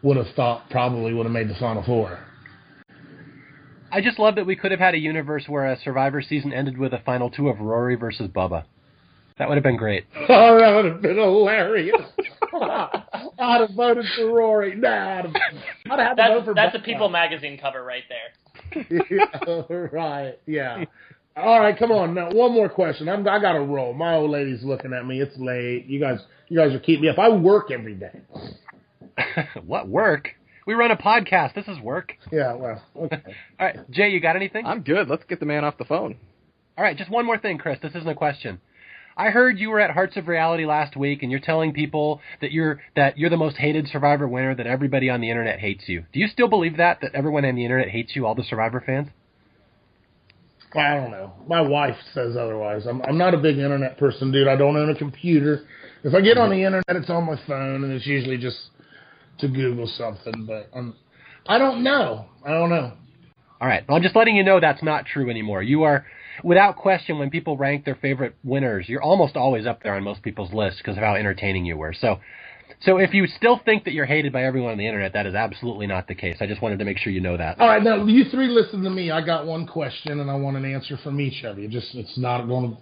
would 0.01 0.17
have 0.17 0.33
thought 0.35 0.71
probably 0.71 1.13
would 1.13 1.27
have 1.27 1.33
made 1.33 1.49
the 1.49 1.55
final 1.59 1.83
four. 1.83 2.17
I 3.91 4.01
just 4.01 4.19
love 4.19 4.35
that 4.35 4.45
we 4.45 4.55
could 4.55 4.71
have 4.71 4.79
had 4.79 4.93
a 4.93 4.99
universe 4.99 5.45
where 5.47 5.65
a 5.65 5.79
Survivor 5.79 6.21
season 6.21 6.53
ended 6.53 6.77
with 6.77 6.93
a 6.93 6.99
final 6.99 7.29
two 7.29 7.49
of 7.49 7.59
Rory 7.59 7.95
versus 7.95 8.27
Bubba. 8.27 8.65
That 9.37 9.47
would 9.47 9.55
have 9.55 9.63
been 9.63 9.77
great. 9.77 10.05
Oh, 10.29 10.59
that 10.59 10.75
would 10.75 10.85
have 10.85 11.01
been 11.01 11.17
hilarious. 11.17 12.01
I'd 12.53 13.61
have 13.61 13.71
voted 13.75 14.05
for 14.15 14.31
Rory. 14.31 14.75
Nah, 14.75 15.19
I'd 15.19 15.25
have, 15.25 15.35
I'd 15.89 15.99
have 15.99 15.99
had 15.99 16.17
That's 16.17 16.45
for 16.45 16.53
that's 16.53 16.75
a 16.75 16.79
People 16.79 17.09
magazine 17.09 17.57
cover 17.57 17.83
right 17.83 18.03
there. 18.09 18.85
yeah, 19.09 19.61
right. 19.91 20.39
Yeah. 20.45 20.83
All 21.35 21.59
right, 21.59 21.77
come 21.77 21.91
on. 21.91 22.13
Now, 22.13 22.31
one 22.31 22.51
more 22.51 22.69
question. 22.69 23.07
I'm, 23.07 23.27
I 23.27 23.39
got 23.39 23.53
to 23.53 23.61
roll. 23.61 23.93
My 23.93 24.15
old 24.15 24.29
lady's 24.29 24.61
looking 24.63 24.93
at 24.93 25.05
me. 25.05 25.21
It's 25.21 25.37
late. 25.37 25.85
You 25.87 25.99
guys, 25.99 26.19
you 26.49 26.57
guys 26.57 26.73
are 26.73 26.79
keeping 26.79 27.03
me 27.03 27.09
up. 27.09 27.17
I 27.17 27.29
work 27.29 27.71
every 27.71 27.95
day. 27.95 28.19
what 29.65 29.87
work? 29.87 30.35
We 30.69 30.75
run 30.75 30.91
a 30.91 30.95
podcast. 30.95 31.55
This 31.55 31.67
is 31.67 31.79
work. 31.79 32.13
Yeah. 32.31 32.53
Well. 32.53 32.79
Okay. 32.95 33.23
All 33.59 33.65
right, 33.65 33.89
Jay, 33.89 34.09
you 34.09 34.19
got 34.19 34.35
anything? 34.35 34.67
I'm 34.67 34.83
good. 34.83 35.09
Let's 35.09 35.23
get 35.23 35.39
the 35.39 35.47
man 35.47 35.65
off 35.65 35.79
the 35.79 35.83
phone. 35.83 36.15
All 36.77 36.83
right, 36.83 36.95
just 36.95 37.09
one 37.09 37.25
more 37.25 37.39
thing, 37.39 37.57
Chris. 37.57 37.79
This 37.81 37.95
isn't 37.95 38.07
a 38.07 38.13
question. 38.13 38.61
I 39.17 39.31
heard 39.31 39.57
you 39.57 39.71
were 39.71 39.79
at 39.79 39.89
Hearts 39.89 40.15
of 40.15 40.27
Reality 40.27 40.67
last 40.67 40.95
week, 40.95 41.23
and 41.23 41.31
you're 41.31 41.39
telling 41.39 41.73
people 41.73 42.21
that 42.41 42.51
you're 42.51 42.79
that 42.95 43.17
you're 43.17 43.31
the 43.31 43.35
most 43.35 43.57
hated 43.57 43.87
Survivor 43.87 44.27
winner. 44.27 44.53
That 44.53 44.67
everybody 44.67 45.09
on 45.09 45.21
the 45.21 45.31
internet 45.31 45.57
hates 45.57 45.85
you. 45.87 46.05
Do 46.13 46.19
you 46.19 46.27
still 46.27 46.47
believe 46.47 46.77
that? 46.77 46.99
That 47.01 47.15
everyone 47.15 47.45
on 47.45 47.55
the 47.55 47.65
internet 47.65 47.89
hates 47.89 48.15
you, 48.15 48.27
all 48.27 48.35
the 48.35 48.43
Survivor 48.43 48.83
fans? 48.85 49.07
I 50.75 50.97
don't 50.97 51.09
know. 51.09 51.33
My 51.47 51.61
wife 51.61 51.97
says 52.13 52.37
otherwise. 52.37 52.85
I'm 52.85 53.01
I'm 53.01 53.17
not 53.17 53.33
a 53.33 53.39
big 53.39 53.57
internet 53.57 53.97
person, 53.97 54.31
dude. 54.31 54.47
I 54.47 54.55
don't 54.55 54.77
own 54.77 54.91
a 54.91 54.95
computer. 54.95 55.65
If 56.03 56.13
I 56.13 56.21
get 56.21 56.37
on 56.37 56.51
the 56.51 56.63
internet, 56.63 56.85
it's 56.89 57.09
on 57.09 57.25
my 57.25 57.41
phone, 57.47 57.83
and 57.83 57.91
it's 57.91 58.05
usually 58.05 58.37
just 58.37 58.69
to 59.39 59.47
Google 59.47 59.87
something. 59.97 60.45
But 60.45 60.69
um, 60.73 60.95
I 61.47 61.57
don't 61.57 61.83
know. 61.83 62.25
I 62.45 62.51
don't 62.51 62.69
know. 62.69 62.93
All 63.61 63.67
right. 63.67 63.83
Well, 63.87 63.97
I'm 63.97 64.03
just 64.03 64.15
letting 64.15 64.35
you 64.35 64.43
know 64.43 64.59
that's 64.59 64.83
not 64.83 65.05
true 65.05 65.29
anymore. 65.29 65.61
You 65.61 65.83
are, 65.83 66.05
without 66.43 66.77
question, 66.77 67.19
when 67.19 67.29
people 67.29 67.57
rank 67.57 67.83
their 67.85 67.95
favorite 67.95 68.35
winners, 68.43 68.87
you're 68.87 69.01
almost 69.01 69.35
always 69.35 69.65
up 69.65 69.83
there 69.83 69.95
on 69.95 70.03
most 70.03 70.21
people's 70.21 70.53
lists 70.53 70.79
because 70.79 70.97
of 70.97 71.03
how 71.03 71.15
entertaining 71.15 71.65
you 71.65 71.75
were. 71.75 71.93
So, 71.93 72.19
so 72.81 72.97
if 72.97 73.13
you 73.13 73.27
still 73.27 73.59
think 73.65 73.83
that 73.83 73.93
you're 73.93 74.05
hated 74.05 74.31
by 74.31 74.45
everyone 74.45 74.71
on 74.71 74.77
the 74.77 74.87
internet, 74.87 75.11
that 75.13 75.25
is 75.25 75.35
absolutely 75.35 75.87
not 75.87 76.07
the 76.07 76.15
case. 76.15 76.37
I 76.39 76.47
just 76.47 76.61
wanted 76.61 76.79
to 76.79 76.85
make 76.85 76.97
sure 76.97 77.11
you 77.11 77.19
know 77.19 77.35
that. 77.35 77.59
All 77.59 77.67
right, 77.67 77.83
now 77.83 78.05
you 78.05 78.25
three 78.31 78.47
listen 78.47 78.83
to 78.83 78.89
me. 78.89 79.11
I 79.11 79.25
got 79.25 79.45
one 79.45 79.67
question, 79.67 80.21
and 80.21 80.31
I 80.31 80.35
want 80.35 80.55
an 80.55 80.63
answer 80.63 80.97
from 81.03 81.19
each 81.19 81.43
of 81.43 81.59
you. 81.59 81.67
Just 81.67 81.93
it's 81.95 82.17
not 82.17 82.47
going 82.47 82.71
to. 82.71 82.77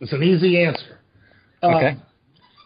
It's 0.00 0.12
an 0.12 0.22
easy 0.22 0.64
answer. 0.64 0.98
Okay. 1.62 1.96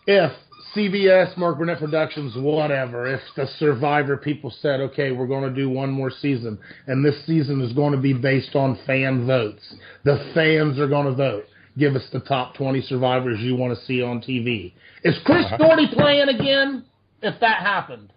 If 0.07 0.32
CBS, 0.75 1.37
Mark 1.37 1.59
Burnett 1.59 1.79
Productions, 1.79 2.35
whatever, 2.37 3.07
if 3.07 3.20
the 3.37 3.47
Survivor 3.59 4.16
people 4.16 4.51
said, 4.62 4.81
okay, 4.81 5.12
we're 5.12 5.27
going 5.27 5.49
to 5.49 5.55
do 5.55 5.68
one 5.68 5.91
more 5.91 6.11
season, 6.11 6.59
and 6.87 7.05
this 7.05 7.27
season 7.27 7.61
is 7.61 7.73
going 7.73 7.93
to 7.93 7.99
be 7.99 8.12
based 8.14 8.55
on 8.57 8.79
fan 8.87 9.27
votes, 9.27 9.75
the 10.05 10.31
fans 10.35 10.79
are 10.79 10.89
going 10.89 11.07
to 11.07 11.14
vote. 11.14 11.45
Give 11.79 11.95
us 11.95 12.03
the 12.12 12.20
top 12.20 12.55
20 12.55 12.83
survivors 12.83 13.41
you 13.41 13.57
want 13.57 13.79
to 13.79 13.85
see 13.87 14.03
on 14.03 14.20
TV. 14.20 14.73
Is 15.05 15.18
Chris 15.25 15.47
uh-huh. 15.47 15.57
Daugherty 15.59 15.89
playing 15.95 16.29
again? 16.29 16.85
If 17.23 17.41
that 17.41 17.61
happened, 17.61 18.13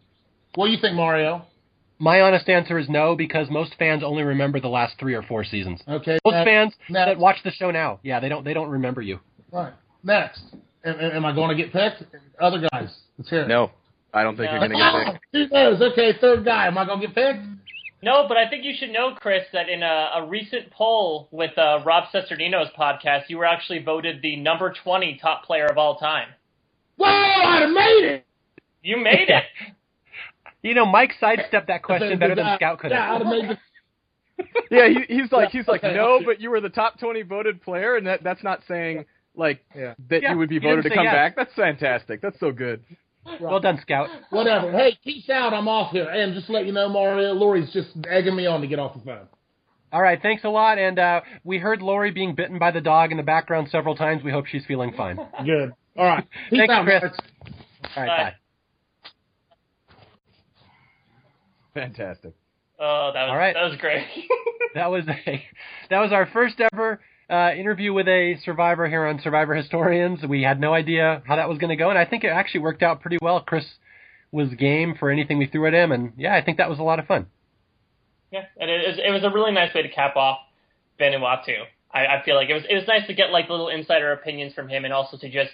what 0.56 0.66
do 0.66 0.72
you 0.72 0.80
think, 0.80 0.96
Mario? 0.96 1.46
My 2.00 2.22
honest 2.22 2.50
answer 2.50 2.78
is 2.78 2.90
no, 2.90 3.16
because 3.16 3.50
most 3.50 3.76
fans 3.80 4.04
only 4.04 4.24
remember 4.24 4.60
the 4.60 4.68
last 4.68 4.96
three 5.00 5.14
or 5.14 5.22
four 5.24 5.46
seasons. 5.46 5.82
Okay. 5.88 6.18
Most 6.26 6.46
fans 6.46 6.74
that 6.90 7.18
watch 7.18 7.38
the 7.44 7.52
show 7.52 7.72
now, 7.72 8.00
yeah, 8.04 8.20
they 8.20 8.28
don't 8.28 8.44
they 8.44 8.54
don't 8.54 8.70
remember 8.70 9.02
you. 9.02 9.20
Right. 9.52 9.74
Next. 10.04 10.42
Am, 10.86 11.00
am 11.00 11.26
I 11.26 11.34
going 11.34 11.56
to 11.56 11.62
get 11.62 11.74
picked? 11.74 12.04
Other 12.40 12.60
guys. 12.72 12.90
Let's 13.18 13.30
hear 13.30 13.42
it. 13.42 13.48
No, 13.48 13.72
I 14.14 14.24
don't 14.24 14.36
think 14.38 14.52
No. 14.52 14.58
you're 14.60 14.68
going 14.68 14.72
to 14.72 14.78
get 14.78 15.14
picked. 15.14 15.26
Who 15.34 15.48
knows? 15.50 15.82
Okay, 15.82 16.14
third 16.22 16.46
guy. 16.46 16.68
Am 16.68 16.78
I 16.78 16.86
going 16.86 17.02
to 17.02 17.08
get 17.08 17.16
picked? 17.16 17.40
No, 18.02 18.26
but 18.28 18.38
I 18.38 18.48
think 18.50 18.64
you 18.64 18.74
should 18.78 18.92
know, 18.92 19.16
Chris, 19.20 19.44
that 19.54 19.68
in 19.68 19.82
a, 19.82 20.12
a 20.18 20.28
recent 20.28 20.70
poll 20.72 21.28
with 21.32 21.58
uh, 21.58 21.80
Rob 21.86 22.04
Cesternino's 22.14 22.70
podcast, 22.78 23.24
you 23.30 23.38
were 23.38 23.46
actually 23.46 23.82
voted 23.82 24.22
the 24.22 24.36
number 24.36 24.74
20 24.84 25.18
top 25.22 25.44
player 25.46 25.66
of 25.66 25.78
all 25.78 25.98
time. 25.98 26.28
Whoa! 26.98 27.08
I'd 27.08 27.62
have 27.64 27.72
made 27.72 28.04
it. 28.06 28.26
You 28.84 28.98
made 28.98 29.30
it. 29.30 29.44
You 30.62 30.74
know, 30.74 30.84
Mike 30.88 31.12
sidestepped 31.20 31.68
that 31.68 31.84
question 31.84 32.18
better 32.18 32.34
than 32.34 32.56
Scout 32.56 32.80
could 32.80 32.90
Yeah, 32.90 33.14
I'd 33.14 33.22
have. 33.22 33.28
have 33.28 33.32
made 33.32 33.50
the. 34.40 34.44
Yeah, 34.72 34.88
he, 34.90 35.14
he's 35.22 35.32
like 35.32 35.50
he's 35.52 35.68
like 35.68 35.84
no, 35.84 36.22
but 36.26 36.42
you 36.42 36.50
were 36.50 36.60
the 36.60 36.70
top 36.70 37.00
20 37.00 37.22
voted 37.22 37.62
player, 37.62 37.98
and 37.98 38.08
that 38.08 38.24
that's 38.24 38.44
not 38.44 38.62
saying 38.68 39.06
like 39.38 39.64
Yeah. 39.76 39.94
that 40.10 40.22
Yeah, 40.22 40.32
you 40.34 40.38
would 40.38 40.50
be 40.50 40.60
voted 40.60 40.84
to 40.84 40.90
come 40.90 41.04
yes. 41.06 41.14
back. 41.14 41.36
That's 41.36 41.54
fantastic. 41.56 42.22
That's 42.22 42.40
so 42.40 42.52
good. 42.52 42.84
Well 43.42 43.60
done, 43.60 43.80
Scout. 43.82 44.10
Whatever. 44.30 44.72
Hey, 44.72 44.98
peace 45.04 45.30
out. 45.30 45.52
I'm 45.54 45.68
off 45.68 45.92
here. 45.92 46.08
And 46.08 46.34
just 46.36 46.46
to 46.48 46.54
let 46.54 46.66
you 46.68 46.72
know, 46.72 46.88
Mario, 46.90 47.34
Lori's 47.34 47.72
just 47.74 47.90
egging 48.08 48.36
me 48.36 48.46
on 48.46 48.62
to 48.62 48.68
get 48.68 48.78
off 48.78 48.94
the 48.94 49.02
phone. 49.04 49.28
All 49.92 50.02
right, 50.02 50.22
thanks 50.22 50.44
a 50.44 50.50
lot. 50.50 50.78
And 50.78 51.00
uh, 51.00 51.22
we 51.44 51.58
heard 51.58 51.82
Lori 51.82 52.12
being 52.12 52.36
bitten 52.36 52.60
by 52.60 52.70
the 52.72 52.82
dog 52.82 53.12
in 53.12 53.18
the 53.18 53.24
background 53.24 53.70
several 53.72 53.96
times. 53.96 54.24
We 54.24 54.32
hope 54.32 54.46
she's 54.46 54.64
feeling 54.66 54.94
fine. 54.96 55.18
Good. 55.44 55.74
All 55.98 56.06
right. 56.06 56.28
Peace 56.50 56.60
Thanks, 56.60 56.74
out, 56.74 56.84
Chris. 56.86 57.02
Marks. 57.02 57.18
right, 57.98 58.08
Bye. 58.08 58.18
bye. 58.18 58.34
Fantastic. 61.74 62.34
Oh, 62.80 63.12
that 63.14 63.24
was 63.24 63.30
All 63.32 63.38
right. 63.38 63.54
that 63.54 63.64
was 63.70 63.78
great. 63.80 64.06
That 64.76 64.92
was 64.92 65.06
a 65.08 65.42
that 65.90 66.02
was 66.02 66.12
our 66.12 66.26
first 66.34 66.60
ever 66.60 67.00
uh, 67.30 67.52
interview 67.58 67.94
with 67.94 68.08
a 68.08 68.38
survivor 68.44 68.88
here 68.88 69.06
on 69.06 69.20
Survivor 69.22 69.56
Historians. 69.56 70.20
We 70.28 70.44
had 70.44 70.60
no 70.60 70.74
idea 70.74 71.24
how 71.26 71.36
that 71.38 71.50
was 71.50 71.58
going 71.58 71.70
to 71.70 71.76
go, 71.76 71.90
and 71.90 71.98
I 71.98 72.06
think 72.06 72.24
it 72.24 72.28
actually 72.28 72.62
worked 72.62 72.84
out 72.84 73.02
pretty 73.02 73.18
well. 73.22 73.42
Chris 73.42 73.66
was 74.32 74.50
game 74.54 74.96
for 75.00 75.10
anything 75.10 75.38
we 75.38 75.48
threw 75.48 75.66
at 75.68 75.74
him, 75.74 75.92
and 75.92 76.14
yeah, 76.18 76.36
I 76.36 76.44
think 76.44 76.58
that 76.58 76.70
was 76.70 76.80
a 76.80 76.84
lot 76.84 77.00
of 77.00 77.08
fun. 77.08 77.28
yeah, 78.32 78.46
and 78.60 78.70
it 78.70 78.88
was, 78.88 79.00
it 79.04 79.12
was 79.12 79.24
a 79.24 79.34
really 79.34 79.52
nice 79.52 79.74
way 79.74 79.82
to 79.82 79.90
cap 79.90 80.16
off 80.16 80.40
Vanuatu. 81.00 81.64
I, 81.94 82.06
I 82.06 82.24
feel 82.26 82.36
like 82.36 82.50
it 82.50 82.54
was 82.54 82.64
it 82.70 82.76
was 82.76 82.88
nice 82.88 83.08
to 83.08 83.14
get 83.14 83.32
like 83.32 83.50
little 83.50 83.70
insider 83.70 84.12
opinions 84.12 84.54
from 84.54 84.68
him, 84.70 84.86
and 84.86 84.94
also 84.94 85.18
to 85.18 85.30
just. 85.30 85.52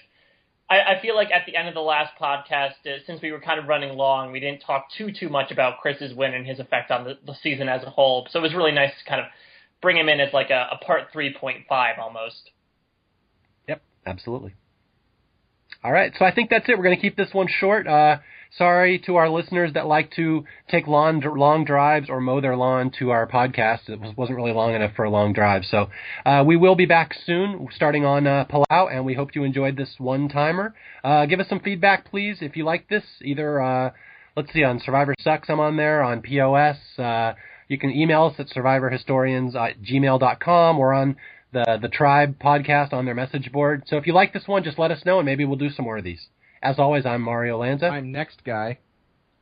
I, 0.69 0.95
I 0.95 1.01
feel 1.01 1.15
like 1.15 1.31
at 1.31 1.45
the 1.45 1.57
end 1.57 1.67
of 1.67 1.73
the 1.73 1.81
last 1.81 2.13
podcast, 2.19 2.85
uh, 2.85 2.99
since 3.05 3.21
we 3.21 3.33
were 3.33 3.41
kind 3.41 3.59
of 3.59 3.67
running 3.67 3.97
long, 3.97 4.31
we 4.31 4.39
didn't 4.39 4.61
talk 4.61 4.87
too 4.97 5.11
too 5.11 5.27
much 5.29 5.51
about 5.51 5.81
Chris's 5.81 6.13
win 6.13 6.33
and 6.33 6.47
his 6.47 6.59
effect 6.59 6.91
on 6.91 7.03
the, 7.03 7.17
the 7.25 7.35
season 7.43 7.67
as 7.67 7.83
a 7.83 7.89
whole. 7.89 8.25
So 8.31 8.39
it 8.39 8.41
was 8.41 8.53
really 8.53 8.71
nice 8.71 8.91
to 8.97 9.09
kind 9.09 9.21
of 9.21 9.27
bring 9.81 9.97
him 9.97 10.09
in 10.09 10.19
as 10.19 10.33
like 10.33 10.49
a, 10.49 10.69
a 10.71 10.77
part 10.85 11.07
three 11.11 11.33
point 11.33 11.65
five 11.67 11.95
almost. 11.99 12.51
Yep, 13.67 13.81
absolutely. 14.05 14.53
All 15.83 15.91
right, 15.91 16.13
so 16.17 16.25
I 16.25 16.33
think 16.33 16.51
that's 16.51 16.69
it. 16.69 16.77
We're 16.77 16.83
going 16.83 16.95
to 16.95 17.01
keep 17.01 17.17
this 17.17 17.33
one 17.33 17.47
short. 17.47 17.87
Uh, 17.87 18.17
sorry 18.55 18.99
to 19.07 19.15
our 19.15 19.29
listeners 19.29 19.73
that 19.73 19.87
like 19.87 20.11
to 20.11 20.45
take 20.69 20.85
long 20.85 21.21
long 21.21 21.65
drives 21.65 22.07
or 22.07 22.21
mow 22.21 22.39
their 22.39 22.55
lawn 22.55 22.91
to 22.99 23.09
our 23.09 23.25
podcast. 23.25 23.89
It 23.89 23.99
was, 23.99 24.15
wasn't 24.15 24.37
really 24.37 24.51
long 24.51 24.75
enough 24.75 24.91
for 24.95 25.05
a 25.05 25.09
long 25.09 25.33
drive. 25.33 25.63
So 25.65 25.89
uh, 26.23 26.43
we 26.45 26.55
will 26.55 26.75
be 26.75 26.85
back 26.85 27.15
soon, 27.25 27.67
starting 27.75 28.05
on 28.05 28.27
uh, 28.27 28.45
Palau, 28.45 28.93
and 28.93 29.05
we 29.05 29.15
hope 29.15 29.33
you 29.33 29.43
enjoyed 29.43 29.75
this 29.75 29.95
one 29.97 30.29
timer. 30.29 30.75
Uh, 31.03 31.25
give 31.25 31.39
us 31.39 31.49
some 31.49 31.61
feedback, 31.61 32.05
please, 32.11 32.37
if 32.41 32.55
you 32.55 32.63
like 32.63 32.87
this. 32.87 33.03
Either 33.23 33.59
uh, 33.59 33.91
let's 34.35 34.53
see 34.53 34.63
on 34.63 34.79
Survivor 34.79 35.15
Sucks, 35.19 35.49
I'm 35.49 35.59
on 35.59 35.77
there 35.77 36.03
on 36.03 36.21
POS. 36.21 36.77
You 37.71 37.77
can 37.77 37.91
email 37.91 38.25
us 38.25 38.33
at 38.37 38.49
survivorhistorians 38.49 39.55
at 39.55 39.81
gmail.com 39.81 40.77
or 40.77 40.91
on 40.91 41.15
the 41.53 41.79
the 41.81 41.87
Tribe 41.87 42.35
podcast 42.37 42.91
on 42.91 43.05
their 43.05 43.15
message 43.15 43.49
board. 43.49 43.83
So 43.87 43.95
if 43.95 44.05
you 44.05 44.13
like 44.13 44.33
this 44.33 44.45
one, 44.45 44.65
just 44.65 44.77
let 44.77 44.91
us 44.91 45.05
know, 45.05 45.19
and 45.19 45.25
maybe 45.25 45.45
we'll 45.45 45.55
do 45.55 45.69
some 45.69 45.85
more 45.85 45.97
of 45.97 46.03
these. 46.03 46.27
As 46.61 46.79
always, 46.79 47.05
I'm 47.05 47.21
Mario 47.21 47.59
Lanza. 47.59 47.85
I'm 47.85 48.11
next 48.11 48.43
guy. 48.43 48.79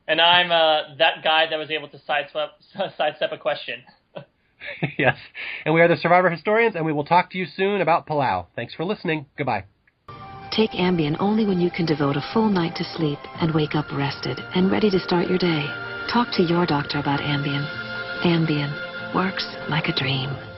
And 0.06 0.20
I'm 0.20 0.52
uh, 0.52 0.94
that 0.98 1.24
guy 1.24 1.50
that 1.50 1.56
was 1.56 1.72
able 1.72 1.88
to 1.88 1.98
sidestep 2.06 2.50
sidestep 2.96 3.32
a 3.32 3.36
question. 3.36 3.82
yes. 4.96 5.16
And 5.64 5.74
we 5.74 5.80
are 5.80 5.88
the 5.88 5.96
Survivor 5.96 6.30
Historians, 6.30 6.76
and 6.76 6.86
we 6.86 6.92
will 6.92 7.04
talk 7.04 7.32
to 7.32 7.38
you 7.38 7.46
soon 7.46 7.80
about 7.80 8.06
Palau. 8.06 8.46
Thanks 8.54 8.74
for 8.74 8.84
listening. 8.84 9.26
Goodbye. 9.36 9.64
Take 10.52 10.70
Ambien 10.70 11.16
only 11.18 11.46
when 11.46 11.60
you 11.60 11.68
can 11.68 11.84
devote 11.84 12.16
a 12.16 12.30
full 12.32 12.48
night 12.48 12.76
to 12.76 12.84
sleep 12.84 13.18
and 13.40 13.52
wake 13.52 13.74
up 13.74 13.90
rested 13.90 14.38
and 14.54 14.70
ready 14.70 14.88
to 14.90 15.00
start 15.00 15.26
your 15.26 15.38
day. 15.38 15.66
Talk 16.12 16.28
to 16.34 16.44
your 16.44 16.64
doctor 16.64 17.00
about 17.00 17.18
Ambien. 17.18 17.79
Ambien 18.24 18.70
works 19.14 19.46
like 19.70 19.88
a 19.88 19.94
dream. 19.94 20.49